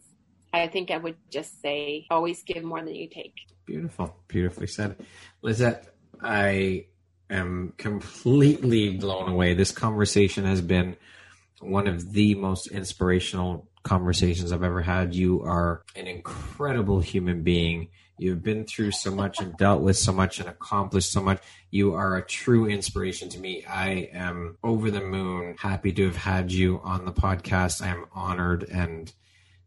I 0.53 0.67
think 0.67 0.89
I 0.89 0.97
would 0.97 1.17
just 1.29 1.61
say, 1.61 2.05
always 2.09 2.43
give 2.43 2.63
more 2.63 2.81
than 2.81 2.95
you 2.95 3.09
take. 3.09 3.33
Beautiful. 3.65 4.15
Beautifully 4.27 4.67
said. 4.67 4.95
Lizette, 5.41 5.87
I 6.21 6.85
am 7.29 7.73
completely 7.77 8.91
blown 8.91 9.29
away. 9.29 9.53
This 9.53 9.71
conversation 9.71 10.45
has 10.45 10.61
been 10.61 10.95
one 11.59 11.87
of 11.87 12.13
the 12.13 12.35
most 12.35 12.67
inspirational 12.67 13.67
conversations 13.83 14.51
I've 14.51 14.63
ever 14.63 14.81
had. 14.81 15.15
You 15.15 15.41
are 15.43 15.83
an 15.95 16.07
incredible 16.07 16.99
human 16.99 17.43
being. 17.43 17.89
You've 18.17 18.43
been 18.43 18.65
through 18.65 18.91
so 18.91 19.11
much 19.11 19.41
and 19.41 19.55
dealt 19.57 19.81
with 19.81 19.97
so 19.97 20.13
much 20.13 20.39
and 20.39 20.47
accomplished 20.47 21.11
so 21.11 21.21
much. 21.21 21.41
You 21.69 21.93
are 21.95 22.15
a 22.15 22.25
true 22.25 22.65
inspiration 22.65 23.29
to 23.29 23.39
me. 23.39 23.65
I 23.65 24.09
am 24.13 24.57
over 24.63 24.89
the 24.89 25.01
moon 25.01 25.55
happy 25.59 25.91
to 25.93 26.05
have 26.05 26.15
had 26.15 26.51
you 26.51 26.79
on 26.83 27.05
the 27.05 27.11
podcast. 27.11 27.81
I 27.81 27.89
am 27.89 28.05
honored 28.13 28.63
and 28.63 29.11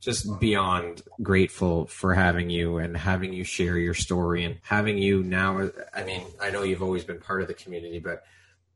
just 0.01 0.41
beyond 0.41 1.03
grateful 1.23 1.87
for 1.87 2.15
having 2.15 2.51
you 2.51 2.79
and 2.79 2.97
having 2.97 3.33
you 3.33 3.45
share 3.45 3.77
your 3.77 3.95
story 3.95 4.45
and 4.45 4.59
having 4.63 4.97
you 4.97 5.23
now. 5.23 5.71
I 5.95 6.05
mean, 6.05 6.23
I 6.41 6.51
know 6.51 6.63
you've 6.63 6.83
always 6.83 7.05
been 7.05 7.19
part 7.19 7.43
of 7.43 7.49
the 7.49 7.55
community, 7.55 7.99
but 7.99 8.25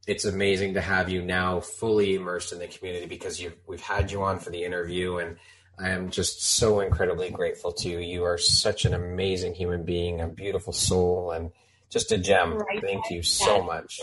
it's 0.06 0.24
amazing 0.24 0.74
to 0.74 0.80
have 0.80 1.08
you 1.08 1.22
now 1.22 1.60
fully 1.60 2.14
immersed 2.14 2.52
in 2.52 2.58
the 2.58 2.66
community 2.66 3.06
because 3.06 3.40
you 3.40 3.52
we've 3.66 3.80
had 3.80 4.10
you 4.10 4.22
on 4.22 4.38
for 4.38 4.50
the 4.50 4.64
interview 4.64 5.18
and 5.18 5.36
I 5.78 5.90
am 5.90 6.10
just 6.10 6.44
so 6.44 6.80
incredibly 6.80 7.30
grateful 7.30 7.72
to 7.72 7.88
you. 7.88 7.98
You 7.98 8.24
are 8.24 8.38
such 8.38 8.84
an 8.84 8.94
amazing 8.94 9.54
human 9.54 9.84
being, 9.84 10.20
a 10.20 10.28
beautiful 10.28 10.72
soul, 10.72 11.32
and 11.32 11.50
just 11.90 12.12
a 12.12 12.18
gem. 12.18 12.58
Right 12.58 12.80
thank 12.80 13.10
you 13.10 13.22
so 13.22 13.62
much. 13.62 14.00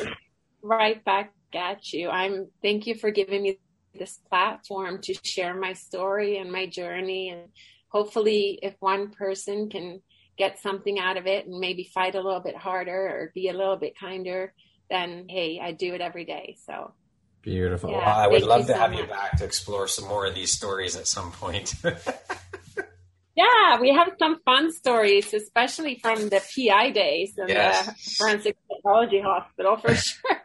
Right 0.61 1.03
back 1.05 1.31
at 1.53 1.93
you. 1.93 2.09
I'm 2.09 2.47
thank 2.61 2.87
you 2.87 2.95
for 2.95 3.11
giving 3.11 3.43
me 3.43 3.59
this 3.97 4.19
platform 4.29 5.01
to 5.01 5.13
share 5.23 5.53
my 5.53 5.73
story 5.73 6.37
and 6.37 6.51
my 6.51 6.65
journey 6.65 7.29
and 7.29 7.49
hopefully 7.89 8.59
if 8.61 8.75
one 8.79 9.09
person 9.09 9.69
can 9.69 10.01
get 10.37 10.59
something 10.59 10.99
out 10.99 11.17
of 11.17 11.25
it 11.25 11.47
and 11.47 11.59
maybe 11.59 11.83
fight 11.83 12.15
a 12.15 12.21
little 12.21 12.39
bit 12.39 12.55
harder 12.55 13.07
or 13.07 13.31
be 13.33 13.49
a 13.49 13.53
little 13.53 13.77
bit 13.77 13.97
kinder 13.99 14.53
then 14.89 15.25
hey 15.29 15.59
i 15.61 15.71
do 15.71 15.93
it 15.93 16.01
every 16.01 16.25
day 16.25 16.55
so 16.65 16.93
Beautiful. 17.41 17.91
Yeah, 17.91 18.05
well, 18.05 18.19
I 18.19 18.27
would 18.27 18.43
love 18.43 18.61
to 18.67 18.73
so 18.73 18.79
have 18.79 18.91
much. 18.91 18.99
you 18.99 19.07
back 19.07 19.37
to 19.37 19.45
explore 19.45 19.87
some 19.87 20.07
more 20.07 20.25
of 20.25 20.35
these 20.35 20.51
stories 20.51 20.95
at 20.97 21.07
some 21.07 21.31
point. 21.31 21.73
yeah, 23.35 23.79
we 23.79 23.93
have 23.93 24.11
some 24.19 24.41
fun 24.43 24.73
stories, 24.73 25.33
especially 25.33 25.99
from 26.01 26.27
the 26.29 26.41
PI 26.41 26.91
days 26.91 27.37
in 27.37 27.47
yes. 27.47 27.85
the 27.85 28.15
Forensic 28.17 28.57
Pathology 28.69 29.21
Hospital 29.21 29.77
for 29.77 29.95
sure. 29.95 30.37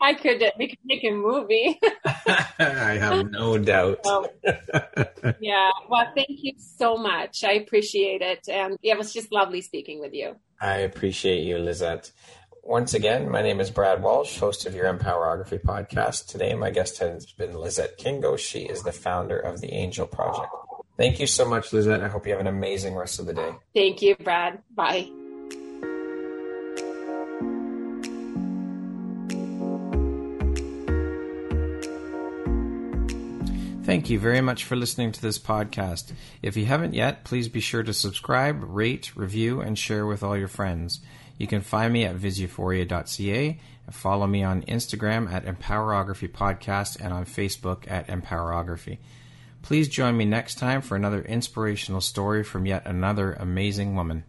I 0.00 0.14
could 0.14 0.42
we 0.58 0.68
could 0.68 0.78
make 0.84 1.04
a 1.04 1.10
movie. 1.10 1.78
I 2.58 2.98
have 2.98 3.30
no 3.30 3.58
doubt. 3.58 3.98
So, 4.04 4.30
yeah. 5.40 5.70
Well, 5.90 6.10
thank 6.14 6.28
you 6.30 6.54
so 6.56 6.96
much. 6.96 7.44
I 7.44 7.52
appreciate 7.52 8.22
it, 8.22 8.48
and 8.48 8.78
it 8.82 8.96
was 8.96 9.12
just 9.12 9.30
lovely 9.30 9.60
speaking 9.60 10.00
with 10.00 10.14
you. 10.14 10.36
I 10.60 10.78
appreciate 10.78 11.42
you, 11.42 11.58
Lizette. 11.58 12.12
Once 12.68 12.92
again, 12.92 13.30
my 13.30 13.40
name 13.40 13.60
is 13.60 13.70
Brad 13.70 14.02
Walsh, 14.02 14.38
host 14.38 14.66
of 14.66 14.74
your 14.74 14.92
Empowerography 14.92 15.58
podcast. 15.58 16.26
Today, 16.26 16.52
my 16.52 16.68
guest 16.68 16.98
has 16.98 17.24
been 17.24 17.56
Lizette 17.56 17.96
Kingo. 17.96 18.36
She 18.36 18.64
is 18.64 18.82
the 18.82 18.92
founder 18.92 19.38
of 19.38 19.62
the 19.62 19.72
Angel 19.72 20.06
Project. 20.06 20.50
Thank 20.98 21.18
you 21.18 21.26
so 21.26 21.48
much, 21.48 21.72
Lizette. 21.72 22.02
I 22.02 22.08
hope 22.08 22.26
you 22.26 22.32
have 22.32 22.42
an 22.42 22.46
amazing 22.46 22.94
rest 22.94 23.20
of 23.20 23.24
the 23.24 23.32
day. 23.32 23.52
Thank 23.74 24.02
you, 24.02 24.16
Brad. 24.16 24.58
Bye. 24.74 25.08
Thank 33.84 34.10
you 34.10 34.18
very 34.18 34.42
much 34.42 34.64
for 34.64 34.76
listening 34.76 35.12
to 35.12 35.22
this 35.22 35.38
podcast. 35.38 36.12
If 36.42 36.54
you 36.58 36.66
haven't 36.66 36.92
yet, 36.92 37.24
please 37.24 37.48
be 37.48 37.60
sure 37.60 37.82
to 37.82 37.94
subscribe, 37.94 38.62
rate, 38.62 39.16
review, 39.16 39.62
and 39.62 39.78
share 39.78 40.04
with 40.04 40.22
all 40.22 40.36
your 40.36 40.48
friends. 40.48 41.00
You 41.38 41.46
can 41.46 41.62
find 41.62 41.92
me 41.92 42.04
at 42.04 42.16
visuphoria.ca 42.16 43.60
and 43.86 43.94
follow 43.94 44.26
me 44.26 44.42
on 44.42 44.62
Instagram 44.62 45.32
at 45.32 45.46
Empowerography 45.46 46.30
Podcast 46.30 47.00
and 47.00 47.12
on 47.12 47.24
Facebook 47.24 47.90
at 47.90 48.08
Empowerography. 48.08 48.98
Please 49.62 49.88
join 49.88 50.16
me 50.16 50.24
next 50.24 50.56
time 50.56 50.82
for 50.82 50.96
another 50.96 51.22
inspirational 51.22 52.00
story 52.00 52.42
from 52.42 52.66
yet 52.66 52.86
another 52.86 53.32
amazing 53.34 53.94
woman. 53.94 54.24